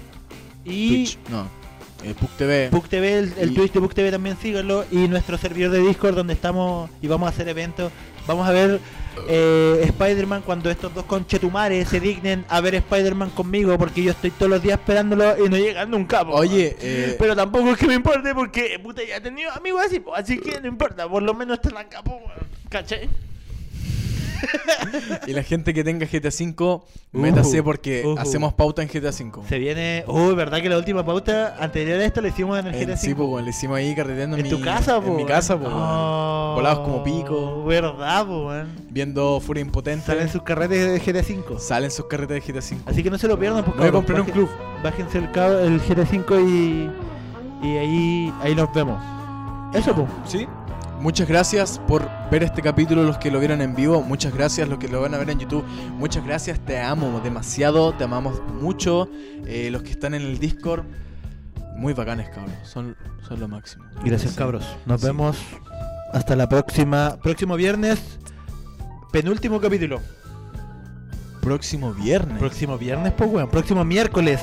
y 0.66 0.88
Twitch. 1.06 1.18
No. 1.30 1.46
Eh, 2.04 2.14
Puc 2.18 2.30
TV. 2.36 2.68
Book 2.70 2.88
TV, 2.88 3.18
el, 3.18 3.32
el 3.38 3.52
Y- 3.52 3.54
Twitch 3.54 3.72
de 3.72 3.80
Book 3.80 3.94
TV 3.94 4.10
también 4.10 4.36
síganlo. 4.40 4.84
Y 4.90 5.08
nuestro 5.08 5.38
servidor 5.38 5.70
de 5.72 5.78
Discord 5.80 6.14
donde 6.14 6.34
estamos 6.34 6.90
y 7.00 7.06
vamos 7.06 7.28
a 7.28 7.30
hacer 7.30 7.48
eventos. 7.48 7.90
Vamos 8.30 8.46
a 8.46 8.52
ver 8.52 8.80
eh, 9.28 9.80
Spider-Man 9.86 10.42
cuando 10.42 10.70
estos 10.70 10.94
dos 10.94 11.04
conchetumares 11.04 11.88
se 11.88 11.98
dignen 11.98 12.44
a 12.48 12.60
ver 12.60 12.76
Spider-Man 12.76 13.30
conmigo 13.30 13.76
porque 13.76 14.04
yo 14.04 14.12
estoy 14.12 14.30
todos 14.30 14.48
los 14.48 14.62
días 14.62 14.78
esperándolo 14.78 15.44
y 15.44 15.48
no 15.48 15.56
llegan 15.56 15.90
nunca. 15.90 16.24
po. 16.24 16.34
Oye, 16.34 16.76
eh, 16.80 17.16
Pero 17.18 17.34
tampoco 17.34 17.72
es 17.72 17.76
que 17.78 17.88
me 17.88 17.94
importe 17.94 18.32
porque 18.32 18.78
puta 18.78 19.02
ya 19.02 19.16
he 19.16 19.20
tenido 19.20 19.50
amigos 19.50 19.82
así, 19.84 19.98
po, 19.98 20.14
así 20.14 20.38
que 20.38 20.60
no 20.60 20.68
importa, 20.68 21.08
por 21.08 21.24
lo 21.24 21.34
menos 21.34 21.58
están 21.58 21.76
acá, 21.76 22.04
po. 22.04 22.20
¿cachai? 22.68 23.10
y 25.26 25.32
la 25.32 25.42
gente 25.42 25.74
que 25.74 25.84
tenga 25.84 26.06
GTA 26.06 26.28
V, 26.28 26.80
métase 27.12 27.56
Ujú, 27.60 27.64
porque 27.64 28.02
ujú. 28.06 28.18
hacemos 28.18 28.54
pauta 28.54 28.82
en 28.82 28.88
GTA 28.88 29.10
V. 29.10 29.48
Se 29.48 29.58
viene, 29.58 30.04
uy, 30.06 30.34
verdad 30.34 30.60
que 30.60 30.68
la 30.68 30.78
última 30.78 31.04
pauta 31.04 31.56
anterior 31.58 32.00
a 32.00 32.04
esto 32.04 32.20
la 32.20 32.28
hicimos 32.28 32.58
en 32.58 32.68
el 32.68 32.74
En- 32.74 32.80
GTA 32.88 32.96
sí, 32.96 33.08
V. 33.08 33.16
pues, 33.16 33.28
weón, 33.28 33.44
le 33.44 33.50
hicimos 33.50 33.76
ahí 33.78 33.94
carreteando 33.94 34.36
en, 34.36 34.44
en 34.44 34.50
tu 34.50 34.58
mi, 34.58 34.64
casa, 34.64 35.00
po. 35.00 35.06
En 35.08 35.16
mi 35.16 35.24
casa, 35.26 35.58
pues. 35.58 35.70
Oh, 35.72 36.52
Volados 36.56 36.80
como 36.80 37.02
pico. 37.02 37.64
Verdad, 37.64 38.26
weón. 38.28 38.68
Viendo 38.90 39.40
Furia 39.40 39.60
Impotente. 39.62 40.06
Salen 40.06 40.28
sus 40.28 40.42
carretes 40.42 40.92
de 41.04 41.12
GTA 41.12 41.20
V. 41.20 41.58
Salen 41.58 41.90
sus 41.90 42.06
carretes 42.06 42.44
de 42.46 42.52
GTA 42.52 42.60
V. 42.60 42.82
Así 42.86 43.02
que 43.02 43.10
no 43.10 43.18
se 43.18 43.28
lo 43.28 43.38
pierdan, 43.38 43.64
pues 43.64 43.76
No 43.76 43.82
voy 43.82 43.88
a 43.88 43.92
comprar 43.92 44.20
un 44.20 44.26
club. 44.26 44.48
Bájense 44.82 45.18
el, 45.18 45.24
el 45.24 45.80
GTA 45.80 46.02
V 46.02 46.42
y, 46.42 46.90
y 47.62 47.76
ahí, 47.76 48.34
ahí 48.42 48.54
nos 48.54 48.72
vemos. 48.72 49.00
Eso, 49.74 49.94
pues. 49.94 50.08
Sí. 50.26 50.46
Muchas 51.00 51.26
gracias 51.28 51.80
por 51.88 52.06
ver 52.30 52.42
este 52.42 52.60
capítulo, 52.60 53.02
los 53.04 53.16
que 53.18 53.30
lo 53.30 53.38
vieron 53.38 53.62
en 53.62 53.74
vivo. 53.74 54.02
Muchas 54.02 54.34
gracias, 54.34 54.68
los 54.68 54.78
que 54.78 54.86
lo 54.88 55.00
van 55.00 55.14
a 55.14 55.18
ver 55.18 55.30
en 55.30 55.38
YouTube. 55.38 55.64
Muchas 55.96 56.24
gracias, 56.24 56.60
te 56.60 56.78
amo 56.78 57.20
demasiado, 57.24 57.94
te 57.94 58.04
amamos 58.04 58.42
mucho. 58.60 59.08
Eh, 59.46 59.70
los 59.70 59.82
que 59.82 59.90
están 59.92 60.12
en 60.14 60.22
el 60.22 60.38
Discord, 60.38 60.84
muy 61.76 61.94
bacanes, 61.94 62.28
cabros. 62.28 62.52
Son, 62.64 62.96
son 63.26 63.40
lo 63.40 63.48
máximo. 63.48 63.84
Gracias, 64.04 64.32
Sí. 64.32 64.38
cabros. 64.38 64.64
Nos 64.84 65.00
Sí. 65.00 65.06
vemos 65.06 65.38
hasta 66.12 66.36
la 66.36 66.48
próxima. 66.48 67.16
Próximo 67.22 67.56
viernes, 67.56 67.98
penúltimo 69.10 69.58
capítulo. 69.58 70.00
Próximo 71.40 71.94
viernes. 71.94 72.38
Próximo 72.38 72.76
viernes, 72.76 73.14
pues, 73.16 73.30
weón. 73.30 73.48
Próximo 73.48 73.82
miércoles. 73.86 74.40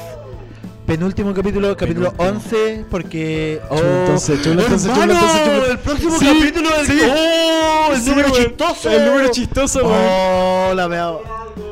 Penúltimo 0.88 1.34
capítulo, 1.34 1.76
capítulo 1.76 2.14
Penúltimo. 2.14 2.39
11, 2.61 2.85
porque... 2.89 3.59
¡Oh! 3.69 3.76
Chulo, 3.77 3.99
entonces, 3.99 4.41
chulo, 4.41 4.61
entonces, 4.61 4.89
chulo, 4.93 5.03
entonces, 5.03 5.41
chulo. 5.43 5.65
El 5.72 5.80
próximo 5.80 6.18
Sí, 6.18 6.26
capítulo 6.26 6.69
del... 6.77 6.88
sí. 6.88 6.99
¡Oh! 7.14 7.89
El 7.93 8.01
Sí, 8.01 8.09
número 8.09 8.31
weón. 8.31 8.43
chistoso. 8.45 8.89
El 8.91 9.05
número 9.05 9.27
chistoso, 9.31 9.80
weón. 9.85 10.01
¡Oh! 10.01 10.72
La 10.76 10.88
veo. 10.88 11.22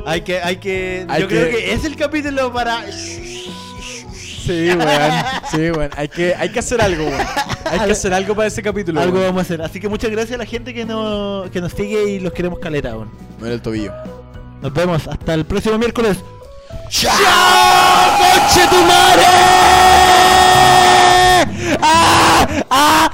Hay 0.05 0.19
que, 0.21 0.41
hay 0.41 0.57
que... 0.57 1.05
Hay 1.07 1.21
yo 1.21 1.27
que- 1.29 1.35
creo 1.35 1.49
que 1.49 1.73
es 1.73 1.85
el 1.85 1.95
capítulo 1.95 2.51
para... 2.51 2.83
Sí, 2.91 3.49
weón. 4.45 4.79
Sí, 5.49 5.71
weón. 5.71 5.89
Hay 5.95 6.09
que, 6.09 6.35
hay 6.35 6.49
que 6.51 6.59
hacer 6.59 6.81
algo, 6.81 7.05
weón. 7.05 7.27
Hay 7.71 7.79
que 7.79 7.91
hacer 7.93 8.13
algo 8.13 8.35
para 8.35 8.49
ese 8.49 8.61
capítulo. 8.61 8.99
Algo 8.99 9.13
weón. 9.15 9.27
vamos 9.27 9.39
a 9.39 9.43
hacer. 9.43 9.61
Así 9.61 9.79
que 9.79 9.87
muchas 9.87 10.11
gracias 10.11 10.35
a 10.35 10.39
la 10.39 10.45
gente 10.45 10.73
que, 10.73 10.83
no, 10.83 11.45
que 11.53 11.61
nos 11.61 11.71
sigue 11.71 12.03
y 12.09 12.19
los 12.19 12.33
queremos 12.33 12.59
caleta, 12.59 12.89
weón. 12.97 13.09
No 13.39 13.45
era 13.45 13.55
el 13.55 13.61
tobillo. 13.61 13.93
Nos 14.61 14.73
vemos 14.73 15.07
hasta 15.07 15.33
el 15.35 15.45
próximo 15.45 15.77
miércoles. 15.77 16.17
¡Chao! 16.89 17.15
¡Conche 18.17 18.67
tu 18.67 18.81
madre! 18.83 19.25
¡Ah! 21.81 22.47
¡Ah! 22.69 23.09